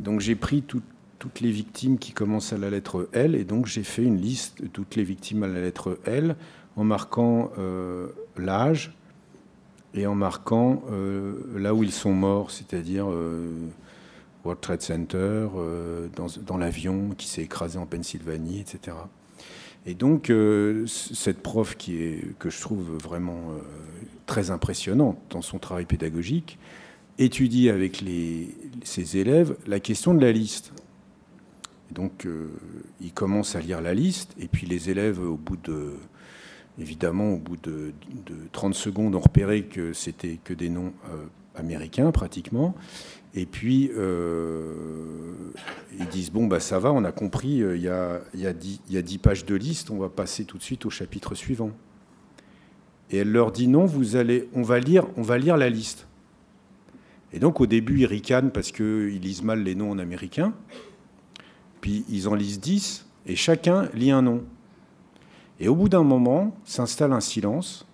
donc 0.01 0.21
j'ai 0.21 0.35
pris 0.35 0.63
toutes 0.63 1.41
les 1.41 1.51
victimes 1.51 1.99
qui 1.99 2.13
commencent 2.13 2.53
à 2.53 2.59
la 2.59 2.71
lettre 2.71 3.09
L, 3.13 3.35
et 3.35 3.45
donc 3.45 3.67
j'ai 3.67 3.83
fait 3.83 4.03
une 4.03 4.19
liste 4.19 4.63
de 4.63 4.69
toutes 4.69 4.97
les 4.97 5.05
victimes 5.05 5.43
à 5.43 5.49
la 5.49 5.61
lettre 5.61 5.99
L, 6.07 6.37
en 6.77 6.85
marquant 6.85 7.51
euh, 7.59 8.09
l'âge, 8.39 8.97
et 9.97 10.07
en 10.07 10.15
marquant 10.15 10.83
euh, 10.91 11.35
là 11.57 11.75
où 11.75 11.83
ils 11.83 11.93
sont 11.93 12.13
morts, 12.13 12.51
c'est-à-dire 12.51 13.07
euh, 13.11 13.49
World 14.45 14.61
Trade 14.61 14.83
Center, 14.83 15.49
euh, 15.57 16.09
dans, 16.47 16.57
l'avion 16.57 17.11
qui 17.17 17.27
s'est 17.27 17.43
écrasé 17.43 17.79
en 17.79 17.87
Pennsylvanie, 17.87 18.61
etc. 18.61 18.97
Et 19.87 19.95
donc, 19.95 20.33
cette 20.89 21.41
prof 21.43 21.77
qui 21.77 22.03
est, 22.03 22.37
que 22.41 22.51
je 22.51 22.61
trouve 22.61 22.97
vraiment 22.97 23.53
très 24.27 24.51
impressionnante 24.51 25.17
dans 25.31 25.43
son 25.43 25.61
travail 25.61 25.85
pédagogique, 25.85 26.59
étudie 27.19 27.71
avec 27.71 28.01
les, 28.01 28.53
ses 28.83 29.17
élèves 29.17 29.57
la 29.69 29.79
question 29.79 30.13
de 30.13 30.21
la 30.21 30.33
liste. 30.33 30.73
donc, 31.93 32.27
il 33.01 33.13
commence 33.13 33.55
à 33.55 33.61
lire 33.61 33.81
la 33.81 33.95
liste, 33.95 34.35
et 34.41 34.49
puis 34.49 34.67
les 34.67 34.91
élèves, 34.91 35.21
au 35.21 35.37
bout 35.37 35.57
de 35.57 35.93
Évidemment, 36.79 37.33
au 37.33 37.39
bout 37.39 37.57
de, 37.57 37.93
30 38.53 38.75
secondes, 38.75 39.15
on 39.15 39.21
repérait 39.21 39.63
que 39.63 39.93
c'était 39.93 40.39
que 40.45 40.53
des 40.53 40.69
noms 40.69 40.93
euh, 41.09 41.25
américains 41.55 42.13
pratiquement. 42.13 42.75
Et 43.35 43.47
puis, 43.47 43.91
euh, 43.95 44.73
ils 45.99 46.07
disent, 46.09 46.31
bon, 46.31 46.47
bah, 46.47 46.61
ça 46.61 46.79
va, 46.79 46.93
on 46.93 47.05
a 47.05 47.13
compris, 47.13 47.63
euh, 47.63 47.77
il 47.77 47.83
y, 47.83 47.89
a, 47.89 48.21
y, 48.35 48.47
a 48.47 48.53
10, 48.53 48.81
y 48.91 48.97
a 48.97 49.03
10 49.03 49.19
pages 49.19 49.45
de 49.45 49.55
liste, 49.55 49.91
on 49.91 49.99
va 49.99 50.09
passer 50.09 50.45
tout 50.45 50.59
de 50.59 50.63
suite 50.63 50.87
au 50.87 50.91
chapitre 50.91 51.35
suivant. 51.35 51.71
Et 53.11 53.19
elle 53.19 53.31
leur 53.31 53.53
dit, 53.53 53.69
non, 53.69 53.87
vous 53.87 54.17
allez, 54.17 54.49
on, 54.55 54.63
va 54.63 54.79
lire, 54.79 55.07
on 55.17 55.23
va 55.23 55.39
lire 55.39 55.57
la 55.57 55.71
liste. 55.71 56.07
Et 57.33 57.39
donc, 57.39 57.61
au 57.61 57.67
début, 57.67 58.01
ils 58.01 58.07
ricanent 58.07 58.51
parce 58.51 58.73
qu'ils 58.73 59.21
lisent 59.21 59.43
mal 59.43 59.63
les 59.63 59.75
noms 59.75 59.91
en 59.91 59.99
américain. 59.99 60.55
Puis, 61.81 62.05
ils 62.09 62.29
en 62.29 62.35
lisent 62.35 62.61
10, 62.61 63.07
et 63.27 63.37
chacun 63.37 63.89
lit 63.95 64.11
un 64.11 64.23
nom. 64.23 64.45
Et 65.61 65.69
au 65.69 65.75
bout 65.75 65.89
d'un 65.89 66.03
moment, 66.03 66.55
s'installe 66.65 67.13
un 67.13 67.21
silence. 67.21 67.87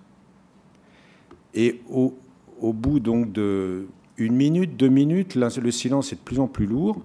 Et 1.55 1.80
au, 1.89 2.14
bout 2.60 3.01
donc 3.01 3.32
de 3.32 3.86
minute, 4.18 4.76
deux 4.76 4.89
minutes, 4.89 5.34
le 5.34 5.70
silence 5.70 6.12
est 6.12 6.16
de 6.16 6.20
plus 6.20 6.40
en 6.40 6.47
plus 6.47 6.66
lourd. 6.66 7.01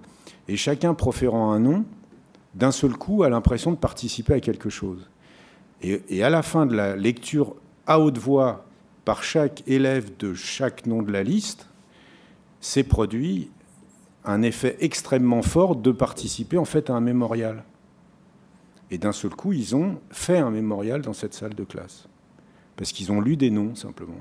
Et 0.48 0.56
chacun 0.56 0.94
proférant 0.94 1.52
un 1.52 1.58
nom, 1.58 1.84
d'un 2.54 2.72
seul 2.72 2.92
coup, 2.92 3.22
a 3.22 3.28
l'impression 3.28 3.70
de 3.70 3.76
participer 3.76 4.34
à 4.34 4.40
quelque 4.40 4.70
chose. 4.70 5.08
Et, 5.82 6.02
et, 6.08 6.22
à 6.22 6.30
la 6.30 6.42
fin 6.42 6.66
de 6.66 6.74
la 6.74 6.96
lecture 6.96 7.54
à 7.86 8.00
haute 8.00 8.18
voix 8.18 8.64
par 9.04 9.22
chaque 9.22 9.62
élève 9.66 10.16
de 10.18 10.34
chaque 10.34 10.86
nom 10.86 11.02
de 11.02 11.12
la 11.12 11.22
liste, 11.22 11.68
s'est 12.60 12.82
produit 12.82 13.50
un 14.24 14.42
effet 14.42 14.76
extrêmement 14.80 15.42
fort 15.42 15.76
de 15.76 15.92
participer 15.92 16.58
en 16.58 16.64
fait 16.64 16.90
à 16.90 16.94
un 16.94 17.00
mémorial. 17.00 17.64
Et 18.90 18.98
d'un 18.98 19.12
seul 19.12 19.34
coup, 19.34 19.52
ils 19.52 19.76
ont 19.76 19.98
fait 20.10 20.38
un 20.38 20.50
mémorial 20.50 21.02
dans 21.02 21.12
cette 21.12 21.34
salle 21.34 21.54
de 21.54 21.64
classe. 21.64 22.08
Parce 22.76 22.92
qu'ils 22.92 23.12
ont 23.12 23.20
lu 23.20 23.36
des 23.36 23.50
noms, 23.50 23.74
simplement. 23.74 24.20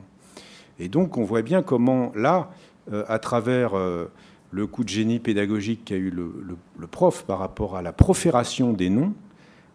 Et 0.80 0.90
donc, 0.90 1.18
on 1.18 1.24
voit 1.24 1.42
bien 1.42 1.62
comment, 1.62 2.12
là, 2.16 2.52
euh, 2.92 3.04
à 3.08 3.20
travers 3.20 3.76
euh, 3.76 4.06
le 4.52 4.68
coup 4.68 4.84
de 4.84 4.90
génie 4.90 5.20
pédagogique 5.20 5.86
qu'a 5.86 5.96
eu 5.96 6.10
le, 6.10 6.88
prof 6.90 7.24
par 7.26 7.40
rapport 7.40 7.76
à 7.76 7.82
la 7.82 7.94
profération 7.94 8.74
des 8.74 8.90
noms, 8.90 9.14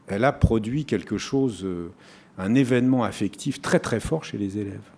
elle 0.07 0.25
a 0.25 0.33
produit 0.33 0.85
quelque 0.85 1.19
chose, 1.19 1.65
euh, 1.65 1.91
un 2.39 2.55
événement 2.55 3.05
affectif 3.05 3.61
très 3.61 3.81
très 3.81 4.01
fort 4.01 4.25
chez 4.25 4.39
les 4.39 4.59
élèves, 4.59 4.91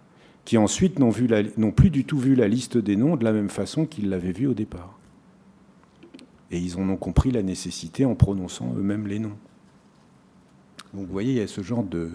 qui 0.45 0.59
ensuite 0.59 0.99
n'ont 0.99 1.73
plus 1.73 1.91
du 1.91 2.05
tout 2.05 2.19
vu 2.19 2.35
la 2.35 2.49
liste 2.49 2.79
des 2.79 2.97
noms 2.97 3.17
de 3.17 3.25
la 3.25 3.33
même 3.33 3.49
façon 3.49 3.87
qu'ils 3.87 4.09
l'avaient 4.09 4.33
vu 4.33 4.47
au 4.47 4.55
départ. 4.55 4.99
Et 6.51 6.59
ils 6.59 6.77
en 6.77 6.89
ont 6.89 6.97
compris 6.97 7.33
la 7.33 7.43
nécessité 7.43 8.05
en 8.05 8.15
prononçant 8.15 8.75
eux-mêmes 8.77 9.09
les 9.09 9.19
noms. 9.19 9.37
Donc 10.95 11.07
vous 11.07 11.13
voyez, 11.13 11.33
il 11.33 11.39
y 11.39 11.43
a 11.43 11.47
ce 11.47 11.63
genre 11.63 11.83
de, 11.83 12.11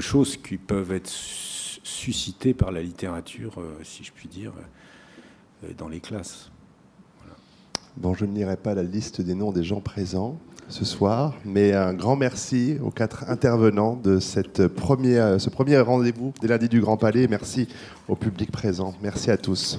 choses 0.00 0.36
qui 0.36 0.56
peuvent 0.56 0.92
être 0.92 1.10
suscitées 1.10 2.54
par 2.54 2.72
la 2.72 2.82
littérature, 2.82 3.54
euh, 3.58 3.78
si 3.82 4.02
je 4.02 4.12
puis 4.12 4.28
dire, 4.28 4.52
euh, 5.64 5.68
dans 5.76 5.88
les 5.88 6.00
classes. 6.00 6.50
Bon, 7.98 8.14
je 8.14 8.24
ne 8.24 8.34
lirai 8.34 8.56
pas 8.56 8.74
la 8.74 8.82
liste 8.82 9.20
des 9.20 9.34
noms 9.34 9.52
des 9.52 9.64
gens 9.64 9.82
présents 9.82 10.38
ce 10.68 10.86
soir, 10.86 11.34
mais 11.44 11.74
un 11.74 11.92
grand 11.92 12.16
merci 12.16 12.78
aux 12.82 12.90
quatre 12.90 13.28
intervenants 13.28 13.96
de 14.02 14.18
ce 14.18 14.68
premier 14.68 15.80
rendez-vous 15.80 16.32
des 16.40 16.48
lundis 16.48 16.70
du 16.70 16.80
Grand 16.80 16.96
Palais. 16.96 17.26
Merci 17.28 17.68
au 18.08 18.16
public 18.16 18.50
présent. 18.50 18.94
Merci 19.02 19.30
à 19.30 19.36
tous. 19.36 19.78